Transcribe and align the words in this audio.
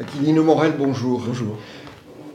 Aquilino 0.00 0.44
Morel, 0.44 0.74
bonjour. 0.78 1.24
Bonjour. 1.26 1.56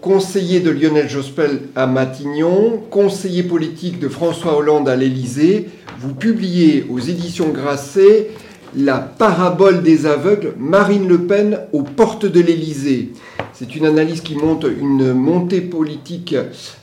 Conseiller 0.02 0.60
de 0.60 0.70
Lionel 0.70 1.08
Jospel 1.08 1.62
à 1.78 1.88
Matignon, 1.88 2.84
conseiller 2.90 3.42
politique 3.42 4.00
de 4.00 4.10
François 4.10 4.58
Hollande 4.58 4.90
à 4.90 4.98
l'Élysée, 4.98 5.70
vous 5.98 6.14
publiez 6.14 6.86
aux 6.90 7.00
éditions 7.00 7.52
Grasset 7.52 8.32
La 8.76 8.98
parabole 8.98 9.82
des 9.82 10.06
aveugles, 10.06 10.56
Marine 10.58 11.08
Le 11.08 11.20
Pen 11.20 11.58
aux 11.72 11.84
portes 11.84 12.26
de 12.26 12.42
l'Élysée. 12.42 13.14
C'est 13.54 13.78
une 13.78 13.86
analyse 13.86 14.20
qui 14.20 14.36
montre 14.36 14.68
une 14.70 15.14
montée 15.14 15.62
politique 15.62 16.36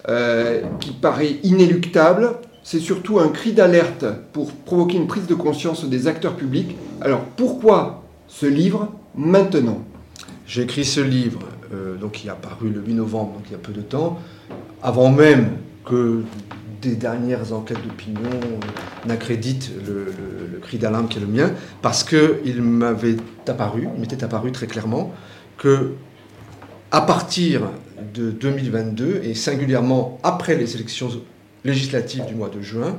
euh, 0.09 0.63
qui 0.81 0.93
paraît 0.93 1.37
inéluctable. 1.43 2.37
C'est 2.63 2.81
surtout 2.81 3.19
un 3.19 3.29
cri 3.29 3.53
d'alerte 3.53 4.07
pour 4.33 4.51
provoquer 4.53 4.97
une 4.97 5.09
prise 5.09 5.27
de 5.27 5.35
conscience 5.35 5.85
des 5.85 6.07
acteurs 6.07 6.37
publics. 6.37 6.75
Alors 7.03 7.21
pourquoi 7.37 8.03
ce 8.29 8.47
livre 8.47 8.89
maintenant? 9.15 9.85
J'ai 10.51 10.63
écrit 10.63 10.85
ce 10.85 11.01
livre, 11.01 11.39
euh, 11.73 11.95
donc 11.95 12.11
qui 12.11 12.27
est 12.27 12.31
apparu 12.31 12.71
le 12.71 12.81
8 12.81 12.95
novembre, 12.95 13.35
donc 13.35 13.45
il 13.47 13.53
y 13.53 13.55
a 13.55 13.59
peu 13.59 13.73
de 13.73 13.83
temps, 13.83 14.19
avant 14.83 15.09
même 15.09 15.59
que 15.87 16.25
des 16.83 16.97
dernières 16.97 17.53
enquêtes 17.53 17.81
d'opinion 17.87 18.41
n'accréditent 19.07 19.71
le, 19.87 20.13
le, 20.53 20.59
cri 20.59 20.79
d'alarme 20.79 21.07
qui 21.07 21.19
est 21.19 21.21
le 21.21 21.29
mien, 21.29 21.53
parce 21.83 22.03
qu'il 22.03 22.63
m'avait 22.63 23.15
apparu, 23.47 23.87
il 23.95 24.01
m'était 24.01 24.25
apparu 24.25 24.51
très 24.51 24.67
clairement 24.67 25.15
que 25.57 25.93
à 26.91 27.03
partir 27.03 27.71
de 28.13 28.33
2022 28.33 29.21
et 29.23 29.35
singulièrement 29.35 30.19
après 30.25 30.57
les 30.57 30.75
élections 30.75 31.11
législatives 31.65 32.27
du 32.27 32.35
mois 32.35 32.49
de 32.49 32.61
juin, 32.61 32.97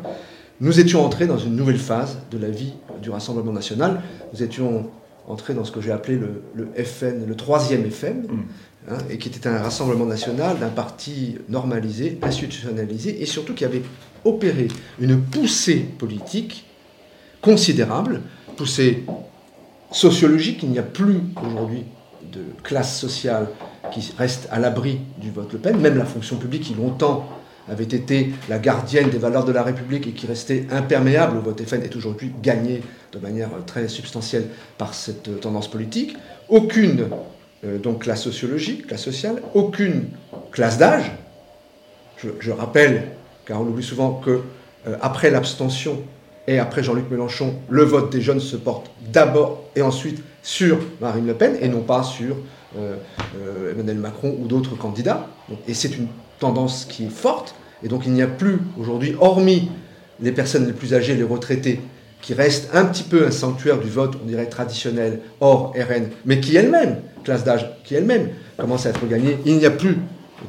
nous 0.62 0.80
étions 0.80 1.06
entrés 1.06 1.28
dans 1.28 1.38
une 1.38 1.58
nouvelle 1.58 1.80
phase 1.80 2.20
de 2.32 2.38
la 2.38 2.50
vie 2.50 2.76
du 3.02 3.10
Rassemblement 3.10 3.52
national. 3.52 4.02
Nous 4.34 4.42
étions 4.42 4.90
entrés 5.28 5.54
dans 5.54 5.64
ce 5.64 5.72
que 5.72 5.82
j'ai 5.82 5.92
appelé 5.92 6.18
le, 6.18 6.84
FN, 6.84 7.26
le 7.28 7.36
troisième 7.36 7.86
FM, 7.86 8.22
mm. 8.22 8.40
hein, 8.90 8.98
et 9.10 9.18
qui 9.18 9.30
était 9.30 9.48
un 9.48 9.60
rassemblement 9.60 10.06
national 10.06 10.60
d'un 10.60 10.70
parti 10.70 11.38
normalisé, 11.50 12.18
institutionnalisé, 12.22 13.22
et 13.22 13.26
surtout 13.26 13.54
qui 13.54 13.66
avait 13.66 13.84
opéré 14.26 14.68
une 15.00 15.22
poussée 15.22 15.78
politique 15.98 16.66
considérable, 17.42 18.22
poussée 18.58 19.04
sociologique. 19.92 20.64
Il 20.64 20.70
n'y 20.70 20.80
a 20.80 20.84
plus 20.84 21.20
aujourd'hui 21.46 21.84
de 22.32 22.42
classe 22.64 23.00
sociale 23.00 23.48
qui 23.92 24.14
reste 24.18 24.48
à 24.52 24.60
l'abri 24.60 25.00
du 25.18 25.32
vote 25.32 25.52
Le 25.54 25.60
Pen, 25.60 25.78
même 25.78 25.98
la 25.98 26.06
fonction 26.06 26.38
publique 26.38 26.64
qui 26.64 26.76
longtemps 26.76 27.28
avait 27.70 27.84
été 27.84 28.32
la 28.50 28.60
gardienne 28.60 29.10
des 29.10 29.18
valeurs 29.18 29.46
de 29.46 29.52
la 29.52 29.64
République 29.64 30.08
et 30.08 30.12
qui 30.12 30.28
restait 30.28 30.68
imperméable 30.72 31.38
au 31.38 31.42
vote 31.42 31.62
FN 31.62 31.82
est 31.82 31.96
aujourd'hui 31.96 32.32
gagnée 32.42 32.82
de 33.12 33.20
manière 33.20 33.50
très 33.66 33.88
substantielle 33.88 34.46
par 34.78 34.94
cette 34.94 35.40
tendance 35.42 35.70
politique. 35.70 36.16
Aucune 36.50 37.08
euh, 37.64 37.78
donc 37.78 38.04
classe 38.04 38.24
sociologique, 38.24 38.88
classe 38.88 39.04
sociale, 39.04 39.42
aucune 39.54 40.06
classe 40.52 40.78
d'âge. 40.78 41.12
Je, 42.40 42.52
rappelle, 42.52 43.08
car 43.46 43.62
on 43.62 43.66
oublie 43.66 43.84
souvent 43.84 44.14
que 44.14 44.42
euh, 44.88 44.96
après 45.02 45.32
l'abstention 45.32 46.02
et 46.48 46.60
après 46.60 46.84
Jean-Luc 46.84 47.10
Mélenchon, 47.10 47.56
le 47.70 47.84
vote 47.84 48.12
des 48.12 48.22
jeunes 48.22 48.40
se 48.40 48.56
porte 48.56 48.92
d'abord 49.12 49.64
et 49.76 49.82
ensuite 49.82 50.22
sur 50.44 50.80
Marine 51.00 51.28
Le 51.28 51.34
Pen 51.34 51.58
et 51.62 51.68
non 51.68 51.82
pas 51.82 52.04
sur 52.04 52.36
euh, 52.78 52.96
euh, 53.38 53.72
Emmanuel 53.72 53.98
Macron 53.98 54.36
ou 54.40 54.48
d'autres 54.48 54.76
candidats. 54.76 55.28
et 55.68 55.74
c'est 55.74 55.96
une 55.98 56.08
tendance 56.42 56.86
qui 56.86 57.06
est 57.06 57.10
forte. 57.10 57.56
Et 57.84 57.88
donc 57.88 58.04
il 58.06 58.12
n'y 58.12 58.22
a 58.22 58.28
plus 58.28 58.60
aujourd'hui, 58.78 59.16
hormis 59.20 59.70
les 60.22 60.32
personnes 60.32 60.68
les 60.68 60.74
plus 60.74 60.94
âgées, 60.94 61.16
les 61.16 61.24
retraités, 61.24 61.80
qui 62.22 62.34
restent 62.34 62.70
un 62.74 62.86
petit 62.86 63.04
peu 63.04 63.26
un 63.26 63.32
sanctuaire 63.32 63.80
du 63.80 63.90
vote, 63.90 64.16
on 64.22 64.28
dirait 64.28 64.46
traditionnel, 64.46 65.22
hors 65.40 65.74
RN, 65.74 66.10
mais 66.26 66.40
qui 66.40 66.56
elle-même, 66.56 66.98
classe 67.24 67.44
d'âge, 67.44 67.68
qui 67.84 67.96
elle-même 67.96 68.30
commence 68.58 68.86
à 68.86 68.90
être 68.90 69.08
gagnée. 69.08 69.38
Il 69.46 69.58
n'y 69.58 69.66
a 69.66 69.72
plus 69.72 69.98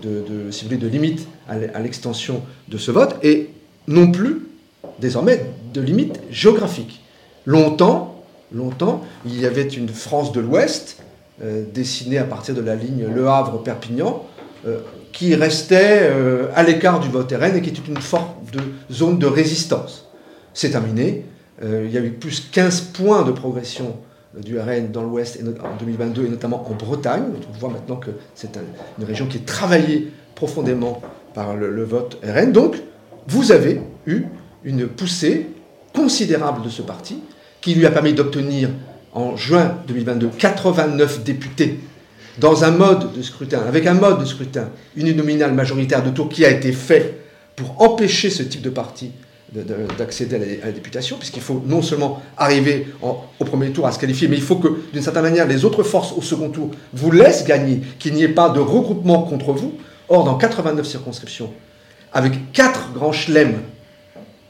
de, 0.03 0.23
de, 0.29 0.77
de 0.77 0.87
limite 0.87 1.27
à 1.49 1.81
l'extension 1.81 2.43
de 2.69 2.77
ce 2.77 2.91
vote, 2.91 3.17
et 3.23 3.51
non 3.89 4.11
plus, 4.11 4.47
désormais, 4.99 5.47
de 5.73 5.81
limite 5.81 6.21
géographique. 6.31 7.01
Longtemps, 7.47 8.23
longtemps, 8.55 9.03
il 9.25 9.41
y 9.41 9.47
avait 9.47 9.67
une 9.67 9.89
France 9.89 10.33
de 10.33 10.41
l'Ouest 10.41 11.03
euh, 11.43 11.65
dessiné 11.73 12.19
à 12.19 12.25
partir 12.25 12.55
de 12.55 12.61
la 12.61 12.75
ligne 12.75 13.07
Le 13.13 13.27
Havre-Perpignan, 13.27 14.27
euh, 14.67 14.79
qui 15.13 15.35
restait 15.35 16.01
euh, 16.03 16.47
à 16.55 16.63
l'écart 16.63 17.01
du 17.01 17.09
vote 17.09 17.33
RN 17.33 17.57
et 17.57 17.63
qui 17.63 17.71
était 17.71 17.83
une 17.87 17.99
forme 18.01 18.31
de 18.53 18.61
zone 18.93 19.19
de 19.19 19.27
résistance. 19.27 20.09
C'est 20.55 20.71
terminé. 20.71 21.25
il 21.63 21.91
y 21.91 21.97
a 21.97 22.01
eu 22.01 22.11
plus 22.11 22.41
15 22.53 22.81
points 22.93 23.23
de 23.23 23.33
progression 23.33 23.97
du 24.39 24.59
RN 24.59 24.91
dans 24.91 25.03
l'Ouest 25.03 25.41
en 25.63 25.77
2022 25.79 26.27
et 26.27 26.29
notamment 26.29 26.69
en 26.69 26.75
Bretagne. 26.75 27.25
On 27.49 27.59
voit 27.59 27.71
maintenant 27.71 27.97
que 27.97 28.11
c'est 28.35 28.59
une 28.99 29.05
région 29.05 29.27
qui 29.27 29.39
est 29.39 29.47
travaillée 29.47 30.13
profondément 30.35 31.01
par 31.35 31.57
le, 31.57 31.71
le, 31.71 31.85
vote 31.85 32.19
RN. 32.25 32.53
Donc, 32.53 32.77
vous 33.29 33.53
avez 33.53 33.81
eu 34.07 34.25
une 34.65 34.87
poussée 34.89 35.49
considérable 35.95 36.63
de 36.63 36.69
ce 36.69 36.83
parti 36.83 37.21
qui 37.61 37.75
lui 37.75 37.87
a 37.87 37.91
permis 37.91 38.13
d'obtenir 38.13 38.71
en 39.15 39.37
juin 39.37 39.77
2022 39.87 40.31
89 40.39 41.23
députés 41.23 41.79
dans 42.39 42.65
un 42.65 42.71
mode 42.71 43.13
de 43.13 43.23
scrutin, 43.23 43.61
avec 43.67 43.87
un 43.87 43.95
mode 43.95 44.21
de 44.21 44.25
scrutin 44.25 44.71
uninominal 44.97 45.53
majoritaire 45.53 46.03
de 46.03 46.11
tour 46.11 46.29
qui 46.29 46.45
a 46.45 46.51
été 46.51 46.73
fait 46.73 47.21
pour 47.57 47.83
empêcher 47.83 48.31
ce 48.31 48.43
type 48.43 48.63
de 48.63 48.71
parti 48.71 49.13
d'accéder 49.99 50.61
à, 50.63 50.67
la 50.67 50.73
députation, 50.73 51.19
puisqu'il 51.19 51.43
faut 51.43 51.63
non 51.67 51.83
seulement 51.83 52.23
arriver 52.39 52.89
au 53.03 53.45
premier 53.45 53.71
tour 53.71 53.87
à 53.87 53.93
se 53.93 53.99
qualifier, 53.99 54.27
mais 54.29 54.37
il 54.37 54.43
faut 54.43 54.57
que, 54.57 54.69
d'une 54.93 55.03
certaine 55.03 55.23
manière, 55.23 55.47
les 55.47 55.67
autres 55.67 55.83
forces 55.83 56.13
au 56.13 56.23
second 56.23 56.49
tour 56.49 56.71
vous 56.95 57.11
laissent 57.11 57.45
gagner, 57.45 57.83
qu'il 57.99 58.15
n'y 58.15 58.23
ait 58.23 58.29
pas 58.29 58.49
de 58.49 58.61
regroupement 58.61 59.23
contre 59.23 59.53
vous. 59.53 59.75
Or, 60.09 60.25
dans 60.25 60.37
89 60.37 60.87
circonscriptions, 60.87 61.53
avec 62.13 62.53
quatre 62.53 62.93
grands 62.95 63.13
chelems, 63.13 63.61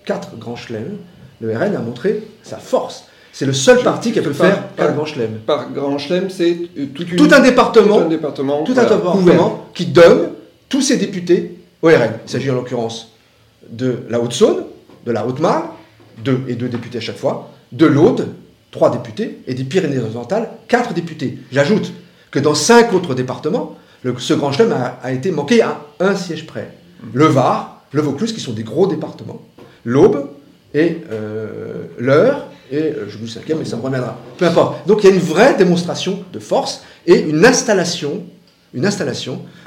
quatre 0.04 0.36
grands 0.36 0.56
chelems, 0.56 0.98
le 1.40 1.56
RN 1.56 1.74
a 1.74 1.80
montré 1.80 2.22
sa 2.42 2.58
force. 2.58 3.06
C'est 3.32 3.46
le 3.46 3.54
seul 3.54 3.82
parti 3.82 4.12
qui 4.12 4.18
a 4.18 4.22
pu 4.22 4.34
faire 4.34 4.68
par 4.68 4.92
Grand 4.92 5.06
Chelem. 5.06 5.38
Par 5.46 5.72
Grand 5.72 5.96
Chelem, 5.96 6.28
c'est 6.28 6.56
tout, 6.94 7.28
un 7.32 7.40
département, 7.40 7.98
tout 7.98 8.04
un 8.04 8.08
département, 8.08 8.64
tout 8.64 8.74
un 8.76 8.82
département 8.82 9.68
qui 9.74 9.86
donne 9.86 10.32
tous 10.68 10.82
ses 10.82 10.98
députés 10.98 11.56
au 11.80 11.88
RN. 11.88 12.12
Il 12.26 12.30
s'agit 12.30 12.50
en 12.50 12.54
l'occurrence 12.54 13.12
de 13.68 14.00
la 14.10 14.20
Haute-Saône, 14.20 14.64
de 15.06 15.12
la 15.12 15.26
Haute-Marne, 15.26 15.68
deux 16.22 16.40
et 16.46 16.54
deux 16.54 16.68
députés 16.68 16.98
à 16.98 17.00
chaque 17.00 17.16
fois, 17.16 17.50
de 17.72 17.86
l'Aude, 17.86 18.28
trois 18.70 18.90
députés, 18.90 19.38
et 19.46 19.54
des 19.54 19.64
Pyrénées-Orientales, 19.64 20.50
quatre 20.68 20.92
députés. 20.92 21.38
J'ajoute 21.50 21.92
que 22.30 22.38
dans 22.38 22.54
cinq 22.54 22.92
autres 22.92 23.14
départements, 23.14 23.76
le, 24.02 24.14
ce 24.18 24.34
Grand 24.34 24.52
Chelem 24.52 24.74
a, 25.02 25.12
été 25.12 25.30
manqué 25.30 25.62
à 25.62 25.80
un 26.00 26.14
siège 26.16 26.46
près. 26.46 26.70
Le 27.14 27.24
Var, 27.26 27.82
le 27.92 28.02
Vaucluse, 28.02 28.32
qui 28.32 28.40
sont 28.40 28.52
des 28.52 28.62
gros 28.62 28.86
départements, 28.86 29.42
l'Aube 29.84 30.28
et 30.74 30.98
euh, 31.10 31.84
l'Eure, 31.98 32.46
et 32.72 32.76
euh, 32.76 33.08
je 33.08 33.18
vous 33.18 33.28
cinquième, 33.28 33.58
mais 33.58 33.64
ça 33.64 33.76
me 33.76 33.82
reviendra. 33.82 34.18
Peu 34.38 34.46
importe. 34.46 34.86
Donc 34.88 35.04
il 35.04 35.10
y 35.10 35.12
a 35.12 35.14
une 35.14 35.20
vraie 35.20 35.54
démonstration 35.54 36.24
de 36.32 36.38
force 36.38 36.82
et 37.06 37.20
une 37.20 37.44
installation, 37.44 38.22
une 38.74 38.88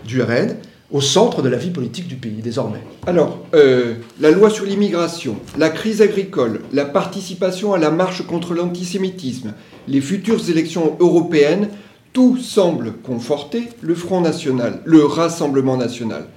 du 0.06 0.22
RN 0.22 0.56
au 0.92 1.02
centre 1.02 1.42
de 1.42 1.50
la 1.50 1.58
vie 1.58 1.72
politique 1.72 2.08
du 2.08 2.16
pays 2.16 2.42
désormais. 2.44 2.82
Alors, 3.08 3.40
euh, 3.54 3.96
la 4.20 4.32
loi 4.32 4.50
sur 4.50 4.66
l'immigration, 4.66 5.38
la 5.58 5.70
crise 5.70 6.02
agricole, 6.02 6.62
la 6.74 6.86
participation 6.86 7.74
à 7.74 7.78
la 7.78 7.92
marche 7.92 8.26
contre 8.26 8.54
l'antisémitisme, 8.54 9.54
les 9.88 10.02
futures 10.02 10.50
élections 10.50 10.96
européennes, 11.00 11.70
tout 12.14 12.38
semble 12.38 12.94
conforter 13.04 13.70
le 13.82 13.94
Front 13.94 14.22
National, 14.22 14.82
le 14.86 15.06
Rassemblement 15.06 15.76
National. 15.76 16.28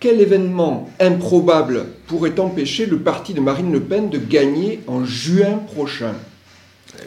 Quel 0.00 0.22
événement 0.22 0.88
improbable 0.98 1.84
pourrait 2.06 2.40
empêcher 2.40 2.86
le 2.86 3.00
parti 3.00 3.34
de 3.34 3.40
Marine 3.40 3.70
Le 3.70 3.80
Pen 3.80 4.08
de 4.08 4.16
gagner 4.16 4.80
en 4.86 5.04
juin 5.04 5.60
prochain? 5.74 6.14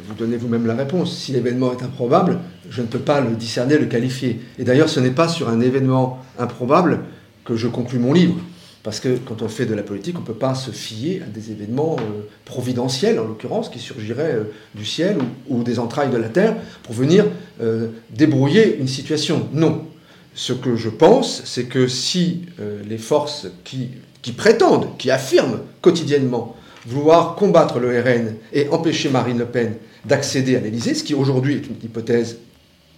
Vous 0.05 0.13
donnez 0.13 0.37
vous-même 0.37 0.67
la 0.67 0.75
réponse. 0.75 1.17
Si 1.17 1.31
l'événement 1.31 1.71
est 1.71 1.81
improbable, 1.81 2.37
je 2.69 2.83
ne 2.83 2.85
peux 2.85 2.99
pas 2.99 3.19
le 3.19 3.35
discerner, 3.35 3.79
le 3.79 3.87
qualifier. 3.87 4.41
Et 4.59 4.63
d'ailleurs, 4.63 4.89
ce 4.89 4.99
n'est 4.99 5.09
pas 5.09 5.27
sur 5.27 5.49
un 5.49 5.59
événement 5.59 6.19
improbable 6.37 6.99
que 7.45 7.55
je 7.55 7.67
conclus 7.67 7.97
mon 7.97 8.13
livre. 8.13 8.35
Parce 8.83 8.99
que 8.99 9.17
quand 9.17 9.41
on 9.41 9.47
fait 9.47 9.65
de 9.65 9.73
la 9.73 9.81
politique, 9.81 10.17
on 10.17 10.21
ne 10.21 10.25
peut 10.25 10.33
pas 10.33 10.53
se 10.53 10.69
fier 10.69 11.23
à 11.23 11.29
des 11.29 11.49
événements 11.49 11.95
euh, 11.99 12.21
providentiels, 12.45 13.19
en 13.19 13.23
l'occurrence, 13.23 13.69
qui 13.69 13.79
surgiraient 13.79 14.35
euh, 14.35 14.43
du 14.75 14.85
ciel 14.85 15.17
ou, 15.49 15.63
des 15.63 15.79
entrailles 15.79 16.11
de 16.11 16.17
la 16.17 16.29
terre 16.29 16.57
pour 16.83 16.93
venir 16.93 17.25
euh, 17.59 17.87
débrouiller 18.11 18.77
une 18.77 18.87
situation. 18.87 19.47
Non 19.51 19.87
ce 20.35 20.53
que 20.53 20.75
je 20.75 20.89
pense, 20.89 21.43
c'est 21.45 21.65
que 21.65 21.87
si 21.87 22.45
euh, 22.59 22.81
les 22.87 22.97
forces 22.97 23.47
qui, 23.63 23.89
prétendent, 24.31 24.89
qui 24.97 25.11
affirment 25.11 25.59
quotidiennement 25.81 26.55
vouloir 26.85 27.35
combattre 27.35 27.79
le 27.79 27.99
RN 28.01 28.35
et 28.51 28.67
empêcher 28.69 29.09
Marine 29.09 29.37
Le 29.37 29.45
Pen 29.45 29.75
d'accéder 30.05 30.55
à 30.55 30.59
l'Élysée, 30.59 30.95
ce 30.95 31.03
qui 31.03 31.13
aujourd'hui 31.13 31.55
est 31.55 31.67
une 31.67 31.77
hypothèse 31.83 32.39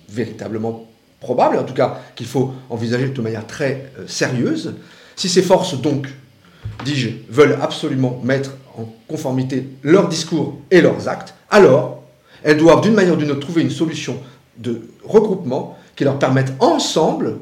véritablement 0.09 0.87
probable, 1.19 1.57
en 1.57 1.63
tout 1.63 1.73
cas 1.73 2.01
qu'il 2.15 2.27
faut 2.27 2.53
envisager 2.69 3.09
de 3.09 3.21
manière 3.21 3.45
très 3.45 3.91
euh, 3.99 4.05
sérieuse, 4.07 4.75
si 5.15 5.29
ces 5.29 5.41
forces 5.41 5.79
donc, 5.79 6.07
dis-je, 6.83 7.09
veulent 7.29 7.57
absolument 7.61 8.19
mettre 8.23 8.51
en 8.77 8.85
conformité 9.07 9.67
leurs 9.83 10.07
discours 10.07 10.59
et 10.71 10.81
leurs 10.81 11.07
actes, 11.07 11.33
alors 11.49 12.03
elles 12.43 12.57
doivent 12.57 12.81
d'une 12.81 12.93
manière 12.93 13.13
ou 13.13 13.17
d'une 13.17 13.31
autre 13.31 13.39
trouver 13.39 13.61
une 13.61 13.71
solution 13.71 14.17
de 14.57 14.89
regroupement 15.03 15.77
qui 15.95 16.03
leur 16.03 16.19
permettent 16.19 16.53
ensemble, 16.59 17.37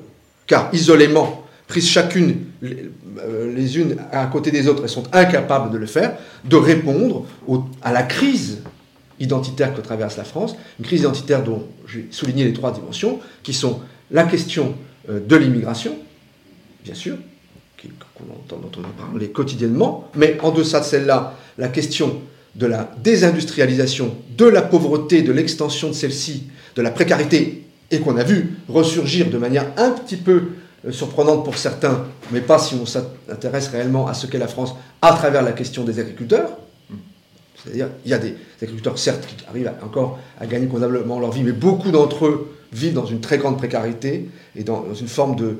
car 0.47 0.69
isolément, 0.73 1.43
prises 1.67 1.89
chacune 1.89 2.37
euh, 2.63 3.53
les, 3.55 3.77
unes 3.77 3.97
à 4.11 4.25
côté 4.27 4.51
des 4.51 4.67
autres, 4.67 4.83
elles 4.83 4.89
sont 4.89 5.07
incapables 5.11 5.71
de 5.71 5.77
le 5.77 5.85
faire, 5.85 6.17
de 6.45 6.55
répondre 6.55 7.25
à 7.81 7.91
la 7.91 8.03
crise 8.03 8.59
identitaire 9.19 9.73
que 9.73 9.81
traverse 9.81 10.17
la 10.17 10.23
France, 10.23 10.55
une 10.79 10.85
crise 10.85 11.01
identitaire 11.01 11.43
dont 11.43 11.63
j'ai 11.87 12.07
souligné 12.11 12.45
les 12.45 12.53
trois 12.53 12.71
dimensions, 12.71 13.19
qui 13.43 13.53
sont 13.53 13.79
la 14.11 14.23
question 14.23 14.75
euh, 15.09 15.19
de 15.19 15.35
l'immigration, 15.35 15.95
bien 16.83 16.95
sûr, 16.95 17.17
dont 18.49 18.71
on 18.77 18.83
a 18.83 19.07
parlé 19.07 19.29
quotidiennement, 19.29 20.09
mais 20.15 20.37
en 20.41 20.51
deçà 20.51 20.79
de 20.79 20.85
celle-là, 20.85 21.35
la 21.57 21.67
question 21.67 22.21
de 22.55 22.65
la 22.65 22.89
désindustrialisation, 23.03 24.15
de 24.37 24.45
la 24.45 24.61
pauvreté, 24.61 25.21
de 25.21 25.31
l'extension 25.31 25.89
de 25.89 25.93
celle-ci, 25.93 26.43
de 26.75 26.81
la 26.81 26.91
précarité, 26.91 27.62
et 27.93 27.99
qu'on 27.99 28.17
a 28.17 28.23
vu 28.23 28.55
ressurgir 28.67 29.29
de 29.29 29.37
manière 29.37 29.67
un 29.77 29.91
petit 29.91 30.17
peu 30.17 30.43
euh, 30.85 30.91
surprenante 30.91 31.45
pour 31.45 31.57
certains, 31.57 32.05
mais 32.31 32.41
pas 32.41 32.57
si 32.57 32.75
on 32.75 32.85
s'intéresse 32.85 33.67
réellement 33.67 34.07
à 34.07 34.13
ce 34.13 34.27
qu'est 34.27 34.39
la 34.39 34.47
France 34.47 34.73
à 35.01 35.13
travers 35.13 35.43
la 35.43 35.51
question 35.51 35.83
des 35.83 35.99
agriculteurs. 35.99 36.49
C'est-à-dire, 37.63 37.89
il 38.03 38.11
y 38.11 38.13
a 38.13 38.17
des 38.17 38.35
agriculteurs, 38.61 38.97
certes, 38.97 39.25
qui 39.25 39.45
arrivent 39.47 39.71
encore 39.83 40.19
à 40.39 40.47
gagner 40.47 40.67
convenablement 40.67 41.19
leur 41.19 41.31
vie, 41.31 41.43
mais 41.43 41.53
beaucoup 41.53 41.91
d'entre 41.91 42.25
eux 42.25 42.53
vivent 42.73 42.93
dans 42.93 43.05
une 43.05 43.21
très 43.21 43.37
grande 43.37 43.57
précarité 43.57 44.27
et 44.55 44.63
dans, 44.63 44.93
une 44.93 45.07
forme 45.07 45.35
de, 45.35 45.59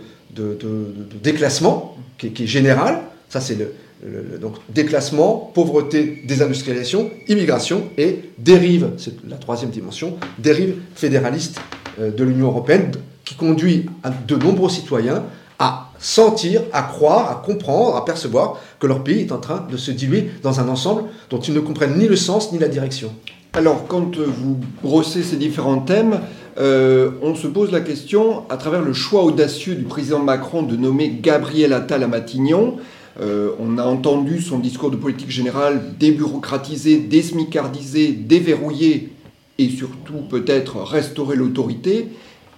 déclassement 1.22 1.96
qui 2.18 2.28
est, 2.28 2.48
général. 2.48 3.00
Ça, 3.30 3.40
c'est 3.40 3.56
le, 3.56 4.38
donc 4.40 4.56
déclassement, 4.70 5.52
pauvreté, 5.54 6.24
désindustrialisation, 6.26 7.12
immigration 7.30 7.90
et 7.98 8.20
dérive, 8.38 8.90
c'est 8.98 9.14
la 9.26 9.38
troisième 9.38 9.70
dimension, 9.70 10.18
dérive 10.40 10.76
fédéraliste 10.96 11.62
de 12.00 12.24
l'Union 12.24 12.48
européenne 12.48 12.92
qui 13.26 13.36
conduit 13.36 13.90
de 14.28 14.36
nombreux 14.36 14.70
citoyens 14.70 15.24
à 15.60 15.92
sentir, 16.00 16.62
à 16.74 16.82
croire, 16.82 17.32
à 17.32 17.36
comprendre, 17.46 17.96
à 17.96 18.04
percevoir 18.04 18.60
que 18.80 18.88
leur 18.88 19.04
pays 19.04 19.22
est 19.22 19.32
en 19.32 19.38
train 19.38 19.66
de 19.70 19.78
se 19.78 19.92
diluer 19.92 20.30
dans 20.42 20.60
un 20.60 20.68
ensemble 20.68 21.04
dont 21.30 21.40
ils 21.40 21.54
ne 21.54 21.60
comprennent 21.60 21.98
ni 21.98 22.08
le 22.08 22.16
sens 22.16 22.52
ni 22.52 22.60
la 22.60 22.68
direction. 22.68 23.14
Alors, 23.54 23.88
quand 23.88 24.18
vous 24.18 24.58
brossez 24.82 25.22
ces 25.24 25.36
différents 25.36 25.80
thèmes, 25.80 26.20
euh, 26.58 27.12
on 27.22 27.36
se 27.36 27.48
pose 27.48 27.72
la 27.72 27.82
question, 27.82 28.44
à 28.50 28.58
travers 28.58 28.82
le 28.82 28.94
choix 28.94 29.24
audacieux 29.24 29.76
du 29.76 29.84
président 29.84 30.20
Macron 30.20 30.64
de 30.64 30.76
nommer 30.76 31.20
Gabriel 31.22 31.72
Attal 31.72 32.04
à 32.04 32.08
Matignon, 32.08 32.78
euh, 33.22 33.52
on 33.60 33.78
a 33.78 33.84
entendu 33.84 34.42
son 34.42 34.58
discours 34.58 34.90
de 34.90 34.96
politique 34.96 35.30
générale 35.30 35.82
débureaucratiser, 36.00 36.98
désmicardiser, 36.98 38.12
déverrouiller 38.12 39.13
et 39.58 39.70
surtout 39.70 40.22
peut-être 40.30 40.82
restaurer 40.82 41.36
l'autorité. 41.36 42.10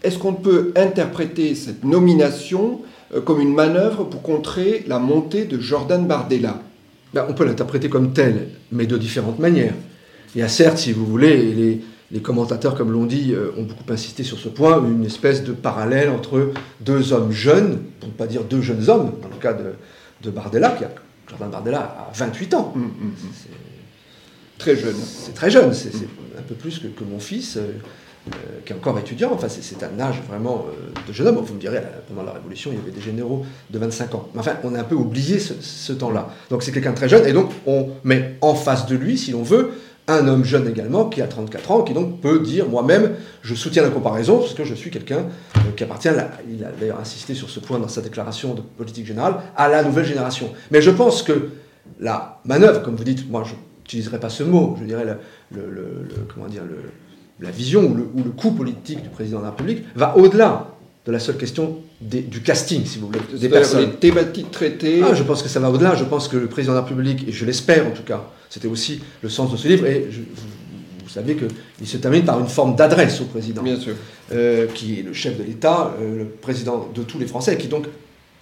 Est-ce 0.04 0.18
qu'on 0.18 0.34
peut 0.34 0.72
interpréter 0.76 1.56
cette 1.56 1.84
nomination 1.84 2.82
euh, 3.14 3.22
comme 3.22 3.42
une 3.42 3.54
manœuvre 3.54 4.04
pour 4.04 4.22
contrer 4.22 4.84
la 4.88 5.00
montée 5.00 5.46
de 5.46 5.60
Jordan 5.60 6.06
Bardella? 6.06 6.62
Ben, 7.14 7.26
On 7.30 7.34
peut 7.34 7.46
l'interpréter 7.46 7.90
comme 7.90 8.14
telle, 8.14 8.50
mais 8.72 8.86
de 8.86 8.98
différentes 8.98 9.40
manières. 9.40 9.74
Il 10.36 10.40
y 10.40 10.44
a 10.44 10.48
certes, 10.48 10.78
si 10.78 10.92
vous 10.92 11.06
voulez, 11.06 11.82
les, 12.12 12.20
commentateurs, 12.22 12.76
comme 12.76 12.92
l'ont 12.92 13.06
dit, 13.06 13.34
euh, 13.34 13.52
ont 13.58 13.64
beaucoup 13.64 13.92
insisté 13.92 14.24
sur 14.24 14.38
ce 14.38 14.48
point, 14.48 14.82
une 14.86 15.06
espèce 15.06 15.44
de 15.44 15.52
parallèle 15.52 16.10
entre 16.10 16.52
deux 16.80 17.12
hommes 17.12 17.32
jeunes, 17.32 17.80
pour 18.00 18.10
ne 18.10 18.14
pas 18.14 18.28
dire 18.28 18.44
deux 18.44 18.62
jeunes 18.62 18.90
hommes, 18.90 19.14
dans 19.22 19.30
le 19.30 19.36
cas 19.42 19.54
de, 19.54 20.30
Bardella, 20.30 20.70
qui 20.72 20.86
a, 20.86 20.92
Jordan 21.28 21.50
Bardella 21.50 21.80
a 21.80 22.12
28 22.14 22.54
ans. 22.54 22.74
Hum. 22.76 22.90
Très 24.58 24.76
jeune. 24.76 24.96
C'est 24.96 25.34
très 25.34 25.50
jeune, 25.50 25.74
c'est 25.74 25.90
un 26.38 26.42
peu 26.48 26.56
plus 26.56 26.80
que, 26.80 27.04
mon 27.04 27.20
fils. 27.20 27.58
Euh, 27.58 27.74
euh, 28.28 28.38
qui 28.66 28.74
est 28.74 28.76
encore 28.76 28.98
étudiant, 28.98 29.30
enfin 29.34 29.46
c'est 29.48 29.84
un 29.84 30.00
âge 30.00 30.20
vraiment 30.28 30.66
euh, 30.68 31.08
de 31.08 31.14
jeune 31.14 31.28
homme. 31.28 31.36
Vous 31.46 31.54
me 31.54 31.60
direz, 31.60 31.80
pendant 32.08 32.24
la 32.24 32.32
Révolution, 32.32 32.72
il 32.74 32.80
y 32.80 32.82
avait 32.82 32.90
des 32.90 33.00
généraux 33.02 33.46
de 33.70 33.78
25 33.78 34.16
ans. 34.16 34.30
Mais 34.34 34.40
enfin, 34.40 34.54
on 34.64 34.74
a 34.74 34.80
un 34.80 34.84
peu 34.84 34.96
oublié 34.96 35.38
ce, 35.38 35.94
temps-là. 35.94 36.30
Donc 36.50 36.64
c'est 36.64 36.72
quelqu'un 36.72 36.90
de 36.90 36.96
très 36.96 37.08
jeune, 37.08 37.24
et 37.28 37.34
donc 37.34 37.52
on 37.68 37.90
met 38.04 38.38
en 38.42 38.56
face 38.56 38.88
de 38.88 38.96
lui, 38.96 39.20
si 39.20 39.30
l'on 39.30 39.44
veut, 39.44 39.74
un 40.08 40.28
homme 40.28 40.44
jeune 40.44 40.68
également, 40.68 41.06
qui 41.06 41.22
a 41.22 41.28
34 41.28 41.72
ans, 41.72 41.84
qui 41.84 41.94
donc 41.94 42.20
peut 42.20 42.40
dire 42.40 42.68
moi-même, 42.68 43.12
je 43.44 43.54
soutiens 43.54 43.84
la 43.84 43.90
comparaison, 43.90 44.40
parce 44.40 44.56
que 44.56 44.64
je 44.64 44.74
suis 44.74 44.90
quelqu'un 44.90 45.28
euh, 45.58 45.60
qui 45.78 45.84
appartient, 45.84 46.10
il 46.50 46.64
a 46.64 46.72
d'ailleurs 46.72 47.00
insisté 47.00 47.36
sur 47.36 47.52
ce 47.52 47.60
point 47.60 47.78
dans 47.78 47.88
sa 47.88 48.02
déclaration 48.02 48.56
de 48.56 48.62
politique 48.62 49.06
générale, 49.06 49.36
à 49.56 49.70
la 49.70 49.84
nouvelle 49.84 50.06
génération. 50.06 50.52
Mais 50.72 50.82
je 50.82 50.90
pense 50.90 51.22
que 51.22 51.50
la 52.00 52.42
manœuvre, 52.44 52.82
comme 52.82 52.96
vous 52.96 53.04
dites, 53.04 53.30
moi 53.30 53.44
je 53.46 53.54
n'utiliserai 53.86 54.20
pas 54.20 54.30
ce 54.30 54.44
mot, 54.44 54.76
je 54.80 54.86
dirais 54.86 55.06
le, 55.06 55.18
le 55.52 56.08
comment 56.34 56.48
dire, 56.48 56.64
le, 56.64 56.78
la 57.40 57.52
vision 57.52 57.84
ou 57.84 58.24
le, 58.24 58.32
coup 58.32 58.52
politique 58.52 59.02
du 59.02 59.10
président 59.10 59.40
de 59.40 59.44
la 59.44 59.52
République 59.52 59.84
va 59.96 60.18
au-delà 60.18 60.72
de 61.06 61.12
la 61.12 61.20
seule 61.20 61.38
question 61.38 61.78
du 62.02 62.42
casting, 62.42 62.84
si 62.86 62.98
vous 62.98 63.08
voulez, 63.08 63.20
des 63.38 63.50
personnes. 63.50 63.82
Les 63.82 63.92
thématiques 63.92 64.50
traitées. 64.52 65.02
Ah, 65.04 65.14
je 65.14 65.24
pense 65.24 65.44
que 65.44 65.50
ça 65.50 65.60
va 65.60 65.70
au-delà. 65.70 65.96
Je 65.96 66.04
pense 66.04 66.28
que 66.28 66.38
le 66.38 66.48
président 66.48 66.74
de 66.74 66.78
la 66.80 66.84
République, 66.84 67.28
et 67.28 67.32
je 67.32 67.46
l'espère 67.46 67.86
en 67.86 67.92
tout 67.92 68.04
cas, 68.04 68.24
c'était 68.50 68.68
aussi 68.68 69.02
le 69.22 69.30
sens 69.30 69.52
de 69.52 69.58
ce 69.58 69.68
livre, 69.68 69.86
et 69.86 70.08
vous, 71.04 71.10
savez 71.10 71.36
qu'il 71.36 71.88
se 71.88 71.98
termine 71.98 72.26
par 72.26 72.40
une 72.40 72.48
forme 72.48 72.76
d'adresse 72.76 73.22
au 73.22 73.26
président, 73.26 73.62
Bien 73.62 73.80
sûr. 73.80 73.94
Euh, 74.34 74.66
qui 74.74 75.00
est 75.00 75.04
le 75.04 75.14
chef 75.14 75.38
de 75.38 75.44
l'État, 75.44 75.94
euh, 76.02 76.18
le 76.18 76.26
président 76.26 76.90
de 76.94 77.04
tous 77.04 77.20
les 77.20 77.28
Français, 77.28 77.56
qui 77.58 77.68
donc 77.68 77.86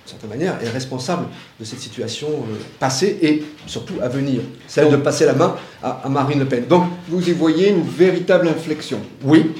certaine 0.05 0.29
manière, 0.29 0.57
est 0.61 0.69
responsable 0.69 1.27
de 1.59 1.65
cette 1.65 1.79
situation 1.79 2.27
euh, 2.27 2.55
passée 2.79 3.17
et 3.21 3.43
surtout 3.67 3.95
à 4.01 4.09
venir, 4.09 4.41
celle 4.67 4.89
de 4.91 4.97
passer 4.97 5.25
la 5.25 5.33
main 5.33 5.55
à, 5.81 6.07
Marine 6.09 6.39
Le 6.39 6.45
Pen. 6.45 6.65
Donc, 6.67 6.85
vous 7.07 7.29
y 7.29 7.31
voyez 7.31 7.69
une 7.69 7.83
véritable 7.83 8.47
inflexion 8.47 8.99
Oui, 9.23 9.51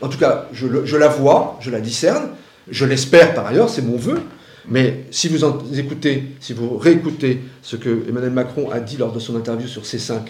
en 0.00 0.08
tout 0.08 0.18
cas, 0.18 0.48
je, 0.52 0.96
la 0.96 1.08
vois, 1.08 1.58
je 1.60 1.70
la 1.70 1.80
discerne, 1.80 2.30
je 2.68 2.84
l'espère 2.84 3.34
par 3.34 3.46
ailleurs, 3.46 3.68
c'est 3.68 3.82
mon 3.82 3.96
vœu. 3.96 4.22
Mais 4.66 5.04
si 5.10 5.28
vous 5.28 5.44
en 5.44 5.58
écoutez, 5.74 6.36
si 6.40 6.54
vous 6.54 6.78
réécoutez 6.78 7.40
ce 7.60 7.76
que 7.76 8.08
Emmanuel 8.08 8.32
Macron 8.32 8.70
a 8.70 8.80
dit 8.80 8.96
lors 8.96 9.12
de 9.12 9.18
son 9.18 9.36
interview 9.36 9.68
sur 9.68 9.82
C5, 9.82 10.20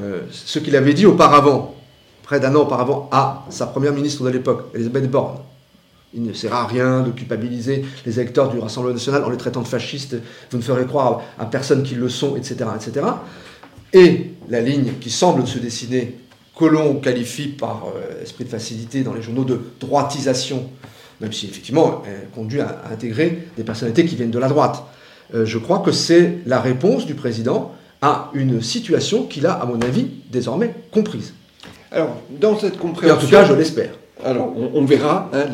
euh, 0.00 0.22
ce 0.30 0.58
qu'il 0.58 0.74
avait 0.74 0.94
dit 0.94 1.04
auparavant, 1.04 1.74
près 2.22 2.40
d'un 2.40 2.54
an 2.54 2.60
auparavant, 2.60 3.10
à 3.12 3.44
sa 3.50 3.66
première 3.66 3.92
ministre 3.92 4.24
de 4.24 4.30
l'époque, 4.30 4.70
Elisabeth 4.74 5.10
Borne, 5.10 5.38
il 6.14 6.22
ne 6.22 6.32
sert 6.32 6.54
à 6.54 6.66
rien 6.66 7.02
de 7.02 7.10
culpabiliser 7.10 7.84
les 8.06 8.20
électeurs 8.20 8.50
du 8.50 8.58
Rassemblement 8.58 8.94
national 8.94 9.24
en 9.24 9.30
les 9.30 9.36
traitant 9.36 9.60
de 9.60 9.68
fascistes. 9.68 10.16
Vous 10.50 10.58
ne 10.58 10.62
ferez 10.62 10.86
croire 10.86 11.22
à 11.38 11.44
personne 11.46 11.82
qu'ils 11.82 11.98
le 11.98 12.08
sont, 12.08 12.36
etc., 12.36 12.56
etc. 12.74 13.06
Et 13.92 14.30
la 14.48 14.60
ligne 14.60 14.92
qui 15.00 15.10
semble 15.10 15.46
se 15.46 15.58
dessiner, 15.58 16.14
que 16.58 16.64
l'on 16.64 16.96
qualifie 16.96 17.48
par 17.48 17.84
euh, 17.94 18.22
esprit 18.22 18.44
de 18.44 18.48
facilité 18.48 19.02
dans 19.02 19.14
les 19.14 19.22
journaux 19.22 19.44
de 19.44 19.60
droitisation, 19.78 20.68
même 21.20 21.32
si 21.32 21.46
effectivement 21.46 22.02
elle 22.06 22.28
conduit 22.34 22.60
à, 22.60 22.82
intégrer 22.90 23.46
des 23.56 23.62
personnalités 23.62 24.04
qui 24.04 24.16
viennent 24.16 24.30
de 24.30 24.38
la 24.38 24.48
droite. 24.48 24.82
Euh, 25.34 25.44
je 25.44 25.58
crois 25.58 25.80
que 25.80 25.92
c'est 25.92 26.38
la 26.46 26.60
réponse 26.60 27.06
du 27.06 27.14
président 27.14 27.72
à 28.02 28.30
une 28.34 28.60
situation 28.60 29.24
qu'il 29.24 29.46
a, 29.46 29.52
à 29.52 29.66
mon 29.66 29.80
avis, 29.82 30.08
désormais 30.30 30.74
comprise. 30.90 31.34
Alors, 31.90 32.16
dans 32.30 32.58
cette 32.58 32.78
compréhension. 32.78 33.16
Et 33.16 33.18
en 33.18 33.24
tout 33.24 33.30
cas, 33.30 33.44
je 33.44 33.52
l'espère. 33.54 33.90
Alors, 34.24 34.52
on, 34.74 34.84
verra, 34.84 35.30
hein, 35.32 35.46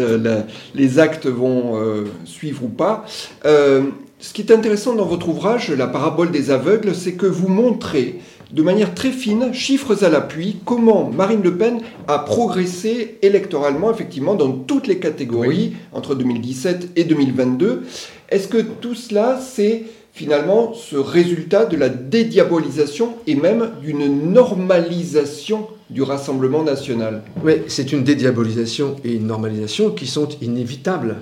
les 0.75 0.99
actes 0.99 1.27
vont 1.27 1.77
euh, 1.77 2.05
suivre 2.25 2.65
ou 2.65 2.69
pas. 2.69 3.05
Euh, 3.45 3.83
ce 4.19 4.33
qui 4.33 4.41
est 4.41 4.53
intéressant 4.53 4.95
dans 4.95 5.05
votre 5.05 5.29
ouvrage, 5.29 5.71
La 5.71 5.87
parabole 5.87 6.31
des 6.31 6.51
aveugles, 6.51 6.95
c'est 6.95 7.13
que 7.13 7.27
vous 7.27 7.49
montrez 7.49 8.21
de 8.53 8.63
manière 8.63 8.95
très 8.95 9.11
fine, 9.11 9.53
chiffres 9.53 10.05
à 10.05 10.09
l'appui, 10.09 10.59
comment 10.65 11.11
Marine 11.11 11.43
Le 11.43 11.57
Pen 11.57 11.81
a 12.09 12.21
progressé 12.21 13.19
électoralement, 13.21 13.91
effectivement, 13.91 14.35
dans 14.35 14.53
toutes 14.53 14.87
les 14.87 14.99
catégories 14.99 15.75
entre 15.93 16.15
2017 16.15 16.91
et 16.97 17.05
2022. 17.05 17.83
Est-ce 18.29 18.49
que 18.49 18.59
tout 18.59 18.95
cela, 18.95 19.41
c'est 19.41 19.83
finalement 20.13 20.73
ce 20.73 20.97
résultat 20.97 21.67
de 21.67 21.77
la 21.77 21.89
dédiabolisation 21.89 23.15
et 23.27 23.35
même 23.35 23.73
d'une 23.83 24.33
normalisation 24.33 25.67
du 25.91 26.03
Rassemblement 26.03 26.63
national. 26.63 27.23
Oui, 27.43 27.63
c'est 27.69 27.93
une 27.93 28.05
dédiabolisation 28.05 28.97
et 29.05 29.15
une 29.15 29.27
normalisation 29.27 29.91
qui 29.91 30.07
sont 30.07 30.29
inévitables. 30.41 31.17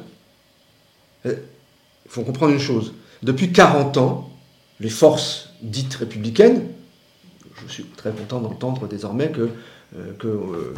Il 1.24 1.30
euh, 1.32 1.36
faut 2.08 2.22
comprendre 2.22 2.52
une 2.52 2.60
chose. 2.60 2.94
Depuis 3.22 3.52
40 3.52 3.96
ans, 3.96 4.30
les 4.80 4.90
forces 4.90 5.50
dites 5.62 5.94
républicaines, 5.94 6.62
je 7.66 7.72
suis 7.72 7.84
très 7.84 8.10
content 8.10 8.40
d'entendre 8.40 8.88
désormais 8.88 9.30
que, 9.30 9.42
euh, 9.96 10.12
que 10.18 10.26
euh, 10.26 10.74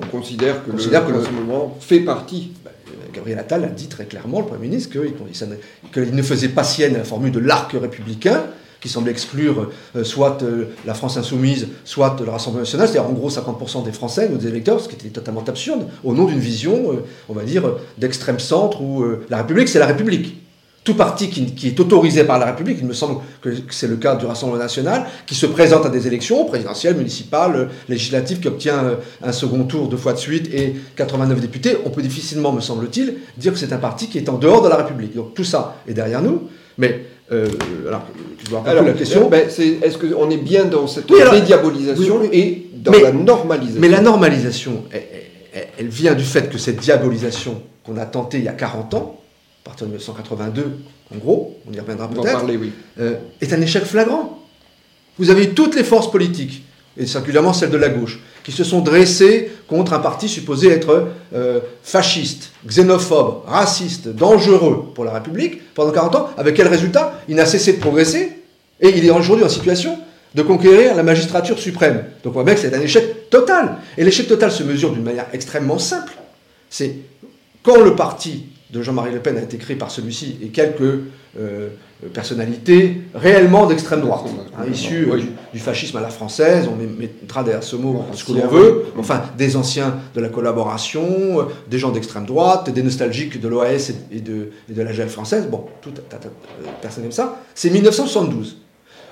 on, 0.00 0.06
considère 0.06 0.64
que, 0.64 0.70
considère 0.70 1.02
le, 1.02 1.08
que 1.08 1.12
le 1.12 1.18
Rassemblement 1.18 1.76
fait 1.80 2.00
partie. 2.00 2.52
Bah, 2.64 2.70
Gabriel 3.12 3.38
Attal 3.38 3.64
a 3.64 3.68
dit 3.68 3.88
très 3.88 4.06
clairement, 4.06 4.40
le 4.40 4.46
Premier 4.46 4.68
ministre, 4.68 4.90
qu'il 5.92 6.14
ne 6.14 6.22
faisait 6.22 6.48
pas 6.48 6.64
sienne 6.64 6.94
la 6.94 7.04
formule 7.04 7.32
de 7.32 7.40
l'arc 7.40 7.72
républicain, 7.72 8.44
qui 8.80 8.88
semble 8.88 9.08
exclure 9.10 9.70
euh, 9.96 10.04
soit 10.04 10.42
euh, 10.42 10.66
la 10.86 10.94
France 10.94 11.16
insoumise, 11.16 11.68
soit 11.84 12.16
le 12.24 12.30
Rassemblement 12.30 12.62
national, 12.62 12.88
c'est-à-dire 12.88 13.08
en 13.08 13.12
gros 13.12 13.30
50% 13.30 13.84
des 13.84 13.92
Français, 13.92 14.28
nos 14.28 14.38
électeurs, 14.38 14.80
ce 14.80 14.88
qui 14.88 14.94
était 14.94 15.08
totalement 15.08 15.44
absurde, 15.46 15.86
au 16.02 16.14
nom 16.14 16.24
d'une 16.24 16.38
vision, 16.38 16.92
euh, 16.92 17.04
on 17.28 17.34
va 17.34 17.42
dire, 17.42 17.74
d'extrême 17.98 18.38
centre 18.38 18.80
où 18.80 19.04
la 19.28 19.38
République, 19.38 19.68
c'est 19.68 19.78
la 19.78 19.86
République. 19.86 20.36
tout 20.82 20.94
parti 20.94 21.28
qui, 21.28 21.66
est 21.66 21.78
autorisé 21.78 22.24
par 22.24 22.38
la 22.38 22.46
République, 22.46 22.78
il 22.80 22.86
me 22.86 22.94
semble 22.94 23.20
que 23.42 23.50
c'est 23.68 23.86
le 23.86 23.96
cas 23.96 24.16
du 24.16 24.24
Rassemblement 24.24 24.58
national, 24.58 25.06
qui 25.26 25.34
se 25.34 25.44
présente 25.46 25.84
à 25.84 25.90
des 25.90 26.06
élections 26.06 26.44
présidentielles, 26.46 26.96
municipales, 26.96 27.68
législatives, 27.88 28.40
qui 28.40 28.48
obtient 28.48 28.96
un 29.22 29.32
second 29.32 29.64
tour 29.64 29.88
deux 29.88 29.98
fois 29.98 30.14
de 30.14 30.18
suite 30.18 30.52
et 30.54 30.74
89 30.96 31.40
députés, 31.40 31.76
on 31.84 31.90
peut 31.90 32.02
difficilement, 32.02 32.52
me 32.52 32.62
semble-t-il, 32.62 33.16
dire 33.36 33.52
que 33.52 33.58
c'est 33.58 33.74
un 33.74 33.78
parti 33.78 34.08
qui 34.08 34.16
est 34.16 34.28
en 34.30 34.38
dehors 34.38 34.62
de 34.62 34.68
la 34.68 34.76
République. 34.76 35.14
Donc 35.14 35.34
tout 35.34 35.44
ça 35.44 35.76
est 35.86 35.92
derrière 35.92 36.22
nous, 36.22 36.48
mais 36.78 37.04
euh, 37.32 37.48
alors, 37.86 38.06
alors, 38.66 38.84
la 38.84 38.92
question. 38.92 39.28
Ben, 39.28 39.48
est-ce 39.48 39.98
qu'on 39.98 40.30
est 40.30 40.36
bien 40.36 40.64
dans 40.64 40.86
cette 40.86 41.06
dédiabolisation 41.06 42.22
et 42.32 42.66
dans 42.74 42.92
la 42.92 43.12
normalisation? 43.12 43.80
Mais 43.80 43.88
la 43.88 44.00
normalisation, 44.00 44.84
elle, 45.78 45.88
vient 45.88 46.14
du 46.14 46.24
fait 46.24 46.50
que 46.50 46.58
cette 46.58 46.78
diabolisation 46.78 47.62
qu'on 47.84 47.96
a 47.96 48.06
tentée 48.06 48.38
il 48.38 48.44
y 48.44 48.48
a 48.48 48.52
40 48.52 48.94
ans, 48.94 49.20
à 49.64 49.68
partir 49.68 49.86
de 49.86 49.92
1982, 49.92 50.72
en 51.14 51.18
gros, 51.18 51.56
on 51.68 51.72
y 51.72 51.78
reviendra 51.78 52.08
peut-être, 52.08 52.44
oui. 52.46 52.72
Euh, 52.98 53.16
est 53.40 53.52
un 53.52 53.60
échec 53.60 53.84
flagrant. 53.84 54.38
Vous 55.18 55.30
avez 55.30 55.44
eu 55.44 55.48
toutes 55.50 55.76
les 55.76 55.84
forces 55.84 56.10
politiques, 56.10 56.64
et 56.96 57.06
singulièrement 57.06 57.52
celles 57.52 57.70
de 57.70 57.76
la 57.76 57.88
gauche, 57.88 58.20
qui 58.42 58.52
se 58.52 58.64
sont 58.64 58.80
dressées 58.80 59.50
contre 59.68 59.92
un 59.92 59.98
parti 59.98 60.28
supposé 60.28 60.70
être 60.70 61.08
euh, 61.34 61.60
fasciste, 61.82 62.52
xénophobe, 62.66 63.42
raciste, 63.46 64.08
dangereux 64.08 64.92
pour 64.94 65.04
la 65.04 65.12
République 65.12 65.74
pendant 65.74 65.92
40 65.92 66.14
ans. 66.16 66.30
Avec 66.36 66.56
quel 66.56 66.68
résultat? 66.68 67.20
Il 67.28 67.36
n'a 67.36 67.46
cessé 67.46 67.74
de 67.74 67.78
progresser, 67.78 68.32
et 68.80 68.88
il 68.96 69.04
est 69.04 69.10
aujourd'hui 69.10 69.44
en 69.44 69.48
situation 69.48 69.98
de 70.34 70.42
conquérir 70.42 70.94
la 70.94 71.02
magistrature 71.02 71.58
suprême. 71.58 72.04
Donc 72.22 72.32
on 72.32 72.34
voit 72.34 72.44
bien 72.44 72.54
que 72.54 72.60
c'est 72.60 72.74
un 72.74 72.80
échec 72.80 73.30
total. 73.30 73.76
Et 73.98 74.04
l'échec 74.04 74.28
total 74.28 74.50
se 74.52 74.62
mesure 74.62 74.92
d'une 74.92 75.02
manière 75.02 75.26
extrêmement 75.32 75.78
simple. 75.78 76.12
C'est 76.68 76.96
quand 77.62 77.80
le 77.80 77.96
parti 77.96 78.46
de 78.72 78.82
Jean-Marie 78.82 79.12
Le 79.12 79.20
Pen 79.20 79.36
a 79.36 79.42
été 79.42 79.56
créé 79.56 79.76
par 79.76 79.90
celui-ci 79.90 80.38
et 80.42 80.48
quelques 80.48 81.00
euh, 81.38 81.68
personnalités 82.14 83.02
réellement 83.14 83.66
d'extrême 83.66 84.00
droite, 84.00 84.24
hein, 84.58 84.64
issues 84.72 85.10
euh, 85.10 85.20
du, 85.52 85.58
fascisme 85.58 85.96
à 85.98 86.00
la 86.00 86.08
française, 86.08 86.66
on 86.66 86.76
mettra 86.76 87.44
derrière 87.44 87.62
ce 87.62 87.76
mot 87.76 88.04
ce 88.14 88.24
que 88.24 88.32
l'on 88.32 88.46
veut, 88.46 88.86
enfin 88.98 89.22
des 89.36 89.56
anciens 89.56 89.96
de 90.14 90.20
la 90.20 90.28
collaboration, 90.28 91.40
euh, 91.40 91.42
des 91.68 91.78
gens 91.78 91.90
d'extrême 91.90 92.24
droite, 92.24 92.70
des 92.70 92.82
nostalgiques 92.82 93.40
de 93.40 93.48
l'OAS 93.48 93.92
et, 94.10 94.20
de, 94.20 94.50
la 94.74 94.92
GF 94.92 95.10
française, 95.10 95.46
bon, 95.50 95.66
tout, 95.82 95.92
personne 96.80 97.02
n'aime 97.02 97.12
ça, 97.12 97.40
c'est 97.54 97.70
1972. 97.70 98.56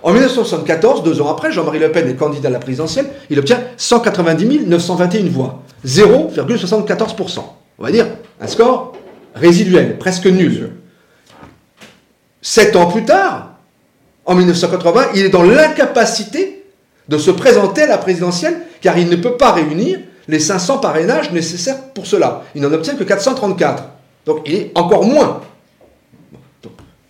En 0.02 0.12
1974, 0.12 1.02
deux 1.02 1.20
ans 1.20 1.28
après, 1.28 1.52
Jean-Marie 1.52 1.80
Le 1.80 1.92
Pen 1.92 2.08
est 2.08 2.14
candidat 2.14 2.48
à 2.48 2.52
la 2.52 2.58
présidentielle, 2.60 3.06
il 3.28 3.38
obtient 3.38 3.60
190 3.76 4.66
921 4.66 5.24
voix, 5.28 5.62
0,74%. 5.84 7.40
On 7.78 7.82
va 7.82 7.90
dire 7.92 8.06
un 8.40 8.46
score 8.46 8.94
résiduel, 9.40 9.98
presque 9.98 10.26
nul. 10.26 10.70
Sept 12.42 12.76
ans 12.76 12.86
plus 12.86 13.04
tard, 13.04 13.58
en 14.24 14.34
1980, 14.34 15.08
il 15.14 15.24
est 15.24 15.30
dans 15.30 15.42
l'incapacité 15.42 16.64
de 17.08 17.18
se 17.18 17.30
présenter 17.30 17.82
à 17.82 17.86
la 17.86 17.98
présidentielle 17.98 18.58
car 18.80 18.98
il 18.98 19.08
ne 19.08 19.16
peut 19.16 19.36
pas 19.36 19.52
réunir 19.52 19.98
les 20.28 20.38
500 20.38 20.78
parrainages 20.78 21.32
nécessaires 21.32 21.92
pour 21.94 22.06
cela. 22.06 22.44
Il 22.54 22.62
n'en 22.62 22.72
obtient 22.72 22.94
que 22.94 23.04
434. 23.04 23.84
Donc 24.26 24.42
il 24.46 24.54
est 24.54 24.72
encore 24.74 25.04
moins. 25.04 25.40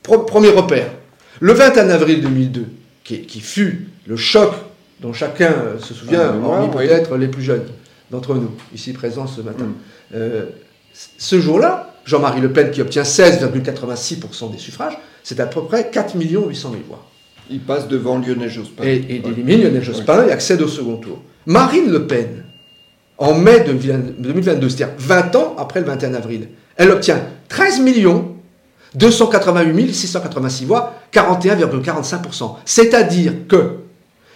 premier 0.03 0.51
repère. 0.51 0.93
Le 1.41 1.53
21 1.53 1.91
avril 1.91 2.21
2002, 2.21 2.67
qui, 3.05 3.41
fut 3.41 3.89
le 4.07 4.17
choc 4.17 4.53
dont 5.01 5.13
chacun 5.13 5.53
euh, 5.53 5.79
se 5.79 5.95
souvient, 5.95 6.35
hormis 6.43 6.69
peut-être 6.69 7.17
les 7.17 7.29
plus 7.29 7.43
jeunes 7.43 7.67
d'entre 8.11 8.35
nous, 8.35 8.51
ici 8.75 8.93
présents 8.93 9.27
ce 9.27 9.41
matin. 9.41 9.65
Mm. 9.65 9.75
Euh, 10.15 10.47
ce 10.93 11.41
jour-là, 11.41 11.95
Jean-Marie 12.09 12.41
Le 12.41 12.51
Pen, 12.51 12.71
qui 12.71 12.81
obtient 12.81 13.03
16,86% 13.03 14.51
des 14.51 14.57
suffrages, 14.57 14.97
c'est 15.23 15.39
à 15.41 15.47
peu 15.47 15.63
près 15.65 15.91
4 15.91 16.17
800 16.19 16.71
000 16.71 16.83
voix. 16.89 17.05
Il 17.51 17.61
passe 17.61 17.87
devant 17.87 18.17
Lionel 18.17 18.49
Jospin. 18.49 18.83
Et, 18.85 19.05
il 19.11 19.27
élimine 19.27 19.63
Lionel 19.65 19.83
Jospin 19.83 20.27
et 20.27 20.33
accède 20.33 20.63
au 20.63 20.69
second 20.69 20.97
tour. 20.97 21.21
Marine 21.45 21.91
Le 21.91 22.07
Pen, 22.07 22.45
en 23.19 23.35
mai 23.35 23.61
2022, 23.61 24.71
c'est-à-dire 24.71 24.95
20 24.97 25.37
ans 25.37 25.57
après 25.59 25.81
le 25.81 25.87
21 25.87 26.15
avril, 26.15 26.49
elle 26.77 26.91
obtient 26.93 27.21
13 27.51 27.83
288 28.95 29.95
686 29.95 30.65
voix, 30.65 30.95
41,45%. 31.13 32.55
C'est-à-dire 32.65 33.33
que 33.47 33.81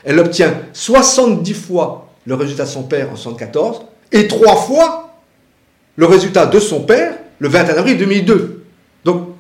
elle 0.05 0.19
obtient 0.19 0.53
70 0.75 1.55
fois 1.55 2.11
le 2.27 2.35
résultat 2.35 2.65
de 2.65 2.69
son 2.69 2.83
père 2.83 3.07
en 3.07 3.17
1974 3.17 3.83
et 4.13 4.29
3 4.29 4.57
fois 4.57 5.15
le 5.97 6.05
résultat 6.05 6.45
de 6.45 6.61
son 6.61 6.83
père 6.83 7.15
le 7.43 7.49
21 7.49 7.75
avril 7.75 7.99
2002. 7.99 8.63
Donc, 9.05 9.31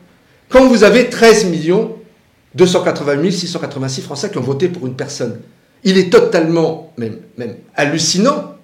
quand 0.49 0.67
vous 0.67 0.83
avez 0.83 1.09
13 1.09 1.47
280 2.55 3.31
686 3.31 4.03
Français 4.03 4.29
qui 4.29 4.39
ont 4.39 4.43
voté 4.43 4.69
pour 4.69 4.89
une 4.89 4.95
personne, 4.95 5.39
il 5.85 5.97
est 5.97 6.11
totalement, 6.11 6.93
même, 6.99 7.19
même 7.39 7.55
hallucinant 7.77 8.57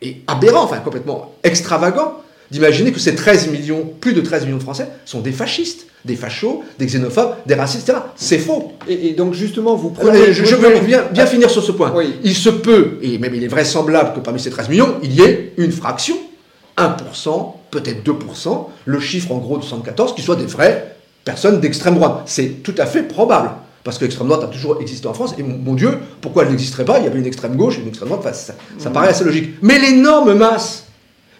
et 0.00 0.22
aberrant, 0.28 0.62
enfin 0.62 0.78
complètement 0.78 1.34
extravagant, 1.42 2.18
d'imaginer 2.52 2.92
que 2.92 3.00
ces 3.00 3.16
13 3.16 3.50
millions, 3.50 3.92
plus 4.00 4.12
de 4.12 4.20
13 4.20 4.44
millions 4.44 4.58
de 4.58 4.62
Français, 4.62 4.86
sont 5.04 5.20
des 5.20 5.32
fascistes, 5.32 5.86
des 6.04 6.14
fachos, 6.14 6.62
des 6.78 6.86
xénophobes, 6.86 7.34
des 7.46 7.54
racistes, 7.54 7.88
etc. 7.88 8.04
C'est 8.14 8.38
faux. 8.38 8.72
Et, 8.88 9.14
donc 9.14 9.34
justement, 9.34 9.74
vous 9.74 9.90
prenez... 9.90 10.32
je, 10.32 10.54
veux 10.54 10.78
bien, 10.80 11.02
bien 11.12 11.26
finir 11.26 11.50
sur 11.50 11.64
ce 11.64 11.72
point. 11.72 11.92
Il 12.22 12.36
se 12.36 12.50
peut, 12.50 12.98
et 13.02 13.18
même 13.18 13.34
il 13.34 13.42
est 13.42 13.48
vraisemblable 13.48 14.14
que 14.14 14.20
parmi 14.20 14.38
ces 14.38 14.50
13 14.50 14.68
millions, 14.68 14.94
il 15.02 15.12
y 15.12 15.22
ait 15.22 15.54
une 15.56 15.72
fraction 15.72 16.16
1%, 16.80 17.52
peut-être 17.70 18.04
2%, 18.04 18.66
le 18.84 19.00
chiffre 19.00 19.32
en 19.32 19.38
gros 19.38 19.58
de 19.58 19.62
74, 19.62 20.14
qui 20.14 20.22
soient 20.22 20.36
des 20.36 20.46
vraies 20.46 20.96
personnes 21.24 21.60
d'extrême 21.60 21.94
droite. 21.94 22.22
C'est 22.26 22.62
tout 22.62 22.74
à 22.78 22.86
fait 22.86 23.02
probable. 23.02 23.50
Parce 23.82 23.96
que 23.96 24.04
l'extrême 24.04 24.28
droite 24.28 24.44
a 24.44 24.48
toujours 24.48 24.80
existé 24.80 25.06
en 25.06 25.14
France, 25.14 25.34
et 25.38 25.42
mon, 25.42 25.74
Dieu, 25.74 25.98
pourquoi 26.20 26.44
elle 26.44 26.50
n'existerait 26.50 26.84
pas? 26.84 26.98
Il 26.98 27.04
y 27.04 27.06
avait 27.06 27.18
une 27.18 27.26
extrême 27.26 27.56
gauche 27.56 27.78
et 27.78 27.80
une 27.80 27.88
extrême 27.88 28.10
droite, 28.10 28.34
ça, 28.34 28.54
ça 28.78 28.90
paraît 28.90 29.08
assez 29.08 29.24
logique. 29.24 29.54
Mais 29.62 29.78
l'énorme 29.78 30.34
masse, 30.34 30.84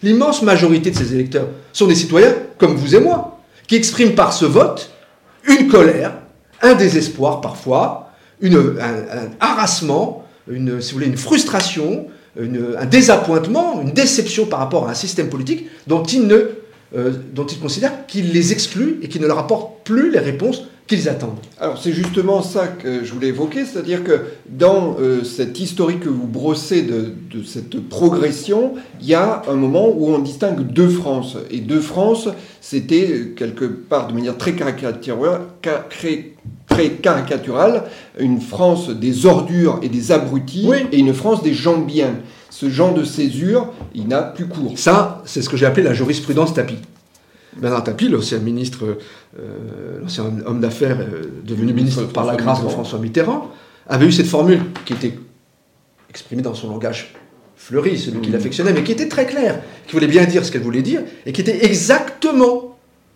l'immense 0.01 0.41
majorité 0.41 0.89
de 0.89 0.97
ces 0.97 1.13
électeurs 1.13 1.47
sont 1.71 1.85
des 1.85 1.95
citoyens 1.95 2.33
comme 2.57 2.75
vous 2.75 2.95
et 2.95 2.99
moi, 2.99 3.39
qui 3.67 3.75
expriment 3.75 4.15
par 4.15 4.33
ce 4.33 4.45
vote 4.45 4.89
une 5.47 5.67
colère, 5.67 6.13
un 6.63 6.73
désespoir 6.73 7.41
parfois, 7.41 8.11
une, 8.41 8.75
un, 8.81 9.29
harassement, 9.39 10.25
une, 10.49 10.81
si 10.81 10.91
vous 10.91 10.97
voulez, 10.97 11.09
une 11.09 11.17
frustration, 11.17 12.07
un 12.39 12.85
désappointement, 12.85 13.81
une 13.81 13.91
déception 13.91 14.45
par 14.45 14.59
rapport 14.59 14.87
à 14.87 14.91
un 14.91 14.95
système 14.95 15.29
politique 15.29 15.67
dont 15.87 16.03
ils, 16.03 16.25
ne, 16.27 16.51
euh, 16.95 17.11
dont 17.33 17.45
ils 17.45 17.59
considèrent 17.59 18.05
qu'il 18.07 18.31
les 18.31 18.51
exclut 18.51 18.99
et 19.01 19.09
qui 19.09 19.19
ne 19.19 19.27
leur 19.27 19.39
apporte 19.39 19.83
plus 19.83 20.11
les 20.11 20.19
réponses 20.19 20.63
qu'ils 20.87 21.07
attendent. 21.09 21.39
Alors 21.59 21.81
c'est 21.81 21.93
justement 21.93 22.41
ça 22.41 22.67
que 22.67 23.03
je 23.03 23.13
voulais 23.13 23.27
évoquer, 23.27 23.65
c'est-à-dire 23.65 24.03
que 24.03 24.21
dans 24.49 24.97
euh, 24.99 25.23
cette 25.23 25.59
historique 25.59 26.01
que 26.01 26.09
vous 26.09 26.27
brossez 26.27 26.81
de, 26.81 27.13
de, 27.31 27.43
cette 27.43 27.79
progression, 27.87 28.73
il 28.99 29.07
y 29.07 29.13
a 29.13 29.41
un 29.47 29.55
moment 29.55 29.89
où 29.89 30.09
on 30.09 30.19
distingue 30.19 30.61
deux 30.61 30.89
France. 30.89 31.37
Et 31.49 31.59
deux 31.59 31.79
France, 31.79 32.27
c'était 32.61 33.33
quelque 33.35 33.65
part 33.65 34.07
de 34.07 34.13
manière 34.13 34.37
très 34.37 34.53
caricaturale, 34.53 35.41
très 36.71 36.89
caricaturale, 36.91 37.83
une 38.17 38.41
France 38.41 38.89
des 38.89 39.25
ordures 39.25 39.79
et 39.81 39.89
des 39.89 40.11
abrutis 40.11 40.69
et 40.91 40.97
une 40.97 41.13
France 41.13 41.43
des 41.43 41.53
gens 41.53 41.77
bien. 41.77 42.15
Ce 42.49 42.69
genre 42.69 42.93
de 42.93 43.03
césure, 43.03 43.71
il 43.93 44.07
n'a 44.07 44.21
plus 44.21 44.47
cours. 44.47 44.77
Ça, 44.77 45.21
c'est 45.25 45.41
ce 45.41 45.49
que 45.49 45.57
j'ai 45.57 45.65
appelé 45.65 45.83
la 45.83 45.93
jurisprudence 45.93 46.53
tapis. 46.53 46.79
Bernard 47.57 47.83
Tapie, 47.83 48.07
l'ancien 48.07 48.39
ministre, 48.39 48.97
euh, 49.37 49.99
l'ancien 50.01 50.23
homme 50.45 50.61
d'affaires 50.61 50.99
euh, 51.01 51.23
devenu 51.43 51.73
ministre 51.73 52.03
par 52.03 52.25
la 52.25 52.35
grâce 52.35 52.63
de 52.63 52.69
François 52.69 52.99
Mitterrand, 52.99 53.51
avait 53.87 54.05
eu 54.05 54.11
cette 54.11 54.27
formule 54.27 54.61
qui 54.85 54.93
était 54.93 55.17
exprimée 56.09 56.41
dans 56.41 56.53
son 56.53 56.69
langage 56.69 57.13
fleuri, 57.57 57.97
celui 57.97 58.21
qu'il 58.21 58.31
mmh. 58.31 58.35
affectionnait, 58.35 58.73
mais 58.73 58.83
qui 58.83 58.93
était 58.93 59.09
très 59.09 59.25
claire, 59.25 59.61
qui 59.85 59.93
voulait 59.93 60.07
bien 60.07 60.23
dire 60.23 60.45
ce 60.45 60.51
qu'elle 60.51 60.61
voulait 60.61 60.81
dire, 60.81 61.01
et 61.25 61.33
qui 61.33 61.41
était 61.41 61.65
exactement 61.65 62.70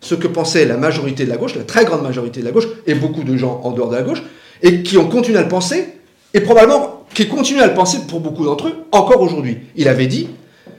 ce 0.06 0.14
que 0.14 0.28
pensait 0.28 0.64
la 0.66 0.76
majorité 0.76 1.24
de 1.24 1.30
la 1.30 1.36
gauche, 1.36 1.56
la 1.56 1.64
très 1.64 1.84
grande 1.84 2.02
majorité 2.02 2.40
de 2.40 2.44
la 2.44 2.52
gauche, 2.52 2.68
et 2.86 2.94
beaucoup 2.94 3.24
de 3.24 3.36
gens 3.36 3.60
en 3.64 3.72
dehors 3.72 3.90
de 3.90 3.96
la 3.96 4.02
gauche, 4.02 4.22
et 4.62 4.84
qui 4.84 4.96
ont 4.98 5.08
continué 5.08 5.38
à 5.38 5.42
le 5.42 5.48
penser, 5.48 5.94
et 6.32 6.40
probablement 6.40 7.04
qui 7.12 7.26
continuent 7.28 7.60
à 7.60 7.66
le 7.66 7.74
penser 7.74 7.98
pour 8.08 8.20
beaucoup 8.20 8.44
d'entre 8.44 8.68
eux 8.68 8.74
encore 8.92 9.20
aujourd'hui. 9.20 9.58
Il 9.74 9.88
avait 9.88 10.06
dit, 10.06 10.28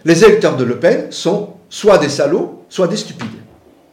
les 0.05 0.24
électeurs 0.24 0.55
de 0.55 0.63
Le 0.63 0.79
Pen 0.79 1.07
sont 1.10 1.50
soit 1.69 1.98
des 1.98 2.07
salauds, 2.07 2.63
soit 2.69 2.88
des 2.88 2.96
stupides. 2.96 3.27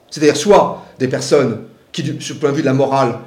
C'est-à-dire 0.08 0.36
soit 0.36 0.84
des 1.00 1.08
personnes 1.08 1.62
qui, 1.90 2.02
le 2.04 2.34
point 2.34 2.50
de 2.50 2.54
vue 2.54 2.62
de 2.62 2.66
la 2.66 2.72
morale 2.72 3.18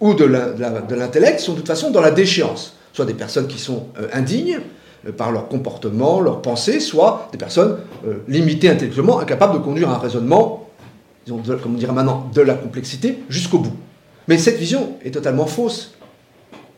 ou 0.00 0.14
de 0.14 0.24
l'intellect, 0.24 1.38
sont 1.38 1.52
de 1.52 1.58
toute 1.58 1.68
façon 1.68 1.92
dans 1.92 2.00
la 2.00 2.10
déchéance. 2.10 2.76
Soit 2.92 3.04
des 3.04 3.14
personnes 3.14 3.46
qui 3.46 3.58
sont 3.58 3.86
euh, 4.00 4.08
indignes 4.12 4.58
euh, 5.06 5.12
par 5.12 5.30
leur 5.30 5.48
comportement, 5.48 6.20
leur 6.20 6.42
pensée, 6.42 6.80
soit 6.80 7.28
des 7.30 7.38
personnes 7.38 7.78
euh, 8.06 8.16
limitées 8.26 8.68
intellectuellement, 8.68 9.20
incapables 9.20 9.54
de 9.54 9.58
conduire 9.58 9.90
un 9.90 9.98
raisonnement, 9.98 10.61
disons, 11.24 11.42
comme 11.62 11.74
on 11.74 11.78
dirait 11.78 11.92
maintenant, 11.92 12.30
de 12.34 12.40
la 12.40 12.54
complexité 12.54 13.18
jusqu'au 13.28 13.58
bout. 13.58 13.76
Mais 14.28 14.38
cette 14.38 14.58
vision 14.58 14.96
est 15.04 15.10
totalement 15.10 15.46
fausse. 15.46 15.94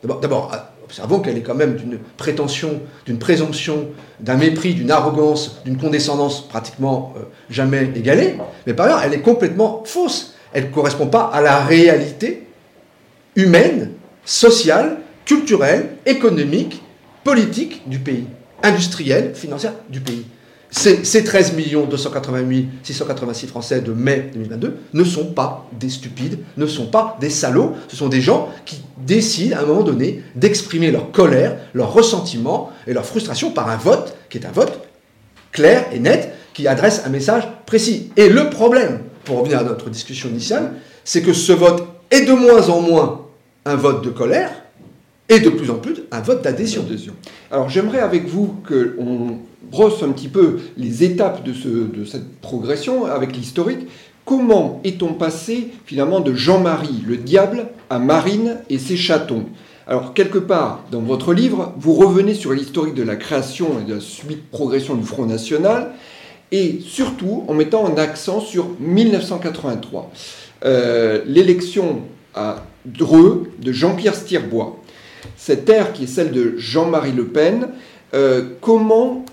D'abord, 0.03 0.51
observons 0.83 1.19
qu'elle 1.19 1.37
est 1.37 1.41
quand 1.41 1.55
même 1.55 1.75
d'une 1.75 1.99
prétention, 2.17 2.81
d'une 3.05 3.17
présomption, 3.17 3.87
d'un 4.19 4.35
mépris, 4.35 4.73
d'une 4.73 4.91
arrogance, 4.91 5.61
d'une 5.65 5.77
condescendance 5.77 6.47
pratiquement 6.47 7.13
jamais 7.49 7.91
égalée. 7.95 8.35
Mais 8.67 8.73
par 8.73 8.87
ailleurs, 8.87 9.01
elle 9.03 9.13
est 9.13 9.21
complètement 9.21 9.83
fausse 9.85 10.35
elle 10.55 10.67
ne 10.67 10.69
correspond 10.69 11.07
pas 11.07 11.25
à 11.33 11.41
la 11.41 11.65
réalité 11.65 12.47
humaine, 13.35 13.91
sociale, 14.23 14.99
culturelle, 15.25 15.97
économique, 16.05 16.81
politique 17.25 17.87
du 17.89 17.99
pays, 17.99 18.25
industrielle, 18.63 19.35
financière 19.35 19.73
du 19.89 19.99
pays. 19.99 20.25
Ces, 20.77 21.23
13 21.23 21.55
280 21.55 22.65
686 22.83 23.47
Français 23.47 23.81
de 23.81 23.93
mai 23.93 24.29
2022 24.33 24.75
ne 24.93 25.03
sont 25.05 25.27
pas 25.27 25.67
des 25.79 25.89
stupides, 25.89 26.39
ne 26.57 26.67
sont 26.67 26.87
pas 26.87 27.17
des 27.21 27.29
salauds, 27.29 27.73
ce 27.87 27.95
sont 27.95 28.09
des 28.09 28.19
gens 28.19 28.49
qui 28.65 28.81
décident 28.97 29.55
à 29.55 29.61
un 29.61 29.65
moment 29.65 29.83
donné 29.83 30.21
d'exprimer 30.35 30.91
leur 30.91 31.11
colère, 31.11 31.57
leur 31.73 31.93
ressentiment 31.93 32.71
et 32.87 32.93
leur 32.93 33.05
frustration 33.05 33.51
par 33.51 33.69
un 33.69 33.77
vote 33.77 34.15
qui 34.29 34.37
est 34.37 34.45
un 34.45 34.51
vote 34.51 34.81
clair 35.53 35.85
et 35.93 35.99
net, 35.99 36.33
qui 36.53 36.67
adresse 36.67 37.03
un 37.05 37.09
message 37.09 37.43
précis. 37.65 38.11
Et 38.17 38.27
le 38.27 38.49
problème, 38.49 38.99
pour 39.23 39.39
revenir 39.39 39.59
à 39.59 39.63
notre 39.63 39.89
discussion 39.89 40.27
initiale, 40.29 40.73
c'est 41.05 41.21
que 41.21 41.33
ce 41.33 41.53
vote 41.53 41.87
est 42.11 42.25
de 42.25 42.33
moins 42.33 42.67
en 42.69 42.81
moins 42.81 43.21
un 43.63 43.75
vote 43.75 44.03
de 44.03 44.09
colère 44.09 44.51
et 45.29 45.39
de 45.39 45.49
plus 45.49 45.69
en 45.71 45.75
plus 45.75 46.03
un 46.11 46.21
vote 46.21 46.43
d'adhésion. 46.43 46.85
Alors 47.49 47.69
j'aimerais 47.69 47.99
avec 47.99 48.27
vous 48.27 48.57
qu'on 48.67 49.39
brosse 49.71 50.03
un 50.03 50.09
petit 50.09 50.27
peu 50.27 50.59
les 50.77 51.03
étapes 51.03 51.43
de, 51.43 51.53
ce, 51.53 51.67
de 51.67 52.05
cette 52.05 52.39
progression 52.41 53.05
avec 53.05 53.35
l'historique. 53.35 53.87
Comment 54.25 54.81
est-on 54.83 55.13
passé 55.13 55.71
finalement 55.85 56.19
de 56.19 56.33
Jean-Marie 56.33 57.03
le 57.05 57.17
diable 57.17 57.67
à 57.89 57.99
Marine 57.99 58.57
et 58.69 58.79
ses 58.79 58.97
chatons? 58.97 59.45
Alors, 59.87 60.15
quelque 60.15 60.39
part, 60.39 60.83
dans 60.91 61.01
votre 61.01 61.31
livre, 61.31 61.73
vous 61.77 61.93
revenez 61.93 62.33
sur 62.33 62.51
l'historique 62.51 62.95
de 62.95 63.03
la 63.03 63.15
création 63.15 63.79
et 63.79 63.87
de 63.87 63.93
la 63.95 63.99
suite 63.99 64.49
progression 64.49 64.95
du 64.95 65.05
Front 65.05 65.27
National, 65.27 65.91
et 66.51 66.79
surtout 66.83 67.43
en 67.47 67.53
mettant 67.53 67.85
un 67.85 67.97
accent 67.97 68.39
sur 68.39 68.69
1983. 68.79 70.11
Euh, 70.65 71.21
l'élection 71.27 72.01
à 72.33 72.63
Dreux 72.85 73.51
de 73.59 73.71
Jean-Pierre 73.71 74.15
Stirbois. 74.15 74.79
Cette 75.37 75.69
ère 75.69 75.93
qui 75.93 76.03
est 76.03 76.07
celle 76.07 76.31
de 76.31 76.53
Jean-Marie 76.57 77.11
Le 77.11 77.25
Pen, 77.25 77.69
euh, 78.13 78.43
comment 78.61 79.24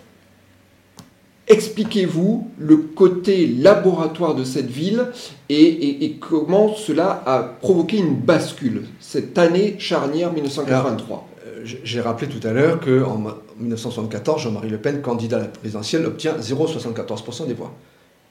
Expliquez-vous 1.52 2.50
le 2.59 2.78
côté 2.78 3.47
laboratoire 3.47 4.35
de 4.35 4.42
cette 4.42 4.71
ville 4.71 5.09
et, 5.50 6.16
comment 6.18 6.75
cela 6.75 7.23
a 7.26 7.42
provoqué 7.42 7.99
une 7.99 8.14
bascule, 8.16 8.85
cette 9.00 9.37
année 9.37 9.76
charnière 9.78 10.32
1983 10.32 11.28
euh, 11.47 11.61
J'ai 11.62 12.00
rappelé 12.00 12.30
tout 12.30 12.47
à 12.49 12.52
l'heure 12.52 12.80
qu'en 12.80 13.18
1974, 13.59 14.40
Jean-Marie 14.44 14.71
Le 14.71 14.78
Pen, 14.78 15.02
candidat 15.02 15.37
à 15.37 15.40
la 15.40 15.47
présidentielle, 15.49 16.06
obtient 16.06 16.38
0,74% 16.38 17.47
des 17.47 17.52
voix. 17.52 17.75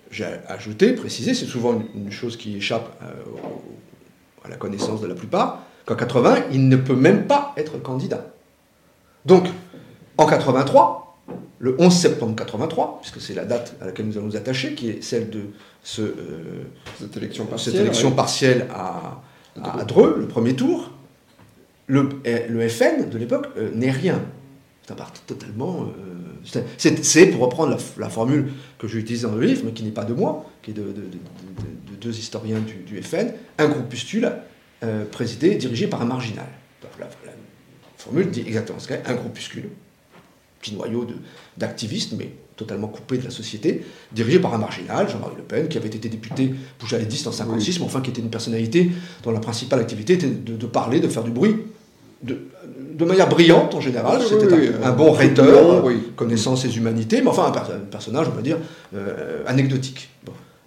J'ai 0.09 0.25
ajouté, 0.47 0.93
précisé, 0.93 1.35
c'est 1.35 1.45
souvent 1.45 1.79
une, 1.93 2.11
chose 2.11 2.37
qui 2.37 2.57
échappe 2.57 2.89
à, 3.01 3.05
euh, 3.05 4.45
à 4.45 4.49
la 4.49 4.55
connaissance 4.55 4.99
de 4.99 5.05
la 5.05 5.13
plupart, 5.13 5.61
qu'en 5.85 5.95
80, 5.95 6.45
il 6.53 6.67
ne 6.67 6.75
peut 6.75 6.95
même 6.95 7.27
pas 7.27 7.53
être 7.55 7.79
candidat. 7.83 8.25
Donc, 9.27 9.45
en 10.17 10.25
83, 10.25 11.10
le 11.59 11.75
11 11.79 11.93
septembre 11.93 12.35
83, 12.35 13.00
puisque 13.01 13.21
c'est 13.21 13.33
la 13.33 13.45
date 13.45 13.75
à 13.81 13.85
laquelle 13.85 14.07
nous 14.07 14.17
allons 14.17 14.27
nous 14.27 14.35
attacher, 14.35 14.73
qui 14.73 14.89
est 14.89 15.03
celle 15.03 15.29
de 15.29 15.41
ce, 15.83 16.01
euh, 16.01 16.63
cette 17.00 17.17
élection 17.17 17.45
partielle, 18.11 18.67
à, 18.73 19.21
à, 19.61 19.83
Dreux, 19.83 20.17
le 20.19 20.27
premier 20.27 20.55
tour, 20.55 20.91
le, 21.88 22.09
le 22.25 22.69
FN 22.69 23.09
de 23.09 23.17
l'époque 23.17 23.47
euh, 23.57 23.69
n'est 23.73 23.91
rien. 23.91 24.21
C'est 24.83 24.93
un 24.93 24.95
parti 24.95 25.21
totalement. 25.27 25.83
Euh, 25.83 26.59
c'est 26.77 27.27
pour 27.27 27.41
reprendre 27.41 27.77
la, 27.97 28.09
formule 28.09 28.51
que 28.79 28.88
j'ai 28.88 29.00
utilisée 29.00 29.27
dans 29.27 29.35
le 29.35 29.45
livre, 29.45 29.61
mais 29.65 29.71
qui 29.71 29.83
n'est 29.83 29.91
pas 29.91 30.05
de 30.05 30.13
moi, 30.13 30.50
qui 30.63 30.71
est 30.71 30.73
de, 30.73 30.93
deux 32.01 32.17
historiens 32.17 32.59
du, 32.59 33.01
FN, 33.03 33.33
un 33.59 33.67
groupuscule 33.67 34.31
présidé, 35.11 35.53
dirigé 35.53 35.85
par 35.85 36.01
un 36.01 36.05
marginal. 36.05 36.47
La, 37.00 37.05
la 37.05 37.31
formule 37.95 38.31
dit 38.31 38.43
exactement 38.47 38.79
ce 38.79 38.88
qu'est 38.88 39.03
un 39.05 39.13
groupuscule 39.13 39.69
petit 40.61 40.75
noyau 40.75 41.07
d'activistes, 41.57 42.13
mais 42.17 42.29
totalement 42.55 42.87
coupé 42.87 43.17
de 43.17 43.23
la 43.23 43.31
société, 43.31 43.83
dirigé 44.11 44.39
par 44.39 44.53
un 44.53 44.59
marginal, 44.59 45.09
Jean-Marie 45.09 45.35
Le 45.37 45.43
Pen, 45.43 45.67
qui 45.67 45.77
avait 45.77 45.87
été 45.87 46.09
député 46.09 46.53
boujalidiste 46.79 47.25
en 47.27 47.31
56, 47.31 47.79
mais 47.79 47.85
enfin 47.85 48.01
qui 48.01 48.11
était 48.11 48.21
une 48.21 48.29
personnalité 48.29 48.91
dont 49.23 49.31
la 49.31 49.39
principale 49.39 49.79
activité 49.79 50.13
était 50.13 50.27
de, 50.27 50.65
parler, 50.67 51.00
de 51.00 51.07
faire 51.07 51.24
du 51.24 51.31
bruit, 51.31 51.55
de, 52.21 52.37
de 52.93 53.05
manière 53.05 53.27
brillante 53.27 53.74
en 53.74 53.81
général. 53.81 54.21
C'était 54.21 54.75
un, 54.83 54.91
bon 54.91 55.11
rhéteur, 55.11 55.83
connaissant 56.15 56.55
ses 56.55 56.77
humanités, 56.77 57.21
mais 57.21 57.29
enfin 57.29 57.51
un, 57.51 57.79
personnage, 57.79 58.27
on 58.31 58.35
va 58.35 58.43
dire, 58.43 58.57
euh, 58.95 59.43
anecdotique. 59.47 60.09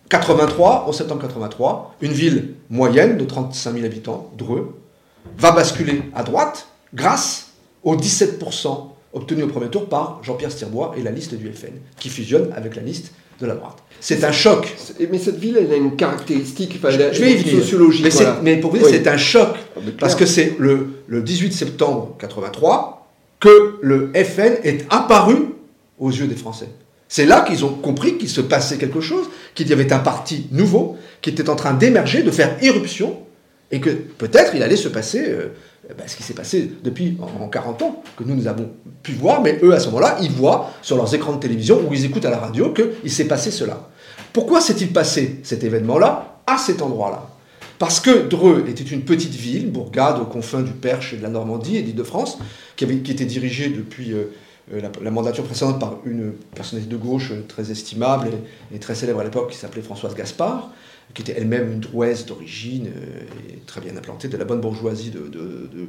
83, 0.08 0.86
en 0.88 0.92
septembre 0.92 1.22
83, 1.22 1.96
une 2.00 2.12
ville 2.12 2.54
moyenne 2.70 3.16
de 3.16 3.24
35 3.24 3.72
000 3.72 3.84
habitants, 3.84 4.30
Dreux, 4.36 4.80
va 5.38 5.52
basculer 5.52 6.02
à 6.14 6.22
droite 6.22 6.68
grâce 6.92 7.52
aux 7.82 7.96
17% 7.96 8.93
obtenu 9.14 9.44
au 9.44 9.46
premier 9.46 9.68
tour 9.68 9.88
par 9.88 10.20
Jean-Pierre 10.22 10.52
Stirbois 10.52 10.94
et 10.98 11.02
la 11.02 11.10
liste 11.10 11.34
du 11.34 11.50
FN, 11.52 11.72
qui 11.98 12.08
fusionne 12.08 12.50
avec 12.54 12.76
la 12.76 12.82
liste 12.82 13.12
de 13.40 13.46
la 13.46 13.54
droite. 13.54 13.78
C'est 14.00 14.24
un 14.24 14.32
choc. 14.32 14.76
Mais 15.10 15.18
cette 15.18 15.38
ville, 15.38 15.56
elle 15.58 15.72
a 15.72 15.76
une 15.76 15.96
caractéristique, 15.96 16.78
je, 16.82 16.96
vais 16.96 17.32
y 17.32 17.36
venir. 17.36 17.62
sociologique. 17.62 18.06
Mais, 18.42 18.58
pour 18.58 18.70
vous 18.70 18.78
dire, 18.78 18.86
c'est 18.88 19.06
un 19.08 19.16
choc, 19.16 19.56
ah, 19.76 19.80
parce 19.98 20.14
que 20.14 20.26
c'est 20.26 20.56
le, 20.58 20.88
le 21.06 21.22
18 21.22 21.52
septembre 21.52 22.16
83 22.18 23.08
que 23.40 23.78
le 23.82 24.12
FN 24.14 24.58
est 24.62 24.86
apparu 24.90 25.54
aux 25.98 26.10
yeux 26.10 26.26
des 26.26 26.36
Français. 26.36 26.68
C'est 27.08 27.26
là 27.26 27.42
qu'ils 27.42 27.64
ont 27.64 27.74
compris 27.74 28.18
qu'il 28.18 28.28
se 28.28 28.40
passait 28.40 28.76
quelque 28.76 29.00
chose, 29.00 29.26
qu'il 29.54 29.68
y 29.68 29.72
avait 29.72 29.92
un 29.92 29.98
parti 29.98 30.46
nouveau 30.50 30.96
qui 31.22 31.30
était 31.30 31.48
en 31.48 31.56
train 31.56 31.74
d'émerger, 31.74 32.22
de 32.22 32.30
faire 32.30 32.56
irruption, 32.62 33.18
et 33.70 33.80
que 33.80 33.90
peut-être 33.90 34.54
il 34.54 34.62
allait 34.62 34.76
se 34.76 34.88
passer 34.88 35.24
euh, 35.26 35.48
ben, 35.88 36.06
ce 36.06 36.16
qui 36.16 36.22
s'est 36.22 36.34
passé 36.34 36.70
depuis 36.82 37.18
en, 37.20 37.48
40 37.48 37.82
ans, 37.82 38.02
que 38.16 38.24
nous, 38.24 38.34
nous 38.34 38.46
avons 38.46 38.70
pu 39.02 39.12
voir, 39.12 39.42
mais 39.42 39.58
eux, 39.62 39.72
à 39.74 39.80
ce 39.80 39.86
moment-là, 39.86 40.16
ils 40.22 40.30
voient 40.30 40.70
sur 40.82 40.96
leurs 40.96 41.14
écrans 41.14 41.34
de 41.34 41.40
télévision 41.40 41.80
ou 41.88 41.92
ils 41.92 42.04
écoutent 42.04 42.24
à 42.24 42.30
la 42.30 42.38
radio 42.38 42.72
qu'il 42.72 43.10
s'est 43.10 43.26
passé 43.26 43.50
cela. 43.50 43.88
Pourquoi 44.32 44.60
s'est-il 44.60 44.92
passé 44.92 45.40
cet 45.42 45.62
événement-là 45.62 46.40
à 46.46 46.58
cet 46.58 46.82
endroit-là? 46.82 47.28
Parce 47.78 48.00
que 48.00 48.28
Dreux 48.28 48.64
était 48.68 48.84
une 48.84 49.02
petite 49.02 49.34
ville, 49.34 49.70
bourgade 49.70 50.18
aux 50.20 50.26
confins 50.26 50.62
du 50.62 50.72
Perche 50.72 51.12
et 51.12 51.16
de 51.16 51.22
la 51.22 51.28
Normandie 51.28 51.76
et 51.76 51.82
d'Île-de-France, 51.82 52.38
qui, 52.76 52.86
qui 53.02 53.12
était 53.12 53.24
dirigée 53.24 53.68
depuis 53.68 54.12
euh, 54.12 54.32
euh, 54.72 54.80
la, 55.02 55.10
mandature 55.10 55.44
précédente 55.44 55.78
par 55.78 55.98
une 56.06 56.32
personnalité 56.54 56.90
de 56.90 56.96
gauche 56.96 57.32
très 57.48 57.70
estimable 57.70 58.28
et 58.72 58.78
très 58.78 58.94
célèbre 58.94 59.20
à 59.20 59.24
l'époque 59.24 59.50
qui 59.50 59.58
s'appelait 59.58 59.82
Françoise 59.82 60.14
Gaspard 60.14 60.70
qui 61.14 61.22
était 61.22 61.34
elle-même 61.36 61.72
une 61.72 61.80
drouaise 61.80 62.26
d'origine, 62.26 62.88
euh, 62.88 63.52
et 63.52 63.58
très 63.66 63.80
bien 63.80 63.96
implantée, 63.96 64.28
de 64.28 64.36
la 64.36 64.44
bonne 64.44 64.60
bourgeoisie 64.60 65.10
de, 65.10 65.20
de, 65.20 65.88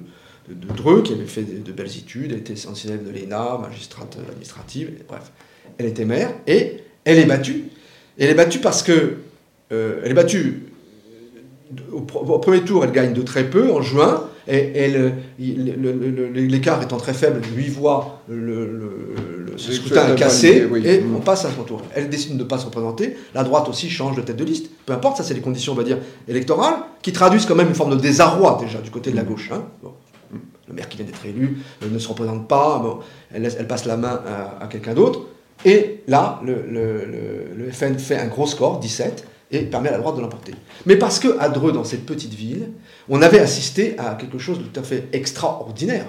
Dreux, 0.78 1.02
qui 1.02 1.14
avait 1.14 1.26
fait 1.26 1.42
de, 1.42 1.72
belles 1.72 1.98
études, 1.98 2.32
elle 2.32 2.38
était 2.38 2.54
essentielle 2.54 3.04
de 3.04 3.10
l'ENA, 3.10 3.58
magistrate 3.60 4.16
administrative, 4.30 4.92
bref. 5.08 5.32
Elle 5.80 5.88
était 5.88 6.06
mère, 6.06 6.32
et 6.46 6.82
elle 7.04 7.18
est 7.18 7.26
battue. 7.26 7.64
elle 8.20 8.30
est 8.30 8.36
battue 8.36 8.60
parce 8.60 8.84
que... 8.84 9.16
Euh, 9.72 10.02
elle 10.04 10.12
est 10.12 10.16
battue... 10.16 10.68
Au, 11.92 11.98
au, 11.98 12.40
premier 12.40 12.62
tour, 12.62 12.84
elle 12.84 12.92
gagne 12.92 13.14
de 13.14 13.24
très 13.24 13.50
peu, 13.50 13.72
en 13.72 13.82
juin, 13.82 14.30
et, 14.48 14.92
l'écart 15.40 16.84
étant 16.84 16.98
très 16.98 17.14
faible, 17.14 17.42
lui 17.56 17.68
voit 17.68 18.22
le, 18.30 19.06
scrutin 19.58 20.16
cassé, 20.16 20.68
et 20.84 21.04
on 21.16 21.20
passe 21.20 21.46
à 21.46 21.52
son 21.52 21.64
tour. 21.64 21.82
Elle 21.94 22.10
décide 22.10 22.34
de 22.34 22.44
ne 22.44 22.48
pas 22.48 22.58
se 22.58 22.66
représenter, 22.66 23.18
la 23.34 23.44
droite 23.44 23.68
aussi 23.70 23.90
change 23.90 24.16
de 24.16 24.22
tête 24.22 24.38
de 24.38 24.44
liste, 24.44 24.68
peu 24.86 24.94
importe, 24.94 25.18
ça 25.18 25.24
c'est 25.24 25.34
les 25.34 25.42
conditions, 25.42 25.74
on 25.74 25.76
va 25.76 25.84
dire, 25.84 25.98
électorales, 26.28 26.76
qui 27.02 27.12
traduisent 27.12 27.46
quand 27.46 27.56
même 27.56 27.68
une 27.68 27.76
forme 27.76 27.96
de 27.96 28.02
désarroi 28.02 28.58
déjà 28.62 28.80
du 28.80 28.92
côté 28.92 29.12
de 29.12 29.16
la 29.16 29.24
mm. 29.24 29.28
gauche. 29.28 29.52
Hein. 29.54 29.64
Le 30.68 30.74
maire 30.74 30.90
qui 30.90 30.98
vient 30.98 31.06
d'être 31.06 31.26
élu 31.26 31.60
euh, 31.84 31.90
ne 31.90 32.00
se 32.00 32.08
représente 32.08 32.48
pas, 32.48 32.82
elle, 33.34 33.46
elle, 33.46 33.68
passe 33.68 33.86
la 33.86 33.98
main 33.98 34.22
à, 34.60 34.68
quelqu'un 34.68 34.94
d'autre, 34.94 35.22
et 35.64 36.02
là, 36.08 36.42
le, 36.44 37.70
FN 37.72 37.98
fait 37.98 38.18
un 38.18 38.28
gros 38.28 38.48
score, 38.48 38.80
17, 38.80 39.28
et 39.52 39.60
permet 39.62 39.90
à 39.90 39.94
la 39.94 40.00
droite 40.00 40.16
de 40.16 40.22
l'emporter. 40.22 40.54
Mais 40.86 40.96
parce 40.96 41.20
que 41.20 41.38
à 41.40 41.50
Dreux, 41.50 41.72
dans 41.72 41.84
cette 41.84 42.06
petite 42.06 42.34
ville, 42.34 42.72
on 43.10 43.22
avait 43.22 43.40
assisté 43.40 43.96
à 44.00 44.16
quelque 44.16 44.40
chose 44.40 44.58
de 44.58 44.64
tout 44.64 44.80
à 44.80 44.84
fait 44.84 45.08
extraordinaire, 45.14 46.08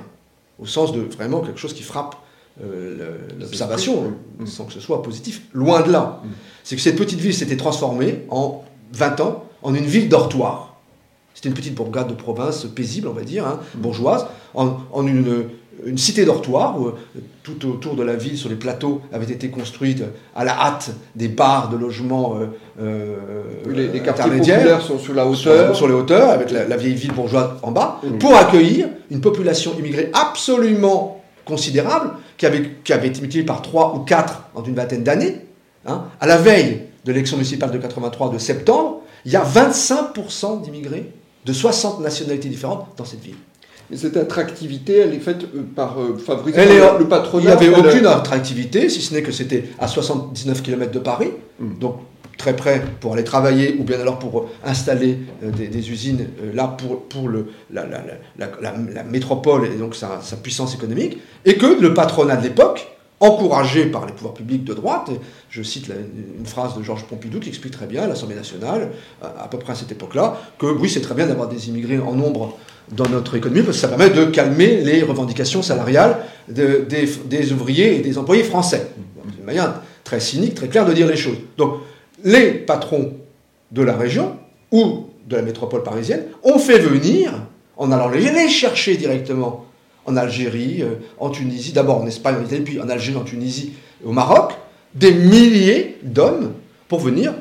au 0.58 0.66
sens 0.66 0.92
de 0.92 1.00
vraiment 1.00 1.40
quelque 1.40 1.60
chose 1.60 1.74
qui 1.74 1.82
frappe 1.82 2.16
euh, 2.62 3.18
l'observation, 3.38 4.04
hein, 4.40 4.46
sans 4.46 4.64
que 4.64 4.72
ce 4.72 4.80
soit 4.80 5.02
positif, 5.02 5.42
loin 5.52 5.82
de 5.82 5.92
là. 5.92 6.22
Mm. 6.24 6.28
C'est 6.64 6.76
que 6.76 6.82
cette 6.82 6.96
petite 6.96 7.20
ville 7.20 7.34
s'était 7.34 7.56
transformée 7.56 8.22
en 8.30 8.64
20 8.92 9.20
ans 9.20 9.44
en 9.62 9.74
une 9.74 9.84
ville 9.84 10.08
dortoir. 10.08 10.76
C'était 11.34 11.50
une 11.50 11.54
petite 11.54 11.74
bourgade 11.74 12.08
de 12.08 12.14
province 12.14 12.64
paisible, 12.64 13.08
on 13.08 13.12
va 13.12 13.22
dire, 13.22 13.46
hein, 13.46 13.60
mm. 13.74 13.80
bourgeoise, 13.80 14.26
en, 14.54 14.78
en 14.90 15.06
une, 15.06 15.44
une 15.84 15.98
cité 15.98 16.24
dortoir 16.24 16.80
où 16.80 16.86
euh, 16.86 16.94
tout 17.42 17.68
autour 17.68 17.94
de 17.94 18.02
la 18.02 18.16
ville, 18.16 18.38
sur 18.38 18.48
les 18.48 18.54
plateaux, 18.54 19.02
avaient 19.12 19.30
été 19.30 19.50
construites 19.50 20.02
à 20.34 20.44
la 20.44 20.58
hâte 20.58 20.90
des 21.14 21.28
bars 21.28 21.68
de 21.68 21.76
logements 21.76 22.38
euh, 22.40 22.46
euh 22.80 23.16
les, 23.68 23.88
les 23.88 24.00
populaires 24.00 24.80
sont 24.80 24.98
sur 24.98 25.12
la 25.12 25.26
hauteur, 25.26 25.76
sur, 25.76 25.88
les 25.88 25.94
hauteurs, 25.94 26.30
avec 26.30 26.50
la, 26.50 26.76
vieille 26.76 26.94
ville 26.94 27.12
bourgeoise 27.12 27.50
en 27.62 27.70
bas, 27.70 28.00
mmh. 28.02 28.18
pour 28.18 28.34
accueillir 28.34 28.88
une 29.10 29.20
population 29.20 29.72
immigrée 29.78 30.10
absolument 30.14 31.22
considérable, 31.46 32.10
qui 32.36 32.44
avait, 32.44 32.72
qui 32.84 32.92
avait 32.92 33.08
été 33.08 33.20
multipliée 33.20 33.46
par 33.46 33.62
3 33.62 33.94
ou 33.96 34.00
4 34.00 34.42
en 34.54 34.62
une 34.64 34.74
vingtaine 34.74 35.02
d'années. 35.02 35.40
Hein. 35.86 36.04
À 36.20 36.26
la 36.26 36.36
veille 36.36 36.82
de 37.06 37.12
l'élection 37.12 37.36
municipale 37.38 37.70
de 37.70 37.78
83 37.78 38.30
de 38.30 38.38
septembre, 38.38 39.00
Il 39.24 39.32
y 39.32 39.36
a 39.36 39.42
25% 39.44 40.62
d'immigrés 40.62 41.10
de 41.44 41.52
60 41.52 42.00
nationalités 42.00 42.48
différentes 42.48 42.86
dans 42.96 43.04
cette 43.04 43.20
ville. 43.24 43.34
Mais 43.90 43.96
cette 43.96 44.16
attractivité, 44.16 44.98
elle 44.98 45.14
est 45.14 45.18
faite 45.20 45.44
euh, 45.54 45.62
par 45.74 46.00
euh, 46.00 46.16
est- 46.46 46.98
le 46.98 47.08
patronat. 47.08 47.42
Il 47.42 47.46
n'y 47.46 47.52
avait 47.74 47.76
aucune 47.88 48.06
attractivité, 48.06 48.88
si 48.88 49.00
ce 49.00 49.14
n'est 49.14 49.22
que 49.22 49.32
c'était 49.32 49.64
à 49.80 49.86
79 49.88 50.62
km 50.62 50.90
de 50.92 50.98
Paris, 51.00 51.30
Mm. 51.58 51.78
donc 51.80 51.96
très 52.36 52.54
près 52.56 52.82
pour 53.00 53.14
aller 53.14 53.24
travailler 53.24 53.76
ou 53.78 53.84
bien 53.84 54.00
alors 54.00 54.18
pour 54.18 54.48
installer 54.64 55.18
euh, 55.42 55.50
des, 55.50 55.90
usines 55.90 56.26
euh, 56.42 56.52
là 56.54 56.68
pour, 56.78 57.02
pour 57.04 57.28
le, 57.28 57.46
la, 57.72 57.86
la- 57.86 58.02
la- 58.38 58.50
la- 58.60 59.02
métropole 59.04 59.66
et 59.66 59.76
donc 59.76 59.94
sa, 59.94 60.20
sa 60.22 60.36
puissance 60.36 60.74
économique, 60.74 61.18
et 61.44 61.56
que 61.56 61.80
le 61.80 61.94
patronat 61.94 62.36
de 62.36 62.42
l'époque, 62.44 62.86
encouragé 63.20 63.86
par 63.86 64.04
les 64.04 64.12
pouvoirs 64.12 64.34
publics 64.34 64.64
de 64.64 64.74
droite, 64.74 65.08
je 65.48 65.62
cite 65.62 65.88
une 66.38 66.44
phrase 66.46 66.76
de 66.76 66.82
Georges 66.82 67.04
Pompidou 67.04 67.40
qui 67.40 67.48
explique 67.48 67.72
très 67.72 67.86
bien 67.86 68.02
à 68.02 68.06
l'Assemblée 68.06 68.34
nationale, 68.36 68.90
à, 69.22 69.44
à 69.44 69.48
peu 69.48 69.58
près 69.58 69.72
à 69.72 69.76
cette 69.76 69.90
époque-là, 69.90 70.38
que 70.58 70.66
oui, 70.66 70.90
c'est 70.90 71.00
très 71.00 71.14
bien 71.14 71.26
d'avoir 71.26 71.48
des 71.48 71.68
immigrés 71.70 71.98
en 71.98 72.12
nombre 72.12 72.58
dans 72.92 73.08
notre 73.08 73.34
économie 73.34 73.62
parce 73.62 73.78
que 73.78 73.80
ça 73.80 73.88
permet 73.88 74.10
de 74.10 74.26
calmer 74.26 74.82
les 74.82 75.02
revendications 75.02 75.62
salariales 75.62 76.18
de- 76.48 76.84
des, 76.88 77.08
des 77.24 77.52
ouvriers 77.52 77.96
et 77.96 78.00
des 78.00 78.18
employés 78.18 78.44
français. 78.44 78.88
C'est 79.30 79.38
une 79.40 79.46
manière 79.46 79.80
très 80.04 80.20
cynique, 80.20 80.54
très 80.54 80.68
claire 80.68 80.84
de 80.86 80.92
dire 80.92 81.06
les 81.08 81.16
choses. 81.16 81.38
Donc, 81.56 81.78
les 82.24 82.52
patrons 82.52 83.12
de 83.72 83.82
la 83.82 83.96
région 83.96 84.36
ou 84.72 85.06
de 85.26 85.36
la 85.36 85.42
métropole 85.42 85.82
parisienne 85.82 86.24
ont 86.42 86.58
fait 86.58 86.78
venir, 86.78 87.32
en 87.76 87.92
allant 87.92 88.08
les 88.08 88.48
chercher 88.48 88.96
directement 88.96 89.66
en 90.06 90.16
Algérie, 90.16 90.82
euh, 90.82 90.94
en 91.18 91.30
Tunisie, 91.30 91.72
d'abord 91.72 92.00
en 92.00 92.06
Espagne, 92.06 92.36
en 92.40 92.44
Italie, 92.44 92.62
puis 92.62 92.80
en 92.80 92.88
Algérie, 92.88 93.18
en 93.18 93.24
Tunisie, 93.24 93.72
au 94.04 94.12
Maroc, 94.12 94.52
des 94.94 95.12
milliers 95.12 95.98
d'hommes 96.02 96.52
pour 96.88 97.00
venir, 97.00 97.34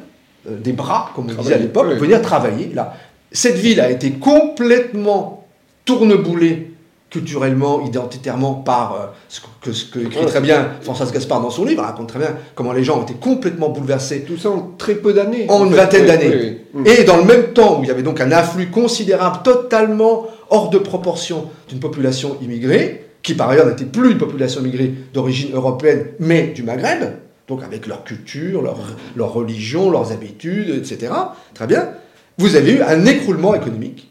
euh, 0.49 0.57
des 0.59 0.73
bras, 0.73 1.11
comme 1.15 1.27
on 1.29 1.41
disait 1.41 1.53
à 1.53 1.57
l'époque, 1.59 1.85
oui. 1.87 1.93
pour 1.95 2.05
venir 2.05 2.21
travailler 2.21 2.71
là. 2.73 2.95
Cette 3.31 3.57
ville 3.57 3.81
a 3.81 3.91
été 3.91 4.11
complètement 4.11 5.45
tourneboulée 5.83 6.74
culturellement, 7.19 7.81
identitairement 7.85 8.55
par 8.55 8.93
euh, 8.93 9.05
ce 9.29 9.39
que, 9.61 9.71
ce 9.71 9.85
que 9.85 9.99
écrit 9.99 10.25
très 10.25 10.41
bien 10.41 10.71
Françoise 10.81 11.13
Gaspard 11.13 11.39
dans 11.41 11.49
son 11.49 11.63
livre, 11.63 11.81
raconte 11.81 12.09
très 12.09 12.19
bien 12.19 12.35
comment 12.55 12.73
les 12.73 12.83
gens 12.83 12.99
ont 12.99 13.03
été 13.03 13.13
complètement 13.13 13.69
bouleversés 13.69 14.23
Tout 14.27 14.37
ça 14.37 14.49
en 14.49 14.73
très 14.77 14.95
peu 14.95 15.13
d'années. 15.13 15.45
en 15.47 15.63
une 15.65 15.71
fait. 15.71 15.77
vingtaine 15.77 16.01
Oui, 16.01 16.07
d'années. 16.07 16.35
oui, 16.35 16.57
oui. 16.73 16.91
Et 16.91 17.03
dans 17.05 17.15
le 17.15 17.23
même 17.23 17.53
temps 17.53 17.79
où 17.79 17.83
il 17.83 17.87
y 17.87 17.91
avait 17.91 18.03
donc 18.03 18.19
un 18.19 18.33
afflux 18.33 18.69
considérable, 18.69 19.37
totalement 19.45 20.27
hors 20.49 20.69
de 20.69 20.77
proportion 20.77 21.45
d'une 21.69 21.79
population 21.79 22.35
immigrée, 22.41 23.05
qui 23.23 23.33
par 23.33 23.49
ailleurs 23.49 23.67
n'était 23.67 23.85
plus 23.85 24.11
une 24.11 24.17
population 24.17 24.59
immigrée 24.59 24.93
d'origine 25.13 25.55
européenne, 25.55 26.07
mais 26.19 26.47
du 26.47 26.63
Maghreb, 26.63 27.13
donc 27.47 27.63
avec 27.63 27.87
leur 27.87 28.03
culture, 28.03 28.61
leur, 28.61 28.77
leur 29.15 29.31
religion, 29.33 29.89
leurs 29.89 30.11
habitudes, 30.11 30.69
etc. 30.69 31.13
Très 31.53 31.65
bien. 31.67 31.91
Vous 32.37 32.57
avez 32.57 32.73
eu 32.73 32.81
un 32.81 33.05
écroulement 33.05 33.55
économique, 33.55 34.09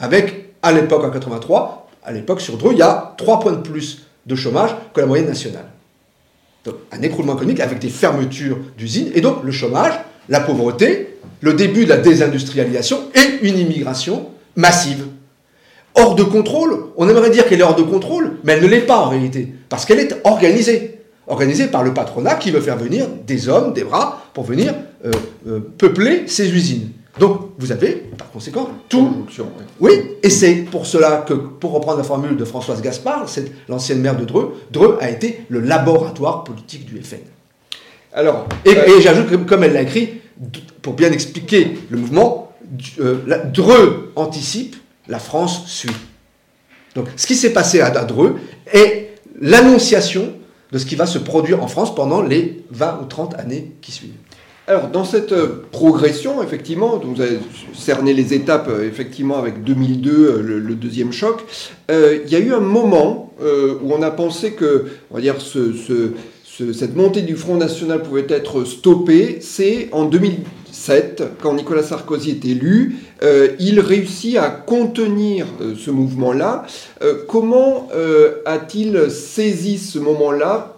avec, 0.00 0.54
à 0.62 0.72
l'époque, 0.72 1.04
en 1.04 1.10
83, 1.10 1.79
à 2.04 2.12
l'époque, 2.12 2.40
sur 2.40 2.56
Dreux, 2.56 2.72
il 2.72 2.78
y 2.78 2.82
a 2.82 3.14
3 3.16 3.40
points 3.40 3.52
de 3.52 3.58
plus 3.58 4.06
de 4.26 4.34
chômage 4.34 4.70
que 4.94 5.00
la 5.00 5.06
moyenne 5.06 5.26
nationale. 5.28 5.66
Donc, 6.64 6.76
un 6.92 7.02
écroulement 7.02 7.34
économique 7.34 7.60
avec 7.60 7.78
des 7.78 7.88
fermetures 7.88 8.58
d'usines, 8.76 9.10
et 9.14 9.20
donc 9.20 9.42
le 9.42 9.50
chômage, 9.50 9.94
la 10.28 10.40
pauvreté, 10.40 11.16
le 11.40 11.54
début 11.54 11.84
de 11.84 11.90
la 11.90 11.96
désindustrialisation 11.96 12.98
et 13.14 13.46
une 13.46 13.58
immigration 13.58 14.28
massive. 14.56 15.06
Hors 15.94 16.14
de 16.14 16.22
contrôle, 16.22 16.84
on 16.96 17.08
aimerait 17.08 17.30
dire 17.30 17.46
qu'elle 17.46 17.60
est 17.60 17.64
hors 17.64 17.74
de 17.74 17.82
contrôle, 17.82 18.38
mais 18.44 18.52
elle 18.52 18.62
ne 18.62 18.68
l'est 18.68 18.80
pas 18.80 18.98
en 18.98 19.08
réalité, 19.08 19.52
parce 19.68 19.84
qu'elle 19.84 20.00
est 20.00 20.14
organisée. 20.24 20.98
Organisée 21.26 21.68
par 21.68 21.84
le 21.84 21.94
patronat 21.94 22.34
qui 22.34 22.50
veut 22.50 22.60
faire 22.60 22.76
venir 22.76 23.06
des 23.26 23.48
hommes, 23.48 23.72
des 23.72 23.84
bras, 23.84 24.24
pour 24.34 24.44
venir 24.44 24.74
euh, 25.04 25.12
euh, 25.46 25.60
peupler 25.78 26.24
ces 26.26 26.50
usines. 26.50 26.90
Donc 27.18 27.50
vous 27.58 27.72
avez, 27.72 27.92
par 28.16 28.30
conséquent, 28.30 28.70
tout 28.88 29.26
oui. 29.80 29.90
et 30.22 30.30
c'est 30.30 30.54
pour 30.70 30.86
cela 30.86 31.24
que, 31.26 31.34
pour 31.34 31.72
reprendre 31.72 31.98
la 31.98 32.04
formule 32.04 32.36
de 32.36 32.44
Françoise 32.44 32.80
Gaspard, 32.80 33.28
c'est 33.28 33.50
l'ancienne 33.68 34.00
maire 34.00 34.16
de 34.16 34.24
Dreux, 34.24 34.54
Dreux 34.70 34.96
a 35.00 35.10
été 35.10 35.44
le 35.48 35.60
laboratoire 35.60 36.44
politique 36.44 36.86
du 36.86 37.00
FN. 37.02 37.16
Alors, 38.12 38.46
Et, 38.64 38.76
euh, 38.76 38.98
et 38.98 39.00
j'ajoute 39.02 39.28
que, 39.28 39.34
comme 39.36 39.64
elle 39.64 39.72
l'a 39.72 39.82
écrit, 39.82 40.20
pour 40.82 40.94
bien 40.94 41.10
expliquer 41.12 41.78
le 41.90 41.98
mouvement, 41.98 42.52
euh, 43.00 43.18
la- 43.26 43.38
Dreux 43.38 44.12
anticipe, 44.16 44.76
la 45.08 45.18
France 45.18 45.66
suit. 45.66 45.90
Donc 46.94 47.06
ce 47.16 47.26
qui 47.26 47.34
s'est 47.34 47.52
passé 47.52 47.80
à, 47.80 47.86
à 47.86 48.04
Dreux 48.04 48.36
est 48.72 49.14
l'annonciation 49.40 50.32
de 50.72 50.78
ce 50.78 50.86
qui 50.86 50.94
va 50.94 51.06
se 51.06 51.18
produire 51.18 51.62
en 51.62 51.66
France 51.68 51.94
pendant 51.94 52.22
les 52.22 52.62
20 52.70 53.00
ou 53.02 53.06
30 53.06 53.34
années 53.34 53.72
qui 53.80 53.90
suivent. 53.92 54.14
Alors, 54.70 54.86
dans 54.86 55.02
cette 55.02 55.32
euh, 55.32 55.64
progression, 55.72 56.44
effectivement, 56.44 57.00
vous 57.04 57.20
avez 57.20 57.40
cerné 57.74 58.14
les 58.14 58.34
étapes, 58.34 58.68
euh, 58.68 58.86
effectivement, 58.86 59.36
avec 59.36 59.64
2002, 59.64 60.12
euh, 60.12 60.60
le, 60.60 60.74
deuxième 60.76 61.10
choc, 61.12 61.40
il 61.88 62.30
y 62.30 62.36
a 62.36 62.38
eu 62.38 62.52
un 62.54 62.60
moment 62.60 63.32
où 63.42 63.92
on 63.92 64.00
a 64.02 64.12
pensé 64.12 64.52
que, 64.52 64.84
on 65.10 65.16
va 65.16 65.20
dire, 65.20 65.40
ce, 65.40 65.72
ce- 65.72 66.12
ce- 66.44 66.72
cette 66.72 66.94
montée 66.94 67.22
du 67.22 67.34
Front 67.34 67.56
National 67.56 68.00
pouvait 68.00 68.26
être 68.28 68.62
stoppée. 68.62 69.38
C'est 69.40 69.88
en 69.90 70.04
2007, 70.04 71.24
quand 71.42 71.54
Nicolas 71.54 71.82
Sarkozy 71.82 72.30
est 72.30 72.44
élu, 72.44 72.98
il 73.58 73.80
réussit 73.80 74.36
à 74.36 74.50
contenir 74.50 75.46
ce 75.76 75.90
mouvement-là. 75.90 76.64
Comment 77.26 77.88
a-t-il 78.46 79.10
saisi 79.10 79.78
ce 79.78 79.98
moment-là? 79.98 80.76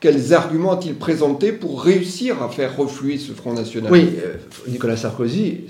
Quels 0.00 0.34
arguments 0.34 0.72
a-t-il 0.72 0.94
présenté 0.94 1.52
pour 1.52 1.82
réussir 1.82 2.42
à 2.42 2.48
faire 2.48 2.76
refluer 2.76 3.18
ce 3.18 3.32
Front 3.32 3.54
National 3.54 3.90
Oui, 3.90 4.10
euh, 4.24 4.34
Nicolas 4.68 4.96
Sarkozy, 4.96 5.64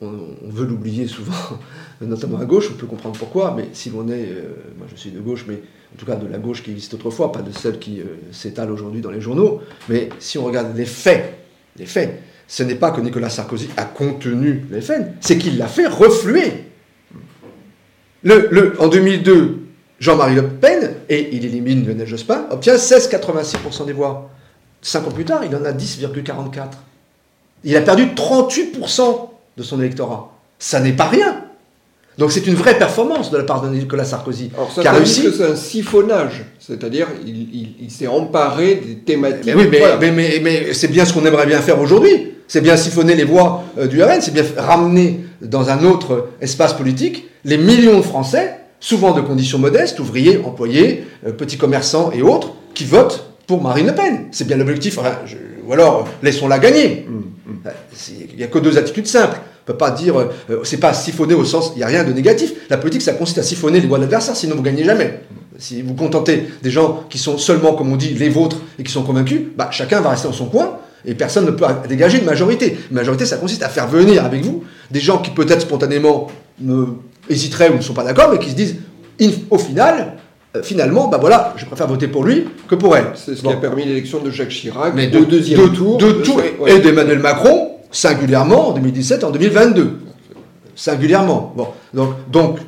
on, 0.00 0.10
veut 0.42 0.66
l'oublier 0.66 1.06
souvent, 1.06 1.32
notamment 2.00 2.38
à 2.38 2.44
gauche, 2.44 2.68
on 2.72 2.76
peut 2.76 2.86
comprendre 2.86 3.18
pourquoi, 3.18 3.54
mais 3.56 3.68
si 3.72 3.90
l'on 3.90 4.08
est, 4.08 4.28
euh, 4.28 4.54
moi 4.76 4.86
je 4.90 4.96
suis 5.00 5.10
de 5.10 5.20
gauche, 5.20 5.46
mais 5.48 5.54
en 5.94 5.96
tout 5.98 6.04
cas 6.06 6.16
de 6.16 6.26
la 6.26 6.38
gauche 6.38 6.62
qui 6.62 6.72
existe 6.72 6.94
autrefois, 6.94 7.32
pas 7.32 7.42
de 7.42 7.52
celle 7.52 7.78
qui 7.78 8.00
euh, 8.00 8.04
s'étale 8.32 8.70
aujourd'hui 8.70 9.00
dans 9.00 9.10
les 9.10 9.20
journaux, 9.20 9.60
mais 9.88 10.08
si 10.18 10.36
on 10.38 10.44
regarde 10.44 10.76
les 10.76 10.86
faits, 10.86 11.34
les 11.78 11.86
faits, 11.86 12.20
ce 12.46 12.62
n'est 12.62 12.74
pas 12.74 12.90
que 12.90 13.00
Nicolas 13.00 13.30
Sarkozy 13.30 13.68
a 13.76 13.84
contenu 13.84 14.64
les 14.70 14.82
faits, 14.82 15.12
c'est 15.20 15.38
qu'il 15.38 15.56
l'a 15.56 15.68
fait 15.68 15.86
refluer. 15.86 16.64
Le, 18.22 18.48
le- 18.50 18.80
en 18.80 18.88
2002, 18.88 19.63
Jean-Marie 20.00 20.34
Le 20.34 20.48
Pen, 20.48 20.94
et 21.08 21.30
il 21.36 21.44
élimine 21.44 21.86
Lionel 21.86 22.06
Jospin, 22.06 22.46
obtient 22.50 22.74
16,86% 22.76 23.86
des 23.86 23.92
voix. 23.92 24.30
Cinq 24.82 25.06
ans 25.06 25.10
plus 25.10 25.24
tard, 25.24 25.42
il 25.48 25.54
en 25.56 25.64
a 25.64 25.72
10,44%. 25.72 26.42
Il 27.64 27.76
a 27.76 27.80
perdu 27.80 28.06
38% 28.06 29.28
de 29.56 29.62
son 29.62 29.80
électorat. 29.80 30.32
Ça 30.58 30.80
n'est 30.80 30.92
pas 30.92 31.06
rien. 31.08 31.44
Donc 32.18 32.30
c'est 32.30 32.46
une 32.46 32.54
vraie 32.54 32.78
performance 32.78 33.30
de 33.32 33.38
la 33.38 33.44
part 33.44 33.60
de 33.62 33.68
Nicolas 33.68 34.04
Sarkozy, 34.04 34.50
Alors 34.54 34.70
ça 34.70 34.82
qui 34.82 34.88
a 34.88 34.92
réussi. 34.92 35.26
c'est 35.36 35.44
un 35.44 35.56
siphonnage, 35.56 36.44
c'est-à-dire 36.60 37.08
il, 37.26 37.36
il- 37.52 37.74
il 37.80 37.90
s'est 37.90 38.06
emparé 38.06 38.76
des 38.76 38.96
thématiques. 38.98 39.46
Mais 39.46 39.54
oui, 39.54 39.68
mais, 39.68 39.78
Voilà. 39.80 39.96
mais, 39.96 40.12
mais- 40.12 40.40
mais 40.40 40.74
c'est 40.74 40.86
bien 40.88 41.04
ce 41.04 41.12
qu'on 41.12 41.26
aimerait 41.26 41.46
bien 41.46 41.60
faire 41.60 41.80
aujourd'hui. 41.80 42.32
C'est 42.46 42.60
bien 42.60 42.76
siphonner 42.76 43.16
les 43.16 43.24
voix 43.24 43.64
euh, 43.78 43.86
du 43.88 44.00
RN, 44.02 44.20
c'est 44.20 44.32
bien 44.32 44.44
ramener 44.56 45.24
dans 45.40 45.70
un 45.70 45.82
autre 45.84 46.28
espace 46.40 46.74
politique 46.74 47.24
les 47.44 47.56
millions 47.58 47.96
de 47.96 48.02
Français, 48.04 48.58
souvent 48.84 49.12
de 49.12 49.22
conditions 49.22 49.58
modestes, 49.58 49.98
ouvriers, 49.98 50.42
employés, 50.44 51.06
euh, 51.26 51.32
petits 51.32 51.56
commerçants 51.56 52.10
et 52.12 52.20
autres, 52.20 52.52
qui 52.74 52.84
votent 52.84 53.30
pour 53.46 53.62
Marine 53.62 53.86
Le 53.86 53.94
Pen. 53.94 54.26
C'est 54.30 54.46
bien 54.46 54.58
l'objectif. 54.58 54.98
Enfin, 54.98 55.12
je- 55.24 55.36
ou 55.66 55.72
alors, 55.72 56.00
euh, 56.00 56.10
laissons-la 56.22 56.58
gagner. 56.58 57.06
Hum, 57.08 57.24
hum. 57.48 57.56
Euh, 57.66 57.70
Il 58.30 58.36
n'y 58.36 58.42
a 58.44 58.48
que 58.48 58.58
deux 58.58 58.76
attitudes 58.76 59.06
simples. 59.06 59.38
On 59.62 59.72
peut 59.72 59.78
pas 59.78 59.90
dire, 59.90 60.20
euh, 60.20 60.60
c'est 60.64 60.76
pas 60.76 60.92
siphonner 60.92 61.32
au 61.32 61.44
sens, 61.46 61.72
il 61.74 61.78
n'y 61.78 61.82
a 61.84 61.86
rien 61.86 62.04
de 62.04 62.12
négatif. 62.12 62.52
La 62.68 62.76
politique, 62.76 63.00
ça 63.00 63.14
consiste 63.14 63.38
à 63.38 63.42
siphonner 63.42 63.80
les 63.80 63.86
voix 63.86 63.96
de 63.96 64.02
l'adversaire, 64.02 64.36
sinon 64.36 64.56
vous 64.56 64.62
gagnez 64.62 64.84
jamais. 64.84 65.20
Si 65.56 65.80
vous 65.80 65.94
contentez 65.94 66.48
des 66.62 66.70
gens 66.70 67.04
qui 67.08 67.16
sont 67.16 67.38
seulement, 67.38 67.72
comme 67.72 67.90
on 67.90 67.96
dit, 67.96 68.10
les 68.12 68.28
vôtres 68.28 68.58
et 68.78 68.82
qui 68.82 68.92
sont 68.92 69.04
convaincus, 69.04 69.40
bah, 69.56 69.68
chacun 69.70 70.02
va 70.02 70.10
rester 70.10 70.28
dans 70.28 70.34
son 70.34 70.46
coin 70.46 70.78
et 71.06 71.14
personne 71.14 71.44
ne 71.46 71.50
peut 71.50 71.64
dégager 71.88 72.18
une 72.18 72.24
majorité. 72.24 72.78
Une 72.90 72.96
majorité, 72.96 73.26
ça 73.26 73.36
consiste 73.36 73.62
à 73.62 73.68
faire 73.68 73.86
venir 73.88 74.24
avec 74.24 74.42
vous 74.42 74.64
des 74.90 75.00
gens 75.00 75.18
qui 75.18 75.30
peut-être 75.30 75.60
spontanément 75.62 76.28
ne- 76.60 76.86
hésiteraient 77.28 77.70
ou 77.70 77.76
ne 77.76 77.82
sont 77.82 77.94
pas 77.94 78.04
d'accord, 78.04 78.30
mais 78.32 78.38
qui 78.38 78.50
se 78.50 78.54
disent, 78.54 78.76
au 79.50 79.58
final, 79.58 80.14
euh, 80.56 80.62
finalement, 80.62 81.08
bah 81.08 81.18
voilà, 81.20 81.52
je 81.56 81.64
préfère 81.66 81.86
voter 81.88 82.08
pour 82.08 82.24
lui 82.24 82.44
que 82.68 82.74
pour 82.74 82.96
elle. 82.96 83.06
C'est 83.14 83.34
ce 83.36 83.42
Bon. 83.42 83.50
qui 83.50 83.56
a 83.56 83.58
permis 83.58 83.84
l'élection 83.84 84.20
de 84.20 84.30
Jacques 84.30 84.48
Chirac, 84.50 84.92
Mais 84.94 85.06
de, 85.08 85.20
deuxième 85.24 85.60
de- 85.60 85.66
tour. 85.74 85.98
De 85.98 86.12
tout, 86.12 86.36
Ouais. 86.60 86.76
et 86.76 86.78
d'Emmanuel 86.80 87.18
Macron, 87.18 87.72
singulièrement 87.90 88.68
en 88.68 88.72
2017 88.72 89.24
en 89.24 89.30
2022. 89.30 89.98
Singulièrement. 90.76 91.52
Bon, 91.56 91.68
donc, 91.92 92.14
donc, 92.30 92.58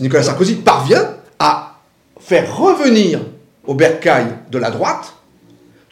Nicolas 0.00 0.22
Sarkozy 0.22 0.56
parvient 0.56 1.08
à 1.38 1.76
faire 2.20 2.56
revenir 2.56 3.20
au 3.66 3.74
bercail 3.74 4.26
de 4.50 4.58
la 4.58 4.70
droite 4.70 5.14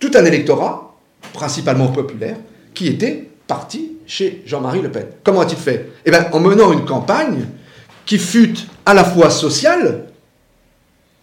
tout 0.01 0.11
un 0.15 0.25
électorat, 0.25 0.86
principalement 1.37 1.89
populaire, 1.89 2.37
qui 2.75 2.89
était 2.89 3.29
parti 3.47 3.93
chez 4.07 4.43
Jean-Marie 4.47 4.83
Le 4.83 4.91
Pen. 4.91 5.07
Comment 5.23 5.41
a-t-il 5.41 5.59
fait? 5.59 5.91
Eh 6.05 6.11
bien, 6.11 6.27
en 6.33 6.41
menant 6.41 6.73
une 6.73 6.85
campagne 6.85 7.47
qui 8.05 8.19
fut 8.19 8.57
à 8.85 8.95
la 8.95 9.05
fois 9.05 9.31
sociale 9.31 10.07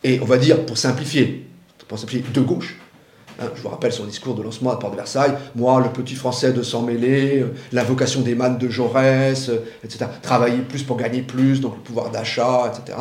et, 0.03 0.19
on 0.21 0.25
va 0.25 0.37
dire, 0.37 0.65
pour 0.65 0.77
simplifier, 0.77 1.45
pour 1.87 1.97
simplifier, 1.97 2.25
de 2.33 2.41
gauche, 2.41 2.77
Hein, 3.39 3.45
je 3.55 3.61
vous 3.63 3.69
rappelle 3.69 3.91
son 3.91 4.05
discours 4.05 4.35
de 4.35 4.43
lancement 4.43 4.71
à 4.71 4.77
Port 4.77 4.91
de 4.91 4.95
Versailles. 4.95 5.33
Moi, 5.55 5.81
le 5.81 5.89
petit 5.89 6.13
français 6.13 6.53
de 6.53 6.61
s'en 6.61 6.83
mêler, 6.83 7.39
euh, 7.39 7.53
l'invocation 7.71 8.21
des 8.21 8.35
mannes 8.35 8.59
de 8.59 8.69
Jaurès, 8.69 9.49
euh, 9.49 9.65
etc. 9.83 10.05
Travailler 10.21 10.59
plus 10.59 10.83
pour 10.83 10.97
gagner 10.97 11.23
plus, 11.23 11.59
donc 11.59 11.75
le 11.75 11.81
pouvoir 11.81 12.11
d'achat, 12.11 12.71
etc. 12.71 12.97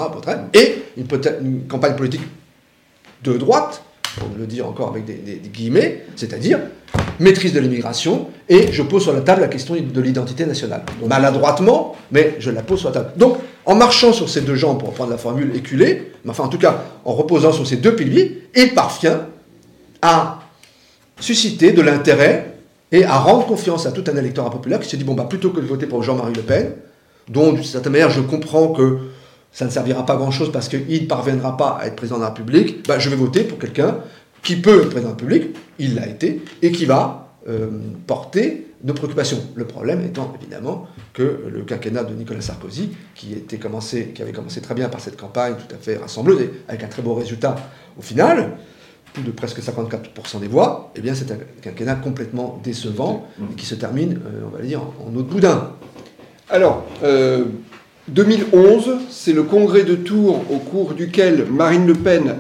Et 0.55 0.85
une, 0.97 1.07
une, 1.43 1.67
campagne 1.67 1.97
politique 1.97 2.23
de 3.23 3.37
droite, 3.37 3.85
pour 4.19 4.29
le 4.39 4.47
dire 4.47 4.67
encore 4.67 4.89
avec 4.89 5.05
des, 5.05 5.41
guillemets, 5.53 6.05
c'est-à-dire 6.17 6.61
maîtrise 7.21 7.53
de 7.53 7.61
l'immigration, 7.61 8.29
et 8.49 8.73
je 8.73 8.83
pose 8.83 9.03
sur 9.03 9.13
la 9.13 9.21
table 9.21 9.41
la 9.41 9.49
question 9.49 9.75
de 9.75 10.01
l'identité 10.01 10.45
nationale. 10.45 10.83
Maladroitement, 11.07 11.97
mais 12.11 12.37
je 12.39 12.51
la 12.51 12.63
pose 12.63 12.81
sur 12.81 12.89
la 12.89 12.95
table. 12.95 13.13
Donc, 13.17 13.39
en 13.65 13.75
marchant 13.75 14.13
sur 14.13 14.29
ces 14.29 14.41
deux 14.41 14.57
jambes, 14.57 14.79
pour 14.79 14.93
prendre 14.93 15.11
la 15.11 15.19
formule 15.19 15.55
éculée, 15.55 16.13
mais 16.25 16.31
enfin 16.31 16.45
en 16.45 16.49
tout 16.49 16.59
cas 16.59 16.85
en 17.05 17.13
reposant 17.13 17.53
sur 17.53 17.67
ces 17.67 17.77
deux 17.77 17.95
piliers, 17.95 18.49
il 18.55 18.75
parvient 18.75 19.27
à 20.01 20.41
susciter 21.21 21.73
de 21.73 21.81
l'intérêt 21.81 22.57
et 22.91 23.05
à 23.05 23.19
rendre 23.19 23.47
confiance 23.47 23.87
à 23.87 23.93
tout 23.93 24.05
un 24.09 24.17
électorat 24.17 24.51
populaire 24.51 24.81
qui 24.81 24.89
se 24.89 24.97
dit 24.97 25.05
bon, 25.05 25.15
bah, 25.15 25.27
plutôt 25.29 25.51
que 25.51 25.61
de 25.61 25.67
voter 25.67 25.87
pour 25.87 26.03
Jean-Marie 26.03 26.35
Le 26.35 26.43
Pen, 26.43 26.73
dont 27.29 27.53
d'une 27.53 27.63
certaine 27.63 27.93
manière 27.93 28.11
je 28.11 28.21
comprends 28.21 28.69
que 28.69 28.99
ça 29.53 29.67
ne 29.67 29.71
servira 29.71 30.05
pas 30.07 30.17
grand-chose 30.17 30.51
parce 30.51 30.69
qu'il 30.69 31.03
ne 31.03 31.07
parviendra 31.07 31.57
pas 31.57 31.79
à 31.81 31.87
être 31.87 31.97
président 31.97 32.17
de 32.17 32.23
la 32.23 32.29
République, 32.31 32.87
bah, 32.89 32.99
je 32.99 33.11
vais 33.11 33.17
voter 33.17 33.45
pour 33.45 33.59
quelqu'un 33.59 33.99
qui 34.43 34.57
peut 34.57 34.83
être 34.83 34.91
président 34.91 35.13
de 35.13 35.21
la 35.21 35.29
République, 35.29 35.57
il 35.79 35.95
l'a 35.95 36.09
été, 36.09 36.43
et 36.63 36.73
qui 36.73 36.85
va 36.87 37.37
euh, 37.49 37.69
porter 38.07 38.67
nos 38.83 38.95
préoccupations. 38.95 39.39
Le 39.55 39.65
problème 39.65 40.03
étant 40.03 40.33
évidemment 40.41 40.87
que 41.13 41.45
le 41.49 41.63
quinquennat 41.63 42.03
de 42.05 42.15
Nicolas 42.15 42.41
Sarkozy, 42.41 42.91
qui, 43.15 43.35
était 43.35 43.59
commencé, 43.59 44.09
qui 44.09 44.23
avait 44.23 44.33
commencé 44.33 44.61
très 44.61 44.75
bien 44.75 44.89
par 44.89 45.01
cette 45.01 45.17
campagne 45.17 45.55
tout 45.55 45.73
à 45.73 45.79
fait 45.79 45.97
rassembleuse, 45.97 46.49
avec 46.67 46.83
un 46.83 46.89
très 46.89 47.03
beau 47.03 47.15
résultat 47.15 47.55
au 47.99 48.03
final, 48.03 48.53
plus 49.13 49.23
de 49.23 49.31
presque 49.31 49.61
54% 49.61 50.41
des 50.41 50.49
voix, 50.49 50.91
eh 50.97 51.01
bien 51.01 51.15
c'est 51.15 51.31
un 51.31 51.39
quinquennat 51.61 51.97
complètement 51.97 52.61
décevant 52.65 53.29
et 53.53 53.55
qui 53.55 53.67
se 53.67 53.75
termine, 53.75 54.21
euh, 54.27 54.43
on 54.47 54.57
va 54.57 54.63
dire, 54.63 54.81
en 55.07 55.15
autre 55.15 55.29
boudin. 55.29 55.73
Alors, 56.49 56.85
2011, 58.09 58.89
euh, 58.89 58.97
c'est 59.11 59.33
le 59.33 59.45
congrès 59.45 59.85
de 59.85 59.95
Tours 59.95 60.45
au 60.51 60.59
cours 60.59 60.95
duquel 60.95 61.47
Marine 61.47 61.87
Le 61.87 61.95
Pen 61.95 62.37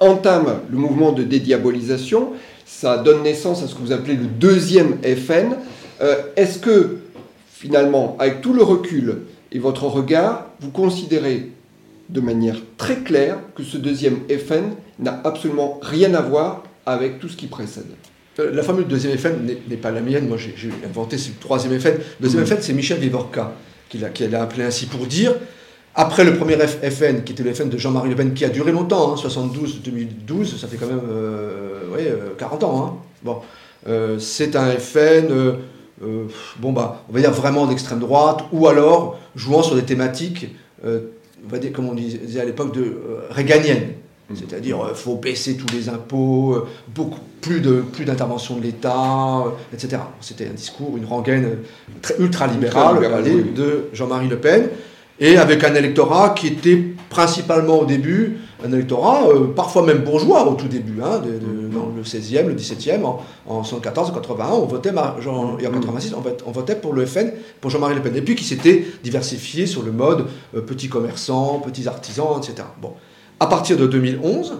entame 0.00 0.60
le 0.70 0.76
mouvement 0.76 1.12
de 1.12 1.22
dédiabolisation. 1.22 2.32
Ça 2.66 2.98
donne 2.98 3.22
naissance 3.22 3.62
à 3.62 3.66
ce 3.66 3.74
que 3.74 3.80
vous 3.80 3.92
appelez 3.92 4.14
le 4.14 4.26
deuxième 4.26 4.98
FN. 5.02 5.56
Euh, 6.02 6.16
est-ce 6.36 6.58
que, 6.58 6.98
finalement, 7.50 8.16
avec 8.18 8.42
tout 8.42 8.52
le 8.52 8.62
recul 8.62 9.22
et 9.50 9.58
votre 9.58 9.84
regard, 9.84 10.46
vous 10.60 10.70
considérez 10.70 11.50
de 12.10 12.20
manière 12.20 12.56
très 12.76 12.96
claire 12.96 13.38
que 13.54 13.62
ce 13.62 13.78
deuxième 13.78 14.18
FN 14.28 14.74
n'a 14.98 15.20
absolument 15.24 15.78
rien 15.82 16.12
à 16.14 16.20
voir 16.20 16.64
avec 16.84 17.18
tout 17.18 17.28
ce 17.28 17.36
qui 17.36 17.46
précède? 17.46 17.86
Euh, 18.38 18.50
la 18.52 18.62
formule 18.62 18.86
deuxième 18.86 19.16
FN 19.16 19.36
n'est 19.68 19.76
pas 19.76 19.90
la 19.90 20.02
mienne, 20.02 20.28
moi 20.28 20.36
j'ai 20.36 20.54
inventé 20.84 21.16
ce 21.16 21.30
troisième 21.40 21.80
FN. 21.80 21.94
Le 22.20 22.28
deuxième 22.28 22.44
FN, 22.44 22.58
c'est 22.60 22.74
Michel 22.74 22.98
Vivorca 22.98 23.54
qui 23.88 23.98
l'a 23.98 24.42
appelé 24.42 24.64
ainsi 24.64 24.86
pour 24.86 25.06
dire, 25.06 25.34
après 25.94 26.24
le 26.24 26.36
premier 26.36 26.56
FN, 26.56 27.22
qui 27.24 27.32
était 27.32 27.42
le 27.42 27.52
FN 27.52 27.68
de 27.68 27.78
Jean-Marie 27.78 28.10
Le 28.10 28.16
Pen, 28.16 28.34
qui 28.34 28.44
a 28.44 28.48
duré 28.48 28.72
longtemps, 28.72 29.14
72-2012, 29.16 29.70
hein, 29.70 30.44
ça 30.58 30.68
fait 30.68 30.76
quand 30.76 30.86
même 30.86 31.00
40 32.38 32.62
euh, 32.62 32.66
ans. 32.66 32.86
Hein. 32.86 32.94
Bon, 33.22 33.38
euh, 33.88 34.18
c'est 34.18 34.54
un 34.54 34.70
FN, 34.72 35.56
bon 36.58 36.72
bah, 36.72 37.04
on 37.08 37.12
va 37.12 37.20
dire 37.20 37.32
vraiment 37.32 37.66
d'extrême 37.66 37.98
droite, 37.98 38.44
ou 38.52 38.68
alors 38.68 39.18
jouant 39.34 39.62
sur 39.62 39.74
des 39.74 39.84
thématiques, 39.84 40.48
on 40.84 41.48
va 41.48 41.58
dire, 41.58 41.72
comme 41.72 41.88
on 41.88 41.94
disait 41.94 42.40
à 42.40 42.44
l'époque, 42.44 42.74
de 42.74 43.00
réganiennes. 43.30 43.94
Mm. 44.30 44.34
C'est-à-dire, 44.36 44.78
il 44.84 44.90
euh, 44.90 44.94
faut 44.94 45.16
baisser 45.16 45.56
tous 45.56 45.72
les 45.74 45.88
impôts, 45.88 46.54
euh, 46.54 46.68
beaucoup 46.88 47.20
plus 47.40 47.60
de 47.60 47.80
plus 47.80 48.04
d'intervention 48.04 48.56
de 48.56 48.62
l'État, 48.62 49.44
euh, 49.46 49.50
etc. 49.74 50.02
C'était 50.20 50.46
un 50.46 50.54
discours, 50.54 50.96
une 50.96 51.04
rengaine 51.04 51.58
très 52.02 52.14
ultra-libérale 52.18 53.00
de 53.54 53.88
Jean-Marie 53.92 54.28
Le 54.28 54.38
Pen, 54.38 54.68
et 55.20 55.36
avec 55.36 55.64
un 55.64 55.74
électorat 55.74 56.30
qui 56.30 56.46
était 56.46 56.82
principalement 57.10 57.80
au 57.80 57.84
début 57.86 58.38
un 58.64 58.72
électorat, 58.72 59.22
parfois 59.54 59.82
même 59.82 59.98
bourgeois 59.98 60.48
au 60.48 60.54
tout 60.54 60.66
début, 60.66 61.00
hein, 61.00 61.20
mm. 61.20 61.72
dans 61.72 61.92
le 61.96 62.02
16e, 62.02 62.46
le 62.46 62.54
17e, 62.54 63.04
en, 63.04 63.20
en 63.46 63.62
74, 63.62 64.10
en 64.10 64.12
81, 64.12 64.48
on 64.50 64.66
votait, 64.66 64.90
Jean, 65.20 65.58
et 65.58 65.66
en 65.66 65.70
86, 65.70 66.14
on 66.44 66.50
votait, 66.50 66.74
pour 66.74 66.92
le 66.92 67.06
FN, 67.06 67.30
pour 67.60 67.70
Jean-Marie 67.70 67.94
Le 67.94 68.02
Pen, 68.02 68.16
et 68.16 68.22
puis 68.22 68.34
qui 68.34 68.44
s'était 68.44 68.84
diversifié 69.04 69.66
sur 69.66 69.82
le 69.82 69.92
mode 69.92 70.26
petits 70.66 70.88
commerçants, 70.88 71.60
petits 71.64 71.86
artisans, 71.86 72.38
etc. 72.38 72.66
Bon 72.82 72.94
à 73.40 73.46
partir 73.46 73.76
de 73.76 73.86
2011, 73.86 74.58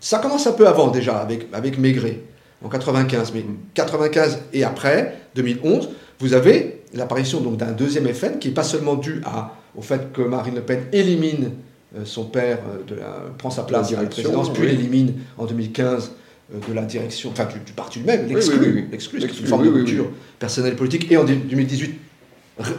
ça 0.00 0.18
commence 0.18 0.46
un 0.46 0.52
peu 0.52 0.66
avant 0.66 0.88
déjà 0.88 1.18
avec, 1.18 1.46
avec 1.52 1.78
Maigret, 1.78 2.20
en 2.64 2.68
95, 2.68 3.32
mais 3.34 3.44
95 3.74 4.40
et 4.52 4.64
après, 4.64 5.16
2011, 5.34 5.90
vous 6.18 6.34
avez 6.34 6.82
l'apparition 6.94 7.40
donc 7.40 7.56
d'un 7.56 7.72
deuxième 7.72 8.12
FN 8.12 8.38
qui 8.38 8.48
n'est 8.48 8.54
pas 8.54 8.62
seulement 8.62 8.96
dû 8.96 9.20
à, 9.24 9.54
au 9.76 9.82
fait 9.82 10.12
que 10.12 10.22
Marine 10.22 10.56
Le 10.56 10.62
Pen 10.62 10.80
élimine 10.92 11.52
euh, 11.96 12.04
son 12.04 12.24
père, 12.24 12.58
euh, 12.68 12.84
de 12.86 13.00
la, 13.00 13.24
prend 13.36 13.50
sa 13.50 13.62
place 13.62 13.92
à 13.92 14.02
la 14.02 14.08
présidence, 14.08 14.52
puis 14.52 14.66
l'élimine 14.66 15.14
en 15.38 15.46
2015 15.46 16.12
euh, 16.54 16.58
de 16.68 16.74
la 16.74 16.82
direction, 16.82 17.30
enfin 17.30 17.46
du, 17.46 17.72
parti 17.72 17.98
lui-même, 17.98 18.28
l'exclut, 18.28 18.88
l'exclut, 18.90 19.20
c'est 19.20 19.40
une 19.40 19.46
forme 19.46 19.64
de 19.64 19.70
rupture 19.70 20.08
personnelle 20.38 20.74
et 20.74 20.76
politique, 20.76 21.10
et 21.10 21.16
en 21.16 21.24
2018 21.24 21.94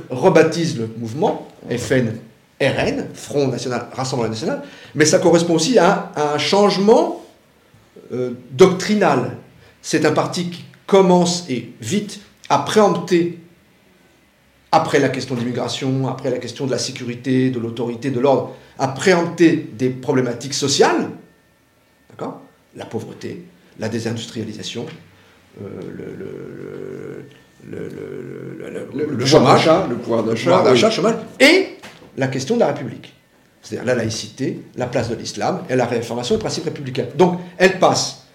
rebaptise 0.09 0.77
le 0.77 0.89
mouvement 0.97 1.47
FN 1.69 2.13
RN, 2.61 3.07
Front 3.13 3.47
National, 3.47 3.87
Rassemblement 3.93 4.29
National, 4.29 4.61
mais 4.95 5.05
ça 5.05 5.19
correspond 5.19 5.55
aussi 5.55 5.79
à, 5.79 6.11
un 6.15 6.37
changement 6.37 7.25
euh, 8.13 8.31
doctrinal. 8.51 9.37
C'est 9.81 10.05
un 10.05 10.11
parti 10.11 10.49
qui 10.49 10.63
commence 10.85 11.45
et 11.49 11.73
vite 11.81 12.19
à 12.49 12.59
préempter, 12.59 13.39
après 14.71 14.99
la 14.99 15.09
question 15.09 15.35
de 15.35 15.39
l'immigration, 15.39 16.07
après 16.07 16.29
la 16.29 16.37
question 16.37 16.65
de 16.65 16.71
la 16.71 16.77
sécurité, 16.77 17.49
de 17.49 17.59
l'autorité, 17.59 18.11
de 18.11 18.19
l'ordre, 18.19 18.53
à 18.77 18.87
préempter 18.87 19.69
des 19.73 19.89
problématiques 19.89 20.53
sociales, 20.53 21.09
d'accord 22.09 22.41
La 22.75 22.85
pauvreté, 22.85 23.43
la 23.79 23.89
désindustrialisation, 23.89 24.85
euh, 25.61 25.67
le, 25.91 27.25
le, 29.17 29.25
chômage, 29.25 29.69
le 29.89 29.95
pouvoir 29.95 30.23
d'achat, 30.23 30.69
le 30.71 30.89
chômage, 30.91 31.15
et 31.39 31.77
la 32.17 32.27
question 32.27 32.55
de 32.55 32.61
la 32.61 32.67
République. 32.67 33.13
C'est-à-dire 33.61 33.85
la 33.85 33.95
laïcité, 33.95 34.63
la 34.75 34.87
place 34.87 35.09
de 35.09 35.15
l'islam 35.15 35.63
et 35.69 35.75
la 35.75 35.85
réformation 35.85 36.35
des 36.35 36.41
principes 36.41 36.65
républicains. 36.65 37.05
Donc, 37.15 37.39
elle 37.57 37.79
passe 37.79 38.25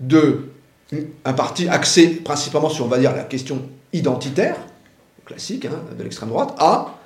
de 0.00 0.48
un 1.24 1.32
parti 1.32 1.68
axé 1.68 2.08
principalement 2.08 2.68
sur, 2.68 2.84
on 2.84 2.88
va 2.88 2.98
dire, 2.98 3.14
la 3.14 3.24
question 3.24 3.62
identitaire, 3.92 4.56
classique, 5.24 5.64
hein, 5.64 5.80
de 5.96 6.02
l'extrême 6.02 6.28
droite, 6.28 6.54
à 6.58 6.98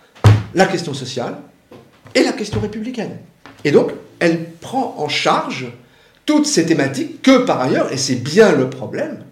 la 0.55 0.67
question 0.67 0.95
sociale 0.95 1.37
et 2.15 2.23
la 2.23 2.33
question 2.33 2.61
républicaine. 2.61 3.19
Et 3.65 3.71
donc, 3.71 3.93
elle 4.19 4.51
prend 4.61 4.97
en 4.99 5.09
charge 5.09 5.67
toutes 6.25 6.47
ces 6.47 6.67
thématiques 6.67 7.23
que, 7.23 7.45
par 7.45 7.61
ailleurs, 7.61 7.93
et 7.93 7.97
c'est 7.97 8.17
bien 8.17 8.53
le 8.53 8.69
problème, 8.69 9.25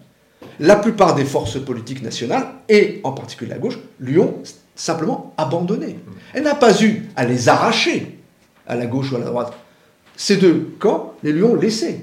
la 0.59 0.77
plupart 0.77 1.15
des 1.15 1.25
forces 1.25 1.59
politiques 1.59 2.01
nationales, 2.01 2.47
et 2.69 3.01
en 3.03 3.11
particulier 3.11 3.51
la 3.51 3.57
gauche, 3.57 3.77
lui 3.99 4.19
ont 4.19 4.41
simplement 4.75 5.33
abandonné. 5.37 5.97
Elle 6.33 6.43
n'a 6.43 6.55
pas 6.55 6.81
eu 6.81 7.03
à 7.15 7.25
les 7.25 7.49
arracher 7.49 8.19
à 8.67 8.75
la 8.75 8.85
gauche 8.85 9.11
ou 9.11 9.15
à 9.15 9.19
la 9.19 9.25
droite. 9.25 9.53
Ces 10.15 10.37
deux 10.37 10.69
camps 10.79 11.13
les 11.23 11.31
lui 11.31 11.43
ont 11.43 11.55
laissés. 11.55 12.01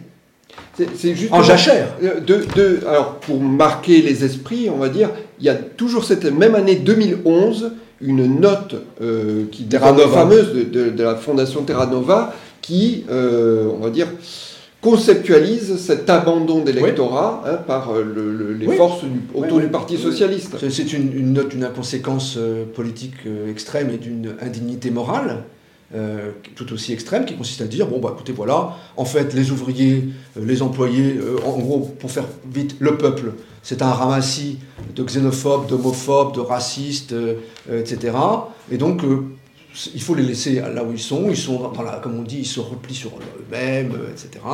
C'est 0.77 1.15
juste 1.15 1.33
en 1.33 1.43
jachère. 1.43 1.89
Euh, 2.03 2.21
de, 2.21 2.87
alors, 2.87 3.17
pour 3.21 3.41
marquer 3.41 4.03
les 4.03 4.25
esprits, 4.25 4.69
on 4.71 4.79
va 4.79 4.89
dire, 4.89 5.11
il 5.39 5.47
y 5.47 5.49
a 5.49 5.55
toujours 5.55 6.05
cette 6.05 6.25
même 6.25 6.55
année 6.55 6.77
2011 6.77 7.73
une 8.01 8.41
note 8.41 8.75
euh, 9.01 9.45
qui 9.51 9.67
fameuse 9.71 10.53
de, 10.71 11.03
la 11.03 11.15
fondation 11.15 11.63
Terra 11.63 11.87
Nova 11.87 12.35
qui, 12.61 13.05
euh, 13.11 13.69
on 13.75 13.83
va 13.85 13.91
dire, 13.91 14.09
conceptualise 14.83 15.77
cet 15.77 16.11
abandon 16.11 16.63
d'électorat 16.63 17.45
hein, 17.47 17.55
par 17.55 17.93
euh, 17.93 18.57
les 18.59 18.77
forces 18.77 19.05
autour 19.33 19.61
du 19.61 19.69
Parti 19.69 19.97
socialiste. 19.97 20.57
C'est 20.69 20.93
une, 20.93 21.33
note 21.33 21.51
d'une 21.51 21.65
inconséquence 21.65 22.35
euh, 22.37 22.65
politique 22.67 23.15
euh, 23.27 23.51
extrême 23.51 23.91
et 23.91 23.97
d'une 23.97 24.35
indignité 24.43 24.91
morale. 24.91 25.45
tout 26.57 26.73
aussi 26.73 26.95
extrême, 26.95 27.27
qui 27.27 27.37
consiste 27.37 27.61
à 27.61 27.67
dire, 27.67 27.87
bon, 27.87 27.99
bah 28.01 28.13
écoutez, 28.15 28.33
voilà, 28.33 28.79
en 28.97 29.05
fait, 29.05 29.35
les 29.35 29.51
ouvriers, 29.51 30.09
les 30.41 30.63
employés, 30.63 31.21
en 31.45 31.59
gros, 31.59 31.81
pour 32.01 32.11
faire 32.11 32.25
vite, 32.51 32.77
le 32.79 32.97
peuple, 32.97 33.35
c'est 33.63 33.83
un 33.83 33.93
ramassis 33.93 34.57
de 34.97 35.03
xénophobes, 35.05 35.67
d'homophobes, 35.69 36.35
de 36.35 36.41
racistes, 36.41 37.15
etc. 37.71 38.17
Et 38.71 38.79
donc, 38.79 39.03
il 39.95 40.03
faut 40.03 40.15
les 40.15 40.23
laisser 40.23 40.61
là 40.61 40.85
où 40.85 40.93
ils 40.93 40.99
sont. 40.99 41.29
Ils 41.31 41.37
sont, 41.37 41.71
dans 41.71 41.83
la, 41.83 41.99
comme 41.99 42.19
on 42.19 42.23
dit, 42.23 42.39
ils 42.39 42.47
se 42.47 42.61
replient 42.61 42.95
sur 42.95 43.11
eux-mêmes, 43.11 43.97
etc. 44.11 44.45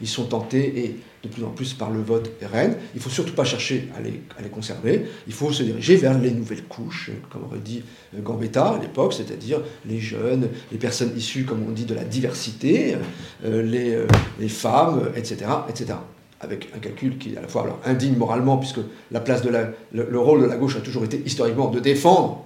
Ils 0.00 0.08
sont 0.08 0.24
tentés, 0.24 0.84
et 0.84 0.96
de 1.22 1.28
plus 1.28 1.44
en 1.44 1.50
plus 1.50 1.74
par 1.74 1.90
le 1.90 2.00
vote 2.00 2.30
RN. 2.42 2.74
Il 2.94 2.98
ne 2.98 3.00
faut 3.00 3.10
surtout 3.10 3.34
pas 3.34 3.44
chercher 3.44 3.88
à 3.96 4.00
les, 4.00 4.22
à 4.38 4.42
les, 4.42 4.48
conserver. 4.48 5.06
Il 5.26 5.32
faut 5.32 5.52
se 5.52 5.62
diriger 5.62 5.96
vers 5.96 6.18
les 6.18 6.30
nouvelles 6.30 6.64
couches, 6.64 7.10
comme 7.30 7.44
aurait 7.44 7.58
dit 7.58 7.82
Gambetta 8.18 8.68
à 8.68 8.78
l'époque, 8.78 9.12
c'est-à-dire 9.12 9.60
les 9.86 9.98
jeunes, 9.98 10.48
les 10.70 10.78
personnes 10.78 11.12
issues, 11.16 11.44
comme 11.44 11.62
on 11.66 11.72
dit, 11.72 11.84
de 11.84 11.94
la 11.94 12.04
diversité, 12.04 12.96
euh, 13.44 13.62
les, 13.62 13.94
euh, 13.94 14.06
les, 14.38 14.48
femmes, 14.48 15.10
etc., 15.16 15.46
etc. 15.68 15.94
avec 16.40 16.68
un 16.74 16.78
calcul 16.78 17.18
qui 17.18 17.34
est 17.34 17.36
à 17.36 17.42
la 17.42 17.48
fois 17.48 17.62
alors, 17.62 17.80
indigne 17.84 18.16
moralement, 18.16 18.58
puisque 18.58 18.80
la 19.10 19.20
place 19.20 19.42
de 19.42 19.48
la, 19.48 19.70
le, 19.92 20.18
rôle 20.18 20.42
de 20.42 20.46
la 20.46 20.56
gauche 20.56 20.76
a 20.76 20.80
toujours 20.80 21.04
été 21.04 21.22
historiquement 21.24 21.70
de 21.70 21.80
défendre 21.80 22.45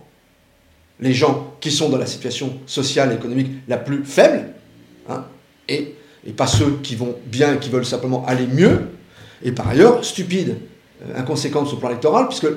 les 1.01 1.13
gens 1.13 1.55
qui 1.61 1.71
sont 1.71 1.89
dans 1.89 1.99
la 1.99 2.07
situation 2.07 2.55
sociale 2.67 3.13
et 3.13 3.15
économique 3.15 3.51
la 3.69 3.77
plus 3.77 4.05
faible, 4.05 4.47
hein, 5.09 5.25
et, 5.69 5.95
et, 6.27 6.33
pas 6.33 6.47
ceux 6.47 6.79
qui 6.83 6.97
vont 6.97 7.17
bien 7.27 7.55
et 7.55 7.59
qui 7.59 7.71
veulent 7.71 7.87
simplement 7.87 8.25
aller 8.27 8.47
mieux, 8.47 8.81
et 9.43 9.53
par 9.53 9.69
ailleurs 9.69 10.05
stupide, 10.05 10.57
euh, 11.03 11.19
inconséquente 11.19 11.67
sur 11.67 11.77
le 11.77 11.81
plan 11.81 11.91
électoral, 11.91 12.29
puisque 12.29 12.49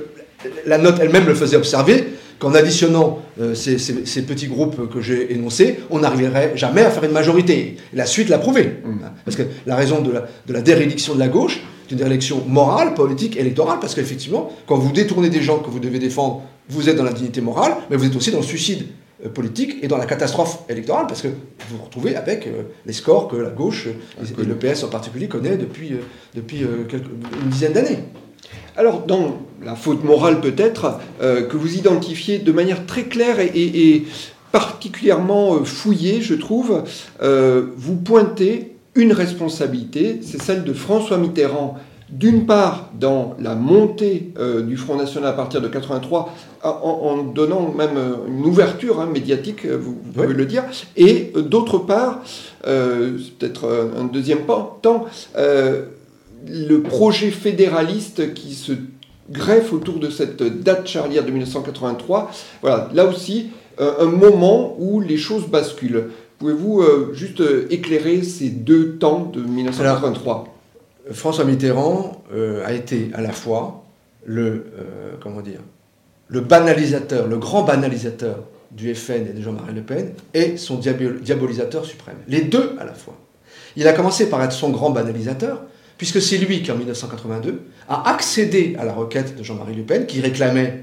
la 0.65 0.77
note 0.77 0.97
elle-même 0.99 1.25
le 1.25 1.35
faisait 1.35 1.55
observer, 1.55 2.05
qu'en 2.39 2.53
additionnant 2.55 3.21
euh, 3.39 3.55
ces, 3.55 4.21
petits 4.23 4.47
groupes 4.47 4.91
que 4.91 4.99
j'ai 4.99 5.33
énoncés, 5.33 5.79
on 5.89 5.99
n'arriverait 5.99 6.51
jamais 6.55 6.81
à 6.81 6.91
faire 6.91 7.05
une 7.05 7.11
majorité. 7.11 7.77
la 7.93 8.05
suite 8.05 8.27
l'a 8.27 8.37
prouvé. 8.37 8.79
Mm. 8.83 8.97
Parce 9.23 9.37
que 9.37 9.43
la 9.65 9.77
raison 9.77 10.01
de 10.01 10.11
la, 10.11 10.27
de 10.45 10.51
la 10.51 10.61
déréliction 10.61 11.13
de 11.13 11.19
la 11.19 11.29
gauche, 11.29 11.61
c'est 11.85 11.91
une 11.91 11.99
déréliction 11.99 12.43
morale, 12.45 12.95
politique, 12.95 13.37
électorale, 13.37 13.77
parce 13.79 13.95
qu'effectivement, 13.95 14.51
quand 14.67 14.75
vous 14.75 14.91
détournez 14.91 15.29
des 15.29 15.41
gens 15.41 15.59
que 15.59 15.69
vous 15.69 15.79
devez 15.79 15.99
défendre, 15.99 16.43
vous 16.69 16.89
êtes 16.89 16.95
dans 16.95 17.03
la 17.03 17.13
dignité 17.13 17.41
morale, 17.41 17.75
mais 17.89 17.97
vous 17.97 18.05
êtes 18.05 18.15
aussi 18.15 18.31
dans 18.31 18.39
le 18.39 18.43
suicide 18.43 18.87
euh, 19.25 19.29
politique 19.29 19.77
et 19.81 19.87
dans 19.87 19.97
la 19.97 20.05
catastrophe 20.05 20.59
électorale, 20.69 21.05
parce 21.07 21.21
que 21.21 21.27
vous 21.27 21.77
vous 21.77 21.83
retrouvez 21.83 22.15
avec 22.15 22.47
euh, 22.47 22.63
les 22.85 22.93
scores 22.93 23.27
que 23.27 23.35
la 23.35 23.49
gauche, 23.49 23.87
et, 23.87 24.43
le 24.43 24.55
PS 24.55 24.83
en 24.83 24.89
particulier, 24.89 25.27
connaît 25.27 25.57
depuis, 25.57 25.93
depuis 26.35 26.61
une 26.61 27.49
dizaine 27.49 27.73
d'années. 27.73 27.99
Alors, 28.75 29.05
dans 29.05 29.37
la 29.61 29.75
faute 29.75 30.03
morale 30.03 30.41
peut-être, 30.41 30.99
euh, 31.21 31.43
que 31.43 31.57
vous 31.57 31.77
identifiez 31.77 32.39
de 32.39 32.51
manière 32.51 32.85
très 32.85 33.03
claire 33.03 33.39
et, 33.39 34.03
particulièrement 34.51 35.55
euh, 35.55 35.63
fouillée, 35.63 36.21
je 36.21 36.33
trouve, 36.33 36.83
euh, 37.21 37.67
vous 37.75 37.95
pointez 37.95 38.75
une 38.95 39.13
responsabilité, 39.13 40.19
c'est 40.21 40.41
celle 40.41 40.63
de 40.63 40.73
François 40.73 41.17
Mitterrand, 41.17 41.77
d'une 42.17 42.45
part 42.45 42.89
dans 42.99 43.35
la 43.39 43.55
montée 43.55 44.33
du 44.67 44.77
Front 44.77 44.95
National 44.95 45.29
à 45.29 45.33
partir 45.33 45.61
de 45.61 45.67
83, 45.67 46.33
en, 46.63 47.23
donnant 47.23 47.73
même 47.75 47.97
une 48.27 48.45
ouverture 48.45 49.01
hein, 49.01 49.07
médiatique, 49.07 49.65
vous, 49.65 49.93
pouvez 49.93 50.27
le 50.27 50.45
dire, 50.45 50.63
et 50.95 51.33
d'autre 51.35 51.79
part, 51.79 52.21
peut-être 52.63 53.91
un 53.99 54.05
deuxième 54.05 54.41
temps, 54.81 55.05
le 55.35 56.77
projet 56.77 57.31
fédéraliste 57.31 58.33
qui 58.33 58.53
se 58.53 58.73
greffe 59.29 59.73
autour 59.73 59.99
de 59.99 60.09
cette 60.09 60.43
date 60.63 60.87
charnière 60.87 61.25
de 61.25 61.31
1983. 61.31 62.31
Voilà, 62.61 62.89
là 62.93 63.05
aussi, 63.05 63.49
euh, 63.79 63.93
un 63.99 64.11
moment 64.11 64.75
où 64.79 65.01
les 65.01 65.17
choses 65.17 65.47
basculent. 65.47 66.09
Pouvez-vous 66.39 66.81
euh, 66.81 67.11
juste 67.13 67.41
euh, 67.41 67.67
éclairer 67.69 68.21
ces 68.23 68.49
deux 68.49 68.97
temps 68.97 69.31
de 69.33 69.41
1983 69.41 70.52
François 71.11 71.45
Mitterrand 71.45 72.23
a 72.65 72.73
été 72.73 73.11
à 73.13 73.21
la 73.21 73.31
fois 73.31 73.83
le, 74.25 74.71
dire, 75.43 75.59
le 76.27 76.39
banalisateur, 76.39 77.27
le 77.27 77.37
grand 77.37 77.63
banalisateur 77.63 78.43
du 78.71 78.93
FN 78.95 79.27
et 79.27 79.33
de 79.33 79.41
Jean-Marie 79.41 79.73
Le 79.73 79.81
Pen, 79.81 80.13
et 80.33 80.57
son 80.57 80.77
diabolisateur 80.77 81.85
suprême. 81.85 82.17
Les 82.27 82.41
deux 82.41 82.75
à 82.79 82.85
la 82.85 82.93
fois. 82.93 83.17
Il 83.75 83.87
a 83.87 83.93
commencé 83.93 84.29
par 84.29 84.43
être 84.43 84.51
son 84.51 84.69
grand 84.69 84.89
banalisateur, 84.89 85.63
puisque 85.97 86.21
c'est 86.21 86.37
lui 86.37 86.63
qui, 86.63 86.71
en 86.71 86.75
1982, 86.75 87.61
a 87.87 88.09
accédé 88.09 88.75
à 88.79 88.85
la 88.85 88.93
requête 88.93 89.37
de 89.37 89.43
Jean-Marie 89.43 89.75
Le 89.75 89.83
Pen, 89.83 90.05
qui 90.05 90.21
réclamait, 90.21 90.69
euh, 90.69 90.81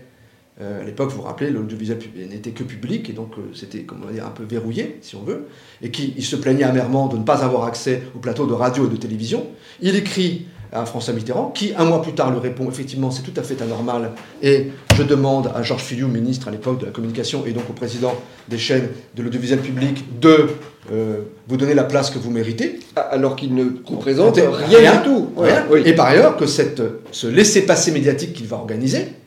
à 0.60 0.84
l'époque, 0.84 1.10
vous 1.10 1.16
vous 1.16 1.22
rappelez, 1.22 1.50
l'audiovisuel 1.50 1.98
n'était 2.30 2.50
que 2.50 2.64
public, 2.64 3.08
et 3.08 3.12
donc 3.12 3.32
euh, 3.38 3.42
c'était, 3.54 3.80
comment 3.80 4.06
dire, 4.06 4.26
un 4.26 4.30
peu 4.30 4.44
verrouillé, 4.44 4.98
si 5.00 5.16
on 5.16 5.22
veut, 5.22 5.46
et 5.82 5.90
qui 5.90 6.12
il 6.16 6.24
se 6.24 6.36
plaignait 6.36 6.64
amèrement 6.64 7.08
de 7.08 7.16
ne 7.16 7.22
pas 7.22 7.42
avoir 7.44 7.64
accès 7.64 8.02
au 8.14 8.18
plateau 8.18 8.46
de 8.46 8.52
radio 8.52 8.86
et 8.86 8.90
de 8.90 8.96
télévision. 8.96 9.46
Il 9.80 9.96
écrit 9.96 10.46
à 10.72 10.84
François 10.84 11.14
Mitterrand, 11.14 11.48
qui 11.48 11.72
un 11.76 11.84
mois 11.84 12.02
plus 12.02 12.12
tard 12.12 12.30
le 12.30 12.38
répond 12.38 12.68
effectivement 12.68 13.10
c'est 13.10 13.22
tout 13.22 13.32
à 13.36 13.42
fait 13.42 13.60
anormal 13.60 14.12
et 14.40 14.68
je 14.94 15.02
demande 15.02 15.50
à 15.52 15.62
Georges 15.64 15.82
Filiou, 15.82 16.06
ministre 16.06 16.46
à 16.46 16.52
l'époque 16.52 16.78
de 16.78 16.86
la 16.86 16.92
communication 16.92 17.44
et 17.44 17.50
donc 17.50 17.68
au 17.68 17.72
président 17.72 18.14
des 18.48 18.58
chaînes 18.58 18.88
de 19.16 19.22
l'audiovisuel 19.22 19.58
public 19.58 20.20
de 20.20 20.48
euh, 20.92 21.22
vous 21.48 21.56
donner 21.56 21.74
la 21.74 21.82
place 21.82 22.10
que 22.10 22.18
vous 22.18 22.30
méritez. 22.30 22.78
Ah, 22.94 23.00
alors 23.00 23.34
qu'il 23.34 23.54
ne 23.54 23.64
représente 23.84 24.36
rien, 24.36 24.96
du 24.96 25.02
tout. 25.02 25.30
Et 25.84 25.94
par 25.94 26.06
ailleurs 26.06 26.36
que 26.36 26.46
cette, 26.46 26.82
ce 27.10 27.26
laisser-passer 27.26 27.90
médiatique 27.90 28.32
qu'il 28.32 28.46
va 28.46 28.56
organiser 28.56 29.08
euh, 29.08 29.19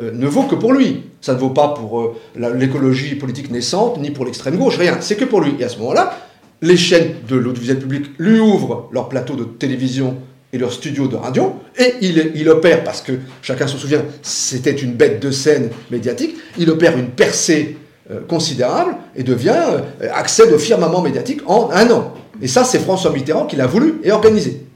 ne 0.00 0.26
vaut 0.26 0.44
que 0.44 0.54
pour 0.54 0.72
lui. 0.72 1.02
Ça 1.20 1.34
ne 1.34 1.38
vaut 1.38 1.50
pas 1.50 1.68
pour 1.68 2.00
euh, 2.00 2.16
l'écologie 2.34 3.14
politique 3.14 3.50
naissante, 3.50 3.98
ni 4.00 4.10
pour 4.10 4.24
l'extrême 4.24 4.56
gauche, 4.56 4.78
rien. 4.78 4.98
C'est 5.00 5.16
que 5.16 5.24
pour 5.24 5.40
lui. 5.40 5.54
Et 5.58 5.64
à 5.64 5.68
ce 5.68 5.78
moment-là, 5.78 6.18
les 6.62 6.76
chaînes 6.76 7.14
de 7.28 7.36
l'audiovisuel 7.36 7.78
public 7.78 8.06
lui 8.18 8.38
ouvrent 8.38 8.88
leur 8.92 9.08
plateau 9.08 9.34
de 9.34 9.44
télévision 9.44 10.16
et 10.52 10.58
leur 10.58 10.72
studio 10.72 11.06
de 11.06 11.14
radio, 11.14 11.54
et 11.78 11.94
il, 12.00 12.48
opère, 12.48 12.82
parce 12.82 13.02
que 13.02 13.12
chacun 13.40 13.68
se 13.68 13.78
souvient, 13.78 14.02
c'était 14.20 14.72
une 14.72 14.94
bête 14.94 15.22
de 15.22 15.30
scène 15.30 15.70
médiatique, 15.92 16.36
il 16.58 16.68
opère 16.70 16.98
une 16.98 17.10
percée 17.10 17.76
euh, 18.10 18.20
considérable 18.26 18.96
et 19.14 19.22
devient, 19.22 19.62
euh, 20.02 20.08
accède 20.12 20.56
firmament 20.58 21.02
médiatique 21.02 21.40
en 21.46 21.70
un 21.70 21.88
an. 21.92 22.14
Et 22.42 22.48
ça, 22.48 22.64
c'est 22.64 22.80
François 22.80 23.12
Mitterrand 23.12 23.46
qui 23.46 23.54
l'a 23.54 23.68
voulu 23.68 24.00
et 24.02 24.10
organisé. 24.10 24.66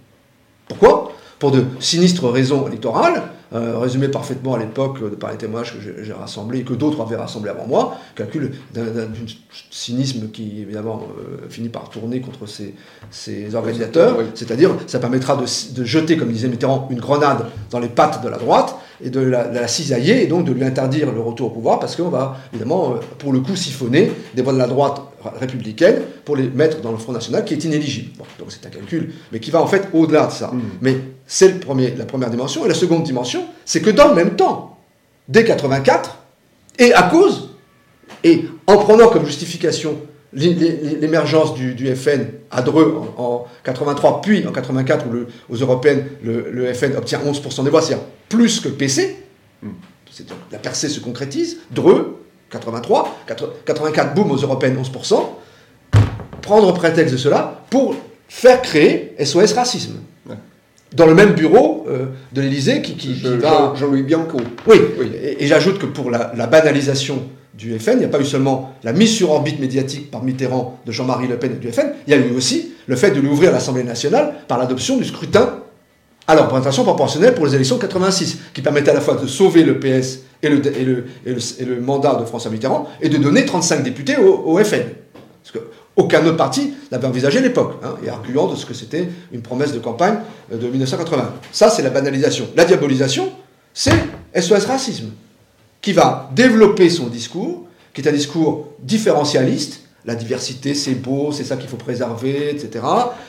Pourquoi? 0.68 1.12
Pour 1.40 1.50
de 1.50 1.64
sinistres 1.80 2.30
raisons 2.30 2.68
électorales, 2.68 3.22
euh, 3.54 3.78
résumé 3.78 4.08
parfaitement 4.08 4.54
à 4.54 4.58
l'époque 4.58 4.98
euh, 5.00 5.10
par 5.10 5.30
les 5.30 5.36
témoignages 5.36 5.74
que 5.74 6.02
j'ai 6.02 6.12
rassemblés 6.12 6.60
et 6.60 6.64
que 6.64 6.74
d'autres 6.74 7.00
avaient 7.00 7.14
rassemblés 7.14 7.50
avant 7.50 7.66
moi, 7.68 7.96
calcul 8.16 8.52
d'un 8.72 9.06
cynisme 9.70 10.30
qui 10.32 10.62
évidemment 10.62 11.02
euh, 11.20 11.48
finit 11.48 11.68
par 11.68 11.88
tourner 11.88 12.20
contre 12.20 12.46
ces, 12.46 12.74
ces 13.10 13.54
organisateurs, 13.54 14.18
c'est-à-dire 14.34 14.70
ça 14.88 14.98
permettra 14.98 15.36
de, 15.36 15.44
de, 15.74 15.84
jeter, 15.84 16.16
comme 16.16 16.32
disait 16.32 16.48
Mitterrand, 16.48 16.88
une 16.90 16.98
grenade 16.98 17.46
dans 17.70 17.78
les 17.78 17.88
pattes 17.88 18.24
de 18.24 18.28
la 18.28 18.38
droite 18.38 18.74
et 19.00 19.10
de 19.10 19.20
la, 19.20 19.44
de 19.44 19.54
la, 19.54 19.68
cisailler 19.68 20.24
et 20.24 20.26
donc 20.26 20.44
de 20.46 20.52
lui 20.52 20.64
interdire 20.64 21.12
le 21.12 21.20
retour 21.20 21.48
au 21.48 21.50
pouvoir 21.50 21.78
parce 21.78 21.94
qu'on 21.94 22.08
va 22.08 22.36
évidemment 22.52 22.94
pour 23.18 23.32
le 23.32 23.38
coup 23.38 23.54
siphonner 23.54 24.10
des 24.34 24.42
voix 24.42 24.52
de 24.52 24.58
la 24.58 24.66
droite 24.66 25.00
républicaine 25.38 26.02
pour 26.24 26.34
les 26.34 26.48
mettre 26.48 26.80
dans 26.80 26.90
le 26.90 26.98
Front 26.98 27.12
National 27.12 27.44
qui 27.44 27.54
est 27.54 27.64
inéligible. 27.64 28.10
donc 28.38 28.48
c'est 28.48 28.66
un 28.66 28.70
calcul, 28.70 29.12
mais 29.32 29.38
qui 29.38 29.50
va 29.50 29.62
en 29.62 29.66
fait 29.66 29.88
au-delà 29.92 30.26
de 30.26 30.32
ça. 30.32 30.48
Hmm. 30.48 30.60
Mais 30.80 30.96
c'est 31.26 31.66
la 31.66 32.04
première 32.04 32.30
dimension. 32.30 32.64
Et 32.64 32.68
la 32.68 32.74
seconde 32.74 33.02
dimension, 33.02 33.46
c'est 33.64 33.80
que 33.80 33.90
dans 33.90 34.08
le 34.08 34.14
même 34.14 34.36
temps, 34.36 34.78
dès 35.28 35.44
84, 35.44 36.18
et 36.78 36.92
à 36.92 37.04
cause, 37.04 37.50
et 38.22 38.44
en 38.66 38.76
prenant 38.78 39.08
comme 39.08 39.24
justification 39.24 39.98
l'émergence 40.32 41.54
du, 41.54 41.94
FN 41.94 42.26
à 42.50 42.62
Dreux 42.62 43.00
en, 43.16 43.46
83, 43.62 44.20
puis 44.20 44.46
en 44.46 44.52
84, 44.52 45.06
où 45.06 45.52
aux 45.52 45.56
européennes, 45.56 46.06
le, 46.22 46.72
FN 46.74 46.96
obtient 46.96 47.20
11% 47.20 47.62
des 47.64 47.70
voix, 47.70 47.80
c'est-à-dire 47.80 48.04
plus 48.28 48.60
que 48.60 48.68
PC, 48.68 49.16
hmm. 49.62 49.68
la 50.50 50.58
percée 50.58 50.88
se 50.88 50.98
concrétise, 50.98 51.58
Dreux, 51.70 52.20
83, 52.50 53.16
84, 53.64 54.14
boum, 54.14 54.32
aux 54.32 54.36
européennes, 54.36 54.76
11%, 54.76 55.22
prendre 56.42 56.74
prétexte 56.74 57.12
de 57.12 57.18
cela 57.18 57.64
pour 57.70 57.94
faire 58.28 58.60
créer 58.60 59.14
SOS 59.24 59.52
Racisme 59.52 60.00
dans 60.94 61.06
le 61.06 61.14
même 61.14 61.32
bureau 61.34 61.84
euh, 61.88 62.06
de 62.32 62.40
l'Élysée 62.40 62.82
qui, 62.82 62.94
qui, 62.94 63.14
va... 63.14 63.74
Jean-Louis 63.76 64.02
Bianco. 64.02 64.38
Oui, 64.66 64.76
oui. 64.98 65.10
et, 65.38 65.46
j'ajoute 65.46 65.78
que 65.78 65.86
pour 65.86 66.10
la, 66.10 66.46
banalisation 66.46 67.22
du 67.54 67.78
FN, 67.78 67.92
il 67.92 67.98
n'y 67.98 68.04
a 68.04 68.08
pas 68.08 68.20
eu 68.20 68.24
seulement 68.24 68.74
la 68.82 68.92
mise 68.92 69.12
sur 69.12 69.30
orbite 69.30 69.60
médiatique 69.60 70.10
par 70.10 70.22
Mitterrand 70.22 70.80
de 70.86 70.92
Jean-Marie 70.92 71.28
Le 71.28 71.36
Pen 71.36 71.52
et 71.52 71.56
du 71.56 71.70
FN, 71.70 71.92
il 72.06 72.12
y 72.12 72.14
a 72.14 72.18
eu 72.18 72.34
aussi 72.34 72.72
le 72.86 72.96
fait 72.96 73.10
de 73.10 73.20
lui 73.20 73.28
ouvrir 73.28 73.52
l'Assemblée 73.52 73.84
nationale 73.84 74.34
par 74.48 74.58
l'adoption 74.58 74.96
du 74.96 75.04
scrutin 75.04 75.58
à 76.26 76.34
la 76.34 76.42
représentation 76.42 76.84
proportionnelle 76.84 77.34
pour 77.34 77.46
les 77.46 77.54
élections 77.54 77.76
de 77.76 77.82
86, 77.82 78.38
qui 78.54 78.62
permettait 78.62 78.90
à 78.90 78.94
la 78.94 79.00
fois 79.00 79.14
de 79.14 79.26
sauver 79.26 79.62
le 79.62 79.78
PS 79.78 80.20
et 80.42 80.48
le, 80.48 80.66
et 80.66 80.84
le, 80.84 81.04
et 81.26 81.64
le, 81.64 81.80
mandat 81.80 82.14
de 82.14 82.24
François 82.24 82.50
Mitterrand 82.50 82.88
et 83.00 83.08
de 83.08 83.18
donner 83.18 83.44
35 83.44 83.82
députés 83.82 84.16
au, 84.16 84.42
au 84.46 84.64
FN. 84.64 84.84
Parce 85.42 85.52
que 85.52 85.58
aucun 85.96 86.24
autre 86.26 86.36
parti 86.36 86.74
n'avait 86.90 87.06
envisagé 87.06 87.40
l'époque, 87.40 87.74
hein, 87.82 87.94
et 88.04 88.08
arguant 88.08 88.48
de 88.48 88.56
ce 88.56 88.66
que 88.66 88.74
c'était 88.74 89.08
une 89.32 89.42
promesse 89.42 89.72
de 89.72 89.78
campagne 89.78 90.16
euh, 90.52 90.56
de 90.56 90.66
1980. 90.66 91.34
Ça, 91.52 91.70
c'est 91.70 91.82
la 91.82 91.90
banalisation. 91.90 92.48
La 92.56 92.64
diabolisation, 92.64 93.30
c'est 93.72 93.94
SOS 94.34 94.66
Racisme, 94.66 95.10
qui 95.80 95.92
va 95.92 96.30
développer 96.34 96.90
son 96.90 97.06
discours, 97.06 97.66
qui 97.92 98.00
est 98.00 98.08
un 98.08 98.12
discours 98.12 98.68
différentialiste, 98.80 99.80
la 100.06 100.14
diversité, 100.14 100.74
c'est 100.74 100.94
beau, 100.94 101.32
c'est 101.32 101.44
ça 101.44 101.56
qu'il 101.56 101.68
faut 101.68 101.78
préserver, 101.78 102.50
etc. 102.50 102.84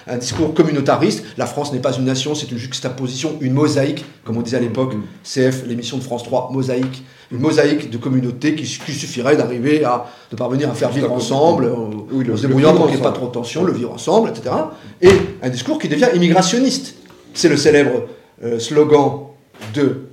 Un 0.07 0.17
discours 0.17 0.53
communautariste, 0.53 1.23
la 1.37 1.45
France 1.45 1.71
n'est 1.71 1.79
pas 1.79 1.93
une 1.93 2.03
nation, 2.03 2.35
c'est 2.35 2.51
une 2.51 2.57
juxtaposition, 2.57 3.37
une 3.39 3.53
mosaïque, 3.53 4.03
comme 4.25 4.35
on 4.37 4.41
disait 4.41 4.57
à 4.57 4.59
l'époque, 4.59 4.93
mm. 4.93 5.03
CF, 5.23 5.65
l'émission 5.67 5.97
de 5.97 6.03
France 6.03 6.23
3, 6.23 6.49
mosaïque, 6.51 7.05
une 7.31 7.39
mosaïque 7.39 7.89
de 7.89 7.97
communautés 7.97 8.55
qui, 8.55 8.65
suffirait 8.65 9.35
d'arriver 9.35 9.83
à, 9.83 10.05
de 10.31 10.35
parvenir 10.35 10.69
à 10.69 10.73
faire 10.73 10.91
vivre 10.91 11.11
ensemble, 11.11 11.71
oui, 12.11 12.25
en 12.31 12.37
se 12.37 12.43
débrouillant 12.43 12.75
pour 12.75 12.85
qu'il 12.85 12.95
n'y 12.95 13.01
ait 13.01 13.03
pas 13.03 13.11
trop 13.11 13.27
de 13.27 13.31
tension, 13.31 13.63
le 13.63 13.73
vivre 13.73 13.91
ensemble, 13.91 14.29
etc. 14.29 14.55
Et 15.01 15.09
un 15.41 15.49
discours 15.49 15.79
qui 15.79 15.87
devient 15.87 16.09
immigrationniste. 16.13 16.95
C'est 17.33 17.49
le 17.49 17.57
célèbre 17.57 18.03
euh, 18.43 18.59
slogan 18.59 19.27
de 19.73 20.05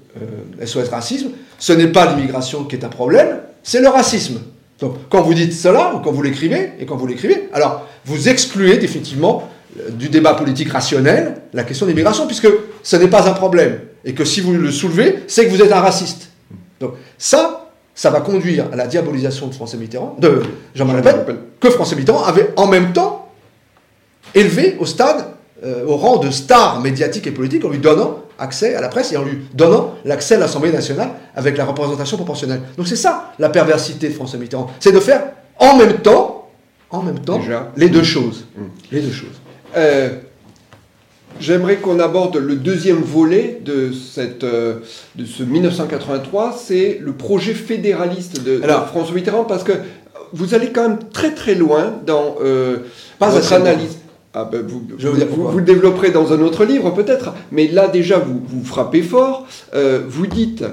SOS 0.64 0.76
euh, 0.76 0.90
Racisme, 0.90 1.30
ce 1.58 1.72
n'est 1.72 1.88
pas 1.88 2.12
l'immigration 2.12 2.64
qui 2.64 2.76
est 2.76 2.84
un 2.84 2.88
problème, 2.88 3.38
c'est 3.62 3.80
le 3.80 3.88
racisme. 3.88 4.40
Donc, 4.80 4.96
quand 5.08 5.22
vous 5.22 5.34
dites 5.34 5.52
cela, 5.52 5.94
ou 5.94 6.00
quand 6.00 6.10
vous 6.10 6.22
l'écrivez, 6.22 6.72
et 6.80 6.86
quand 6.86 6.96
vous 6.96 7.06
l'écrivez, 7.06 7.48
alors 7.52 7.86
vous 8.04 8.28
excluez 8.28 8.78
définitivement 8.78 9.48
du 9.90 10.08
débat 10.08 10.34
politique 10.34 10.70
rationnel 10.70 11.36
la 11.52 11.64
question 11.64 11.86
de 11.86 11.90
l'immigration, 11.90 12.26
puisque 12.26 12.48
ce 12.82 12.96
n'est 12.96 13.08
pas 13.08 13.28
un 13.28 13.32
problème. 13.32 13.78
Et 14.04 14.14
que 14.14 14.24
si 14.24 14.40
vous 14.40 14.52
le 14.52 14.70
soulevez, 14.70 15.20
c'est 15.28 15.46
que 15.46 15.50
vous 15.50 15.62
êtes 15.62 15.72
un 15.72 15.80
raciste. 15.80 16.31
Donc 16.82 16.94
ça, 17.16 17.70
ça 17.94 18.10
va 18.10 18.20
conduire 18.20 18.66
à 18.72 18.76
la 18.76 18.86
diabolisation 18.86 19.46
de 19.46 19.54
François 19.54 19.78
Mitterrand, 19.78 20.16
de 20.18 20.42
Jean-Marie 20.74 21.02
Le 21.02 21.24
Pen, 21.24 21.36
que 21.60 21.70
François 21.70 21.96
Mitterrand 21.96 22.24
avait 22.24 22.52
en 22.56 22.66
même 22.66 22.92
temps 22.92 23.30
élevé 24.34 24.76
au 24.78 24.86
stade, 24.86 25.24
euh, 25.64 25.86
au 25.86 25.96
rang 25.96 26.18
de 26.18 26.30
star 26.30 26.80
médiatique 26.80 27.26
et 27.26 27.30
politique 27.30 27.64
en 27.64 27.68
lui 27.68 27.78
donnant 27.78 28.18
accès 28.38 28.74
à 28.74 28.80
la 28.80 28.88
presse 28.88 29.12
et 29.12 29.16
en 29.16 29.24
lui 29.24 29.38
donnant 29.54 29.94
l'accès 30.04 30.34
à 30.34 30.38
l'Assemblée 30.38 30.72
nationale 30.72 31.10
avec 31.36 31.56
la 31.56 31.64
représentation 31.64 32.16
proportionnelle. 32.16 32.60
Donc 32.76 32.88
c'est 32.88 32.96
ça 32.96 33.32
la 33.38 33.48
perversité 33.48 34.08
de 34.08 34.14
François 34.14 34.38
Mitterrand, 34.38 34.70
c'est 34.80 34.92
de 34.92 35.00
faire 35.00 35.22
en 35.58 35.76
même 35.76 35.98
temps, 35.98 36.50
en 36.90 37.02
même 37.02 37.20
temps, 37.20 37.40
les 37.76 37.88
deux 37.88 38.02
choses, 38.02 38.46
mm. 38.56 38.62
les 38.90 39.00
deux 39.00 39.12
choses. 39.12 39.40
Euh, 39.76 40.18
j'aimerais 41.40 41.76
qu'on 41.76 42.00
aborde 42.00 42.36
le 42.36 42.56
deuxième 42.56 43.02
volet 43.02 43.60
de, 43.64 43.92
cette, 43.92 44.44
euh, 44.44 44.76
de 45.16 45.24
ce 45.24 45.42
1983, 45.42 46.56
c'est 46.58 46.98
le 47.00 47.12
projet 47.12 47.54
fédéraliste 47.54 48.42
de, 48.42 48.60
François 48.88 49.14
Mitterrand, 49.14 49.44
parce 49.44 49.64
que 49.64 49.72
vous 50.32 50.54
allez 50.54 50.68
quand 50.68 50.88
même 50.88 50.98
très 51.12 51.34
très 51.34 51.54
loin 51.54 51.94
dans 52.06 52.36
euh, 52.42 52.78
votre 53.20 53.52
analyse. 53.52 53.98
Ah 54.34 54.48
ben 54.50 54.62
vous, 54.66 54.82
vous, 54.98 55.58
le 55.58 55.64
développerez 55.64 56.10
dans 56.10 56.32
un 56.32 56.40
autre 56.40 56.64
livre 56.64 56.90
peut-être, 56.94 57.34
mais 57.50 57.68
là 57.68 57.88
déjà 57.88 58.18
vous, 58.18 58.40
vous 58.46 58.64
frappez 58.64 59.02
fort. 59.02 59.46
Euh, 59.74 60.00
vous 60.08 60.26
dites, 60.26 60.64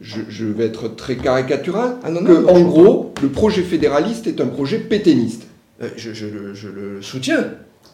je, 0.00 0.44
vais 0.44 0.66
être 0.66 0.94
très 0.94 1.16
caricatural, 1.16 1.96
ah 2.04 2.10
que 2.12 2.46
en 2.46 2.60
gros 2.60 3.12
le 3.20 3.28
projet 3.28 3.62
fédéraliste 3.62 4.28
est 4.28 4.40
un 4.40 4.46
projet 4.46 4.78
pétainiste. 4.78 5.48
je, 5.96 6.26
le 6.26 7.02
soutiens. 7.02 7.46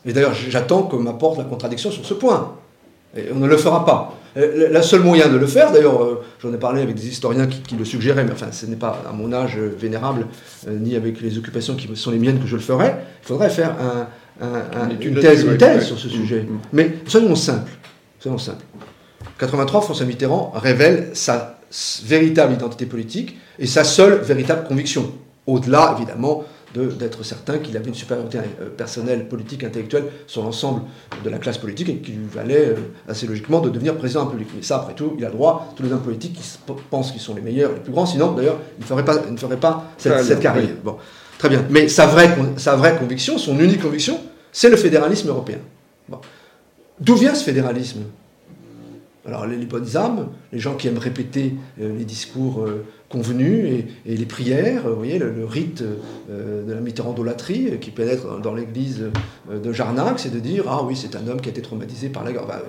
Et 0.04 0.12
d'ailleurs, 0.12 0.34
j'attends 0.34 0.82
qu'on 0.82 1.00
m'apporte 1.00 1.38
la 1.38 1.44
contradiction 1.44 1.90
sur 1.90 2.04
ce 2.04 2.14
point. 2.14 2.54
Et 3.16 3.24
on 3.34 3.38
ne 3.38 3.46
le 3.46 3.56
fera 3.56 3.84
pas. 3.84 4.14
Euh, 4.36 4.68
le 4.70 4.82
seul 4.82 5.00
moyen 5.00 5.28
de 5.28 5.36
le 5.36 5.46
faire, 5.46 5.72
d'ailleurs, 5.72 6.02
euh, 6.02 6.22
j'en 6.42 6.52
ai 6.52 6.58
parlé 6.58 6.82
avec 6.82 6.94
des 6.94 7.08
historiens 7.08 7.46
qui, 7.46 7.74
le 7.74 7.84
suggéraient, 7.84 8.24
mais 8.24 8.32
enfin, 8.32 8.52
ce 8.52 8.66
n'est 8.66 8.76
pas 8.76 9.02
à 9.08 9.12
mon 9.12 9.32
âge 9.32 9.56
vénérable, 9.58 10.26
euh, 10.68 10.78
ni 10.78 10.94
avec 10.94 11.20
les 11.20 11.38
occupations 11.38 11.74
qui 11.74 11.88
sont 11.96 12.10
les 12.10 12.18
miennes 12.18 12.38
que 12.38 12.46
je 12.46 12.56
le 12.56 12.62
ferai. 12.62 12.94
Il 13.22 13.26
faudrait 13.26 13.50
faire 13.50 13.74
une, 14.40 15.20
thèse, 15.20 15.44
une 15.44 15.56
thèse 15.56 15.84
sur 15.84 15.98
ce 15.98 16.08
sujet. 16.08 16.42
Mm, 16.42 16.52
mm. 16.52 16.60
Mais 16.74 16.94
soyons 17.06 17.34
simples. 17.34 17.72
Soyons 18.18 18.38
simples. 18.38 18.64
83, 19.38 19.80
François 19.80 20.06
Mitterrand 20.06 20.52
révèle 20.54 21.10
sa 21.14 21.58
véritable 22.04 22.54
identité 22.54 22.86
politique 22.86 23.38
et 23.58 23.66
sa 23.66 23.84
seule 23.84 24.20
véritable 24.20 24.66
conviction. 24.68 25.12
Au-delà, 25.46 25.94
évidemment, 25.96 26.44
d'être 26.76 27.24
certain 27.24 27.58
qu'il 27.58 27.76
avait 27.76 27.88
une 27.88 27.94
supériorité 27.94 28.38
euh, 28.60 28.68
personnelle, 28.68 29.28
politique, 29.28 29.64
intellectuelle 29.64 30.04
sur 30.26 30.42
l'ensemble 30.42 30.82
de 31.24 31.30
la 31.30 31.38
classe 31.38 31.58
politique 31.58 31.88
et 31.88 31.96
qu'il 31.96 32.16
lui 32.16 32.26
valait 32.26 32.68
euh, 32.68 32.74
assez 33.08 33.26
logiquement 33.26 33.60
de 33.60 33.70
devenir 33.70 33.96
président 33.96 34.20
de 34.20 34.26
la 34.26 34.30
République. 34.32 34.54
Mais 34.56 34.62
ça, 34.62 34.76
après 34.76 34.94
tout, 34.94 35.14
il 35.18 35.24
a 35.24 35.30
droit, 35.30 35.72
tous 35.76 35.82
les 35.82 35.92
hommes 35.92 36.02
politiques 36.02 36.34
qui 36.34 36.72
pensent 36.90 37.12
qu'ils 37.12 37.20
sont 37.20 37.34
les 37.34 37.42
meilleurs, 37.42 37.72
les 37.72 37.80
plus 37.80 37.92
grands, 37.92 38.06
sinon 38.06 38.32
d'ailleurs, 38.32 38.58
il 38.78 38.82
ne 38.82 38.86
ferait 38.86 39.04
pas, 39.04 39.14
ne 39.14 39.36
cette, 39.98 40.40
carrière. 40.40 40.68
Bon, 40.84 40.96
très 41.38 41.48
bien. 41.48 41.64
Mais 41.70 41.88
sa 41.88 42.06
vraie, 42.06 42.36
sa 42.56 42.76
vraie 42.76 42.96
conviction, 42.96 43.38
son 43.38 43.58
unique 43.58 43.82
conviction, 43.82 44.20
c'est 44.52 44.70
le 44.70 44.76
fédéralisme 44.76 45.28
européen. 45.28 45.58
Bon. 46.08 46.18
D'où 47.00 47.14
vient 47.14 47.34
ce 47.34 47.44
fédéralisme? 47.44 48.00
Alors 49.26 49.44
les, 49.46 49.56
bonnes 49.66 49.96
âmes, 49.96 50.28
les 50.52 50.60
gens 50.60 50.76
qui 50.76 50.86
aiment 50.86 50.98
répéter 50.98 51.54
euh, 51.80 51.98
les 51.98 52.04
discours 52.04 52.64
convenus 53.08 53.84
et, 54.06 54.16
les 54.16 54.26
prières, 54.26 54.88
vous 54.88 54.96
voyez, 54.96 55.18
le, 55.18 55.44
rite 55.44 55.82
euh, 56.30 56.64
de 56.64 56.72
la 56.72 56.80
Mitterrandolâtrie 56.80 57.78
qui 57.80 57.90
pénètre 57.90 58.40
dans 58.40 58.54
l'église 58.54 59.10
euh, 59.50 59.58
de 59.58 59.72
Jarnac, 59.72 60.18
c'est 60.18 60.32
de 60.32 60.40
dire 60.40 60.64
Ah 60.68 60.82
oui, 60.84 60.96
c'est 60.96 61.16
un 61.16 61.26
homme 61.28 61.40
qui 61.40 61.48
a 61.48 61.52
été 61.52 61.62
traumatisé 61.62 62.08
par 62.08 62.24
la 62.24 62.32
guerre. 62.32 62.46
Bah, 62.46 62.62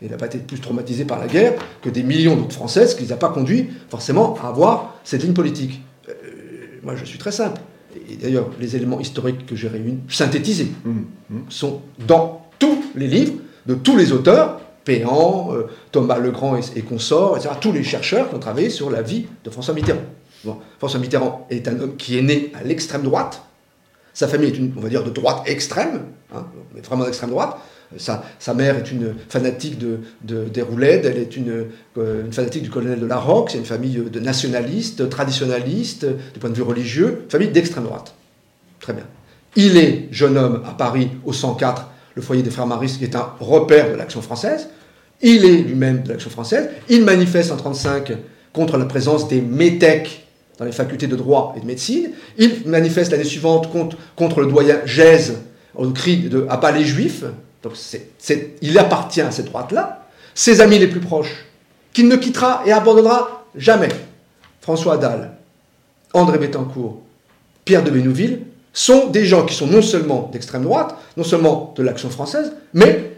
il 0.00 0.10
n'a 0.10 0.16
pas 0.16 0.26
été 0.26 0.38
plus 0.38 0.60
traumatisé 0.60 1.04
par 1.04 1.20
la 1.20 1.28
guerre 1.28 1.54
que 1.80 1.88
des 1.88 2.02
millions 2.02 2.34
d'autres 2.34 2.54
Français, 2.54 2.86
ce 2.86 2.96
qui 2.96 3.02
ne 3.02 3.08
les 3.08 3.12
a 3.12 3.16
pas 3.16 3.28
conduits 3.28 3.68
forcément 3.88 4.36
à 4.42 4.48
avoir 4.48 4.98
cette 5.04 5.22
ligne 5.22 5.32
politique. 5.32 5.80
Euh, 6.08 6.12
moi, 6.82 6.96
je 6.96 7.04
suis 7.04 7.18
très 7.18 7.30
simple. 7.30 7.60
Et 8.10 8.16
d'ailleurs, 8.16 8.50
les 8.58 8.74
éléments 8.74 9.00
historiques 9.00 9.46
que 9.46 9.54
j'ai 9.54 9.68
réunis, 9.68 9.98
synthétisés, 10.08 10.72
mmh, 10.84 10.90
mmh. 10.90 11.36
sont 11.50 11.82
dans 12.08 12.46
tous 12.58 12.82
les 12.96 13.06
livres 13.06 13.34
de 13.66 13.74
tous 13.74 13.96
les 13.96 14.12
auteurs 14.12 14.60
Péan, 14.84 15.50
euh, 15.52 15.68
Thomas 15.90 16.18
Legrand 16.18 16.56
et, 16.56 16.82
consorts, 16.82 17.36
etc., 17.36 17.54
tous 17.60 17.72
les 17.72 17.82
chercheurs 17.82 18.28
qui 18.28 18.34
ont 18.34 18.40
travaillé 18.40 18.70
sur 18.70 18.90
la 18.90 19.02
vie 19.02 19.26
de 19.44 19.50
François 19.50 19.74
Mitterrand. 19.74 20.00
François 20.78 20.98
Mitterrand 20.98 21.46
est 21.50 21.68
un 21.68 21.78
homme 21.78 21.96
qui 21.96 22.18
est 22.18 22.22
né 22.22 22.52
à 22.58 22.64
l'extrême 22.64 23.02
droite. 23.02 23.42
Sa 24.12 24.28
famille 24.28 24.48
est, 24.48 24.58
une, 24.58 24.72
on 24.76 24.80
va 24.80 24.88
dire, 24.88 25.04
de 25.04 25.10
droite 25.10 25.42
extrême, 25.46 26.02
hein, 26.34 26.46
vraiment 26.84 27.04
d'extrême 27.04 27.30
droite. 27.30 27.56
Sa, 27.98 28.24
sa, 28.38 28.54
mère 28.54 28.76
est 28.78 28.90
une 28.90 29.14
fanatique 29.28 29.78
de, 29.78 30.00
des 30.22 30.62
roulettes, 30.62 31.04
elle 31.04 31.18
est 31.18 31.36
une, 31.36 31.66
euh, 31.98 32.24
une, 32.24 32.32
fanatique 32.32 32.62
du 32.62 32.70
colonel 32.70 32.98
de 32.98 33.06
la 33.06 33.18
Roque, 33.18 33.50
c'est 33.50 33.58
une 33.58 33.66
famille 33.66 33.96
de 33.98 34.20
nationalistes, 34.20 35.08
traditionnalistes, 35.10 36.06
du 36.06 36.40
point 36.40 36.48
de 36.48 36.54
vue 36.54 36.62
religieux, 36.62 37.26
famille 37.28 37.48
d'extrême 37.48 37.84
droite. 37.84 38.14
Très 38.80 38.94
bien. 38.94 39.04
Il 39.56 39.76
est 39.76 40.08
jeune 40.10 40.38
homme 40.38 40.62
à 40.66 40.72
Paris 40.72 41.10
au 41.26 41.34
104 41.34 41.91
le 42.14 42.22
foyer 42.22 42.42
des 42.42 42.50
frères 42.50 42.66
maristes, 42.66 42.98
qui 42.98 43.04
est 43.04 43.16
un 43.16 43.32
repère 43.40 43.90
de 43.90 43.96
l'action 43.96 44.22
française. 44.22 44.68
Il 45.20 45.44
est 45.44 45.58
lui-même 45.58 46.02
de 46.02 46.10
l'action 46.10 46.30
française. 46.30 46.68
Il 46.88 47.04
manifeste 47.04 47.50
en 47.50 47.56
1935 47.56 48.12
contre 48.52 48.76
la 48.76 48.84
présence 48.84 49.28
des 49.28 49.40
métèques 49.40 50.26
dans 50.58 50.64
les 50.64 50.72
facultés 50.72 51.06
de 51.06 51.16
droit 51.16 51.54
et 51.56 51.60
de 51.60 51.66
médecine. 51.66 52.10
Il 52.38 52.62
manifeste 52.66 53.12
l'année 53.12 53.24
suivante 53.24 53.70
contre, 54.16 54.40
le 54.40 54.46
doyen 54.46 54.80
Gèze 54.84 55.38
au 55.74 55.88
cri 55.90 56.28
de 56.28 56.46
à 56.50 56.58
pas 56.58 56.72
les 56.72 56.84
juifs. 56.84 57.24
Donc 57.62 57.72
il 58.60 58.78
appartient 58.78 59.20
à 59.20 59.30
cette 59.30 59.46
droite-là. 59.46 60.06
Ses 60.34 60.60
amis 60.60 60.78
les 60.78 60.88
plus 60.88 61.00
proches, 61.00 61.46
qu'il 61.92 62.08
ne 62.08 62.16
quittera 62.16 62.62
et 62.66 62.72
abandonnera 62.72 63.44
jamais. 63.54 63.88
François 64.60 64.96
Dalle, 64.96 65.32
André 66.14 66.38
Bettencourt, 66.38 67.02
Pierre 67.64 67.84
de 67.84 67.90
Bénouville, 67.90 68.40
sont 68.72 69.08
des 69.08 69.24
gens 69.24 69.44
qui 69.44 69.54
sont 69.54 69.66
non 69.66 69.82
seulement 69.82 70.30
d'extrême 70.32 70.62
droite, 70.62 70.96
non 71.16 71.24
seulement 71.24 71.74
de 71.76 71.82
l'action 71.82 72.10
française, 72.10 72.52
mais 72.74 73.12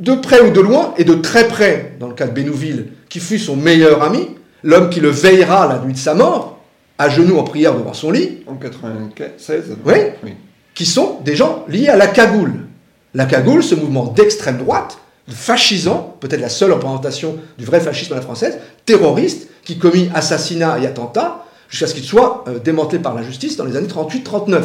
de 0.00 0.14
près 0.14 0.40
ou 0.40 0.50
de 0.50 0.60
loin, 0.60 0.94
et 0.98 1.04
de 1.04 1.14
très 1.14 1.48
près, 1.48 1.94
dans 1.98 2.08
le 2.08 2.14
cas 2.14 2.26
de 2.26 2.32
Bénouville, 2.32 2.88
qui 3.08 3.20
fut 3.20 3.38
son 3.38 3.56
meilleur 3.56 4.02
ami, 4.02 4.28
l'homme 4.62 4.90
qui 4.90 5.00
le 5.00 5.08
veillera 5.08 5.66
la 5.66 5.78
nuit 5.78 5.94
de 5.94 5.98
sa 5.98 6.14
mort, 6.14 6.58
à 6.98 7.08
genoux 7.08 7.38
en 7.38 7.44
prière 7.44 7.74
devant 7.74 7.94
son 7.94 8.10
lit. 8.10 8.40
En 8.46 8.54
96 8.54 9.76
Oui. 9.84 9.94
oui. 10.24 10.34
Qui 10.74 10.86
sont 10.86 11.18
des 11.24 11.36
gens 11.36 11.64
liés 11.68 11.88
à 11.88 11.96
la 11.96 12.06
cagoule. 12.06 12.66
La 13.14 13.26
cagoule, 13.26 13.62
ce 13.62 13.74
mouvement 13.74 14.06
d'extrême 14.06 14.58
droite, 14.58 14.98
fascisant, 15.28 16.16
peut-être 16.20 16.40
la 16.40 16.48
seule 16.48 16.72
représentation 16.72 17.36
du 17.58 17.64
vrai 17.64 17.80
fascisme 17.80 18.12
à 18.12 18.16
la 18.16 18.22
française, 18.22 18.58
terroriste, 18.86 19.48
qui 19.64 19.78
commit 19.78 20.10
assassinat 20.14 20.78
et 20.80 20.86
attentat, 20.86 21.41
jusqu'à 21.72 21.86
ce 21.86 21.94
qu'il 21.94 22.04
soit 22.04 22.44
euh, 22.46 22.58
démantelé 22.58 23.02
par 23.02 23.14
la 23.14 23.22
justice 23.22 23.56
dans 23.56 23.64
les 23.64 23.74
années 23.76 23.88
38-39. 23.88 24.62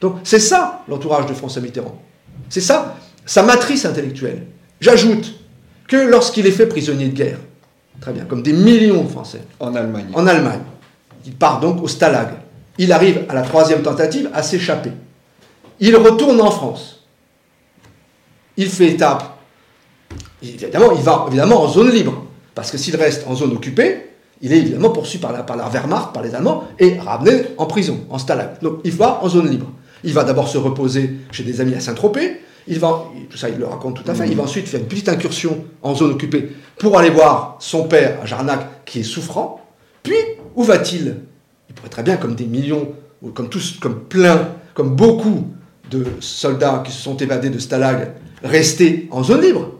Donc 0.00 0.16
c'est 0.24 0.40
ça 0.40 0.82
l'entourage 0.88 1.26
de 1.26 1.32
François 1.32 1.62
Mitterrand. 1.62 1.96
C'est 2.50 2.60
ça 2.60 2.96
sa 3.24 3.44
matrice 3.44 3.86
intellectuelle. 3.86 4.46
J'ajoute 4.80 5.32
que 5.86 5.96
lorsqu'il 5.96 6.46
est 6.46 6.52
fait 6.52 6.66
prisonnier 6.66 7.08
de 7.08 7.14
guerre, 7.14 7.38
très 8.00 8.12
bien, 8.12 8.24
comme 8.24 8.42
des 8.42 8.52
millions 8.52 9.04
de 9.04 9.08
Français. 9.08 9.42
En 9.60 9.74
Allemagne. 9.76 10.06
En 10.14 10.26
Allemagne. 10.26 10.62
Il 11.24 11.34
part 11.34 11.60
donc 11.60 11.80
au 11.80 11.86
Stalag. 11.86 12.30
Il 12.78 12.90
arrive 12.90 13.24
à 13.28 13.34
la 13.34 13.42
troisième 13.42 13.82
tentative 13.82 14.28
à 14.34 14.42
s'échapper. 14.42 14.90
Il 15.78 15.94
retourne 15.94 16.40
en 16.40 16.50
France. 16.50 17.06
Il 18.56 18.68
fait 18.68 18.88
étape. 18.88 19.38
Évidemment, 20.42 20.92
il 20.96 21.02
va 21.02 21.26
évidemment 21.28 21.62
en 21.62 21.68
zone 21.68 21.90
libre. 21.90 22.24
Parce 22.56 22.72
que 22.72 22.78
s'il 22.78 22.96
reste 22.96 23.24
en 23.28 23.36
zone 23.36 23.52
occupée, 23.52 24.11
il 24.42 24.52
est 24.52 24.58
évidemment 24.58 24.90
poursuivi 24.90 25.22
par 25.22 25.32
la, 25.32 25.68
Wehrmacht, 25.68 26.12
par 26.12 26.22
les 26.22 26.34
Allemands, 26.34 26.64
et 26.78 26.98
ramené 26.98 27.44
en 27.58 27.66
prison, 27.66 28.00
en 28.10 28.18
stalag. 28.18 28.60
Donc 28.60 28.80
il 28.84 28.92
va 28.92 29.20
en 29.22 29.28
zone 29.28 29.48
libre. 29.48 29.70
Il 30.04 30.12
va 30.12 30.24
d'abord 30.24 30.48
se 30.48 30.58
reposer 30.58 31.14
chez 31.30 31.44
des 31.44 31.60
amis 31.60 31.74
à 31.74 31.80
Saint-Tropez, 31.80 32.40
il 32.66 32.78
va, 32.78 33.06
tout 33.30 33.36
ça 33.36 33.48
il 33.48 33.58
le 33.58 33.66
raconte 33.66 34.02
tout 34.02 34.10
à 34.10 34.14
fait, 34.14 34.28
il 34.28 34.36
va 34.36 34.42
ensuite 34.42 34.68
faire 34.68 34.80
une 34.80 34.86
petite 34.86 35.08
incursion 35.08 35.64
en 35.80 35.94
zone 35.94 36.12
occupée 36.12 36.50
pour 36.78 36.98
aller 36.98 37.10
voir 37.10 37.56
son 37.60 37.84
père 37.84 38.18
à 38.22 38.26
Jarnac 38.26 38.84
qui 38.84 39.00
est 39.00 39.04
souffrant, 39.04 39.64
puis 40.02 40.14
où 40.56 40.64
va-t-il? 40.64 41.16
Il 41.68 41.74
pourrait 41.74 41.88
très 41.88 42.02
bien, 42.02 42.16
comme 42.16 42.34
des 42.34 42.46
millions, 42.46 42.88
comme 43.34 43.48
tous, 43.48 43.78
comme 43.80 44.00
plein, 44.00 44.48
comme 44.74 44.96
beaucoup 44.96 45.46
de 45.90 46.04
soldats 46.20 46.82
qui 46.84 46.92
se 46.92 47.00
sont 47.00 47.16
évadés 47.16 47.50
de 47.50 47.58
Stalag, 47.58 48.12
rester 48.42 49.08
en 49.10 49.22
zone 49.22 49.42
libre 49.42 49.70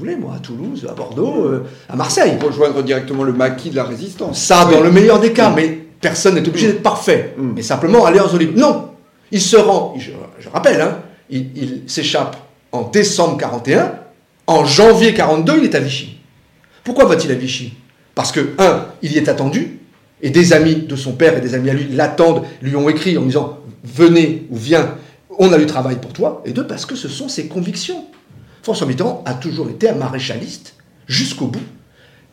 voulez, 0.00 0.16
moi, 0.16 0.34
à 0.36 0.38
Toulouse, 0.38 0.86
à 0.90 0.94
Bordeaux, 0.94 1.44
euh, 1.44 1.66
à 1.88 1.96
Marseille. 1.96 2.36
Rejoindre 2.42 2.82
directement 2.82 3.22
le 3.22 3.32
maquis 3.32 3.70
de 3.70 3.76
la 3.76 3.84
résistance. 3.84 4.40
Ça, 4.40 4.64
dans 4.64 4.80
le 4.80 4.90
meilleur 4.90 5.20
des 5.20 5.32
cas, 5.32 5.50
mm. 5.50 5.54
mais 5.54 5.78
personne 6.00 6.34
n'est 6.34 6.48
obligé 6.48 6.68
d'être 6.68 6.82
parfait. 6.82 7.34
Mm. 7.36 7.52
Mais 7.56 7.62
simplement 7.62 8.04
aller 8.06 8.20
en 8.20 8.28
zone 8.28 8.54
Non 8.56 8.90
Il 9.30 9.40
se 9.40 9.56
rend, 9.56 9.94
je, 9.98 10.48
rappelle, 10.48 10.80
hein, 10.80 10.98
il, 11.30 11.82
s'échappe 11.86 12.36
en 12.72 12.82
décembre 12.82 13.36
41, 13.38 13.94
en 14.46 14.64
janvier 14.64 15.14
42, 15.14 15.58
il 15.58 15.64
est 15.64 15.74
à 15.74 15.80
Vichy. 15.80 16.18
Pourquoi 16.82 17.04
va-t-il 17.04 17.30
à 17.30 17.34
Vichy? 17.34 17.74
Parce 18.14 18.32
que, 18.32 18.50
un, 18.58 18.86
il 19.02 19.12
y 19.12 19.18
est 19.18 19.28
attendu, 19.28 19.78
et 20.22 20.30
des 20.30 20.52
amis 20.52 20.76
de 20.76 20.96
son 20.96 21.12
père 21.12 21.36
et 21.36 21.40
des 21.40 21.54
amis 21.54 21.70
à 21.70 21.74
lui 21.74 21.88
l'attendent, 21.90 22.42
lui 22.62 22.76
ont 22.76 22.88
écrit 22.88 23.16
en 23.16 23.22
disant 23.22 23.58
venez 23.82 24.46
ou 24.50 24.56
viens 24.56 24.94
on 25.38 25.52
a 25.52 25.58
du 25.58 25.64
travail 25.64 25.96
pour 25.96 26.12
toi, 26.12 26.42
et 26.44 26.52
deux, 26.52 26.66
parce 26.66 26.84
que 26.84 26.94
ce 26.94 27.08
sont 27.08 27.28
ses 27.28 27.46
convictions. 27.46 28.04
François 28.62 28.86
Mitterrand 28.86 29.22
a 29.26 29.34
toujours 29.34 29.68
été 29.68 29.88
un 29.88 29.94
maréchaliste 29.94 30.74
jusqu'au 31.06 31.46
bout. 31.46 31.60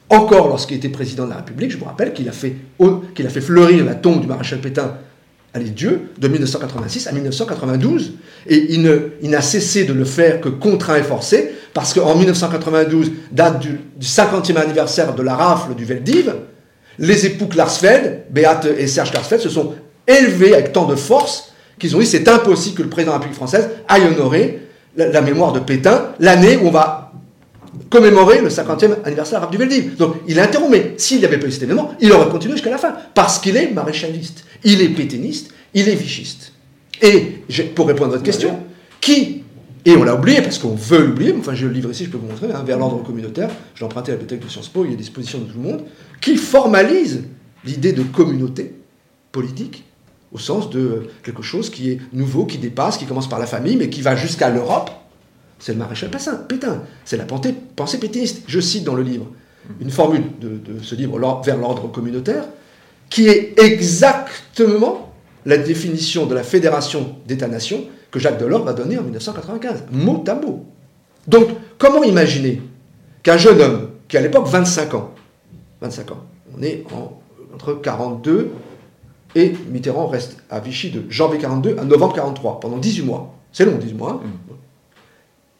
Encore 0.09 0.47
lorsqu'il 0.47 0.78
était 0.78 0.89
président 0.89 1.25
de 1.25 1.32
la 1.32 1.38
République, 1.38 1.71
je 1.71 1.78
vous 1.78 1.86
rappelle 1.86 2.13
qu'il 2.13 2.30
a, 2.30 2.32
fait, 2.32 2.55
fleurir 3.41 3.84
la 3.84 3.95
tombe 3.95 4.21
du 4.21 4.28
maréchal 4.28 4.59
Pétain 4.59 4.95
à 5.53 5.59
Dieu 5.59 6.11
de 6.17 6.28
1986 6.28 7.07
à 7.07 7.11
1992. 7.11 8.13
Et 8.47 8.73
il, 8.73 9.30
n'a 9.30 9.41
cessé 9.41 9.84
de 9.84 9.93
le 9.93 10.05
faire 10.05 10.39
que 10.39 10.49
contraint 10.49 10.97
et 10.97 11.03
forcé, 11.03 11.51
parce 11.73 11.93
qu'en 11.93 12.15
1992, 12.15 13.11
date 13.32 13.59
du, 13.59 13.80
50e 14.01 14.55
anniversaire 14.55 15.13
de 15.13 15.23
la 15.23 15.36
rafle 15.36 15.75
du 15.75 15.84
Veldiv, 15.84 16.34
les 16.99 17.25
époux 17.25 17.47
Klarsfeld, 17.47 18.23
Beate 18.30 18.67
et 18.78 18.88
Serge 18.88 19.11
Klarsfeld, 19.11 19.41
se 19.41 19.49
sont 19.49 19.73
élevés 20.07 20.53
avec 20.53 20.71
tant 20.71 20.86
de 20.86 20.95
force 20.95 21.51
qu'ils 21.78 21.95
ont 21.95 21.99
dit 21.99 22.05
c'est 22.05 22.28
impossible 22.28 22.78
que 22.78 22.84
le 22.84 22.89
président 22.89 23.11
de 23.11 23.15
la 23.15 23.19
République 23.19 23.38
française 23.38 23.69
aille 23.88 24.07
honorer 24.07 24.66
la, 24.97 25.21
mémoire 25.21 25.53
de 25.53 25.59
Pétain 25.59 26.09
l'année 26.19 26.57
où 26.57 26.67
on 26.67 26.71
va 26.71 27.11
commémorer 27.89 28.41
le 28.41 28.49
50e 28.49 29.03
anniversaire 29.05 29.49
du 29.49 29.57
Veldiv. 29.57 29.95
Donc 29.95 30.15
il 30.27 30.39
a 30.39 30.43
interrompu, 30.43 30.71
mais 30.71 30.93
s'il 30.97 31.19
n'y 31.19 31.25
avait 31.25 31.39
pas 31.39 31.47
eu 31.47 31.51
cet 31.51 31.63
événement, 31.63 31.93
il 31.99 32.11
aurait 32.11 32.29
continué 32.29 32.55
jusqu'à 32.55 32.71
la 32.71 32.77
fin, 32.77 32.95
parce 33.13 33.39
qu'il 33.39 33.55
est 33.55 33.71
maréchaliste, 33.71 34.43
il 34.63 34.81
est 34.81 34.89
pétainiste, 34.89 35.53
il 35.73 35.87
est 35.87 35.95
vichiste. 35.95 36.53
Et 37.01 37.43
pour 37.75 37.87
répondre 37.87 38.09
à 38.09 38.13
votre 38.13 38.23
question, 38.23 38.59
qui, 38.99 39.43
et 39.85 39.95
on 39.95 40.03
l'a 40.03 40.15
oublié 40.15 40.41
parce 40.41 40.57
qu'on 40.57 40.75
veut 40.75 41.05
l'oublier, 41.05 41.33
enfin 41.37 41.53
je 41.53 41.67
le 41.67 41.73
livre 41.73 41.91
ici, 41.91 42.05
je 42.05 42.09
peux 42.09 42.17
vous 42.17 42.27
montrer, 42.27 42.47
hein, 42.51 42.63
vers 42.65 42.79
l'ordre 42.79 43.03
communautaire, 43.03 43.49
j'ai 43.75 43.85
emprunté 43.85 44.11
la 44.11 44.17
bibliothèque 44.17 44.45
de 44.45 44.51
Sciences 44.51 44.69
Po, 44.69 44.83
il 44.83 44.91
est 44.91 44.95
à 44.95 44.97
disposition 44.97 45.39
de 45.39 45.45
tout 45.45 45.57
le 45.57 45.63
monde, 45.63 45.83
qui 46.19 46.35
formalise 46.35 47.23
l'idée 47.63 47.93
de 47.93 48.03
communauté 48.03 48.73
politique 49.31 49.83
au 50.32 50.38
sens 50.38 50.69
de 50.69 51.07
quelque 51.23 51.41
chose 51.41 51.69
qui 51.69 51.91
est 51.91 51.99
nouveau, 52.13 52.45
qui 52.45 52.57
dépasse, 52.57 52.97
qui 52.97 53.05
commence 53.05 53.30
par 53.30 53.39
la 53.39 53.45
famille, 53.45 53.78
mais 53.78 53.89
qui 53.89 54.01
va 54.01 54.15
jusqu'à 54.15 54.49
l'Europe, 54.49 54.91
c'est 55.59 55.73
le 55.73 55.80
maréchal 55.80 56.09
Pétain. 56.47 56.84
C'est 57.05 57.17
la 57.17 57.25
pensée, 57.25 57.55
pensée 57.75 57.99
pétainiste. 57.99 58.43
Je 58.47 58.59
cite 58.59 58.84
dans 58.84 58.95
le 58.95 59.03
livre 59.03 59.25
une 59.82 59.89
formule 59.89 60.23
de, 60.39 60.59
ce 60.82 60.95
livre 60.95 61.41
vers 61.43 61.57
l'ordre 61.57 61.91
communautaire, 61.91 62.45
qui 63.09 63.28
est 63.28 63.59
exactement 63.59 65.13
la 65.45 65.57
définition 65.57 66.25
de 66.25 66.36
la 66.36 66.43
fédération 66.43 67.15
d'États-nations 67.25 67.86
que 68.11 68.19
Jacques 68.19 68.39
Delors 68.39 68.63
va 68.63 68.73
donner 68.73 68.97
en 68.97 69.03
1995, 69.03 69.86
mot 69.91 70.23
à 70.28 70.36
mot. 70.36 70.65
Donc, 71.28 71.49
comment 71.78 72.03
imaginer 72.03 72.61
qu'un 73.23 73.38
jeune 73.38 73.61
homme, 73.61 73.89
qui 74.07 74.17
à 74.17 74.21
l'époque 74.21 74.47
25 74.47 74.93
ans, 74.93 75.13
25 75.82 76.11
ans, 76.11 76.23
on 76.57 76.61
est 76.63 76.84
entre 77.53 77.73
42 77.73 78.51
et 79.38 79.53
Mitterrand 79.69 80.07
reste 80.07 80.38
à 80.49 80.59
Vichy 80.59 80.89
de 80.89 81.03
janvier 81.09 81.38
42 81.38 81.77
à 81.77 81.83
novembre 81.83 82.15
43, 82.15 82.59
pendant 82.59 82.77
18 82.77 83.03
mois. 83.03 83.35
C'est 83.51 83.65
long, 83.65 83.77
18 83.77 83.93
mois. 83.93 84.21
Hein. 84.23 84.27
Mm. 84.27 84.53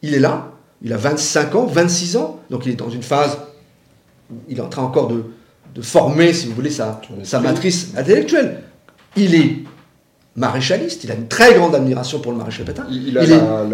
Il 0.02 0.14
est 0.16 0.20
là, 0.20 0.52
il 0.82 0.92
a 0.94 0.98
25 0.98 1.56
ans, 1.56 1.66
26 1.68 2.18
ans, 2.18 2.40
donc 2.50 2.66
il 2.66 2.72
est 2.72 2.76
dans 2.76 2.90
une 2.90 3.04
phase 3.04 3.38
où 4.32 4.36
il 4.50 4.58
est 4.58 4.62
en 4.62 4.70
train 4.70 4.82
encore 4.82 5.08
de, 5.08 5.24
former, 5.80 6.34
si 6.34 6.48
vous 6.48 6.56
voulez, 6.56 6.72
sa, 6.72 7.00
sa 7.22 7.40
matrice 7.40 7.94
intellectuelle. 7.96 8.64
Il 9.16 9.36
est 9.36 9.58
maréchaliste, 10.36 11.04
il 11.04 11.12
a 11.12 11.14
une 11.14 11.28
très 11.28 11.54
grande 11.54 11.76
admiration 11.76 12.20
pour 12.20 12.32
le 12.32 12.40
maréchal 12.40 12.66
Pétain. 12.66 12.88
Il, 12.90 13.10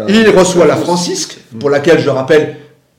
il 0.08 0.28
reçoit 0.28 0.66
la 0.66 0.76
Francisque, 0.76 1.38
pour 1.58 1.70
laquelle 1.70 2.00
je 2.00 2.10
rappelle, 2.10 2.56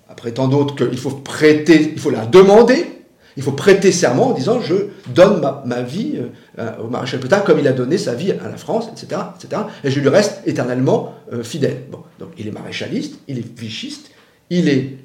après 0.10 0.32
tant 0.32 0.48
d'autres, 0.48 0.76
qu'il 0.76 0.98
faut 0.98 1.12
prêter, 1.12 1.92
il 1.94 2.00
faut 2.00 2.10
la 2.10 2.26
demander, 2.26 2.95
il 3.38 3.44
faut 3.44 3.52
prêter 3.52 3.92
serment 3.92 4.30
en 4.30 4.34
disant 4.34 4.62
je 4.62 4.76
donne 5.08 5.42
ma, 5.66 5.82
vie 5.82 6.20
euh, 6.60 6.72
au 6.84 6.88
maréchal 6.88 7.20
Pétain 7.20 7.40
comme 7.40 7.60
il 7.60 7.68
a 7.68 7.74
donné 7.74 7.98
sa 7.98 8.14
vie 8.14 8.32
à 8.32 8.50
la 8.50 8.58
France, 8.58 8.88
etc. 8.92 9.22
etc. 9.38 9.64
et 9.84 9.92
je 9.92 10.00
lui 10.00 10.10
reste 10.10 10.42
éternellement 10.46 11.14
euh, 11.34 11.44
fidèle. 11.44 11.84
Bon, 11.92 12.00
donc 12.20 12.30
il 12.38 12.48
est 12.48 12.52
maréchaliste, 12.52 13.16
il 13.28 13.40
est 13.40 13.60
vichiste, 13.60 14.12
il 14.50 14.70
est 14.70 14.98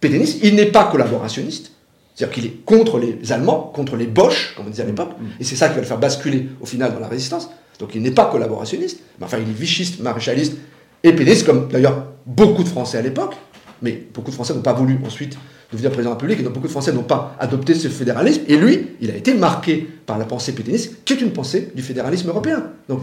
pétainiste, 0.00 0.40
il 0.42 0.54
n'est 0.54 0.66
pas 0.66 0.84
collaborationniste. 0.84 1.72
C'est-à-dire 2.14 2.34
qu'il 2.34 2.46
est 2.46 2.64
contre 2.66 2.98
les 2.98 3.32
Allemands, 3.32 3.70
contre 3.74 3.96
les 3.96 4.06
Boches, 4.06 4.54
comme 4.56 4.66
on 4.66 4.70
disait 4.70 4.82
à 4.82 4.86
l'époque, 4.86 5.12
mm. 5.18 5.40
et 5.40 5.44
c'est 5.44 5.56
ça 5.56 5.68
qui 5.68 5.76
va 5.76 5.80
le 5.80 5.86
faire 5.86 5.98
basculer 5.98 6.48
au 6.60 6.66
final 6.66 6.92
dans 6.92 7.00
la 7.00 7.08
résistance. 7.08 7.48
Donc 7.78 7.94
il 7.94 8.02
n'est 8.02 8.10
pas 8.10 8.26
collaborationniste, 8.26 9.00
mais 9.18 9.24
enfin 9.24 9.38
il 9.38 9.48
est 9.48 9.58
vichiste, 9.58 10.00
maréchaliste 10.00 10.54
et 11.02 11.12
pétainiste, 11.14 11.46
comme 11.46 11.68
d'ailleurs 11.68 12.06
beaucoup 12.26 12.62
de 12.62 12.68
Français 12.68 12.98
à 12.98 13.02
l'époque, 13.02 13.34
mais 13.80 14.06
beaucoup 14.12 14.30
de 14.30 14.34
Français 14.34 14.52
n'ont 14.52 14.60
pas 14.60 14.74
voulu 14.74 14.98
ensuite 15.06 15.38
devenir 15.72 15.90
président 15.90 16.10
de 16.10 16.14
la 16.14 16.18
République, 16.18 16.40
et 16.40 16.42
donc 16.42 16.54
beaucoup 16.54 16.66
de 16.66 16.72
Français 16.72 16.92
n'ont 16.92 17.02
pas 17.02 17.36
adopté 17.38 17.74
ce 17.74 17.88
fédéralisme, 17.88 18.42
et 18.48 18.56
lui, 18.56 18.88
il 19.00 19.10
a 19.10 19.16
été 19.16 19.34
marqué 19.34 19.88
par 20.06 20.18
la 20.18 20.24
pensée 20.24 20.52
pétainiste, 20.52 21.04
qui 21.04 21.12
est 21.12 21.20
une 21.20 21.32
pensée 21.32 21.70
du 21.74 21.82
fédéralisme 21.82 22.28
européen. 22.28 22.64
Donc, 22.88 23.00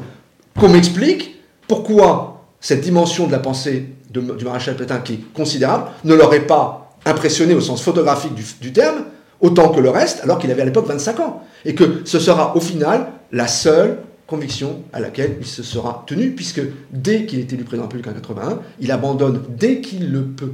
qu'on 0.59 0.69
m'explique 0.69 1.35
pourquoi 1.67 2.45
cette 2.59 2.81
dimension 2.81 3.27
de 3.27 3.31
la 3.31 3.39
pensée 3.39 3.85
du 4.09 4.45
maréchal 4.45 4.75
Pétain, 4.75 4.99
qui 4.99 5.13
est 5.13 5.33
considérable, 5.33 5.85
ne 6.03 6.15
l'aurait 6.15 6.47
pas 6.47 6.95
impressionné 7.05 7.53
au 7.53 7.61
sens 7.61 7.81
photographique 7.81 8.33
du, 8.59 8.73
terme, 8.73 9.05
autant 9.39 9.69
que 9.69 9.79
le 9.79 9.89
reste, 9.89 10.21
alors 10.23 10.39
qu'il 10.39 10.51
avait 10.51 10.63
à 10.63 10.65
l'époque 10.65 10.87
25 10.87 11.19
ans. 11.19 11.43
Et 11.65 11.75
que 11.75 12.01
ce 12.05 12.19
sera 12.19 12.55
au 12.55 12.59
final 12.59 13.07
la 13.31 13.47
seule 13.47 13.99
conviction 14.25 14.83
à 14.91 14.99
laquelle 14.99 15.37
il 15.39 15.45
se 15.45 15.63
sera 15.63 16.03
tenu, 16.07 16.31
puisque 16.31 16.61
dès 16.91 17.25
qu'il 17.25 17.39
est 17.39 17.53
élu 17.53 17.63
président 17.63 17.87
de 17.87 17.93
la 17.93 17.99
République 17.99 18.07
en 18.07 18.35
81, 18.35 18.59
il 18.79 18.91
abandonne 18.91 19.41
dès 19.49 19.79
qu'il 19.79 20.11
le 20.11 20.23
peut 20.23 20.53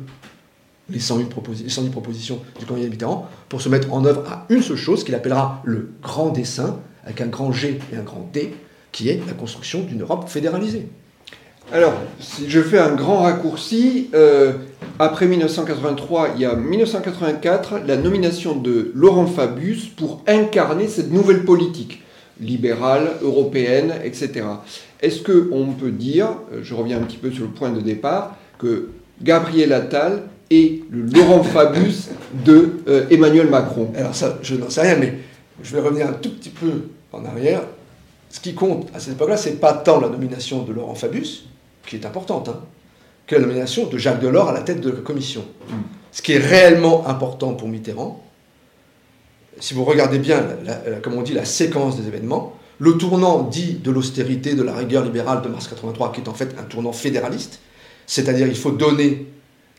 les 0.90 1.00
108, 1.00 1.30
propositions 1.30 2.42
du 2.60 2.66
candidat 2.66 2.90
Mitterrand 2.90 3.30
pour 3.50 3.62
se 3.62 3.70
mettre 3.70 3.94
en 3.94 4.06
œuvre 4.06 4.24
à 4.30 4.46
une 4.50 4.62
seule 4.62 4.78
chose 4.78 5.04
qu'il 5.04 5.16
appellera 5.16 5.62
le 5.64 5.92
grand 6.02 6.30
dessin, 6.30 6.80
avec 7.06 7.22
un 7.22 7.28
grand 7.28 7.52
G 7.52 7.80
et 7.92 7.96
un 7.96 8.04
grand 8.04 8.30
D, 8.34 8.54
qui 8.92 9.10
est 9.10 9.22
la 9.26 9.34
construction 9.34 9.82
d'une 9.82 10.02
Europe 10.02 10.28
fédéralisée. 10.28 10.88
Alors, 11.72 11.94
si 12.20 12.50
je 12.50 12.62
fais 12.62 12.78
un 12.78 12.94
grand 12.94 13.20
raccourci, 13.20 14.10
euh, 14.14 14.54
après 15.00 15.26
1983, 15.26 16.32
il 16.36 16.42
y 16.42 16.46
a 16.46 16.56
1984, 16.56 17.80
la 17.88 17.96
nomination 17.96 18.56
de 18.56 18.92
Laurent 18.94 19.26
Fabius 19.26 19.88
pour 19.88 20.22
incarner 20.28 20.88
cette 20.88 21.12
nouvelle 21.12 21.46
politique 21.46 22.04
libérale, 22.40 23.12
européenne, 23.22 23.94
etc. 24.04 24.44
Est-ce 25.02 25.24
qu'on 25.24 25.68
peut 25.68 25.92
dire, 25.92 26.28
euh, 26.52 26.60
je 26.62 26.74
reviens 26.74 26.98
un 26.98 27.04
petit 27.04 27.18
peu 27.18 27.32
sur 27.32 27.46
le 27.46 27.52
point 27.52 27.72
de 27.72 27.80
départ, 27.80 28.36
que 28.60 28.90
Gabriel 29.22 29.72
Attal 29.72 30.24
et 30.54 30.84
le 30.92 31.02
Laurent 31.02 31.44
Fabius 31.44 32.10
de 32.46 32.84
euh, 32.88 33.08
Emmanuel 33.10 33.50
Macron. 33.50 33.92
Alors 33.96 34.16
ça, 34.16 34.38
je 34.42 34.56
n'en 34.56 34.70
sais 34.70 34.82
rien, 34.82 34.98
mais 34.98 35.18
je 35.62 35.76
vais 35.76 35.82
revenir 35.82 36.08
un 36.08 36.14
tout 36.14 36.32
petit 36.32 36.50
peu 36.50 36.90
en 37.12 37.26
arrière. 37.26 37.62
Ce 38.30 38.40
qui 38.40 38.54
compte 38.54 38.90
à 38.94 39.00
cette 39.00 39.14
époque-là, 39.14 39.38
c'est 39.38 39.60
pas 39.60 39.74
tant 39.74 40.00
la 40.00 40.10
nomination 40.10 40.64
de 40.64 40.74
Laurent 40.74 40.96
Fabius, 40.96 41.46
qui 41.86 41.96
est 41.96 42.06
importante, 42.06 42.50
hein, 42.50 42.60
que 43.28 43.36
la 43.36 43.42
nomination 43.42 43.88
de 43.88 43.98
Jacques 43.98 44.20
Delors 44.20 44.50
à 44.50 44.54
la 44.54 44.62
tête 44.62 44.82
de 44.82 44.90
la 44.90 45.02
commission. 45.02 45.44
Ce 46.12 46.22
qui 46.22 46.34
est 46.34 46.40
réellement 46.40 47.08
important 47.08 47.54
pour 47.54 47.68
Mitterrand, 47.68 48.24
si 49.60 49.74
vous 49.74 49.84
regardez 49.84 50.20
bien, 50.20 50.44
comme 51.04 51.14
on 51.14 51.22
dit, 51.22 51.34
la 51.34 51.46
séquence 51.46 52.00
des 52.00 52.08
événements, 52.08 52.58
le 52.80 52.98
tournant 52.98 53.44
dit 53.44 53.76
de 53.76 53.92
l'austérité, 53.92 54.56
de 54.56 54.64
la 54.64 54.76
rigueur 54.76 55.04
libérale 55.04 55.42
de 55.44 55.48
mars 55.48 55.68
83, 55.68 56.12
qui 56.12 56.22
est 56.22 56.28
en 56.28 56.34
fait 56.34 56.56
un 56.60 56.64
tournant 56.64 56.92
fédéraliste, 56.92 57.60
c'est-à-dire 58.08 58.48
il 58.48 58.56
faut 58.56 58.72
donner 58.72 59.28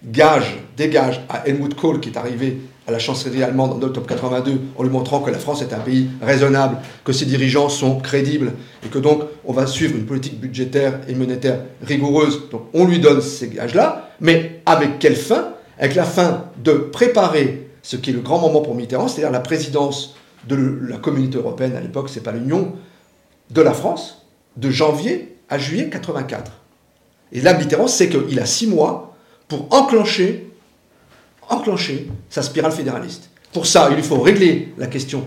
gage, 0.07 0.57
dégage 0.77 1.21
à 1.29 1.47
Helmut 1.47 1.75
Kohl 1.75 2.01
qui 2.01 2.11
est 2.11 2.19
arrivé 2.19 2.59
à 2.87 2.93
la 2.93 2.99
chancellerie 2.99 3.43
allemande 3.43 3.73
en 3.73 3.87
octobre 3.87 4.07
82 4.07 4.61
en 4.77 4.83
lui 4.83 4.91
montrant 4.91 5.21
que 5.21 5.31
la 5.31 5.39
France 5.39 5.63
est 5.63 5.73
un 5.73 5.79
pays 5.79 6.09
raisonnable, 6.21 6.77
que 7.05 7.13
ses 7.13 7.25
dirigeants 7.25 7.69
sont 7.69 7.99
crédibles 7.99 8.53
et 8.85 8.89
que 8.89 8.99
donc 8.99 9.23
on 9.45 9.53
va 9.53 9.67
suivre 9.67 9.97
une 9.97 10.05
politique 10.05 10.39
budgétaire 10.39 11.01
et 11.09 11.15
monétaire 11.15 11.61
rigoureuse. 11.83 12.51
Donc 12.51 12.67
on 12.75 12.85
lui 12.85 12.99
donne 12.99 13.23
ces 13.23 13.49
gages-là, 13.49 14.11
mais 14.21 14.61
avec 14.67 14.99
quelle 14.99 15.17
fin? 15.17 15.51
Avec 15.79 15.97
la 15.97 16.05
fin 16.05 16.45
de 16.63 16.73
préparer 16.73 17.69
ce 17.83 17.97
qui 17.97 18.11
est 18.11 18.13
le 18.13 18.21
grand 18.21 18.39
moment 18.39 18.61
pour 18.61 18.75
Mitterrand, 18.75 19.09
c'est-à-dire 19.09 19.33
la 19.33 19.41
présidence 19.41 20.15
de 20.49 20.79
la 20.89 20.99
communauté 20.99 21.39
européenne 21.39 21.75
à 21.75 21.81
l'époque, 21.81 22.09
c'est 22.09 22.23
pas 22.23 22.33
l'Union, 22.33 22.75
de 23.51 23.61
la 23.61 23.73
France, 23.73 24.27
de 24.57 24.71
janvier 24.71 25.37
à 25.49 25.59
juillet 25.59 25.89
84. 25.91 26.53
Et 27.33 27.41
là, 27.41 27.55
Mitterrand, 27.55 27.89
c'est 27.89 28.09
qu'il 28.09 28.39
a 28.39 28.47
six 28.47 28.67
mois 28.67 29.14
pour 29.49 29.67
enclencher, 29.71 30.51
enclencher 31.49 32.09
sa 32.31 32.43
spirale 32.43 32.73
fédéraliste. 32.73 33.31
Pour 33.53 33.67
ça, 33.67 33.91
il 33.97 34.03
faut 34.03 34.21
régler 34.21 34.75
la 34.79 34.87
question 34.87 35.25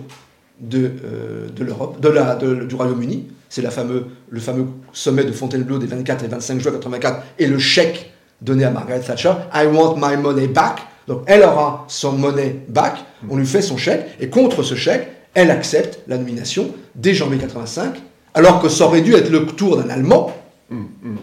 de, 0.59 0.91
euh, 1.03 1.47
de 1.49 1.63
l'Europe, 1.63 1.99
de 2.01 2.09
la, 2.09 2.35
du 2.35 2.75
Royaume-Uni. 2.75 3.27
C'est 3.49 3.61
le 3.61 3.69
fameux 3.69 4.67
sommet 4.91 5.23
de 5.23 5.31
Fontainebleau 5.31 5.77
des 5.77 5.87
24 5.87 6.25
et 6.25 6.27
25 6.27 6.59
juin 6.59 6.71
84 6.73 7.23
et 7.39 7.47
le 7.47 7.57
chèque 7.57 8.11
donné 8.41 8.65
à 8.65 8.71
Margaret 8.71 8.99
Thatcher. 8.99 9.33
I 9.53 9.65
want 9.67 9.95
my 9.95 10.17
money 10.17 10.47
back. 10.47 10.79
Donc 11.07 11.23
elle 11.27 11.43
aura 11.43 11.85
son 11.87 12.11
money 12.11 12.63
back. 12.67 12.97
On 13.29 13.37
lui 13.37 13.45
fait 13.45 13.61
son 13.61 13.77
chèque 13.77 14.07
et 14.19 14.29
contre 14.29 14.63
ce 14.63 14.75
chèque, 14.75 15.07
elle 15.33 15.51
accepte 15.51 15.99
la 16.07 16.17
nomination 16.17 16.73
dès 16.95 17.13
janvier 17.13 17.37
85, 17.37 17.95
alors 18.33 18.61
que 18.61 18.67
ça 18.67 18.85
aurait 18.85 19.01
dû 19.01 19.13
être 19.13 19.29
le 19.29 19.45
tour 19.45 19.77
d'un 19.77 19.89
Allemand. 19.89 20.35
Hum, 20.69 20.89
hum 21.05 21.17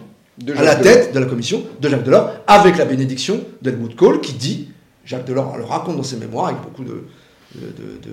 à 0.55 0.63
la 0.63 0.75
tête 0.75 1.13
de 1.13 1.19
la 1.19 1.25
commission 1.25 1.63
de 1.79 1.89
Jacques 1.89 2.03
Delors, 2.03 2.31
avec 2.47 2.77
la 2.77 2.85
bénédiction 2.85 3.41
d'Helmut 3.61 3.95
Kohl, 3.95 4.21
qui 4.21 4.33
dit, 4.33 4.69
Jacques 5.05 5.25
Delors 5.25 5.57
le 5.57 5.63
raconte 5.63 5.97
dans 5.97 6.03
ses 6.03 6.17
mémoires, 6.17 6.47
avec 6.47 6.61
beaucoup 6.61 6.83
de... 6.83 7.05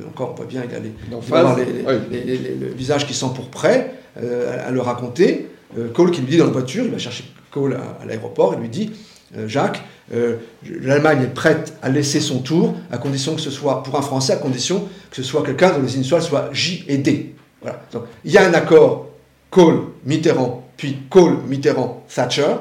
encore, 0.09 0.31
on 0.33 0.35
voit 0.35 0.47
bien, 0.47 0.63
il 0.69 0.75
a 0.75 0.79
les, 0.79 2.25
les, 2.25 2.37
les, 2.37 2.69
visages 2.77 3.07
qui 3.07 3.15
sont 3.15 3.31
pour 3.31 3.49
prêt 3.49 3.95
euh, 4.23 4.69
à, 4.69 4.71
le 4.71 4.81
raconter. 4.81 5.49
euh, 5.79 5.89
Kohl 5.89 6.11
qui 6.11 6.21
lui 6.21 6.29
dit 6.29 6.37
dans 6.37 6.47
la 6.47 6.53
voiture, 6.53 6.85
il 6.85 6.91
va 6.91 6.99
chercher 6.99 7.25
Kohl 7.51 7.75
à, 7.75 8.05
l'aéroport, 8.05 8.55
et 8.55 8.57
lui 8.57 8.69
dit 8.69 8.93
euh, 9.37 9.49
Jacques, 9.49 9.83
euh, 10.15 10.37
l'Allemagne 10.81 11.23
est 11.23 11.35
prête 11.35 11.75
à 11.83 11.89
laisser 11.89 12.21
son 12.21 12.41
tour, 12.41 12.75
à 12.91 12.99
condition 12.99 13.35
que 13.35 13.41
ce 13.41 13.51
soit, 13.51 13.83
pour 13.83 13.97
un 13.99 14.03
Français, 14.03 14.35
à 14.35 14.37
condition 14.37 14.89
que 15.11 15.17
ce 15.17 15.23
soit 15.23 15.43
quelqu'un 15.43 15.71
dont 15.73 15.83
les 15.83 15.97
initiales 15.97 16.23
soient 16.23 16.51
J 16.53 16.85
et 16.87 16.99
D. 16.99 17.35
Voilà. 17.63 17.81
Donc, 17.93 18.05
il 18.25 18.31
y 18.33 18.39
a 18.39 18.47
un 18.47 18.53
accord 18.55 19.07
Kohl, 19.51 19.85
Mitterrand, 20.05 20.67
puis 20.77 20.99
Kohl, 21.11 21.39
Mitterrand, 21.49 22.05
Thatcher, 22.13 22.57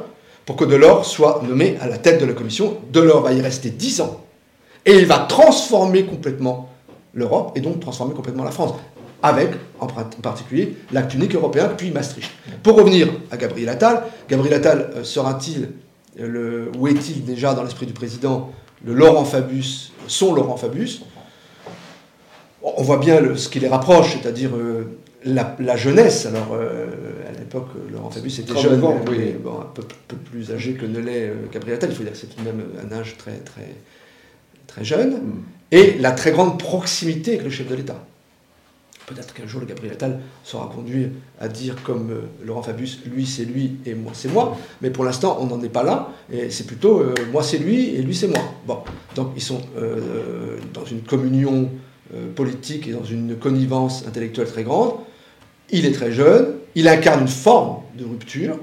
pour 0.46 0.56
que 0.56 0.66
Delors 0.66 1.06
soit 1.06 1.42
nommé 1.48 1.78
à 1.82 1.88
la 1.88 1.98
tête 1.98 2.20
de 2.20 2.26
la 2.26 2.34
commission. 2.34 2.78
Delors 2.92 3.22
va 3.22 3.34
y 3.34 3.42
rester 3.42 3.70
10 3.70 4.02
ans. 4.02 4.22
Et 4.86 4.98
il 4.98 5.06
va 5.06 5.20
transformer 5.20 6.06
complètement 6.06 6.70
l'Europe 7.14 7.52
et 7.56 7.62
donc 7.62 7.80
transformer 7.80 8.14
complètement 8.14 8.44
la 8.44 8.52
France 8.52 8.74
avec 9.24 9.52
en 9.80 9.88
particulier 9.88 10.78
l'acte 10.92 11.14
unique 11.14 11.36
européen, 11.36 11.72
puis 11.78 11.92
Maastricht. 11.92 12.32
Pour 12.64 12.76
revenir 12.76 13.08
à 13.30 13.38
Gabriel 13.38 13.70
Attal, 13.70 14.04
Gabriel 14.28 14.56
Attal 14.56 14.92
euh, 14.96 15.04
sera-t-il, 15.04 15.70
euh, 16.20 16.72
où 16.78 16.88
est-il 16.88 17.24
déjà 17.24 17.54
dans 17.54 17.64
l'esprit 17.64 17.86
du 17.86 17.94
président, 17.94 18.52
le 18.84 18.94
Laurent 18.94 19.26
Fabius, 19.26 19.94
son 20.08 20.34
Laurent 20.34 20.58
Fabius? 20.58 21.04
On 22.64 22.84
voit 22.84 22.98
bien 22.98 23.20
ce 23.36 23.50
qui 23.50 23.60
les 23.60 23.68
rapproche, 23.68 24.18
c'est-à-dire 24.22 24.52
euh, 24.56 24.98
la, 25.26 25.76
jeunesse. 25.78 26.28
Alors, 26.28 26.58
l'époque, 27.54 27.70
Laurent 27.92 28.10
Fabius 28.10 28.40
était 28.40 28.58
jeune, 28.58 28.82
oui. 29.10 29.34
un 29.46 29.66
peu, 29.74 29.84
plus 30.32 30.52
âgé 30.52 30.74
que 30.74 30.86
ne 30.86 31.00
l'est 31.00 31.32
Gabriel 31.52 31.78
Attal. 31.78 31.90
Il 31.92 31.96
faut 31.96 32.04
dire 32.04 32.14
que 32.14 32.18
c'est 32.18 32.28
tout 32.28 32.42
de 32.42 32.46
même 32.46 32.64
un 32.84 32.96
âge 32.96 33.18
très, 33.18 33.38
très, 33.38 33.76
très 34.68 34.84
jeune. 34.84 35.12
Mm. 35.12 35.44
Et 35.72 35.98
la 36.00 36.12
très 36.12 36.32
grande 36.32 36.60
proximité 36.60 37.32
avec 37.32 37.44
le 37.44 37.50
chef 37.50 37.68
de 37.68 37.76
l'État. 37.76 38.04
Peut-être 39.08 39.34
qu'un 39.34 39.48
jour, 39.48 39.60
le 39.60 39.68
Gabriel 39.68 39.94
Attal 39.94 40.20
sera 40.44 40.72
conduit 40.74 41.10
à 41.40 41.48
dire, 41.48 41.76
comme 41.84 42.12
euh, 42.12 42.22
Laurent 42.46 42.62
Fabius, 42.62 43.00
lui 43.06 43.26
c'est 43.26 43.44
lui 43.44 43.78
et 43.86 43.94
moi 43.94 44.12
c'est 44.16 44.32
moi. 44.32 44.58
Mais 44.82 44.90
pour 44.90 45.04
l'instant, 45.04 45.38
on 45.42 45.48
n'en 45.48 45.62
est 45.62 45.70
pas 45.70 45.84
là. 45.84 46.10
Et 46.32 46.50
c'est 46.50 46.66
plutôt 46.66 47.00
euh, 47.00 47.14
moi 47.32 47.44
c'est 47.44 47.58
lui 47.58 47.96
et 47.96 48.02
lui 48.02 48.16
c'est 48.16 48.28
moi. 48.28 48.42
Bon, 48.66 48.78
donc 49.16 49.32
ils 49.36 49.42
sont 49.42 49.62
euh, 49.78 50.58
dans 50.74 50.86
une 50.86 51.02
communion 51.02 51.70
politique 52.36 52.90
et 52.90 52.92
dans 52.92 53.06
une 53.06 53.38
connivence 53.38 54.06
intellectuelle 54.06 54.48
très 54.48 54.64
grande. 54.64 54.96
Il 55.72 55.86
est 55.86 55.92
très 55.92 56.12
jeune. 56.12 56.56
Il 56.76 56.88
incarne 56.88 57.22
une 57.22 57.28
forme 57.28 57.82
de 57.98 58.06
rupture 58.06 58.58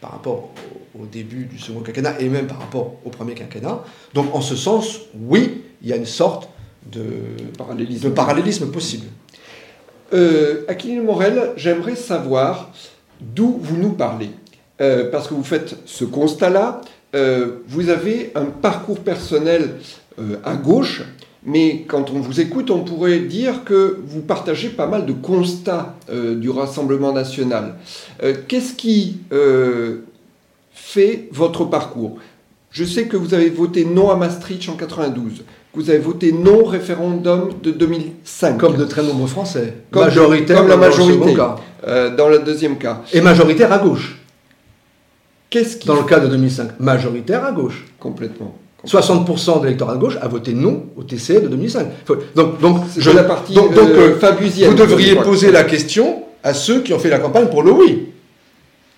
par 0.00 0.12
rapport 0.12 0.50
au, 0.98 1.06
début 1.06 1.44
du 1.44 1.58
second 1.58 1.80
quinquennat 1.80 2.20
et 2.20 2.28
même 2.28 2.46
par 2.46 2.58
rapport 2.58 2.94
au 3.04 3.10
premier 3.10 3.34
quinquennat. 3.34 3.82
Donc 4.14 4.34
en 4.34 4.40
ce 4.40 4.56
sens, 4.56 5.00
oui, 5.14 5.62
il 5.82 5.88
y 5.88 5.92
a 5.92 5.96
une 5.96 6.06
sorte 6.06 6.48
de 6.90 7.04
parallélisme, 7.58 8.08
de 8.08 8.14
parallélisme 8.14 8.70
possible. 8.70 9.06
Euh, 10.12 10.64
Aquiline 10.68 11.02
Morel, 11.02 11.52
j'aimerais 11.56 11.96
savoir 11.96 12.70
d'où 13.20 13.58
vous 13.60 13.76
nous 13.76 13.92
parlez. 13.92 14.30
Euh, 14.80 15.10
parce 15.10 15.28
que 15.28 15.34
vous 15.34 15.44
faites 15.44 15.76
ce 15.86 16.04
constat-là. 16.04 16.80
Euh, 17.14 17.58
vous 17.68 17.90
avez 17.90 18.32
un 18.34 18.46
parcours 18.46 18.98
personnel 18.98 19.76
euh, 20.18 20.36
à 20.44 20.56
gauche, 20.56 21.02
mais 21.44 21.84
quand 21.86 22.10
on 22.10 22.20
vous 22.20 22.40
écoute, 22.40 22.70
on 22.70 22.80
pourrait 22.84 23.20
dire 23.20 23.64
que 23.64 23.98
vous 24.06 24.22
partagez 24.22 24.68
pas 24.70 24.86
mal 24.86 25.04
de 25.06 25.12
constats 25.12 25.94
du 26.10 26.48
Rassemblement 26.48 27.12
national. 27.12 27.74
Qu'est-ce 28.48 28.72
qui 28.74 29.18
fait 30.72 31.28
votre 31.32 31.64
parcours? 31.64 32.16
Je 32.70 32.84
sais 32.84 33.06
que 33.06 33.16
vous 33.16 33.34
avez 33.34 33.50
voté 33.50 33.84
non 33.84 34.10
à 34.10 34.16
Maastricht 34.16 34.68
en 34.68 34.74
92 34.74 35.44
vous 35.74 35.90
avez 35.90 35.98
voté 35.98 36.32
non 36.32 36.64
référendum 36.64 37.50
de 37.62 37.70
2005. 37.72 38.58
Comme 38.58 38.76
de 38.76 38.84
très 38.84 39.02
nombreux 39.02 39.26
Français. 39.26 39.74
Comme, 39.90 40.04
majoritaire 40.04 40.58
comme 40.58 40.68
la 40.68 40.76
majorité. 40.76 41.34
Dans, 41.34 41.56
euh, 41.86 42.14
dans 42.14 42.28
le 42.28 42.38
deuxième 42.38 42.78
cas. 42.78 43.02
Et 43.12 43.20
majoritaire 43.20 43.72
à 43.72 43.78
gauche. 43.78 44.20
Qu'est-ce 45.50 45.76
qui 45.76 45.86
Dans 45.86 45.96
le 45.96 46.04
cas 46.04 46.20
de 46.20 46.28
2005, 46.28 46.80
majoritaire 46.80 47.44
à 47.44 47.52
gauche. 47.52 47.84
Complètement. 47.98 48.56
60% 48.86 49.60
de 49.60 49.64
l'électorat 49.64 49.94
de 49.94 50.00
gauche 50.00 50.18
a 50.20 50.28
voté 50.28 50.52
non 50.52 50.84
au 50.96 51.02
TCE 51.02 51.42
de 51.42 51.48
2005. 51.48 51.86
Donc, 52.34 52.60
donc 52.60 52.80
je, 52.96 53.10
la 53.10 53.24
partie 53.24 53.54
donc, 53.54 53.76
euh, 53.76 54.18
euh 54.22 54.68
Vous 54.68 54.74
devriez 54.74 55.16
poser 55.16 55.50
la 55.50 55.64
question 55.64 56.22
à 56.42 56.54
ceux 56.54 56.82
qui 56.82 56.92
ont 56.92 56.98
fait 56.98 57.10
la 57.10 57.18
campagne 57.18 57.48
pour 57.48 57.62
le 57.62 57.72
oui. 57.72 58.08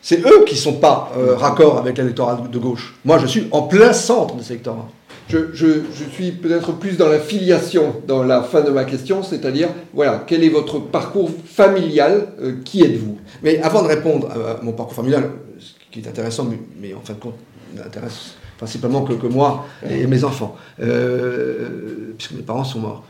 C'est 0.02 0.20
eux 0.20 0.44
qui 0.46 0.54
ne 0.54 0.60
sont 0.60 0.74
pas 0.74 1.12
euh, 1.18 1.34
raccord 1.36 1.78
avec 1.78 1.98
l'électorat 1.98 2.40
de 2.50 2.58
gauche. 2.58 2.94
Moi, 3.04 3.18
je 3.18 3.26
suis 3.26 3.48
en 3.50 3.62
plein 3.62 3.92
centre 3.92 4.36
de 4.36 4.42
cet 4.42 4.52
électorat 4.52 4.88
je, 5.28 5.82
suis 6.12 6.32
peut-être 6.32 6.72
plus 6.72 6.96
dans 6.96 7.08
la 7.08 7.18
filiation 7.18 8.02
dans 8.06 8.22
la 8.22 8.42
fin 8.42 8.62
de 8.62 8.70
ma 8.70 8.84
question, 8.84 9.22
c'est-à-dire, 9.22 9.68
voilà, 9.92 10.24
quel 10.26 10.44
est 10.44 10.48
votre 10.48 10.78
parcours 10.78 11.30
familial 11.44 12.28
euh, 12.40 12.56
Qui 12.64 12.82
êtes-vous? 12.82 13.18
Mais 13.42 13.60
avant 13.62 13.82
de 13.82 13.88
répondre 13.88 14.28
à 14.30 14.62
mon 14.62 14.72
parcours 14.72 14.94
familial, 14.94 15.30
ce 15.58 15.72
qui 15.90 16.00
est 16.00 16.08
intéressant, 16.08 16.48
mais, 16.80 16.94
en 16.94 17.00
fin 17.00 17.14
de 17.14 17.18
compte, 17.18 17.36
n'intéresse 17.74 18.34
principalement 18.58 19.02
que, 19.02 19.14
que, 19.14 19.26
moi 19.26 19.66
et 19.88 20.06
mes 20.06 20.24
enfants, 20.24 20.56
euh, 20.80 22.14
puisque 22.16 22.32
mes 22.32 22.42
parents 22.42 22.64
sont 22.64 22.80
morts. 22.80 23.04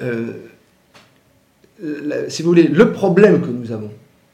Euh, 0.00 0.32
si 2.28 2.42
vous 2.42 2.48
voulez, 2.48 2.68
le 2.68 2.92
problème 2.92 3.40
que 3.40 3.48
nous 3.48 3.72
avons, 3.72 3.90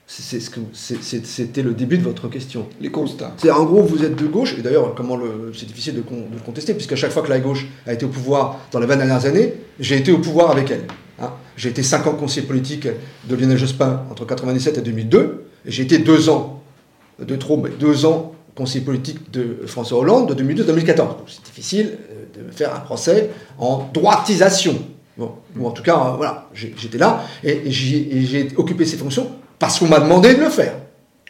c'était 0.07 1.63
le 1.63 1.75
début 1.75 1.99
de 1.99 2.03
votre 2.03 2.29
question. 2.29 2.67
Les 2.81 2.91
constats. 2.91 3.35
C'est 3.37 3.51
en 3.51 3.65
gros, 3.65 3.83
vous 3.83 4.05
êtes 4.05 4.17
de 4.17 4.27
gauche, 4.27 4.55
et 4.59 4.63
d'ailleurs, 4.63 4.95
comment 4.95 5.19
c'est 5.55 5.67
difficile 5.67 5.95
de, 5.95 6.01
de, 6.01 6.41
contester, 6.45 6.73
puisqu'à 6.75 6.97
chaque 6.97 7.11
fois 7.11 7.23
que 7.23 7.29
la 7.29 7.41
gauche 7.41 7.67
a 7.87 7.93
été 7.93 8.07
au 8.07 8.09
pouvoir 8.09 8.59
dans 8.73 8.81
les 8.81 8.87
20 8.87 8.97
dernières 8.97 9.27
années, 9.27 9.55
j'ai 9.79 9.97
été 9.97 10.11
au 10.11 10.19
pouvoir 10.19 10.51
avec 10.51 10.71
elle. 10.71 10.85
Hein. 11.21 11.33
J'ai 11.57 11.69
été 11.69 11.83
5 11.83 12.07
ans 12.07 12.15
conseiller 12.15 12.47
politique 12.47 12.89
de 13.29 13.37
Lionel 13.37 13.59
Jospin 13.59 14.05
entre 14.11 14.23
1997 14.23 14.79
et 14.79 14.81
2002, 14.81 15.45
et 15.67 15.71
j'ai 15.71 15.83
été 15.83 15.99
2 15.99 16.31
ans, 16.31 16.63
de 17.19 17.37
trop, 17.37 17.57
mais 17.57 17.71
2 17.71 18.07
ans 18.07 18.35
conseiller 18.59 18.85
politique 18.85 19.31
de 19.31 19.61
François 19.67 19.99
Hollande 19.99 20.29
de 20.29 20.35
2002 20.35 20.65
2014. 20.65 21.15
C'est 21.29 21.45
difficile 21.45 21.97
euh, 22.11 22.45
de 22.45 22.53
faire 22.53 22.75
un 22.75 22.81
procès 22.81 23.31
en 23.59 23.89
droitisation. 23.95 24.77
Bon, 25.17 25.33
ou 25.57 25.67
en 25.67 25.71
tout 25.71 25.85
cas, 25.85 25.95
euh, 25.97 26.17
voilà, 26.17 26.49
j'étais 26.53 26.99
là, 26.99 27.23
et 27.45 27.71
j'ai 27.71 28.49
occupé 28.57 28.85
ces 28.85 28.97
fonctions 28.97 29.31
parce 29.61 29.79
qu'on 29.79 29.87
m'a 29.87 30.01
demandé 30.01 30.35
de 30.35 30.41
le 30.41 30.51
faire. 30.51 30.75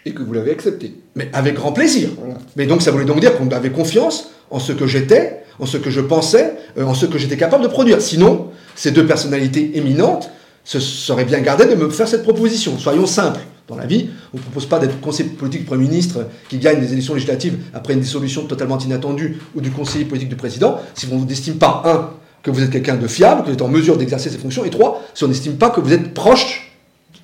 Et 0.07 0.13
que 0.15 0.23
vous 0.23 0.33
l'avez 0.33 0.53
accepté. 0.53 0.95
Mais 1.17 1.29
avec 1.35 1.55
grand 1.55 1.73
plaisir. 1.73 2.09
Mais 2.57 2.67
donc 2.67 2.81
ça 2.81 2.91
voulait 2.91 3.05
donc 3.05 3.21
dire 3.21 3.37
qu'on 3.37 3.49
avait 3.51 3.71
confiance 3.71 4.31
en 4.51 4.59
ce 4.59 4.73
que 4.73 4.87
j'étais, 4.87 5.43
en 5.59 5.67
ce 5.67 5.77
que 5.77 5.91
je 5.91 6.01
pensais, 6.01 6.55
euh, 6.79 6.85
en 6.85 6.95
ce 6.95 7.05
que 7.05 7.19
j'étais 7.19 7.37
capable 7.37 7.63
de 7.63 7.69
produire. 7.69 8.01
Sinon, 8.01 8.49
ces 8.75 8.91
deux 8.91 9.07
personnalités 9.07 9.77
éminentes 9.77 10.31
se 10.65 10.81
seraient 10.81 11.27
bien 11.27 11.41
gardées 11.41 11.67
de 11.67 11.75
me 11.75 11.91
faire 11.91 12.09
cette 12.09 12.23
proposition. 12.23 12.79
Soyons 12.79 13.07
simples. 13.07 13.41
Dans 13.69 13.77
la 13.77 13.85
vie, 13.85 14.09
on 14.33 14.39
ne 14.39 14.43
propose 14.43 14.65
pas 14.67 14.79
d'être 14.79 14.99
conseiller 15.01 15.29
politique 15.29 15.67
Premier 15.67 15.89
ministre 15.89 16.27
qui 16.49 16.59
gagne 16.59 16.81
des 16.81 16.93
élections 16.95 17.13
législatives 17.13 17.59
après 17.75 17.93
une 17.93 18.01
dissolution 18.01 18.47
totalement 18.47 18.79
inattendue 18.79 19.39
ou 19.55 19.61
du 19.61 19.71
conseiller 19.71 20.07
politique 20.07 20.31
du 20.31 20.37
président 20.37 20.81
si 20.95 21.07
on 21.13 21.19
n'estime 21.25 21.57
pas, 21.57 21.83
un, 21.85 22.11
que 22.43 22.51
vous 22.51 22.63
êtes 22.63 22.71
quelqu'un 22.71 22.97
de 22.97 23.07
fiable, 23.07 23.43
que 23.43 23.49
vous 23.49 23.53
êtes 23.53 23.63
en 23.63 23.69
mesure 23.69 23.99
d'exercer 23.99 24.31
ses 24.31 24.39
fonctions, 24.39 24.65
et 24.65 24.71
trois, 24.71 25.03
si 25.13 25.25
on 25.25 25.29
n'estime 25.29 25.57
pas 25.57 25.69
que 25.69 25.81
vous 25.81 25.93
êtes 25.93 26.15
proche 26.15 26.73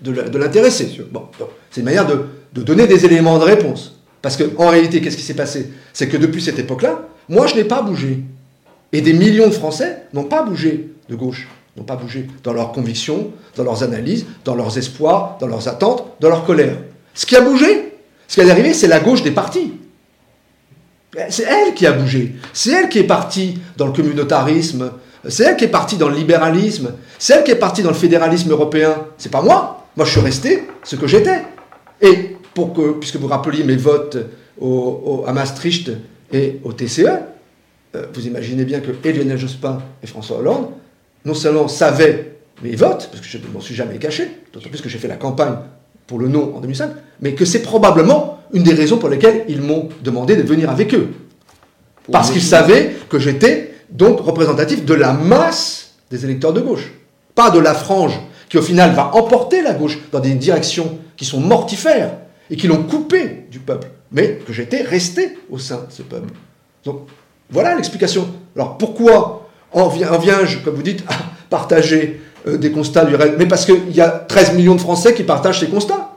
de 0.02 0.38
l'intéresser. 0.38 1.00
Bon, 1.10 1.22
c'est 1.70 1.80
une 1.80 1.86
manière 1.86 2.06
de, 2.06 2.62
donner 2.62 2.86
des 2.86 3.06
éléments 3.06 3.38
de 3.38 3.44
réponse. 3.44 3.98
Parce 4.20 4.36
qu'en 4.36 4.68
réalité, 4.68 5.00
qu'est-ce 5.00 5.16
qui 5.16 5.22
s'est 5.22 5.34
passé? 5.34 5.70
C'est 5.92 6.08
que 6.08 6.16
depuis 6.16 6.42
cette 6.42 6.58
époque-là, 6.58 7.08
moi, 7.28 7.46
je 7.46 7.54
n'ai 7.54 7.64
pas 7.64 7.82
bougé. 7.82 8.20
Et 8.92 9.00
des 9.00 9.12
millions 9.12 9.48
de 9.48 9.52
Français 9.52 10.02
n'ont 10.12 10.24
pas 10.24 10.42
bougé 10.42 10.90
de 11.08 11.14
gauche, 11.14 11.48
n'ont 11.76 11.84
pas 11.84 11.96
bougé 11.96 12.28
dans 12.42 12.52
leurs 12.52 12.72
convictions, 12.72 13.30
dans 13.56 13.64
leurs 13.64 13.82
analyses, 13.82 14.26
dans 14.44 14.54
leurs 14.54 14.78
espoirs, 14.78 15.38
dans 15.40 15.46
leurs 15.46 15.68
attentes, 15.68 16.04
dans 16.20 16.28
leur 16.28 16.44
colère. 16.44 16.76
Ce 17.14 17.26
qui 17.26 17.36
a 17.36 17.40
bougé, 17.40 17.94
ce 18.28 18.34
qui 18.34 18.46
est 18.46 18.50
arrivé, 18.50 18.74
c'est 18.74 18.88
la 18.88 19.00
gauche 19.00 19.22
des 19.22 19.32
partis. 19.32 19.72
C'est 21.28 21.44
elle 21.44 21.74
qui 21.74 21.86
a 21.86 21.92
bougé. 21.92 22.34
C'est 22.52 22.72
elle 22.72 22.88
qui 22.88 22.98
est 22.98 23.04
partie 23.04 23.58
dans 23.76 23.86
le 23.86 23.92
communautarisme. 23.92 24.92
C'est 25.28 25.44
elle 25.44 25.56
qui 25.56 25.64
est 25.64 25.68
partie 25.68 25.96
dans 25.96 26.08
le 26.08 26.16
libéralisme. 26.16 26.94
C'est 27.18 27.34
elle 27.34 27.44
qui 27.44 27.52
est 27.52 27.56
partie 27.56 27.82
dans 27.82 27.90
le 27.90 27.96
fédéralisme 27.96 28.50
européen. 28.50 29.06
C'est 29.16 29.30
pas 29.30 29.42
moi. 29.42 29.86
Moi, 29.96 30.04
je 30.06 30.10
suis 30.10 30.20
resté 30.20 30.64
ce 30.82 30.96
que 30.96 31.06
j'étais. 31.06 31.42
Et 32.00 32.36
puisque 33.00 33.16
vous 33.16 33.28
rappeliez 33.28 33.64
mes 33.64 33.76
votes 33.76 34.16
à 35.26 35.32
Maastricht 35.32 35.90
et 36.32 36.60
au 36.64 36.72
TCE, 36.72 37.06
euh, 37.94 38.06
vous 38.12 38.26
imaginez 38.26 38.64
bien 38.64 38.80
que 38.80 38.90
Lionel 39.08 39.38
Jospin 39.38 39.80
et 40.02 40.06
François 40.06 40.38
Hollande, 40.38 40.70
non 41.24 41.34
seulement 41.34 41.68
savaient 41.68 42.36
mes 42.62 42.76
votes, 42.76 43.08
parce 43.10 43.20
que 43.20 43.26
je 43.28 43.38
ne 43.38 43.46
m'en 43.52 43.60
suis 43.60 43.74
jamais 43.74 43.98
caché, 43.98 44.30
d'autant 44.52 44.68
plus 44.68 44.80
que 44.80 44.88
j'ai 44.88 44.98
fait 44.98 45.08
la 45.08 45.16
campagne 45.16 45.56
pour 46.06 46.18
le 46.18 46.28
non 46.28 46.54
en 46.54 46.60
2005, 46.60 46.90
mais 47.20 47.34
que 47.34 47.44
c'est 47.44 47.62
probablement 47.62 48.38
une 48.52 48.62
des 48.62 48.74
raisons 48.74 48.98
pour 48.98 49.08
lesquelles 49.08 49.44
ils 49.48 49.60
m'ont 49.60 49.88
demandé 50.02 50.36
de 50.36 50.42
venir 50.42 50.70
avec 50.70 50.94
eux. 50.94 51.08
Parce 52.12 52.30
qu'ils 52.30 52.42
savaient 52.42 52.94
que 53.08 53.18
j'étais 53.18 53.74
donc 53.90 54.20
représentatif 54.20 54.84
de 54.84 54.94
la 54.94 55.12
masse 55.12 55.94
des 56.10 56.24
électeurs 56.24 56.52
de 56.52 56.60
gauche, 56.60 56.92
pas 57.34 57.50
de 57.50 57.58
la 57.58 57.74
frange 57.74 58.18
qui 58.48 58.58
au 58.58 58.62
final 58.62 58.94
va 58.94 59.14
emporter 59.14 59.62
la 59.62 59.72
gauche 59.72 59.98
dans 60.12 60.20
des 60.20 60.34
directions 60.34 60.98
qui 61.16 61.24
sont 61.24 61.40
mortifères 61.40 62.12
et 62.50 62.56
qui 62.56 62.66
l'ont 62.66 62.82
coupé 62.82 63.46
du 63.50 63.58
peuple, 63.58 63.88
mais 64.12 64.38
que 64.46 64.52
j'étais 64.52 64.82
resté 64.82 65.38
au 65.50 65.58
sein 65.58 65.86
de 65.88 65.92
ce 65.92 66.02
peuple. 66.02 66.28
Donc 66.84 67.08
voilà 67.50 67.74
l'explication. 67.74 68.28
Alors 68.54 68.76
pourquoi 68.76 69.43
en 69.74 69.88
viens-je, 69.88 70.58
comme 70.58 70.74
vous 70.74 70.82
dites, 70.82 71.04
à 71.08 71.14
partager 71.50 72.20
euh, 72.46 72.56
des 72.56 72.70
constats 72.70 73.04
du 73.04 73.14
Mais 73.38 73.46
parce 73.46 73.64
qu'il 73.66 73.94
y 73.94 74.00
a 74.00 74.08
13 74.08 74.54
millions 74.54 74.74
de 74.74 74.80
Français 74.80 75.14
qui 75.14 75.22
partagent 75.22 75.60
ces 75.60 75.68
constats. 75.68 76.16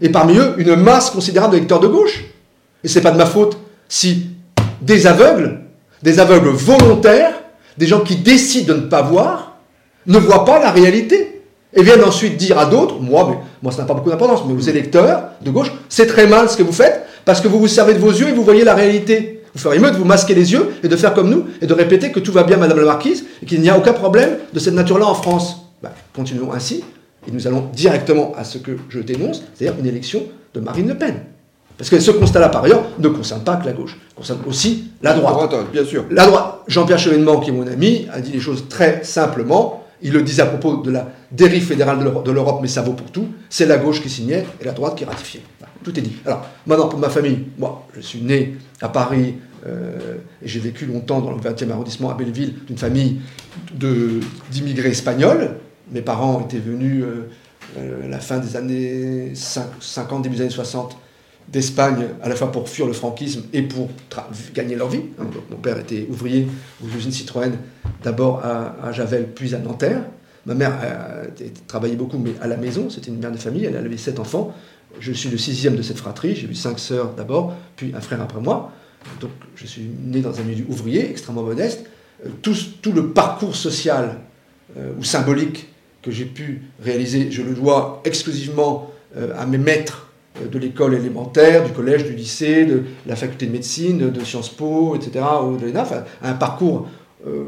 Et 0.00 0.08
parmi 0.08 0.36
eux, 0.36 0.54
une 0.58 0.76
masse 0.76 1.10
considérable 1.10 1.54
d'électeurs 1.54 1.80
de 1.80 1.88
gauche. 1.88 2.24
Et 2.84 2.88
c'est 2.88 3.00
pas 3.00 3.10
de 3.10 3.16
ma 3.16 3.26
faute 3.26 3.58
si 3.88 4.30
des 4.80 5.06
aveugles, 5.06 5.60
des 6.02 6.20
aveugles 6.20 6.48
volontaires, 6.48 7.32
des 7.78 7.86
gens 7.86 8.00
qui 8.00 8.16
décident 8.16 8.74
de 8.74 8.80
ne 8.80 8.86
pas 8.86 9.02
voir, 9.02 9.56
ne 10.06 10.18
voient 10.18 10.44
pas 10.44 10.58
la 10.58 10.70
réalité. 10.70 11.42
Et 11.74 11.82
viennent 11.82 12.04
ensuite 12.04 12.36
dire 12.36 12.58
à 12.58 12.66
d'autres, 12.66 13.00
moi, 13.00 13.26
mais, 13.28 13.36
moi 13.62 13.72
ça 13.72 13.82
n'a 13.82 13.88
pas 13.88 13.94
beaucoup 13.94 14.08
d'importance, 14.08 14.44
mais 14.46 14.54
aux 14.54 14.60
électeurs 14.60 15.30
de 15.42 15.50
gauche, 15.50 15.70
c'est 15.90 16.06
très 16.06 16.26
mal 16.26 16.48
ce 16.48 16.56
que 16.56 16.62
vous 16.62 16.72
faites, 16.72 17.04
parce 17.26 17.40
que 17.42 17.48
vous 17.48 17.58
vous 17.58 17.68
servez 17.68 17.92
de 17.92 17.98
vos 17.98 18.12
yeux 18.12 18.28
et 18.28 18.32
vous 18.32 18.44
voyez 18.44 18.64
la 18.64 18.74
réalité. 18.74 19.42
Vous 19.56 19.62
feriez 19.62 19.80
mieux 19.80 19.90
de 19.90 19.96
vous 19.96 20.04
masquer 20.04 20.34
les 20.34 20.52
yeux 20.52 20.68
et 20.82 20.88
de 20.88 20.96
faire 20.96 21.14
comme 21.14 21.30
nous 21.30 21.46
et 21.62 21.66
de 21.66 21.72
répéter 21.72 22.12
que 22.12 22.20
tout 22.20 22.30
va 22.30 22.44
bien, 22.44 22.58
Madame 22.58 22.78
la 22.78 22.84
Marquise, 22.84 23.24
et 23.42 23.46
qu'il 23.46 23.62
n'y 23.62 23.70
a 23.70 23.78
aucun 23.78 23.94
problème 23.94 24.36
de 24.52 24.58
cette 24.58 24.74
nature-là 24.74 25.06
en 25.06 25.14
France. 25.14 25.70
Ben, 25.82 25.88
continuons 26.14 26.52
ainsi, 26.52 26.84
et 27.26 27.30
nous 27.32 27.46
allons 27.46 27.70
directement 27.72 28.34
à 28.36 28.44
ce 28.44 28.58
que 28.58 28.72
je 28.90 29.00
dénonce, 29.00 29.42
c'est-à-dire 29.54 29.80
une 29.80 29.86
élection 29.86 30.24
de 30.52 30.60
Marine 30.60 30.88
Le 30.88 30.94
Pen. 30.94 31.14
Parce 31.78 31.88
que 31.88 31.98
ce 31.98 32.10
constat-là, 32.10 32.50
par 32.50 32.64
ailleurs, 32.64 32.84
ne 32.98 33.08
concerne 33.08 33.44
pas 33.44 33.56
que 33.56 33.64
la 33.64 33.72
gauche, 33.72 33.96
concerne 34.14 34.40
aussi 34.46 34.88
la 35.00 35.14
droite. 35.14 35.50
bien 35.72 35.86
sûr. 35.86 36.04
La 36.10 36.26
droite, 36.26 36.60
Jean-Pierre 36.68 36.98
Chevènement, 36.98 37.40
qui 37.40 37.48
est 37.48 37.54
mon 37.54 37.66
ami, 37.66 38.06
a 38.12 38.20
dit 38.20 38.32
les 38.32 38.40
choses 38.40 38.68
très 38.68 39.04
simplement. 39.04 39.84
Il 40.02 40.12
le 40.12 40.20
disait 40.20 40.42
à 40.42 40.46
propos 40.46 40.82
de 40.82 40.90
la 40.90 41.08
dérive 41.32 41.64
fédérale 41.64 41.98
de 41.98 42.30
l'Europe, 42.30 42.58
mais 42.60 42.68
ça 42.68 42.82
vaut 42.82 42.92
pour 42.92 43.10
tout. 43.10 43.28
C'est 43.48 43.64
la 43.64 43.78
gauche 43.78 44.02
qui 44.02 44.10
signait 44.10 44.44
et 44.60 44.64
la 44.66 44.72
droite 44.72 44.96
qui 44.96 45.06
ratifiait. 45.06 45.40
tout 45.82 45.98
est 45.98 46.02
dit. 46.02 46.16
Alors, 46.26 46.44
maintenant, 46.66 46.88
pour 46.88 46.98
ma 46.98 47.08
famille, 47.08 47.46
moi, 47.58 47.86
je 47.96 48.02
suis 48.02 48.20
né 48.20 48.56
à 48.82 48.90
Paris 48.90 49.36
j'ai 50.42 50.60
vécu 50.60 50.86
longtemps 50.86 51.20
dans 51.20 51.32
le 51.32 51.40
20e 51.40 51.70
arrondissement 51.70 52.10
à 52.10 52.14
Belleville, 52.14 52.54
d'une 52.66 52.78
famille 52.78 53.20
d'immigrés 54.50 54.90
espagnols. 54.90 55.56
Mes 55.90 56.02
parents 56.02 56.40
étaient 56.40 56.58
venus 56.58 57.04
euh, 57.04 57.28
euh, 57.78 58.04
à 58.04 58.08
la 58.08 58.18
fin 58.18 58.38
des 58.38 58.56
années 58.56 59.32
50, 59.34 60.22
début 60.22 60.36
des 60.36 60.42
années 60.42 60.50
60 60.50 60.96
d'Espagne, 61.48 62.06
à 62.22 62.28
la 62.28 62.34
fois 62.34 62.50
pour 62.50 62.68
fuir 62.68 62.86
le 62.86 62.92
franquisme 62.92 63.42
et 63.52 63.62
pour 63.62 63.88
gagner 64.52 64.74
leur 64.74 64.88
vie. 64.88 65.02
mon 65.50 65.56
père 65.58 65.78
était 65.78 66.06
ouvrier 66.10 66.48
aux 66.82 66.88
usines 66.88 67.12
Citroën, 67.12 67.52
d'abord 68.02 68.44
à, 68.44 68.90
Javel, 68.90 69.28
puis 69.32 69.54
à 69.54 69.58
Nanterre. 69.58 70.02
Ma 70.44 70.54
mère 70.54 70.72
a, 70.72 71.26
travaillé 71.68 71.94
beaucoup, 71.94 72.18
mais 72.18 72.32
à 72.40 72.48
la 72.48 72.56
maison, 72.56 72.90
c'était 72.90 73.08
une 73.08 73.18
mère 73.18 73.30
de 73.30 73.36
famille, 73.36 73.64
elle 73.64 73.76
avait 73.76 73.96
sept 73.96 74.18
enfants. 74.18 74.52
Je 74.98 75.12
suis 75.12 75.28
le 75.28 75.38
sixième 75.38 75.76
de 75.76 75.82
cette 75.82 75.98
fratrie, 75.98 76.34
j'ai 76.34 76.48
eu 76.48 76.54
cinq 76.54 76.80
sœurs 76.80 77.14
d'abord, 77.14 77.54
puis 77.76 77.92
un 77.94 78.00
frère 78.00 78.20
après 78.20 78.40
moi. 78.40 78.72
Donc 79.20 79.30
je 79.54 79.66
suis 79.66 79.88
né 80.04 80.20
dans 80.20 80.38
un 80.38 80.42
milieu 80.42 80.64
ouvrier, 80.68 81.10
extrêmement 81.10 81.42
modeste. 81.42 81.86
Euh, 82.24 82.30
tout, 82.42 82.54
tout 82.82 82.92
le 82.92 83.08
parcours 83.08 83.56
social 83.56 84.18
euh, 84.76 84.92
ou 84.98 85.04
symbolique 85.04 85.68
que 86.02 86.10
j'ai 86.10 86.24
pu 86.24 86.62
réaliser, 86.82 87.30
je 87.30 87.42
le 87.42 87.54
dois 87.54 88.00
exclusivement 88.04 88.90
euh, 89.16 89.32
à 89.38 89.44
mes 89.46 89.58
maîtres 89.58 90.04
de 90.52 90.58
l'école 90.58 90.94
élémentaire, 90.94 91.64
du 91.64 91.72
collège, 91.72 92.04
du 92.04 92.12
lycée, 92.12 92.66
de 92.66 92.84
la 93.06 93.16
faculté 93.16 93.46
de 93.46 93.52
médecine, 93.52 94.10
de 94.10 94.24
Sciences 94.24 94.50
Po, 94.50 94.94
etc., 94.94 95.24
ou 95.42 95.56
de 95.56 95.64
l'ENA, 95.64 95.80
enfin, 95.80 96.04
un 96.22 96.34
parcours, 96.34 96.88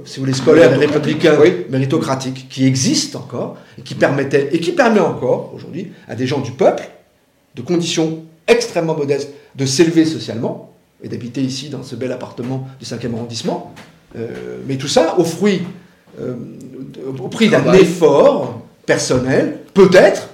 si 0.07 0.17
vous 0.17 0.25
voulez, 0.25 0.33
scolaire 0.33 0.73
et 0.73 0.77
républicain, 0.77 1.37
méritocratique, 1.69 2.49
qui 2.49 2.65
existe 2.65 3.15
encore, 3.15 3.59
et 3.77 3.83
qui 3.83 3.95
permettait, 3.95 4.49
et 4.53 4.61
qui 4.61 4.73
permet 4.73 5.01
encore, 5.01 5.53
aujourd'hui, 5.55 5.93
à 6.09 6.15
des 6.15 6.27
gens 6.27 6.41
du 6.41 6.53
peuple, 6.53 6.89
de 7.57 7.61
conditions 7.61 8.25
extrêmement 8.47 8.97
modestes, 8.97 9.35
de 9.55 9.67
s'élever 9.67 10.07
socialement, 10.07 10.75
et 11.03 11.09
d'habiter 11.09 11.43
ici 11.43 11.69
dans 11.69 11.83
ce 11.83 11.97
bel 11.97 12.13
appartement 12.13 12.69
du 12.81 12.87
5e 12.87 13.15
arrondissement. 13.15 13.75
Euh, 14.17 14.59
mais 14.67 14.77
tout 14.77 14.89
ça 14.89 15.19
au 15.19 15.25
fruit, 15.25 15.63
euh, 16.21 16.35
au 17.19 17.29
prix 17.29 17.49
d'un 17.49 17.73
effort 17.75 18.63
personnel, 18.87 19.59
peut-être, 19.75 20.31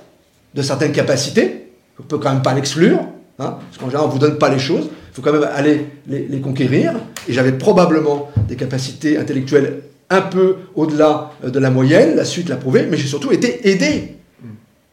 de 0.55 0.63
certaines 0.63 0.93
capacités, 0.93 1.67
on 1.99 2.05
ne 2.05 2.09
peut 2.09 2.19
quand 2.19 2.33
même 2.33 2.43
pas 2.43 2.55
l'exclure, 2.55 3.01
hein, 3.39 3.59
parce 3.59 3.79
qu'en 3.79 3.87
général 3.87 4.07
on 4.07 4.09
ne 4.09 4.13
vous 4.13 4.21
donne 4.21 4.39
pas 4.39 4.49
les 4.49 4.61
choses, 4.61 4.85
il 4.87 5.15
faut 5.15 5.23
quand 5.23 5.33
même 5.33 5.49
aller 5.55 5.87
les, 6.07 6.41
conquérir, 6.41 6.95
et 7.29 7.33
j'avais 7.33 7.53
probablement 7.53 8.31
des 8.49 8.57
capacités 8.57 9.19
intellectuelles 9.19 9.83
un 10.11 10.21
peu 10.21 10.57
au-delà 10.77 11.33
euh, 11.45 11.51
de 11.51 11.59
la 11.59 11.71
moyenne, 11.71 12.15
la 12.15 12.25
suite 12.25 12.49
l'a 12.49 12.57
prouvé, 12.57 12.87
mais 12.89 12.97
j'ai 12.97 13.09
surtout 13.09 13.33
été 13.33 13.69
aidé 13.69 14.17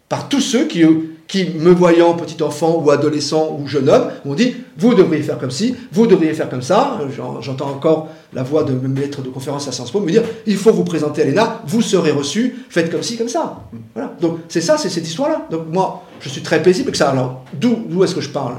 par 0.09 0.27
tous 0.27 0.41
ceux 0.41 0.65
qui, 0.65 0.83
qui, 1.31 1.49
me 1.49 1.71
voyant 1.71 2.13
petit 2.13 2.43
enfant 2.43 2.83
ou 2.83 2.91
adolescent 2.91 3.57
ou 3.57 3.65
jeune 3.65 3.87
homme, 3.87 4.09
m'ont 4.25 4.35
dit 4.35 4.53
Vous 4.77 4.93
devriez 4.93 5.23
faire 5.23 5.39
comme 5.39 5.49
ci, 5.49 5.73
vous 5.93 6.05
devriez 6.05 6.33
faire 6.33 6.49
comme 6.49 6.61
ça. 6.61 6.99
J'entends 7.39 7.69
encore 7.69 8.09
la 8.33 8.43
voix 8.43 8.65
de 8.65 8.73
maître 8.73 9.21
de 9.21 9.29
conférence 9.29 9.65
à 9.65 9.71
Sciences 9.71 9.91
Po 9.91 10.01
me 10.01 10.11
dire 10.11 10.23
Il 10.45 10.57
faut 10.57 10.73
vous 10.73 10.83
présenter 10.83 11.21
à 11.21 11.25
l'ENA, 11.25 11.61
vous 11.65 11.81
serez 11.81 12.11
reçu, 12.11 12.65
faites 12.69 12.91
comme 12.91 13.01
ci, 13.01 13.17
comme 13.17 13.29
ça. 13.29 13.61
Voilà. 13.95 14.13
Donc 14.19 14.39
c'est 14.49 14.59
ça, 14.59 14.77
c'est 14.77 14.89
cette 14.89 15.07
histoire-là. 15.07 15.47
Donc 15.49 15.67
moi, 15.71 16.03
je 16.19 16.27
suis 16.27 16.41
très 16.41 16.61
paisible 16.61 16.91
que 16.91 16.97
ça. 16.97 17.09
Alors, 17.09 17.45
d'où 17.53 18.03
est-ce 18.03 18.13
que 18.13 18.21
je 18.21 18.29
parle? 18.29 18.55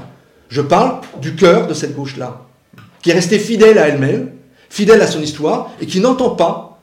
Je 0.49 0.61
parle 0.61 1.01
du 1.21 1.35
cœur 1.35 1.67
de 1.67 1.75
cette 1.75 1.95
gauche-là, 1.95 2.41
qui 3.03 3.11
est 3.11 3.13
restée 3.13 3.37
fidèle 3.37 3.77
à 3.77 3.87
elle-même, 3.87 4.31
fidèle 4.71 5.01
à 5.03 5.07
son 5.07 5.21
histoire, 5.21 5.69
et 5.79 5.85
qui 5.85 5.99
n'entend 5.99 6.31
pas 6.31 6.81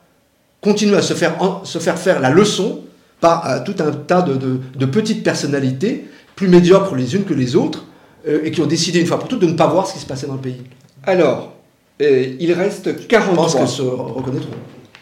continuer 0.61 0.95
à 0.95 1.01
se 1.01 1.13
se 1.13 1.79
faire 1.79 1.99
faire 1.99 2.21
la 2.21 2.29
leçon 2.29 2.79
par 3.21 3.47
euh, 3.49 3.59
tout 3.63 3.75
un 3.79 3.91
tas 3.91 4.21
de, 4.23 4.85
petites 4.85 5.23
personnalités, 5.23 6.05
plus 6.35 6.49
médiocres 6.49 6.95
les 6.95 7.15
unes 7.15 7.23
que 7.23 7.33
les 7.33 7.55
autres, 7.55 7.85
euh, 8.27 8.41
et 8.43 8.51
qui 8.51 8.59
ont 8.59 8.67
décidé 8.67 8.99
une 8.99 9.05
fois 9.07 9.19
pour 9.19 9.29
toutes 9.29 9.41
de 9.41 9.47
ne 9.47 9.53
pas 9.53 9.67
voir 9.67 9.87
ce 9.87 9.93
qui 9.93 9.99
se 9.99 10.05
passait 10.05 10.27
dans 10.27 10.33
le 10.33 10.41
pays. 10.41 10.61
Alors, 11.03 11.53
euh, 12.01 12.35
il 12.39 12.51
reste 12.51 13.07
40 13.07 13.35
mois. 13.35 13.47
Je 13.47 13.57
pense 13.57 13.77
se 13.77 13.81
reconnaîtront. 13.83 14.49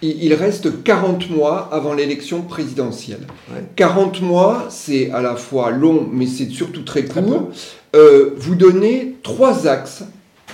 Il, 0.01 0.34
reste 0.34 0.82
40 0.84 1.30
mois 1.30 1.67
avant 1.74 1.93
l'élection 1.93 2.43
présidentielle. 2.43 3.28
40 3.76 4.22
mois, 4.22 4.67
c'est 4.70 5.11
à 5.11 5.22
la 5.22 5.36
fois 5.36 5.72
long, 5.72 6.07
mais 6.09 6.26
c'est 6.26 6.49
surtout 6.49 6.84
très 6.84 7.03
court. 7.03 7.49
vous 7.93 8.55
donnez 8.55 9.15
trois 9.24 9.67
axes, 9.67 10.03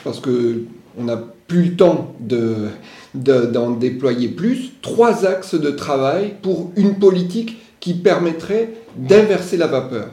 parce 0.04 0.20
que 0.20 0.64
on 0.98 1.04
n'a 1.04 1.22
plus 1.48 1.64
le 1.64 1.76
temps 1.76 2.16
de, 2.20 2.70
d'en 3.16 3.72
déployer 3.72 4.28
plus, 4.28 4.72
trois 4.82 5.26
axes 5.26 5.56
de 5.56 5.72
travail 5.72 6.36
pour 6.42 6.72
une 6.76 7.00
politique 7.00 7.58
qui 7.80 7.94
permettrait 7.94 8.70
d'inverser 8.96 9.58
la 9.58 9.68
vapeur. 9.68 10.10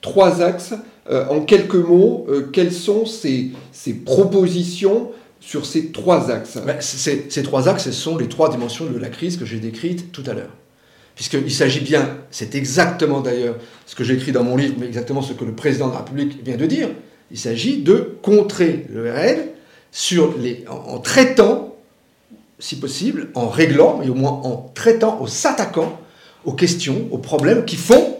Trois 0.00 0.42
axes. 0.42 0.74
Euh, 1.08 1.24
en 1.28 1.40
quelques 1.40 1.74
mots, 1.74 2.26
euh, 2.28 2.48
quelles 2.52 2.72
sont 2.72 3.06
ces, 3.06 3.50
ces, 3.70 3.94
propositions 3.94 5.10
sur 5.40 5.64
ces 5.64 5.92
trois 5.92 6.32
axes? 6.32 6.58
Ces, 6.80 7.42
trois 7.44 7.68
axes, 7.68 7.84
ce 7.84 7.92
sont 7.92 8.16
les 8.16 8.28
trois 8.28 8.50
dimensions 8.50 8.86
de 8.86 8.98
la 8.98 9.08
crise 9.08 9.36
que 9.36 9.44
j'ai 9.44 9.60
décrites 9.60 10.10
tout 10.10 10.24
à 10.26 10.34
l'heure. 10.34 10.50
Puisqu'il 11.14 11.52
s'agit 11.52 11.80
bien, 11.80 12.16
c'est 12.32 12.56
exactement 12.56 13.20
d'ailleurs 13.20 13.54
ce 13.86 13.94
que 13.94 14.02
j'écris 14.02 14.32
dans 14.32 14.42
mon 14.42 14.56
livre, 14.56 14.74
mais 14.78 14.86
exactement 14.86 15.22
ce 15.22 15.32
que 15.32 15.44
le 15.44 15.52
président 15.52 15.88
de 15.88 15.92
la 15.92 15.98
République 15.98 16.44
vient 16.44 16.56
de 16.56 16.66
dire, 16.66 16.88
il 17.30 17.38
s'agit 17.38 17.82
de 17.82 18.16
contrer 18.22 18.86
le 18.92 19.10
RN 19.12 19.38
sur 19.92 20.36
les, 20.38 20.64
en 20.68 20.98
traitant 20.98 21.75
si 22.58 22.78
possible, 22.78 23.28
en 23.34 23.48
réglant, 23.48 23.98
mais 24.00 24.08
au 24.08 24.14
moins 24.14 24.30
en 24.30 24.70
traitant, 24.74 25.20
en 25.20 25.26
s'attaquant 25.26 26.00
aux 26.44 26.52
questions, 26.52 27.08
aux 27.10 27.18
problèmes 27.18 27.64
qui 27.64 27.76
font 27.76 28.18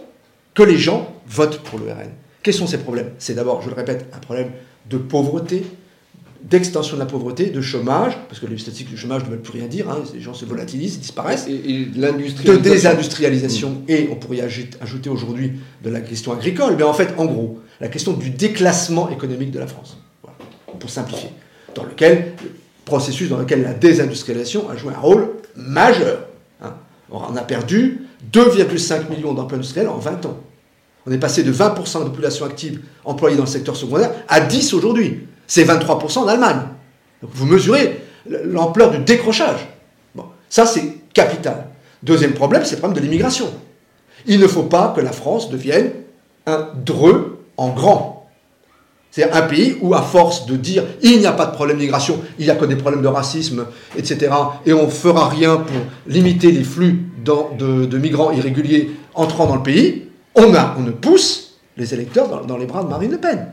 que 0.53 0.63
les 0.63 0.77
gens 0.77 1.13
votent 1.27 1.59
pour 1.59 1.79
le 1.79 1.85
RN. 1.85 2.11
Quels 2.43 2.53
sont 2.53 2.67
ces 2.67 2.77
problèmes? 2.77 3.11
C'est 3.19 3.33
d'abord, 3.33 3.61
je 3.61 3.69
le 3.69 3.75
répète, 3.75 4.05
un 4.13 4.19
problème 4.19 4.51
de 4.89 4.97
pauvreté, 4.97 5.63
d'extension 6.43 6.95
de 6.95 7.01
la 7.01 7.05
pauvreté, 7.05 7.49
de 7.49 7.61
chômage, 7.61 8.17
parce 8.27 8.39
que 8.39 8.45
les 8.45 8.57
statistiques 8.57 8.89
du 8.89 8.97
chômage 8.97 9.23
ne 9.25 9.29
veulent 9.29 9.41
plus 9.41 9.59
rien 9.59 9.67
dire, 9.67 9.89
hein, 9.89 10.03
les 10.13 10.21
gens 10.21 10.33
se 10.33 10.45
volatilisent, 10.45 10.95
ils 10.95 11.01
disparaissent, 11.01 11.47
et, 11.47 11.85
de 11.85 12.55
désindustrialisation, 12.57 13.69
mmh. 13.71 13.83
et 13.91 14.09
on 14.11 14.15
pourrait 14.15 14.41
ajouter 14.41 15.09
aujourd'hui 15.09 15.53
de 15.83 15.89
la 15.89 16.01
question 16.01 16.31
agricole, 16.31 16.75
mais 16.77 16.83
en 16.83 16.93
fait, 16.93 17.13
en 17.17 17.25
gros, 17.25 17.59
la 17.81 17.87
question 17.87 18.13
du 18.13 18.29
déclassement 18.29 19.09
économique 19.09 19.51
de 19.51 19.59
la 19.59 19.67
France, 19.67 19.97
pour 20.79 20.89
simplifier, 20.89 21.29
dans 21.75 21.83
lequel 21.83 22.33
processus 22.87 23.29
dans 23.29 23.37
lequel 23.37 23.61
la 23.61 23.73
désindustrialisation 23.73 24.69
a 24.69 24.75
joué 24.75 24.93
un 24.93 24.99
rôle 24.99 25.29
majeur. 25.55 26.21
Hein. 26.63 26.73
On 27.11 27.35
a 27.35 27.41
perdu 27.41 28.07
2,5 28.33 29.09
millions 29.09 29.33
d'emplois 29.33 29.57
industriels 29.57 29.89
en 29.89 29.97
20 29.97 30.25
ans. 30.25 30.37
On 31.05 31.11
est 31.11 31.19
passé 31.19 31.43
de 31.43 31.53
20% 31.53 31.99
de 31.99 32.09
population 32.09 32.45
active 32.45 32.81
employée 33.05 33.37
dans 33.37 33.43
le 33.43 33.49
secteur 33.49 33.75
secondaire 33.75 34.11
à 34.27 34.39
10 34.39 34.73
aujourd'hui. 34.73 35.27
C'est 35.45 35.63
23% 35.63 36.19
en 36.19 36.27
Allemagne. 36.27 36.61
Vous 37.21 37.45
mesurez 37.45 38.01
l'ampleur 38.29 38.91
du 38.91 38.99
décrochage. 38.99 39.67
Bon, 40.15 40.25
ça 40.49 40.65
c'est 40.65 40.97
capital. 41.13 41.67
Deuxième 42.03 42.33
problème, 42.33 42.63
c'est 42.65 42.75
le 42.75 42.79
problème 42.79 43.01
de 43.01 43.05
l'immigration. 43.05 43.49
Il 44.25 44.39
ne 44.39 44.47
faut 44.47 44.63
pas 44.63 44.93
que 44.95 45.01
la 45.01 45.11
France 45.11 45.49
devienne 45.49 45.91
un 46.45 46.69
dreux 46.75 47.43
en 47.57 47.69
grand. 47.69 48.16
C'est 49.17 49.31
un 49.31 49.41
pays 49.41 49.75
où, 49.81 49.95
à 49.95 50.03
force 50.03 50.45
de 50.45 50.55
dire 50.55 50.83
il 51.01 51.17
n'y 51.17 51.25
a 51.25 51.31
pas 51.31 51.47
de 51.47 51.51
problème 51.51 51.77
d'immigration, 51.77 52.19
il 52.37 52.45
n'y 52.45 52.51
a 52.51 52.55
que 52.55 52.65
des 52.65 52.75
problèmes 52.75 53.01
de 53.01 53.07
racisme, 53.07 53.65
etc., 53.97 54.31
et 54.63 54.73
on 54.73 54.85
ne 54.85 54.91
fera 54.91 55.27
rien 55.27 55.57
pour 55.57 55.75
limiter 56.05 56.51
les 56.51 56.63
flux 56.63 56.99
de, 57.25 57.97
migrants 57.97 58.31
irréguliers 58.31 58.91
entrant 59.15 59.47
dans 59.47 59.55
le 59.55 59.63
pays, 59.63 60.03
on, 60.35 60.53
a, 60.53 60.75
on 60.77 60.83
ne 60.83 60.91
pousse 60.91 61.57
les 61.77 61.95
électeurs 61.95 62.45
dans, 62.45 62.57
les 62.57 62.67
bras 62.67 62.83
de 62.83 62.89
Marine 62.89 63.09
Le 63.09 63.17
Pen. 63.17 63.47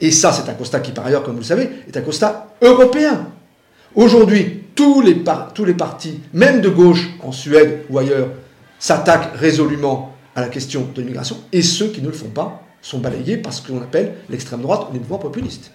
Et 0.00 0.10
ça, 0.10 0.32
c'est 0.32 0.50
un 0.50 0.54
constat 0.54 0.80
qui, 0.80 0.92
par 0.92 1.04
ailleurs, 1.04 1.22
comme 1.22 1.34
vous 1.34 1.40
le 1.40 1.44
savez, 1.44 1.68
est 1.86 1.94
un 1.98 2.00
constat 2.00 2.54
européen. 2.62 3.26
Aujourd'hui, 3.94 4.62
tous 4.74 5.02
les, 5.02 5.22
tous 5.54 5.66
les 5.66 5.74
partis, 5.74 6.18
même 6.32 6.62
de 6.62 6.70
gauche 6.70 7.10
en 7.22 7.30
Suède 7.30 7.84
ou 7.90 7.98
ailleurs, 7.98 8.28
s'attaquent 8.78 9.36
résolument 9.36 10.14
à 10.34 10.40
la 10.40 10.48
question 10.48 10.88
de 10.94 11.00
l'immigration, 11.02 11.36
et 11.52 11.60
ceux 11.60 11.88
qui 11.88 12.00
ne 12.00 12.06
le 12.06 12.14
font 12.14 12.30
pas 12.30 12.63
sont 12.84 12.98
balayés 12.98 13.38
par 13.38 13.52
ce 13.52 13.66
qu'on 13.66 13.78
appelle 13.78 14.12
l'extrême 14.28 14.60
droite 14.60 14.88
ou 14.90 14.92
les 14.92 15.00
mouvements 15.00 15.18
populistes. 15.18 15.72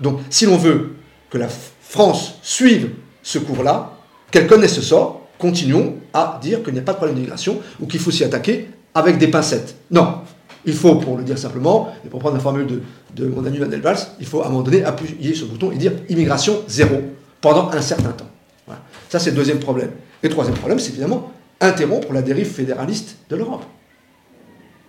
Donc, 0.00 0.18
si 0.28 0.44
l'on 0.44 0.56
veut 0.56 0.96
que 1.30 1.38
la 1.38 1.48
France 1.48 2.34
suive 2.42 2.90
ce 3.22 3.38
cours-là, 3.38 3.92
qu'elle 4.30 4.48
connaisse 4.48 4.74
ce 4.74 4.82
sort, 4.82 5.28
continuons 5.38 5.94
à 6.12 6.38
dire 6.42 6.62
qu'il 6.64 6.74
n'y 6.74 6.80
a 6.80 6.82
pas 6.82 6.92
de 6.92 6.96
problème 6.96 7.14
d'immigration 7.14 7.60
ou 7.80 7.86
qu'il 7.86 8.00
faut 8.00 8.10
s'y 8.10 8.24
attaquer 8.24 8.68
avec 8.92 9.18
des 9.18 9.28
pincettes. 9.28 9.76
Non, 9.92 10.22
il 10.64 10.74
faut, 10.74 10.96
pour 10.96 11.16
le 11.16 11.22
dire 11.22 11.38
simplement, 11.38 11.92
et 12.04 12.08
pour 12.08 12.18
prendre 12.18 12.34
la 12.34 12.42
formule 12.42 12.66
de, 13.14 13.26
mon 13.26 13.44
ami 13.44 13.58
Manuel 13.58 13.80
Valls, 13.80 13.98
il 14.18 14.26
faut 14.26 14.42
à 14.42 14.46
un 14.46 14.48
moment 14.48 14.62
donné 14.62 14.82
appuyer 14.82 15.34
sur 15.34 15.46
bouton 15.46 15.70
et 15.70 15.76
dire 15.76 15.92
immigration 16.08 16.62
zéro 16.66 17.00
pendant 17.40 17.70
un 17.70 17.80
certain 17.80 18.10
temps. 18.10 18.28
Ça, 19.08 19.20
c'est 19.20 19.30
le 19.30 19.36
deuxième 19.36 19.60
problème. 19.60 19.90
Et 20.22 20.26
le 20.26 20.32
troisième 20.32 20.56
problème, 20.56 20.80
c'est 20.80 20.90
évidemment 20.90 21.32
interrompre 21.60 22.12
la 22.12 22.20
dérive 22.20 22.50
fédéraliste 22.52 23.16
de 23.30 23.36
l'Europe. 23.36 23.64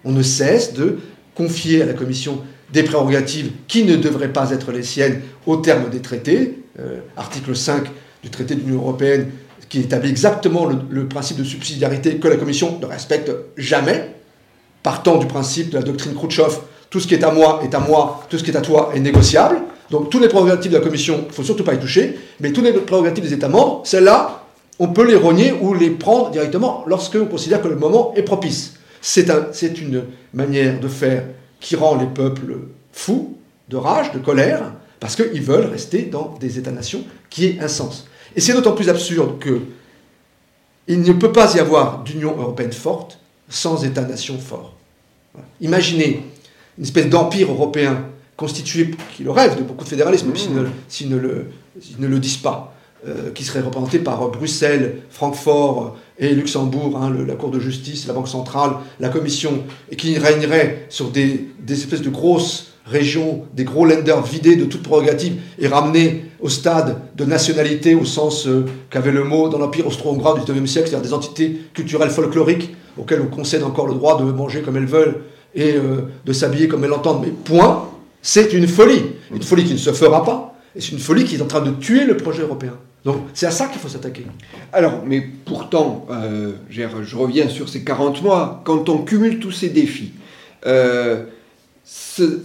On 0.04 0.12
ne 0.12 0.24
cesse 0.24 0.74
de 0.74 1.00
confier 1.40 1.82
à 1.82 1.86
la 1.86 1.94
Commission 1.94 2.42
des 2.74 2.84
prérogatives 2.84 3.52
qui 3.70 3.86
ne 3.86 3.96
devraient 3.96 4.34
pas 4.34 4.52
être 4.52 4.74
les 4.74 4.84
siennes 4.84 5.22
au 5.48 5.56
terme 5.56 5.90
des 5.90 6.02
traités. 6.02 6.60
Euh, 6.78 7.00
article 7.16 7.56
5 7.56 7.86
du 8.22 8.30
traité 8.30 8.56
de 8.56 8.60
l'Union 8.60 8.82
européenne 8.82 9.30
qui 9.70 9.80
établit 9.80 10.10
exactement 10.10 10.68
le, 10.90 11.08
principe 11.08 11.38
de 11.38 11.46
subsidiarité 11.46 12.18
que 12.18 12.28
la 12.28 12.36
Commission 12.36 12.78
ne 12.82 12.86
respecte 12.86 13.32
jamais, 13.56 14.16
partant 14.84 15.18
du 15.18 15.28
principe 15.28 15.70
de 15.70 15.78
la 15.78 15.84
doctrine 15.84 16.14
Khrouchtchev, 16.14 16.58
tout 16.90 17.00
ce 17.00 17.08
qui 17.08 17.14
est 17.14 17.24
à 17.24 17.32
moi 17.32 17.62
est 17.64 17.74
à 17.74 17.80
moi, 17.80 18.26
tout 18.30 18.38
ce 18.38 18.44
qui 18.44 18.52
est 18.52 18.58
à 18.58 18.62
toi 18.62 18.92
est 18.94 19.00
négociable. 19.00 19.62
Donc 19.92 20.10
tous 20.10 20.20
les 20.20 20.28
prérogatives 20.28 20.72
de 20.72 20.78
la 20.78 20.84
Commission, 20.84 21.22
il 21.24 21.28
ne 21.28 21.34
faut 21.34 21.44
surtout 21.44 21.64
pas 21.64 21.74
y 21.74 21.80
toucher, 21.80 22.20
mais 22.42 22.52
tous 22.52 22.62
les 22.62 22.74
prérogatives 22.74 23.24
des 23.24 23.34
États 23.34 23.48
membres, 23.48 23.82
celles-là, 23.86 24.44
on 24.78 24.90
peut 24.90 25.08
les 25.08 25.16
rogner 25.16 25.54
ou 25.62 25.74
les 25.74 25.92
prendre 25.92 26.32
directement 26.32 26.84
lorsqu'on 26.88 27.26
considère 27.26 27.62
que 27.62 27.70
le 27.70 27.76
moment 27.76 28.14
est 28.16 28.24
propice. 28.24 28.79
C'est 29.02 29.30
un, 29.30 29.48
une 29.82 30.04
manière 30.34 30.80
de 30.80 30.88
faire 30.88 31.24
qui 31.60 31.76
rend 31.76 31.96
les 31.96 32.08
peuples 32.08 32.58
fous, 32.92 33.38
de 33.70 33.78
rage, 33.78 34.12
de 34.12 34.20
colère, 34.20 34.74
parce 35.00 35.16
qu'ils 35.16 35.42
veulent 35.42 35.66
rester 35.66 36.04
dans 36.04 36.36
des 36.40 36.58
États-nations 36.58 37.04
qui 37.30 37.46
aient 37.46 37.60
un 37.62 37.68
sens. 37.68 38.08
Et 38.36 38.42
c'est 38.42 38.54
d'autant 38.54 38.74
plus 38.74 38.90
absurde 38.90 39.40
que 39.40 39.62
il 40.88 41.02
ne 41.02 41.14
peut 41.14 41.32
pas 41.32 41.54
y 41.56 41.60
avoir 41.60 42.04
d'Union 42.04 42.36
européenne 42.36 42.74
forte 42.74 43.20
sans 43.48 43.84
État-nation 43.86 44.40
fort. 44.40 44.74
Imaginez 45.62 46.26
une 46.78 46.84
espèce 46.84 47.08
d'empire 47.08 47.52
européen 47.52 48.06
constitué, 48.36 48.92
qui 49.16 49.24
le 49.24 49.32
rêve 49.32 49.58
de 49.58 49.64
beaucoup 49.64 49.84
de 49.84 49.90
fédéralisme, 49.90 50.28
même 50.28 50.72
s'ils 50.88 51.10
ne, 51.10 51.20
ne, 52.00 52.08
le 52.08 52.20
disent 52.20 52.38
pas, 52.38 52.74
euh, 53.08 53.32
qui 53.32 53.44
serait 53.44 53.62
représenté 53.62 54.00
par 54.00 54.30
Bruxelles, 54.30 55.02
Francfort 55.10 55.98
et 56.20 56.34
Luxembourg, 56.34 57.00
hein, 57.02 57.14
la 57.26 57.36
Cour 57.36 57.50
de 57.50 57.60
justice, 57.60 58.06
la 58.08 58.14
Banque 58.14 58.28
centrale, 58.28 58.72
la 59.00 59.10
Commission, 59.10 59.64
et 59.90 59.96
qui 59.96 60.18
régnerait 60.18 60.86
sur 60.90 61.10
des, 61.10 61.48
espèces 61.70 62.02
de 62.02 62.10
grosses 62.10 62.74
régions, 62.86 63.44
des 63.54 63.64
gros 63.64 63.86
lenders 63.86 64.22
vidés 64.22 64.56
de 64.56 64.66
toute 64.66 64.84
prérogative 64.84 65.36
et 65.60 65.68
ramenés 65.68 66.26
au 66.42 66.50
stade 66.50 66.98
de 67.16 67.24
nationalité 67.24 67.96
au 67.96 68.04
sens 68.04 68.48
euh, 68.48 68.66
qu'avait 68.90 69.12
le 69.12 69.24
mot 69.24 69.48
dans 69.48 69.60
l'Empire 69.60 69.86
austro-hongrois 69.88 70.40
du 70.40 70.52
XIXe 70.52 70.70
siècle, 70.70 70.90
c'est-à-dire 70.90 71.08
des 71.08 71.14
entités 71.14 71.62
culturelles 71.74 72.10
folkloriques 72.10 72.76
auxquelles 72.98 73.22
on 73.22 73.34
concède 73.34 73.64
encore 73.64 73.88
le 73.88 73.94
droit 73.94 74.20
de 74.20 74.24
manger 74.32 74.62
comme 74.62 74.76
elles 74.78 74.86
veulent 74.86 75.22
et 75.54 75.76
euh, 75.76 76.02
de 76.26 76.34
s'habiller 76.34 76.68
comme 76.68 76.84
elles 76.84 76.90
l'entendent. 76.90 77.22
Mais 77.24 77.32
point, 77.32 77.90
c'est 78.22 78.54
une 78.54 78.68
folie. 78.68 79.04
Une 79.34 79.44
folie 79.44 79.64
qui 79.64 79.74
ne 79.74 79.78
se 79.78 79.94
fera 79.94 80.26
pas. 80.26 80.56
Et 80.76 80.82
c'est 80.82 80.92
une 80.92 81.00
folie 81.00 81.24
qui 81.24 81.36
est 81.36 81.42
en 81.42 81.48
train 81.48 81.62
de 81.62 81.72
tuer 81.72 82.06
le 82.06 82.18
projet 82.18 82.42
européen. 82.42 82.74
Donc 83.06 83.18
c'est 83.34 83.46
à 83.46 83.52
ça 83.52 83.68
qu'il 83.68 83.80
faut 83.80 83.88
s'attaquer. 83.88 84.26
Alors, 84.74 85.04
mais 85.06 85.22
pourtant, 85.46 86.06
euh, 86.12 86.54
je 86.70 87.16
reviens 87.16 87.48
sur 87.48 87.70
ces 87.70 87.84
40 87.84 88.22
mois, 88.22 88.62
quand 88.66 88.90
on 88.90 89.00
cumule 89.00 89.40
tous 89.40 89.52
ces 89.52 89.70
défis, 89.70 90.14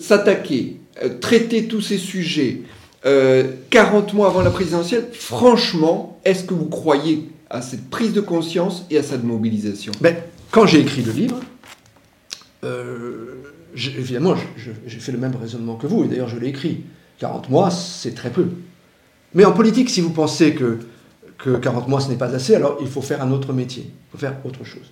s'attaquer, 0.00 0.80
euh, 1.02 1.18
traiter 1.18 1.66
tous 1.66 1.80
ces 1.80 1.98
sujets 1.98 2.62
40 3.02 3.04
euh, 3.04 4.16
mois 4.16 4.28
avant 4.28 4.40
la 4.40 4.50
présidentielle, 4.50 5.08
franchement, 5.12 6.18
est-ce 6.24 6.44
que 6.44 6.54
vous 6.54 6.66
croyez 6.66 7.28
à 7.50 7.60
cette 7.60 7.90
prise 7.90 8.12
de 8.12 8.22
conscience 8.22 8.86
et 8.90 8.96
à 8.96 9.02
cette 9.02 9.24
mobilisation? 9.24 9.92
Ben, 10.00 10.16
Quand 10.50 10.66
j'ai 10.66 10.80
écrit 10.80 11.02
le 11.02 11.12
livre, 11.12 11.40
euh, 12.64 13.34
évidemment, 13.76 14.34
j'ai 14.86 14.98
fait 14.98 15.12
le 15.12 15.18
même 15.18 15.36
raisonnement 15.36 15.76
que 15.76 15.86
vous, 15.86 16.04
et 16.04 16.08
d'ailleurs 16.08 16.28
je 16.28 16.38
l'ai 16.38 16.48
écrit. 16.48 16.84
40 17.18 17.50
mois, 17.50 17.70
c'est 17.70 18.14
très 18.14 18.30
peu. 18.30 18.48
Mais 19.34 19.44
en 19.44 19.52
politique, 19.52 19.90
si 19.90 20.00
vous 20.00 20.10
pensez 20.10 20.54
que, 20.54 20.78
que 21.38 21.56
40 21.56 21.88
mois, 21.88 22.00
ce 22.00 22.08
n'est 22.08 22.16
pas 22.16 22.34
assez, 22.34 22.54
alors 22.54 22.78
il 22.80 22.88
faut 22.88 23.02
faire 23.02 23.22
un 23.22 23.30
autre 23.30 23.52
métier, 23.52 23.84
il 23.88 24.12
faut 24.12 24.18
faire 24.18 24.36
autre 24.44 24.64
chose 24.64 24.90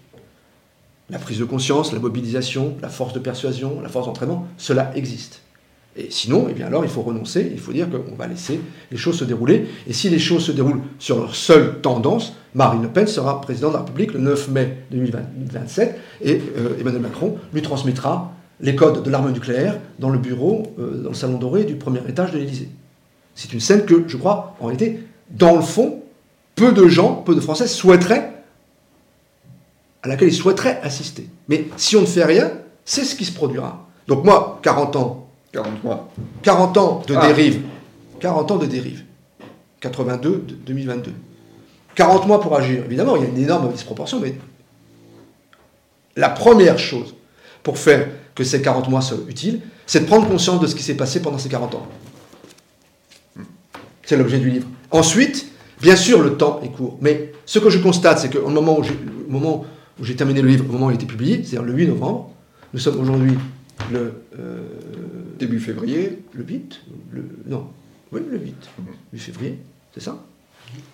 la 1.12 1.18
prise 1.18 1.38
de 1.38 1.44
conscience, 1.44 1.92
la 1.92 1.98
mobilisation, 1.98 2.74
la 2.80 2.88
force 2.88 3.12
de 3.12 3.18
persuasion, 3.18 3.80
la 3.82 3.88
force 3.88 4.06
d'entraînement, 4.06 4.48
cela 4.56 4.90
existe. 4.96 5.42
Et 5.94 6.06
sinon, 6.08 6.46
eh 6.48 6.54
bien 6.54 6.66
alors, 6.66 6.86
il 6.86 6.90
faut 6.90 7.02
renoncer, 7.02 7.50
il 7.52 7.60
faut 7.60 7.72
dire 7.72 7.86
qu'on 7.90 8.16
va 8.16 8.26
laisser 8.26 8.60
les 8.90 8.96
choses 8.96 9.18
se 9.18 9.24
dérouler. 9.24 9.66
Et 9.86 9.92
si 9.92 10.08
les 10.08 10.18
choses 10.18 10.44
se 10.44 10.52
déroulent 10.52 10.80
sur 10.98 11.18
leur 11.18 11.34
seule 11.34 11.82
tendance, 11.82 12.32
Marine 12.54 12.80
Le 12.80 12.88
Pen 12.88 13.06
sera 13.06 13.42
président 13.42 13.68
de 13.68 13.74
la 13.74 13.80
République 13.80 14.14
le 14.14 14.20
9 14.20 14.48
mai 14.48 14.78
2027 14.90 15.98
et 16.22 16.40
euh, 16.56 16.80
Emmanuel 16.80 17.02
Macron 17.02 17.36
lui 17.52 17.60
transmettra 17.60 18.32
les 18.60 18.74
codes 18.74 19.02
de 19.02 19.10
l'arme 19.10 19.30
nucléaire 19.32 19.78
dans 19.98 20.08
le 20.08 20.18
bureau, 20.18 20.74
euh, 20.78 21.02
dans 21.02 21.10
le 21.10 21.14
salon 21.14 21.36
doré 21.36 21.64
du 21.64 21.74
premier 21.74 22.00
étage 22.08 22.32
de 22.32 22.38
l'Élysée. 22.38 22.70
C'est 23.34 23.52
une 23.52 23.60
scène 23.60 23.84
que, 23.84 24.04
je 24.06 24.16
crois, 24.16 24.56
en 24.60 24.66
réalité, 24.66 25.00
dans 25.30 25.56
le 25.56 25.62
fond, 25.62 26.02
peu 26.54 26.72
de 26.72 26.86
gens, 26.88 27.14
peu 27.14 27.34
de 27.34 27.40
Français 27.40 27.66
souhaiteraient 27.66 28.32
à 30.02 30.08
laquelle 30.08 30.28
ils 30.28 30.34
souhaiteraient 30.34 30.80
assister. 30.82 31.28
Mais 31.48 31.66
si 31.76 31.96
on 31.96 32.00
ne 32.00 32.06
fait 32.06 32.24
rien, 32.24 32.50
c'est 32.84 33.04
ce 33.04 33.14
qui 33.14 33.24
se 33.24 33.32
produira. 33.32 33.86
Donc 34.08 34.24
moi, 34.24 34.58
40 34.62 34.96
ans. 34.96 35.28
40 35.52 35.84
mois. 35.84 36.08
40 36.42 36.76
ans 36.78 37.02
de 37.06 37.14
ah. 37.14 37.26
dérive. 37.26 37.62
40 38.20 38.50
ans 38.50 38.56
de 38.56 38.66
dérive. 38.66 39.04
82, 39.80 40.44
2022. 40.66 41.12
40 41.94 42.26
mois 42.26 42.40
pour 42.40 42.56
agir. 42.56 42.84
Évidemment, 42.84 43.16
il 43.16 43.22
y 43.22 43.26
a 43.26 43.28
une 43.28 43.38
énorme 43.38 43.70
disproportion, 43.70 44.20
mais 44.20 44.34
la 46.16 46.30
première 46.30 46.78
chose 46.78 47.14
pour 47.62 47.78
faire 47.78 48.08
que 48.34 48.44
ces 48.44 48.62
40 48.62 48.88
mois 48.88 49.02
soient 49.02 49.18
utiles, 49.28 49.60
c'est 49.86 50.00
de 50.00 50.06
prendre 50.06 50.26
conscience 50.28 50.60
de 50.60 50.66
ce 50.66 50.74
qui 50.74 50.82
s'est 50.82 50.96
passé 50.96 51.20
pendant 51.20 51.38
ces 51.38 51.48
40 51.48 51.74
ans. 51.74 51.86
C'est 54.04 54.16
l'objet 54.16 54.38
du 54.38 54.50
livre. 54.50 54.66
Ensuite, 54.90 55.46
bien 55.80 55.96
sûr, 55.96 56.22
le 56.22 56.36
temps 56.36 56.60
est 56.64 56.68
court, 56.68 56.98
mais 57.00 57.32
ce 57.46 57.58
que 57.58 57.70
je 57.70 57.78
constate, 57.78 58.18
c'est 58.18 58.30
qu'au 58.30 58.48
moment 58.48 58.78
où, 58.78 58.82
moment 59.28 59.64
où 60.00 60.04
j'ai 60.04 60.16
terminé 60.16 60.42
le 60.42 60.48
livre 60.48 60.64
au 60.68 60.72
moment 60.72 60.86
où 60.86 60.90
il 60.90 60.94
a 60.94 60.96
été 60.96 61.06
publié, 61.06 61.36
c'est-à-dire 61.36 61.62
le 61.62 61.72
8 61.72 61.88
novembre. 61.88 62.30
Nous 62.72 62.80
sommes 62.80 63.00
aujourd'hui 63.00 63.36
le... 63.90 64.14
Euh, 64.38 64.58
Début 65.38 65.58
février 65.58 66.20
Le 66.34 66.44
8 66.44 66.80
le, 67.10 67.24
Non, 67.46 67.66
oui, 68.12 68.20
le 68.30 68.38
8. 68.38 68.54
8 69.12 69.18
février, 69.18 69.58
c'est 69.92 70.02
ça? 70.02 70.24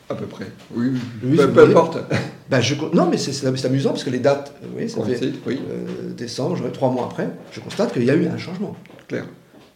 À 0.09 0.15
peu 0.15 0.27
près, 0.27 0.47
oui. 0.75 0.93
peu, 1.21 1.65
importe. 1.65 1.99
Ben, 2.51 2.63
je, 2.63 2.75
non, 2.95 3.09
mais 3.11 3.19
c'est 3.19 3.67
amusant 3.67 3.91
parce 3.91 4.05
que 4.05 4.11
les 4.11 4.21
dates, 4.21 4.55
oui, 4.75 4.89
ça 4.89 5.05
fait 5.05 5.33
oui. 5.47 5.61
Euh, 5.71 6.15
décembre, 6.15 6.59
trois 6.73 6.91
mois 6.91 7.05
après, 7.05 7.29
je 7.53 7.61
constate 7.61 7.93
qu'il 7.93 8.05
y 8.05 8.11
a 8.11 8.15
eu 8.15 8.27
un 8.27 8.39
changement. 8.39 8.75
Clair. 9.07 9.27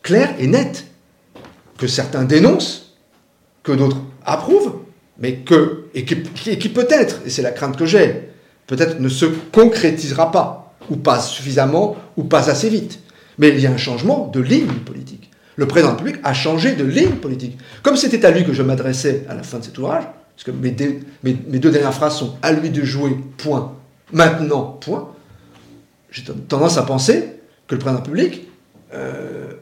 Clair 0.03 0.35
et 0.39 0.47
net. 0.47 0.87
Que 1.77 1.87
certains 1.87 2.25
dénoncent, 2.25 2.92
que 3.63 3.73
d'autres 3.73 3.99
approuvent, 4.25 4.81
mais 5.19 5.37
que, 5.37 5.85
et 5.95 6.05
qui, 6.05 6.69
peut-être, 6.69 7.21
et 7.27 7.31
c'est 7.31 7.43
la 7.43 7.51
crainte 7.51 7.77
que 7.77 7.87
j'ai, 7.87 8.29
peut-être 8.67 9.01
ne 9.01 9.09
se 9.09 9.27
concrétisera 9.27 10.31
pas, 10.31 10.75
ou 10.91 10.97
pas 10.97 11.21
suffisamment, 11.21 11.97
ou 12.17 12.25
pas 12.25 12.51
assez 12.51 12.69
vite. 12.69 13.01
Mais 13.39 13.51
il 13.51 13.61
y 13.61 13.67
a 13.67 13.71
un 13.71 13.77
changement 13.77 14.29
de 14.29 14.41
ligne 14.41 14.81
politique. 14.85 15.31
Le 15.57 15.67
président 15.67 15.93
République 15.93 16.17
a 16.25 16.33
changé 16.33 16.75
de 16.75 16.85
ligne 16.85 17.17
politique. 17.17 17.59
Comme 17.83 17.97
c'était 17.97 18.25
à 18.25 18.31
lui 18.31 18.45
que 18.45 18.53
je 18.53 18.63
m'adressais 18.63 19.25
à 19.29 19.35
la 19.35 19.43
fin 19.43 19.59
de 19.59 19.65
cet 19.65 19.79
ouvrage, 19.79 20.05
parce 20.35 20.45
que 20.45 20.51
mes, 20.51 20.71
deux, 21.59 21.71
dernières 21.71 21.95
phrases 21.95 22.17
sont 22.17 22.37
à 22.43 22.53
lui 22.53 22.71
de 22.71 22.83
jouer, 22.83 23.17
point. 23.37 23.77
Maintenant, 24.13 24.79
point. 24.81 25.15
J'ai 26.11 26.25
tendance 26.25 26.79
à 26.79 26.83
penser 26.83 27.25
que 27.67 27.75
le 27.75 27.79
président 27.79 28.03
République 28.03 28.49
euh, 28.95 29.53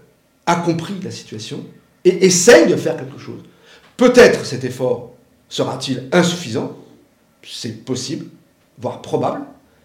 a 0.46 0.56
compris 0.56 0.94
la 1.02 1.10
situation 1.10 1.64
et 2.04 2.24
essaye 2.24 2.68
de 2.68 2.76
faire 2.76 2.96
quelque 2.96 3.18
chose. 3.18 3.40
Peut-être 4.00 4.46
cet 4.46 4.64
effort 4.64 5.12
sera-t-il 5.50 6.08
insuffisant, 6.12 6.74
c'est 7.42 7.84
possible, 7.84 8.24
voire 8.78 9.02
probable, 9.02 9.42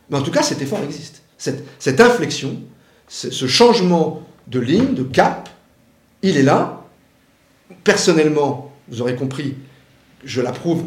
mais 0.09 0.17
en 0.17 0.21
tout 0.21 0.31
cas 0.31 0.41
cet 0.41 0.61
effort 0.61 0.79
existe. 0.85 1.21
Cette, 1.37 1.99
inflexion, 1.99 2.61
ce 3.09 3.45
changement 3.45 4.25
de 4.47 4.61
ligne, 4.61 4.93
de 4.93 5.03
cap, 5.03 5.49
il 6.21 6.37
est 6.37 6.43
là. 6.43 6.85
Personnellement, 7.83 8.71
vous 8.87 9.01
aurez 9.01 9.17
compris, 9.17 9.55
je 10.23 10.39
l'approuve, 10.39 10.85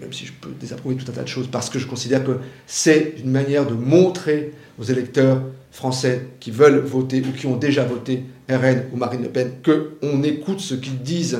même 0.00 0.12
si 0.12 0.26
je 0.26 0.32
peux 0.32 0.50
désapprouver 0.50 0.96
tout 0.96 1.08
un 1.08 1.14
tas 1.14 1.22
de 1.22 1.28
choses, 1.28 1.46
parce 1.46 1.70
que 1.70 1.78
je 1.78 1.86
considère 1.86 2.24
que 2.24 2.40
c'est 2.66 3.14
une 3.20 3.30
manière 3.30 3.66
de 3.66 3.74
montrer 3.74 4.52
aux 4.80 4.84
électeurs 4.84 5.42
français 5.70 6.26
qui 6.40 6.50
veulent 6.50 6.80
voter 6.80 7.22
ou 7.22 7.30
qui 7.30 7.46
ont 7.46 7.56
déjà 7.56 7.84
voté 7.84 8.24
RN 8.50 8.86
ou 8.92 8.96
Marine 8.96 9.22
Le 9.22 9.28
Pen 9.28 9.52
qu'on 9.64 10.24
écoute 10.24 10.58
ce 10.58 10.74
qu'ils 10.74 10.98
disent 10.98 11.38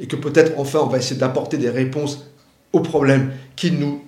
et 0.00 0.06
que 0.06 0.16
peut-être 0.16 0.52
enfin 0.58 0.80
on 0.82 0.86
va 0.86 0.98
essayer 0.98 1.18
d'apporter 1.18 1.56
des 1.56 1.70
réponses 1.70 2.26
aux 2.72 2.80
problèmes 2.80 3.32
qui 3.54 3.72
nous 3.72 4.02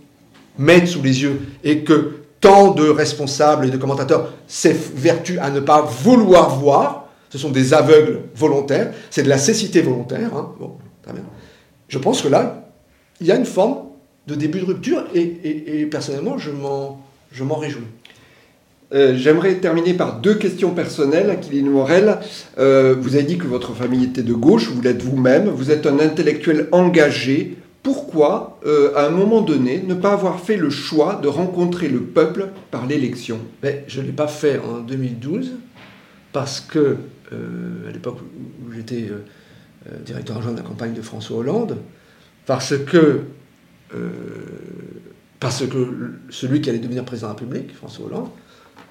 mettent 0.59 0.89
sous 0.89 1.03
les 1.03 1.22
yeux 1.22 1.41
et 1.64 1.84
que 1.84 2.18
tant 2.41 2.72
de 2.72 2.89
responsables 2.89 3.66
et 3.66 3.70
de 3.70 3.76
commentateurs 3.76 4.32
s'évertuent 4.47 5.39
à 5.39 5.51
ne 5.51 5.61
pas 5.61 5.82
vouloir 5.82 6.59
voir. 6.59 7.09
Ce 7.30 7.39
sont 7.39 7.51
des 7.51 7.74
aveugles 7.74 8.22
volontaires. 8.34 8.93
C'est 9.11 9.22
de 9.22 9.28
la 9.28 9.39
cécité 9.39 9.82
volontaire. 9.82 10.34
Hein. 10.34 10.53
Bon, 10.59 10.76
très 11.03 11.12
bien. 11.12 11.24
Je 11.89 11.99
pense 11.99 12.22
que 12.22 12.28
là, 12.28 12.70
il 13.20 13.26
y 13.26 13.32
a 13.32 13.36
une 13.36 13.45
forme 13.45 13.78
de 14.26 14.34
début 14.34 14.61
de 14.61 14.66
rupture 14.66 15.05
et, 15.14 15.86
personnellement, 15.91 16.39
je 16.39 16.51
m'en 16.51 17.57
réjouis. 17.57 17.84
Euh, 18.95 19.14
j'aimerais 19.14 19.57
terminer 19.57 19.95
par 19.95 20.20
deux 20.20 20.34
questions 20.34 20.72
personnelles. 20.72 21.30
Akiline 21.30 21.70
Morel, 21.70 22.18
euh, 22.59 22.95
vous 22.99 23.16
avez 23.16 23.24
dit 23.24 23.36
que 23.36 23.47
votre 23.47 23.74
famille 23.74 24.05
était 24.05 24.22
de 24.22 24.32
gauche, 24.32 24.68
vous 24.70 24.80
l'êtes 24.80 25.03
vous-même, 25.03 25.49
vous 25.49 25.70
êtes 25.70 25.86
un 25.86 25.99
intellectuel 25.99 26.68
engagé. 26.72 27.59
Pourquoi, 27.82 28.59
euh, 28.66 28.93
à 28.97 29.07
un 29.07 29.11
moment 29.11 29.43
donné, 29.43 29.82
ne 29.86 29.95
pas 29.95 30.12
avoir 30.12 30.41
fait 30.41 30.57
le 30.57 30.70
choix 30.70 31.20
de 31.22 31.28
rencontrer 31.28 31.89
le 31.89 32.01
peuple 32.01 32.49
par 32.70 32.86
l'élection? 32.86 33.41
Je 33.86 34.01
ne 34.01 34.07
l'ai 34.07 34.12
pas 34.12 34.26
fait 34.26 34.59
en 34.59 34.78
2012 34.78 35.53
parce 36.32 36.61
que, 36.61 36.97
à 37.30 37.93
l'époque 37.93 38.18
où 38.66 38.72
j'étais 38.72 39.11
directeur 40.05 40.39
adjoint 40.39 40.53
de 40.53 40.59
la 40.59 40.62
campagne 40.62 40.93
de 40.93 41.03
François 41.03 41.39
Hollande, 41.39 41.76
parce 42.47 42.76
que, 42.76 43.20
parce 45.41 45.66
que 45.66 46.12
celui 46.30 46.61
qui 46.61 46.68
allait 46.68 46.78
devenir 46.78 47.05
président 47.05 47.28
de 47.28 47.34
la 47.34 47.39
République, 47.39 47.74
François 47.74 48.07
Hollande, 48.07 48.28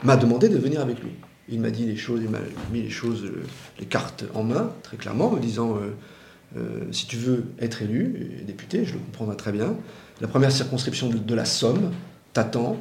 m'a 0.03 0.17
demandé 0.17 0.49
de 0.49 0.57
venir 0.57 0.81
avec 0.81 1.01
lui. 1.01 1.11
Il 1.49 1.61
m'a 1.61 1.69
dit 1.69 1.85
les 1.85 1.95
choses, 1.95 2.21
il 2.23 2.29
m'a 2.29 2.39
mis 2.71 2.81
les 2.81 2.89
choses, 2.89 3.23
euh, 3.23 3.43
les 3.79 3.85
cartes 3.85 4.25
en 4.33 4.43
main, 4.43 4.71
très 4.83 4.97
clairement, 4.97 5.31
me 5.31 5.39
disant 5.39 5.77
euh, 5.77 5.95
euh, 6.57 6.91
si 6.91 7.07
tu 7.07 7.15
veux 7.15 7.45
être 7.59 7.81
élu, 7.81 8.43
député, 8.45 8.85
je 8.85 8.93
le 8.93 8.99
comprendrai 8.99 9.37
très 9.37 9.51
bien. 9.51 9.75
La 10.19 10.27
première 10.27 10.51
circonscription 10.51 11.09
de, 11.09 11.35
la 11.35 11.45
Somme 11.45 11.91
t'attend. 12.33 12.77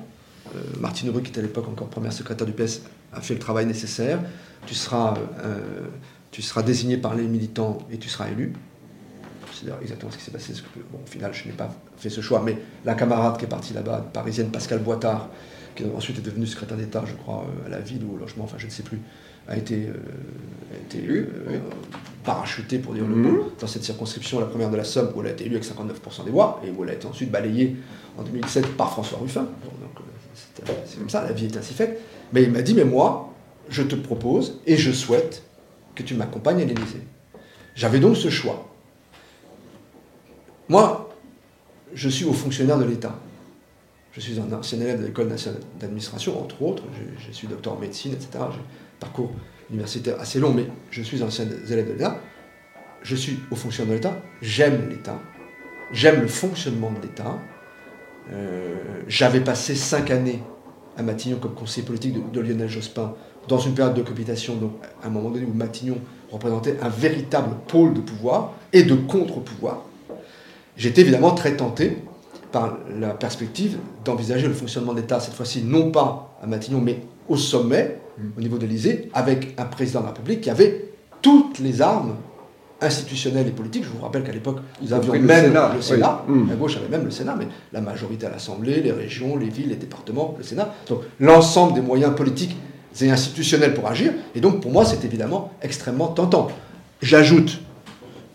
Martine 0.80 1.08
Heureux, 1.08 1.20
qui 1.20 1.30
était 1.30 1.40
à 1.40 1.42
l'époque 1.42 1.68
encore 1.68 1.88
première 1.88 2.12
secrétaire 2.12 2.46
du 2.46 2.52
PS, 2.52 2.82
a 3.12 3.20
fait 3.20 3.34
le 3.34 3.40
travail 3.40 3.66
nécessaire. 3.66 4.20
Tu 4.64 4.74
seras, 4.74 5.14
tu 6.30 6.40
seras 6.40 6.62
désigné 6.62 6.96
par 6.96 7.14
les 7.14 7.24
militants 7.24 7.78
et 7.90 7.98
tu 7.98 8.08
seras 8.08 8.28
élu. 8.28 8.54
C'est 9.52 9.66
exactement 9.82 10.12
ce 10.12 10.16
qui 10.16 10.24
s'est 10.24 10.30
passé. 10.30 10.54
Bon, 10.90 11.00
au 11.04 11.10
final, 11.10 11.34
je 11.34 11.46
n'ai 11.46 11.52
pas 11.52 11.68
fait 11.98 12.08
ce 12.08 12.20
choix, 12.20 12.42
mais 12.42 12.56
la 12.84 12.94
camarade 12.94 13.38
qui 13.38 13.44
est 13.44 13.48
partie 13.48 13.74
là-bas, 13.74 14.08
parisienne, 14.12 14.50
Pascal 14.50 14.78
Boitard, 14.78 15.28
qui 15.76 15.84
ensuite 15.96 16.18
est 16.18 16.22
devenu 16.22 16.46
secrétaire 16.46 16.76
d'État, 16.76 17.04
je 17.06 17.14
crois, 17.14 17.44
euh, 17.44 17.66
à 17.66 17.68
la 17.68 17.80
ville 17.80 18.02
ou 18.04 18.14
au 18.14 18.18
logement, 18.18 18.44
enfin 18.44 18.56
je 18.58 18.66
ne 18.66 18.70
sais 18.70 18.82
plus, 18.82 18.98
a 19.46 19.56
été, 19.56 19.86
euh, 19.86 19.92
été 20.86 20.98
élu, 20.98 21.28
euh, 21.48 21.58
parachuté 22.24 22.78
pour 22.78 22.94
dire 22.94 23.06
le 23.06 23.14
mot, 23.14 23.30
mhm. 23.30 23.50
dans 23.60 23.66
cette 23.66 23.84
circonscription, 23.84 24.40
la 24.40 24.46
première 24.46 24.70
de 24.70 24.76
la 24.76 24.84
Somme, 24.84 25.12
où 25.14 25.20
elle 25.20 25.28
a 25.28 25.30
été 25.30 25.44
élue 25.44 25.56
avec 25.56 25.68
59% 25.68 26.24
des 26.24 26.30
voix, 26.30 26.60
et 26.66 26.70
où 26.70 26.82
elle 26.82 26.90
a 26.90 26.94
été 26.94 27.06
ensuite 27.06 27.30
balayée 27.30 27.76
en 28.18 28.22
2017 28.22 28.76
par 28.76 28.90
François 28.90 29.18
Ruffin. 29.18 29.46
c'est 30.86 30.98
comme 30.98 31.10
ça, 31.10 31.22
la 31.22 31.32
vie 31.32 31.46
est 31.46 31.56
ainsi 31.56 31.74
faite. 31.74 32.00
Mais 32.32 32.42
il 32.42 32.50
m'a 32.50 32.62
dit, 32.62 32.74
mais 32.74 32.84
moi, 32.84 33.32
je 33.68 33.82
te 33.82 33.94
propose 33.94 34.60
et 34.66 34.76
je 34.76 34.90
souhaite 34.90 35.44
que 35.94 36.02
tu 36.02 36.14
m'accompagnes 36.14 36.62
à 36.62 36.64
l'Élysée. 36.64 37.02
J'avais 37.74 38.00
donc 38.00 38.16
ce 38.16 38.30
choix. 38.30 38.68
Moi, 40.68 41.10
je 41.94 42.08
suis 42.08 42.24
au 42.24 42.32
fonctionnaire 42.32 42.78
de 42.78 42.84
l'État. 42.84 43.14
Je 44.16 44.22
suis 44.22 44.40
un 44.40 44.50
ancien 44.50 44.80
élève 44.80 44.98
de 45.02 45.06
l'école 45.06 45.28
nationale 45.28 45.60
d'administration, 45.78 46.40
entre 46.42 46.62
autres. 46.62 46.84
Je, 47.18 47.32
suis 47.32 47.46
docteur 47.48 47.74
en 47.74 47.78
médecine, 47.78 48.12
etc. 48.12 48.28
J'ai 48.32 48.58
un 48.58 48.98
parcours 48.98 49.30
universitaire 49.70 50.18
assez 50.18 50.40
long, 50.40 50.54
mais 50.54 50.66
je 50.90 51.02
suis 51.02 51.22
ancien 51.22 51.44
élève 51.44 51.86
de 51.86 51.92
l'État. 51.92 52.18
Je 53.02 53.14
suis 53.14 53.38
au 53.50 53.56
fonctionnement 53.56 53.92
de 53.92 53.96
l'État. 53.96 54.16
J'aime 54.40 54.88
l'État. 54.88 55.20
J'aime 55.92 56.22
le 56.22 56.28
fonctionnement 56.28 56.90
de 56.92 57.02
l'État. 57.02 57.38
Euh, 58.32 59.02
j'avais 59.06 59.40
passé 59.40 59.74
cinq 59.74 60.10
années 60.10 60.42
à 60.96 61.02
Matignon 61.02 61.36
comme 61.38 61.54
conseiller 61.54 61.86
politique 61.86 62.14
de, 62.32 62.40
Lionel 62.40 62.70
Jospin 62.70 63.14
dans 63.48 63.58
une 63.58 63.74
période 63.74 63.94
de 63.94 64.02
cohabitation, 64.02 64.56
donc 64.56 64.72
à 65.02 65.08
un 65.08 65.10
moment 65.10 65.28
donné 65.28 65.44
où 65.44 65.52
Matignon 65.52 65.98
représentait 66.32 66.78
un 66.80 66.88
véritable 66.88 67.54
pôle 67.68 67.92
de 67.92 68.00
pouvoir 68.00 68.54
et 68.72 68.82
de 68.82 68.94
contre-pouvoir. 68.94 69.82
J'étais 70.78 71.02
évidemment 71.02 71.32
très 71.32 71.54
tenté 71.54 71.98
par 72.56 72.78
la 72.98 73.10
perspective 73.10 73.76
d'envisager 74.02 74.48
le 74.48 74.54
fonctionnement 74.54 74.94
de 74.94 75.00
l'État, 75.00 75.20
cette 75.20 75.34
fois-ci 75.34 75.62
non 75.62 75.90
pas 75.90 76.38
à 76.42 76.46
Matignon, 76.46 76.80
mais 76.80 77.02
au 77.28 77.36
sommet, 77.36 78.00
au 78.34 78.40
niveau 78.40 78.56
de 78.56 78.62
l'Élysée, 78.62 79.10
avec 79.12 79.54
un 79.58 79.66
président 79.66 80.00
de 80.00 80.06
la 80.06 80.12
République 80.12 80.40
qui 80.40 80.48
avait 80.48 80.88
toutes 81.20 81.58
les 81.58 81.82
armes 81.82 82.14
institutionnelles 82.80 83.48
et 83.48 83.50
politiques. 83.50 83.84
Je 83.84 83.90
vous 83.90 84.02
rappelle 84.02 84.22
qu'à 84.22 84.32
l'époque, 84.32 84.60
nous 84.80 84.90
avions 84.94 85.12
même 85.20 85.52
le 85.74 85.82
Sénat. 85.82 86.24
La 86.48 86.54
gauche 86.54 86.78
avait 86.78 86.88
même 86.88 87.04
le 87.04 87.10
Sénat, 87.10 87.36
mais 87.38 87.48
la 87.74 87.82
majorité 87.82 88.24
à 88.24 88.30
l'Assemblée, 88.30 88.80
les 88.80 88.92
régions, 88.92 89.36
les 89.36 89.50
villes, 89.50 89.68
les 89.68 89.76
départements, 89.76 90.34
le 90.38 90.42
Sénat. 90.42 90.72
Donc 90.88 91.00
l'ensemble 91.20 91.74
des 91.74 91.82
moyens 91.82 92.14
politiques 92.14 92.56
et 93.02 93.10
institutionnels 93.10 93.74
pour 93.74 93.86
agir. 93.86 94.14
Et 94.34 94.40
donc 94.40 94.62
pour 94.62 94.72
moi, 94.72 94.86
c'est 94.86 95.04
évidemment 95.04 95.52
extrêmement 95.60 96.08
tentant. 96.08 96.48
J'ajoute 97.02 97.60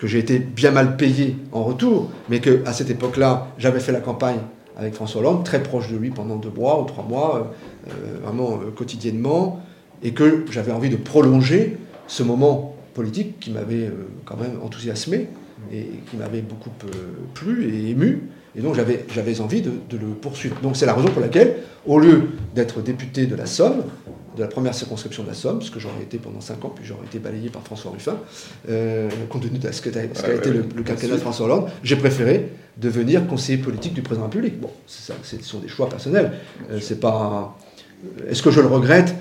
que 0.02 0.08
j'ai 0.08 0.18
été 0.18 0.39
bien 0.39 0.72
mal 0.72 0.97
payé 0.97 1.36
en 1.52 1.64
retour, 1.64 2.10
mais 2.28 2.39
que 2.39 2.64
à 2.66 2.74
cette 2.74 2.89
époque-là, 2.89 3.49
j'avais 3.60 3.80
fait 3.80 3.91
la 3.91 3.99
campagne 3.99 4.39
avec 4.76 4.95
François 4.95 5.22
Hollande, 5.22 5.45
très 5.45 5.62
proche 5.62 5.91
de 5.91 5.95
lui 5.97 6.10
pendant 6.10 6.38
deux 6.38 6.49
mois 6.49 6.82
ou 6.82 6.86
trois 6.86 7.06
mois, 7.08 7.54
euh, 7.88 7.91
euh, 7.91 8.20
vraiment 8.24 8.54
euh, 8.54 8.72
quotidiennement, 8.72 9.62
et 10.02 10.12
que 10.12 10.45
j'avais 10.49 10.72
envie 10.72 10.89
de 10.89 10.95
prolonger 10.95 11.78
ce 12.08 12.24
moment 12.24 12.76
politique 12.95 13.39
qui 13.39 13.52
m'avait 13.52 13.91
quand 14.26 14.38
même 14.38 14.58
enthousiasmé 14.64 15.28
et 15.72 15.86
qui 16.10 16.18
m'avait 16.18 16.41
beaucoup 16.41 16.72
plu 17.36 17.72
et 17.72 17.91
ému. 17.91 18.24
Et 18.56 18.62
donc 18.62 18.74
j'avais, 18.74 19.39
envie 19.39 19.62
de, 19.62 19.72
le 19.91 20.08
poursuivre. 20.20 20.60
Donc 20.62 20.76
c'est 20.76 20.88
la 20.88 20.95
raison 20.95 21.10
pour 21.10 21.22
laquelle, 21.22 21.58
au 21.86 21.99
lieu 21.99 22.24
d'être 22.56 22.82
député 22.82 23.28
de 23.28 23.36
la 23.36 23.45
Somme, 23.45 23.84
de 24.36 24.42
la 24.42 24.48
première 24.48 24.74
circonscription 24.74 25.24
de 25.24 25.30
la 25.30 25.34
Somme, 25.34 25.62
ce 25.62 25.72
que 25.72 25.80
j'aurais 25.80 26.02
été 26.02 26.18
pendant 26.18 26.42
5 26.42 26.64
ans, 26.66 26.74
puis 26.74 26.86
j'aurais 26.86 27.06
été 27.06 27.20
balayé 27.20 27.50
par 27.50 27.62
François 27.64 27.92
Ruffin, 27.92 28.18
euh, 28.70 29.10
compte 29.30 29.44
tenu 29.44 29.58
de 29.60 29.72
ce 29.72 29.82
qu'a 29.82 30.04
été 30.04 30.50
le, 30.52 30.64
quinquennat 30.84 31.16
de 31.16 31.20
François 31.20 31.46
Hollande, 31.46 31.70
j'ai 31.84 31.96
préféré 31.96 32.50
devenir 32.78 33.28
conseiller 33.28 33.58
politique 33.58 33.94
du 33.94 34.02
président 34.02 34.28
de 34.28 34.32
la 34.32 34.42
République. 34.42 34.62
Bon, 34.62 34.72
ça, 34.88 35.14
ce 35.24 35.42
sont 35.42 35.60
des 35.60 35.68
choix 35.68 35.90
personnels. 35.90 36.32
Euh, 36.72 36.80
c'est 36.82 37.00
pas. 37.00 37.58
Est-ce 38.28 38.42
que 38.42 38.52
je 38.52 38.62
le 38.62 38.68
regrette? 38.68 39.14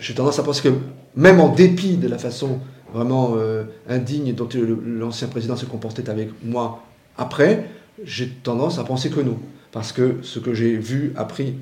J'ai 0.00 0.14
tendance 0.14 0.38
à 0.38 0.42
penser 0.42 0.62
que 0.62 0.74
même 1.14 1.40
en 1.40 1.48
dépit 1.48 1.96
de 1.96 2.08
la 2.08 2.18
façon 2.18 2.58
vraiment 2.92 3.34
euh, 3.36 3.64
indigne 3.88 4.34
dont 4.34 4.48
l'ancien 4.84 5.28
président 5.28 5.56
se 5.56 5.66
comportait 5.66 6.08
avec 6.08 6.30
moi 6.42 6.82
après, 7.18 7.68
j'ai 8.04 8.28
tendance 8.28 8.78
à 8.78 8.84
penser 8.84 9.10
que 9.10 9.20
non. 9.20 9.38
Parce 9.72 9.92
que 9.92 10.18
ce 10.22 10.38
que 10.38 10.54
j'ai 10.54 10.76
vu, 10.76 11.12
appris 11.16 11.56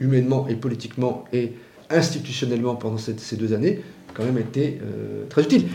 humainement 0.00 0.48
et 0.48 0.54
politiquement 0.54 1.24
et 1.32 1.52
institutionnellement 1.90 2.76
pendant 2.76 2.98
ces 2.98 3.36
deux 3.36 3.52
années, 3.52 3.82
quand 4.14 4.24
même 4.24 4.38
été 4.38 4.78
euh, 4.82 5.24
très 5.28 5.42
utile. 5.42 5.66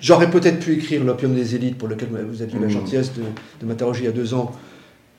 J'aurais 0.00 0.30
peut-être 0.30 0.58
pu 0.58 0.74
écrire 0.74 1.04
L'opium 1.04 1.34
des 1.34 1.54
élites, 1.54 1.78
pour 1.78 1.88
lequel 1.88 2.08
vous 2.08 2.42
avez 2.42 2.52
eu 2.52 2.60
la 2.60 2.66
mmh. 2.66 2.70
gentillesse 2.70 3.12
de, 3.14 3.22
de 3.60 3.66
m'interroger 3.66 4.02
il 4.02 4.06
y 4.06 4.08
a 4.08 4.12
deux 4.12 4.34
ans, 4.34 4.52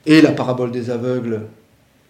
et 0.05 0.21
La 0.21 0.31
parabole 0.31 0.71
des 0.71 0.89
aveugles, 0.89 1.41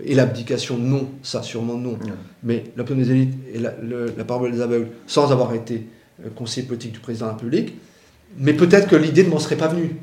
et 0.04 0.16
l'abdication, 0.16 0.78
non, 0.78 1.10
ça 1.22 1.44
sûrement 1.44 1.78
non. 1.78 1.94
Mmh. 1.94 2.12
Mais 2.44 2.64
L'opium 2.76 2.98
des 2.98 3.12
élites 3.12 3.34
et 3.54 3.60
la, 3.60 4.24
parabole 4.24 4.52
des 4.52 4.62
aveugles, 4.62 4.90
sans 5.06 5.32
avoir 5.32 5.54
été 5.54 5.86
euh, 6.26 6.30
conseiller 6.36 6.66
politique 6.66 6.94
du 6.94 7.00
président 7.00 7.26
de 7.28 7.32
la 7.32 7.36
République, 7.36 7.76
mais 8.38 8.54
peut-être 8.54 8.88
que 8.88 8.96
l'idée 8.96 9.24
ne 9.24 9.30
m'en 9.30 9.40
serait 9.40 9.58
pas 9.58 9.68
venue. 9.68 9.96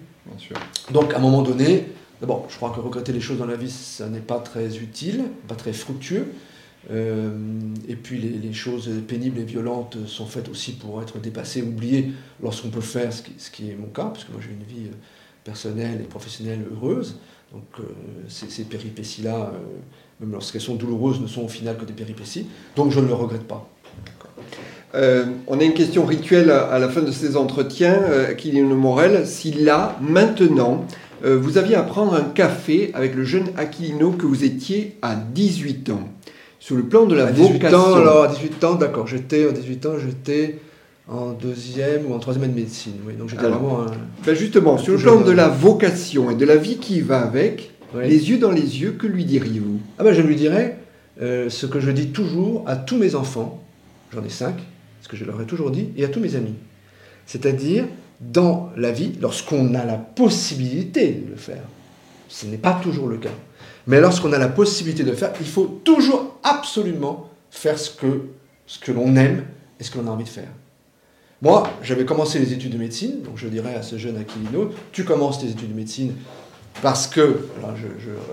Donc 0.92 1.14
à 1.14 1.16
un 1.16 1.20
moment 1.20 1.42
donné, 1.42 1.86
d'abord, 2.20 2.46
je 2.48 2.56
crois 2.56 2.70
que 2.70 2.80
regretter 2.80 3.12
les 3.12 3.20
choses 3.20 3.38
dans 3.38 3.46
la 3.46 3.56
vie, 3.56 3.70
ça 3.70 4.08
n'est 4.08 4.20
pas 4.20 4.38
très 4.38 4.76
utile, 4.76 5.24
pas 5.48 5.56
très 5.56 5.72
fructueux. 5.72 6.26
Euh, 6.90 7.30
et 7.88 7.94
puis 7.94 8.18
les, 8.18 8.52
choses 8.52 8.90
pénibles 9.06 9.38
et 9.38 9.44
violentes 9.44 9.98
sont 10.06 10.26
faites 10.26 10.48
aussi 10.48 10.72
pour 10.72 11.02
être 11.02 11.18
dépassées, 11.18 11.62
oubliées 11.62 12.12
lorsqu'on 12.42 12.70
peut 12.70 12.80
faire 12.80 13.12
ce 13.12 13.50
qui, 13.50 13.70
est 13.70 13.74
mon 13.74 13.88
cas, 13.88 14.06
parce 14.06 14.24
que 14.24 14.32
moi 14.32 14.40
j'ai 14.42 14.50
une 14.50 14.64
vie 14.64 14.88
euh, 14.88 14.94
personnelle 15.44 16.00
et 16.00 16.04
professionnelle 16.04 16.64
heureuse. 16.72 17.16
Donc 17.52 17.64
euh, 17.80 17.82
ces, 18.28 18.64
péripéties-là, 18.64 19.52
même 20.20 20.32
lorsqu'elles 20.32 20.60
sont 20.60 20.76
douloureuses, 20.76 21.20
ne 21.20 21.26
sont 21.26 21.42
au 21.42 21.48
final 21.48 21.76
que 21.76 21.84
des 21.84 21.92
péripéties. 21.92 22.46
Donc 22.76 22.92
je 22.92 23.00
ne 23.00 23.06
le 23.06 23.14
regrette 23.14 23.46
pas. 23.46 23.68
on 24.94 25.60
a 25.60 25.64
une 25.64 25.74
question 25.74 26.06
rituelle 26.06 26.50
à, 26.50 26.78
la 26.78 26.88
fin 26.88 27.02
de 27.02 27.10
ces 27.10 27.36
entretiens, 27.36 28.00
Aquilino 28.28 28.74
Morel. 28.74 29.26
Si 29.26 29.52
là, 29.52 29.98
maintenant, 30.00 30.86
vous 31.24 31.58
aviez 31.58 31.74
à 31.74 31.82
prendre 31.82 32.14
un 32.14 32.22
café 32.22 32.92
avec 32.94 33.16
le 33.16 33.24
jeune 33.24 33.48
Aquilino 33.56 34.12
que 34.12 34.26
vous 34.26 34.44
étiez 34.44 34.96
à 35.02 35.16
18 35.16 35.90
ans, 35.90 36.08
sur 36.60 36.76
le 36.76 36.84
plan 36.84 37.06
de 37.06 37.16
la 37.16 37.26
à 37.26 37.32
18 37.32 37.64
Ans, 37.74 37.94
alors 37.94 38.24
à 38.24 38.28
18 38.28 38.64
ans, 38.64 38.74
d'accord, 38.74 39.06
j'étais 39.06 39.48
à 39.48 39.52
18 39.52 39.86
ans, 39.86 39.94
j'étais 39.98 40.58
en 41.08 41.32
deuxième 41.32 42.06
ou 42.06 42.14
en 42.14 42.18
troisième 42.20 42.44
année 42.44 42.52
de 42.52 42.60
médecine. 42.60 42.92
Oui, 43.04 43.14
donc 43.14 43.30
j'étais 43.30 43.48
vraiment 43.48 43.86
ben 44.24 44.34
justement, 44.34 44.78
sur 44.78 44.92
le 44.92 44.98
plan 44.98 45.20
de 45.22 45.32
la 45.32 45.48
vocation 45.48 46.30
et 46.30 46.36
de 46.36 46.44
la 46.44 46.56
vie 46.56 46.76
qui 46.76 47.00
va 47.00 47.22
avec, 47.22 47.72
les 47.98 48.30
yeux 48.30 48.38
dans 48.38 48.52
les 48.52 48.80
yeux, 48.80 48.92
que 48.92 49.08
lui 49.08 49.24
diriez-vous? 49.24 49.80
Ah 49.98 50.04
ben 50.04 50.12
je 50.12 50.20
lui 50.20 50.36
dirais 50.36 50.78
euh, 51.20 51.50
ce 51.50 51.66
que 51.66 51.80
je 51.80 51.90
dis 51.90 52.08
toujours 52.08 52.62
à 52.68 52.76
tous 52.76 52.96
mes 52.96 53.14
enfants, 53.14 53.62
j'en 54.12 54.22
ai 54.22 54.28
cinq, 54.28 54.54
ce 55.00 55.08
que 55.08 55.16
je 55.16 55.24
leur 55.24 55.40
ai 55.40 55.46
toujours 55.46 55.70
dit, 55.70 55.88
et 55.96 56.04
à 56.04 56.08
tous 56.08 56.20
mes 56.20 56.36
amis. 56.36 56.54
C'est-à-dire, 57.26 57.86
dans 58.20 58.70
la 58.76 58.92
vie, 58.92 59.12
lorsqu'on 59.20 59.74
a 59.74 59.84
la 59.84 59.96
possibilité 59.96 61.22
de 61.26 61.30
le 61.30 61.36
faire, 61.36 61.62
ce 62.28 62.46
n'est 62.46 62.58
pas 62.58 62.78
toujours 62.82 63.08
le 63.08 63.16
cas, 63.16 63.30
Mais 63.86 64.00
lorsqu'on 64.00 64.32
a 64.32 64.38
la 64.38 64.48
possibilité 64.48 65.04
de 65.04 65.12
faire, 65.12 65.32
il 65.40 65.46
faut 65.46 65.80
toujours 65.84 66.36
absolument 66.42 67.28
faire 67.50 67.78
ce 67.78 67.90
que, 67.90 68.28
ce 68.66 68.78
que 68.78 68.92
l'on 68.92 69.16
aime 69.16 69.44
et 69.78 69.84
ce 69.84 69.90
que 69.90 69.98
l'on 69.98 70.08
a 70.08 70.10
envie 70.10 70.24
de 70.24 70.28
faire. 70.28 70.48
Moi, 71.42 71.62
j'avais 71.82 72.04
commencé 72.04 72.38
les 72.38 72.52
études 72.52 72.72
de 72.72 72.78
médecine, 72.78 73.22
donc 73.22 73.36
je 73.36 73.48
dirais 73.48 73.74
à 73.74 73.82
ce 73.82 73.96
jeune 73.96 74.18
Aquilino, 74.18 74.70
tu 74.92 75.04
commences 75.04 75.40
tes 75.40 75.48
études 75.48 75.70
de 75.70 75.74
médecine 75.74 76.12
parce 76.82 77.06
que, 77.06 77.46
alors 77.58 77.76
je, 77.76 77.86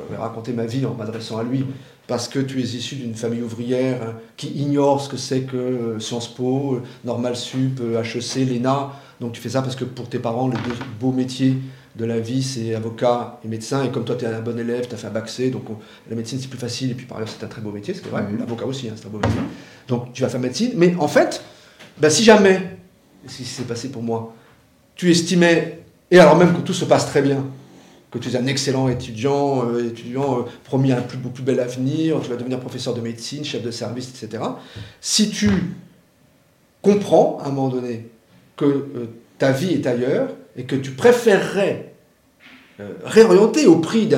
vais 0.09 0.17
raconter 0.17 0.53
ma 0.53 0.65
vie 0.65 0.85
en 0.85 0.93
m'adressant 0.93 1.37
à 1.37 1.43
lui, 1.43 1.65
parce 2.07 2.27
que 2.27 2.39
tu 2.39 2.59
es 2.59 2.63
issu 2.63 2.95
d'une 2.95 3.15
famille 3.15 3.41
ouvrière 3.41 4.01
hein, 4.01 4.13
qui 4.37 4.47
ignore 4.49 5.01
ce 5.01 5.09
que 5.09 5.17
c'est 5.17 5.41
que 5.41 5.97
Sciences 5.99 6.33
Po, 6.33 6.81
Normal 7.03 7.35
Sup, 7.35 7.81
HEC, 7.81 8.47
l'ENA. 8.47 8.91
Donc 9.19 9.33
tu 9.33 9.41
fais 9.41 9.49
ça 9.49 9.61
parce 9.61 9.75
que 9.75 9.83
pour 9.83 10.07
tes 10.07 10.19
parents, 10.19 10.47
les 10.47 10.57
deux 10.57 10.75
beaux 10.99 11.11
métiers 11.11 11.57
de 11.97 12.05
la 12.05 12.19
vie, 12.19 12.43
c'est 12.43 12.75
avocat 12.75 13.39
et 13.43 13.47
médecin. 13.47 13.83
Et 13.83 13.91
comme 13.91 14.05
toi, 14.05 14.15
tu 14.15 14.25
es 14.25 14.27
un 14.27 14.39
bon 14.39 14.57
élève, 14.57 14.87
tu 14.87 14.93
as 14.93 14.97
fait 14.97 15.07
un 15.07 15.11
bac 15.11 15.27
C, 15.27 15.49
donc 15.49 15.63
la 16.09 16.15
médecine, 16.15 16.39
c'est 16.39 16.49
plus 16.49 16.59
facile. 16.59 16.91
Et 16.91 16.93
puis 16.93 17.05
par 17.05 17.17
ailleurs, 17.17 17.29
c'est 17.29 17.43
un 17.43 17.49
très 17.49 17.61
beau 17.61 17.71
métier, 17.71 17.93
c'est 17.93 18.07
vrai. 18.07 18.23
Mhm. 18.23 18.39
L'avocat 18.39 18.65
aussi, 18.65 18.87
hein, 18.87 18.93
c'est 18.95 19.07
un 19.07 19.09
beau 19.09 19.19
métier. 19.19 19.41
Donc 19.87 20.13
tu 20.13 20.21
vas 20.21 20.29
faire 20.29 20.39
médecine. 20.39 20.71
Mais 20.75 20.95
en 20.99 21.07
fait, 21.07 21.41
ben, 21.97 22.09
si 22.09 22.23
jamais, 22.23 22.77
ce 23.25 23.37
qui 23.37 23.45
s'est 23.45 23.63
passé 23.63 23.89
pour 23.89 24.03
moi, 24.03 24.35
tu 24.95 25.09
estimais, 25.09 25.79
et 26.11 26.19
alors 26.19 26.37
même 26.37 26.53
que 26.53 26.61
tout 26.61 26.73
se 26.73 26.85
passe 26.85 27.07
très 27.07 27.21
bien, 27.21 27.45
que 28.11 28.19
tu 28.19 28.29
es 28.29 28.37
un 28.37 28.45
excellent 28.45 28.87
étudiant, 28.87 29.65
euh, 29.67 29.89
étudiant 29.89 30.39
euh, 30.39 30.43
promis 30.63 30.91
à 30.91 30.99
un 30.99 31.01
plus, 31.01 31.17
plus 31.17 31.43
bel 31.43 31.59
avenir, 31.59 32.21
tu 32.21 32.29
vas 32.29 32.37
devenir 32.37 32.59
professeur 32.59 32.93
de 32.93 33.01
médecine, 33.01 33.43
chef 33.43 33.63
de 33.63 33.71
service, 33.71 34.09
etc. 34.09 34.43
Si 35.01 35.29
tu 35.29 35.49
comprends 36.81 37.39
à 37.41 37.47
un 37.47 37.49
moment 37.49 37.69
donné 37.69 38.07
que 38.55 38.65
euh, 38.65 39.07
ta 39.37 39.51
vie 39.51 39.73
est 39.73 39.85
ailleurs 39.85 40.29
et 40.57 40.63
que 40.63 40.75
tu 40.75 40.91
préférerais 40.91 41.93
réorienter 43.03 43.65
au 43.65 43.77
prix 43.77 44.09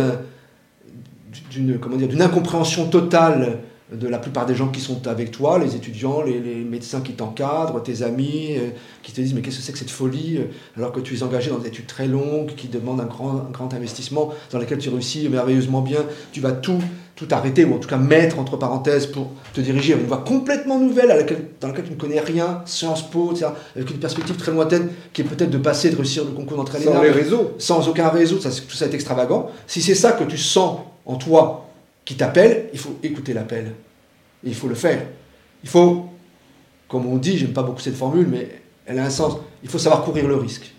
d'une 1.52 2.22
incompréhension 2.22 2.88
totale 2.88 3.60
de 3.92 4.08
la 4.08 4.20
plupart 4.20 4.46
des 4.46 4.54
gens 4.54 4.68
qui 4.68 4.80
sont 4.80 5.08
avec 5.08 5.32
toi, 5.32 5.58
les 5.58 5.76
étudiants, 5.76 6.22
les, 6.22 6.40
médecins 6.64 7.02
qui 7.02 7.14
t'encadrent, 7.14 7.82
tes 7.82 8.04
amis, 8.04 8.56
euh, 8.58 8.70
qui 9.02 9.12
te 9.12 9.20
disent 9.20 9.34
mais 9.34 9.42
qu'est-ce 9.42 9.58
que 9.58 9.64
c'est 9.64 9.72
que 9.72 9.80
cette 9.80 9.90
folie 9.90 10.38
euh, 10.38 10.44
alors 10.78 10.92
que 10.92 11.00
tu 11.00 11.16
es 11.16 11.24
engagé 11.24 11.50
dans 11.50 11.58
des 11.58 11.70
études 11.70 11.88
très 11.88 12.08
longues, 12.08 12.54
qui 12.56 12.68
demandent 12.68 13.02
un 13.02 13.06
grand, 13.06 13.50
grand 13.52 13.74
investissement, 13.74 14.32
dans 14.52 14.60
lesquelles 14.60 14.78
tu 14.78 14.90
réussis 14.90 15.28
merveilleusement 15.28 15.82
bien, 15.82 16.06
tu 16.32 16.40
vas 16.40 16.52
tout, 16.52 16.80
tout 17.16 17.28
arrêter, 17.32 17.66
ou 17.66 17.74
en 17.74 17.80
tout 17.80 17.90
cas 17.90 17.98
mettre 17.98 18.38
entre 18.38 18.58
parenthèses 18.58 19.08
pour 19.08 19.32
te 19.54 19.62
diriger 19.62 19.94
vers 19.94 20.02
une 20.02 20.08
voie 20.08 20.24
complètement 20.26 20.78
nouvelle 20.78 21.10
à 21.10 21.18
laquelle, 21.18 21.46
dans 21.60 21.70
laquelle 21.70 21.86
tu 21.86 21.92
ne 21.92 21.98
connais 21.98 22.20
rien, 22.20 22.62
Sciences 22.66 23.10
Po, 23.10 23.32
etc., 23.32 23.48
avec 23.76 23.90
une 23.90 23.98
perspective 23.98 24.36
très 24.36 24.52
lointaine 24.52 24.90
qui 25.14 25.22
est 25.22 25.26
peut-être 25.26 25.50
de 25.50 25.58
passer, 25.58 25.90
de 25.90 25.96
réussir 25.96 26.26
le 26.26 26.32
concours 26.32 26.58
d'entraînement. 26.58 26.94
Sans 26.94 27.02
les 27.02 27.10
réseaux. 27.10 27.54
Sans 27.58 27.88
aucun 27.88 28.10
réseau, 28.10 28.40
ça, 28.40 28.50
tout 28.52 28.76
ça 28.76 28.86
est 28.86 28.94
extravagant. 28.94 29.50
Si 29.66 29.82
c'est 29.82 29.96
ça 29.96 30.12
que 30.12 30.26
tu 30.26 30.38
sens 30.38 30.82
en 31.08 31.16
toi, 31.16 31.69
qui 32.10 32.16
t'appelle, 32.16 32.72
il 32.74 32.80
faut 32.80 32.97
écouter 33.03 33.36
l'appel. 33.36 33.66
Et 34.43 34.47
il 34.47 34.55
faut 34.55 34.68
le 34.68 34.74
faire. 34.74 35.05
Il 35.62 35.70
faut, 35.70 36.10
comme 36.88 37.05
on 37.05 37.18
dit, 37.18 37.38
j'aime 37.38 37.53
pas 37.53 37.62
beaucoup 37.62 37.82
cette 37.82 37.95
formule, 37.95 38.26
mais 38.28 38.49
elle 38.88 38.97
a 38.97 39.05
un 39.05 39.12
sens. 39.12 39.38
Il 39.62 39.70
faut 39.70 39.78
savoir 39.78 40.03
courir 40.03 40.28
le 40.28 40.34
risque. 40.34 40.74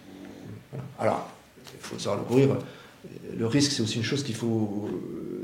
Alors, 0.99 1.29
il 1.73 1.81
faut 1.81 1.97
savoir 2.01 2.17
le 2.17 2.25
courir. 2.25 2.49
Le 3.39 3.47
risque, 3.47 3.71
c'est 3.71 3.81
aussi 3.81 3.99
une 3.99 4.03
chose 4.03 4.25
qu'il 4.25 4.35
faut 4.35 4.89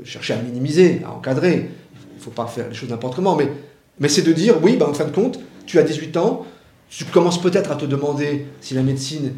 chercher 0.03 0.33
à 0.33 0.41
minimiser, 0.41 1.03
à 1.05 1.11
encadrer. 1.11 1.69
Il 2.11 2.17
ne 2.17 2.21
faut 2.21 2.31
pas 2.31 2.47
faire 2.47 2.67
les 2.67 2.75
choses 2.75 2.89
n'importe 2.89 3.15
comment. 3.15 3.37
Mais, 3.37 3.49
mais 3.97 4.09
c'est 4.09 4.23
de 4.23 4.33
dire, 4.33 4.61
oui, 4.61 4.75
ben, 4.75 4.87
en 4.87 4.93
fin 4.93 5.05
de 5.05 5.15
compte, 5.15 5.39
tu 5.65 5.79
as 5.79 5.83
18 5.83 6.17
ans, 6.17 6.45
tu 6.89 7.05
commences 7.05 7.41
peut-être 7.41 7.71
à 7.71 7.77
te 7.77 7.85
demander 7.85 8.45
si 8.59 8.73
la 8.73 8.83
médecine 8.83 9.31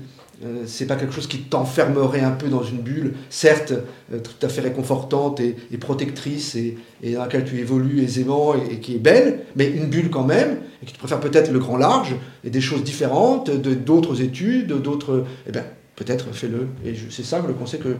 euh, 0.45 0.63
c'est 0.65 0.85
pas 0.85 0.95
quelque 0.95 1.13
chose 1.13 1.27
qui 1.27 1.39
t'enfermerait 1.39 2.21
un 2.21 2.31
peu 2.31 2.47
dans 2.47 2.63
une 2.63 2.77
bulle, 2.77 3.15
certes 3.29 3.73
euh, 4.13 4.19
tout 4.19 4.45
à 4.45 4.47
fait 4.47 4.61
réconfortante 4.61 5.41
et, 5.41 5.55
protectrice 5.77 6.55
et, 6.55 6.77
dans 7.13 7.21
laquelle 7.21 7.43
tu 7.43 7.59
évolues 7.59 8.01
aisément 8.01 8.53
et, 8.55 8.79
qui 8.79 8.95
est 8.95 8.99
belle, 8.99 9.41
mais 9.57 9.67
une 9.67 9.87
bulle 9.87 10.09
quand 10.09 10.23
même, 10.23 10.59
et 10.81 10.85
qui 10.85 10.93
te 10.93 10.99
préfère 10.99 11.19
peut-être 11.19 11.51
le 11.51 11.59
grand 11.59 11.75
large 11.75 12.15
et 12.45 12.49
des 12.49 12.61
choses 12.61 12.83
différentes, 12.83 13.49
de, 13.49 13.73
d'autres 13.73 14.21
études, 14.21 14.67
d'autres. 14.67 15.25
Eh 15.45 15.51
bien, 15.51 15.65
peut-être 15.97 16.33
fais-le. 16.33 16.67
Et 16.85 16.93
c'est 17.09 17.25
ça 17.25 17.43
le 17.45 17.53
conseil 17.53 17.81
que, 17.81 17.97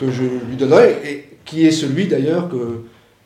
je 0.00 0.22
lui 0.22 0.56
donnerais, 0.56 0.98
et 1.04 1.36
qui 1.44 1.66
est 1.66 1.72
celui 1.72 2.06
d'ailleurs 2.06 2.48
que, 2.48 2.84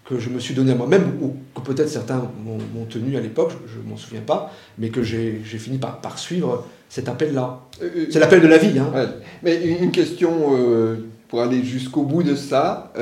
que 0.09 0.19
je 0.19 0.31
me 0.31 0.39
suis 0.39 0.55
donné 0.55 0.73
à 0.73 0.75
moi-même, 0.77 1.19
ou 1.21 1.35
que 1.55 1.61
peut-être 1.61 1.89
certains 1.89 2.31
m'ont, 2.45 2.85
tenu 2.89 3.17
à 3.17 3.21
l'époque, 3.21 3.53
je 3.67 3.81
ne 3.81 3.91
m'en 3.91 3.97
souviens 3.97 4.21
pas, 4.21 4.53
mais 4.79 4.91
que 4.91 5.03
j'ai, 5.03 5.43
fini 5.45 5.79
par, 5.79 6.01
par 6.01 6.19
suivre 6.19 6.65
cet 6.89 7.09
appel-là. 7.09 7.61
Euh, 7.83 7.91
euh, 7.97 8.07
c'est 8.11 8.21
l'appel 8.21 8.41
de 8.41 8.47
la 8.47 8.59
vie. 8.59 8.79
Hein. 8.79 8.93
Mais 9.43 9.65
une 9.65 9.91
question 9.91 10.57
euh, 10.57 10.97
pour 11.29 11.43
aller 11.43 11.65
jusqu'au 11.65 12.03
bout 12.03 12.23
de 12.23 12.37
ça. 12.37 12.93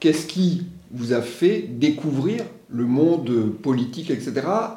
qu'est-ce 0.00 0.26
qui 0.26 0.66
vous 0.90 1.12
a 1.12 1.22
fait 1.22 1.64
découvrir 1.68 2.42
le 2.74 2.84
monde 2.84 3.52
politique, 3.62 4.10
etc., 4.10 4.32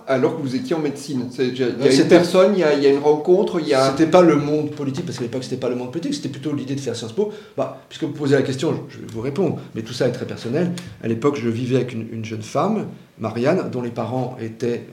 alors 0.07 0.37
que 0.37 0.41
vous 0.41 0.55
étiez 0.55 0.75
en 0.75 0.79
médecine 0.79 1.29
Il 1.39 1.57
y 1.57 1.63
a, 1.63 1.67
une 1.67 2.07
personne, 2.07 2.53
il 2.55 2.59
y 2.59 2.63
a, 2.63 2.89
une 2.89 2.99
rencontre, 2.99 3.59
il 3.59 3.67
y 3.67 3.73
a... 3.73 3.91
C'était 3.91 4.09
pas 4.09 4.21
le 4.21 4.35
monde 4.35 4.71
politique, 4.71 5.05
parce 5.05 5.17
qu'à 5.17 5.23
l'époque, 5.23 5.43
c'était 5.43 5.57
pas 5.57 5.69
le 5.69 5.75
monde 5.75 5.91
politique, 5.91 6.13
c'était 6.13 6.29
plutôt 6.29 6.53
l'idée 6.53 6.75
de 6.75 6.79
faire 6.79 6.95
Sciences 6.95 7.13
Po. 7.13 7.31
Bah, 7.55 7.81
puisque 7.87 8.03
vous 8.03 8.11
posez 8.11 8.35
la 8.35 8.41
question, 8.41 8.83
je 8.89 8.99
vais 8.99 9.07
vous 9.07 9.21
répondre, 9.21 9.59
mais 9.73 9.81
tout 9.81 9.93
ça 9.93 10.07
est 10.07 10.11
très 10.11 10.25
personnel. 10.25 10.73
À 11.03 11.07
l'époque, 11.07 11.37
je 11.41 11.49
vivais 11.49 11.77
avec 11.77 11.93
une, 11.93 12.25
jeune 12.25 12.41
femme, 12.41 12.87
Marianne, 13.19 13.69
dont 13.71 13.81
les 13.81 13.91
parents 13.91 14.37
étaient 14.41 14.87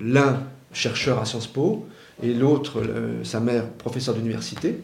l'un 0.00 0.40
chercheur 0.72 1.20
à 1.20 1.24
Sciences 1.24 1.46
Po, 1.46 1.86
et 2.22 2.32
l'autre, 2.32 2.82
sa 3.24 3.40
mère, 3.40 3.68
professeur 3.70 4.14
d'université. 4.14 4.76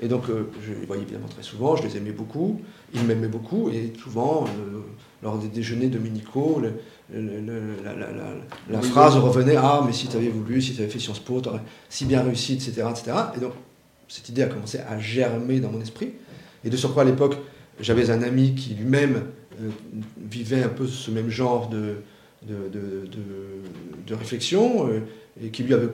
Et 0.00 0.08
donc, 0.08 0.28
euh, 0.28 0.48
je 0.64 0.72
les 0.72 0.86
voyais 0.86 1.02
évidemment 1.02 1.28
très 1.28 1.42
souvent, 1.42 1.76
je 1.76 1.82
les 1.82 1.96
aimais 1.96 2.12
beaucoup, 2.12 2.60
ils 2.94 3.02
m'aimaient 3.02 3.28
beaucoup, 3.28 3.70
et 3.70 3.92
souvent, 4.00 4.44
euh, 4.44 4.80
lors 5.22 5.38
des 5.38 5.48
déjeuners 5.48 5.88
dominicaux, 5.88 6.62
la, 7.10 8.82
phrase 8.82 9.16
revenait 9.16 9.56
Ah, 9.56 9.82
mais 9.84 9.92
si 9.92 10.08
tu 10.08 10.16
avais 10.16 10.28
voulu, 10.28 10.62
si 10.62 10.74
tu 10.74 10.82
avais 10.82 10.90
fait 10.90 10.98
Sciences 10.98 11.20
Po, 11.20 11.40
tu 11.40 11.48
aurais 11.48 11.62
si 11.88 12.04
bien 12.04 12.22
réussi, 12.22 12.54
etc., 12.54 12.84
etc. 12.90 13.12
Et 13.36 13.40
donc, 13.40 13.52
cette 14.08 14.28
idée 14.28 14.42
a 14.42 14.46
commencé 14.46 14.78
à 14.78 14.98
germer 14.98 15.60
dans 15.60 15.70
mon 15.70 15.80
esprit. 15.80 16.12
Et 16.64 16.70
de 16.70 16.76
surcroît, 16.76 17.02
à 17.02 17.06
l'époque, 17.06 17.36
j'avais 17.80 18.10
un 18.10 18.22
ami 18.22 18.54
qui 18.54 18.74
lui-même 18.74 19.24
euh, 19.60 19.70
vivait 20.30 20.62
un 20.62 20.68
peu 20.68 20.86
ce 20.86 21.10
même 21.10 21.30
genre 21.30 21.68
de, 21.68 21.96
de, 22.46 22.68
de, 22.72 23.08
de 24.06 24.14
réflexion, 24.14 24.88
et 25.42 25.50
qui 25.50 25.62
lui 25.62 25.74
avait 25.74 25.90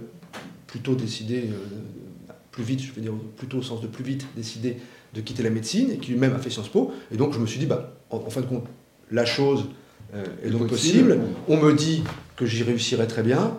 plutôt 0.66 0.94
décidé, 0.94 1.44
euh, 1.50 2.32
plus 2.50 2.64
vite, 2.64 2.82
je 2.82 2.92
veux 2.92 3.00
dire 3.00 3.12
plutôt 3.36 3.58
au 3.58 3.62
sens 3.62 3.80
de 3.80 3.86
plus 3.86 4.04
vite, 4.04 4.26
décidé 4.36 4.76
de 5.14 5.20
quitter 5.20 5.42
la 5.42 5.50
médecine 5.50 5.90
et 5.92 5.98
qui 5.98 6.10
lui-même 6.10 6.34
a 6.34 6.38
fait 6.38 6.50
Sciences 6.50 6.68
Po. 6.68 6.92
Et 7.12 7.16
donc 7.16 7.32
je 7.32 7.38
me 7.38 7.46
suis 7.46 7.58
dit, 7.58 7.66
bah, 7.66 7.92
en, 8.10 8.18
fin 8.30 8.40
de 8.40 8.46
compte, 8.46 8.64
la 9.10 9.24
chose 9.24 9.66
euh, 10.14 10.24
est 10.44 10.50
donc 10.50 10.68
possible. 10.68 11.18
On 11.48 11.56
me 11.56 11.72
dit 11.72 12.04
que 12.36 12.46
j'y 12.46 12.62
réussirai 12.62 13.06
très 13.06 13.22
bien. 13.22 13.56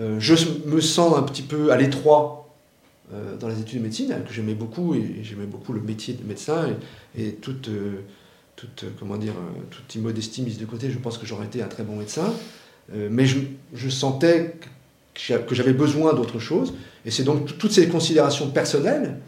Euh, 0.00 0.16
je 0.18 0.34
me 0.66 0.80
sens 0.80 1.16
un 1.16 1.22
petit 1.22 1.42
peu 1.42 1.72
à 1.72 1.76
l'étroit 1.76 2.42
dans 3.38 3.46
les 3.46 3.60
études 3.60 3.78
de 3.78 3.84
médecine, 3.84 4.12
que 4.26 4.34
j'aimais 4.34 4.54
beaucoup, 4.54 4.92
et 4.96 5.20
j'aimais 5.22 5.46
beaucoup 5.46 5.72
le 5.72 5.80
métier 5.80 6.14
de 6.14 6.26
médecin, 6.26 6.66
et, 7.16 7.34
toute, 7.34 7.70
toute, 8.56 8.84
comment 8.98 9.16
dire, 9.16 9.34
toute 9.70 9.94
immodestie 9.94 10.42
mise 10.42 10.58
de 10.58 10.64
côté, 10.64 10.90
je 10.90 10.98
pense 10.98 11.16
que 11.16 11.24
j'aurais 11.24 11.46
été 11.46 11.62
un 11.62 11.68
très 11.68 11.84
bon 11.84 11.94
médecin. 11.94 12.34
mais 12.92 13.24
je, 13.24 13.38
je 13.74 13.88
sentais 13.88 14.56
que 15.46 15.54
j'avais 15.54 15.72
besoin 15.72 16.14
d'autre 16.14 16.38
chose. 16.38 16.74
Et 17.04 17.10
c'est 17.10 17.24
donc 17.24 17.56
toutes 17.58 17.72
ces 17.72 17.88
considérations 17.88 18.50
personnelles 18.50 19.18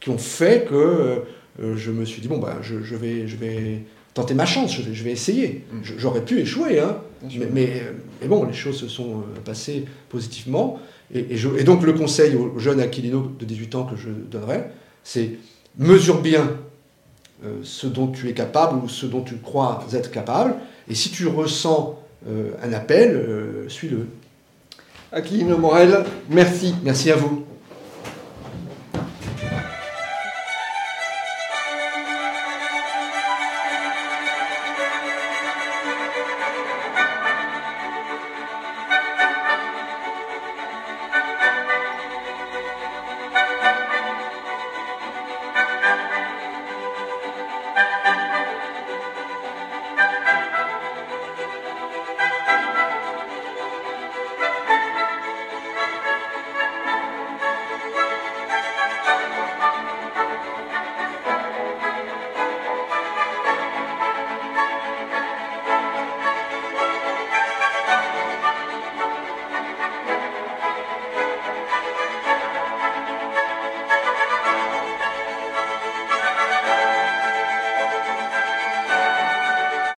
qui 0.00 0.10
ont 0.10 0.18
fait 0.18 0.66
que 0.68 1.24
euh, 1.60 1.76
je 1.76 1.90
me 1.90 2.04
suis 2.04 2.20
dit, 2.20 2.28
bon, 2.28 2.38
bah, 2.38 2.58
je, 2.62 2.76
vais, 2.94 3.26
je 3.26 3.36
vais 3.36 3.84
tenter 4.14 4.34
ma 4.34 4.46
chance, 4.46 4.74
je 4.74 4.82
vais, 4.82 4.94
je 4.94 5.04
vais 5.04 5.12
essayer. 5.12 5.64
Mm. 5.72 5.78
J'aurais 5.98 6.24
pu 6.24 6.40
échouer, 6.40 6.80
hein, 6.80 6.98
mais, 7.22 7.82
mais, 8.20 8.28
bon, 8.28 8.44
les 8.44 8.52
choses 8.52 8.78
se 8.78 8.88
sont 8.88 9.20
euh, 9.20 9.40
passées 9.44 9.86
positivement. 10.08 10.78
Et, 11.14 11.36
je, 11.36 11.48
et, 11.58 11.64
donc 11.64 11.82
le 11.82 11.92
conseil 11.92 12.34
au 12.36 12.58
jeune 12.58 12.80
Aquilino 12.80 13.32
de 13.38 13.44
18 13.44 13.74
ans 13.74 13.84
que 13.84 13.96
je 13.96 14.08
donnerais, 14.08 14.72
c'est 15.04 15.32
mesure 15.78 16.20
bien 16.20 16.50
euh, 17.44 17.58
ce 17.62 17.86
dont 17.86 18.08
tu 18.08 18.28
es 18.28 18.32
capable 18.32 18.82
ou 18.82 18.88
ce 18.88 19.06
dont 19.06 19.22
tu 19.22 19.36
crois 19.36 19.84
être 19.92 20.10
capable, 20.10 20.54
et 20.88 20.94
si 20.94 21.10
tu 21.10 21.26
ressens 21.26 21.98
un 22.62 22.72
appel, 22.72 23.66
suis-le. 23.66 24.06
Aquilino 25.10 25.58
Morel, 25.58 26.04
merci. 26.30 26.72
Merci 26.84 27.10
à 27.10 27.16
vous. 27.16 27.44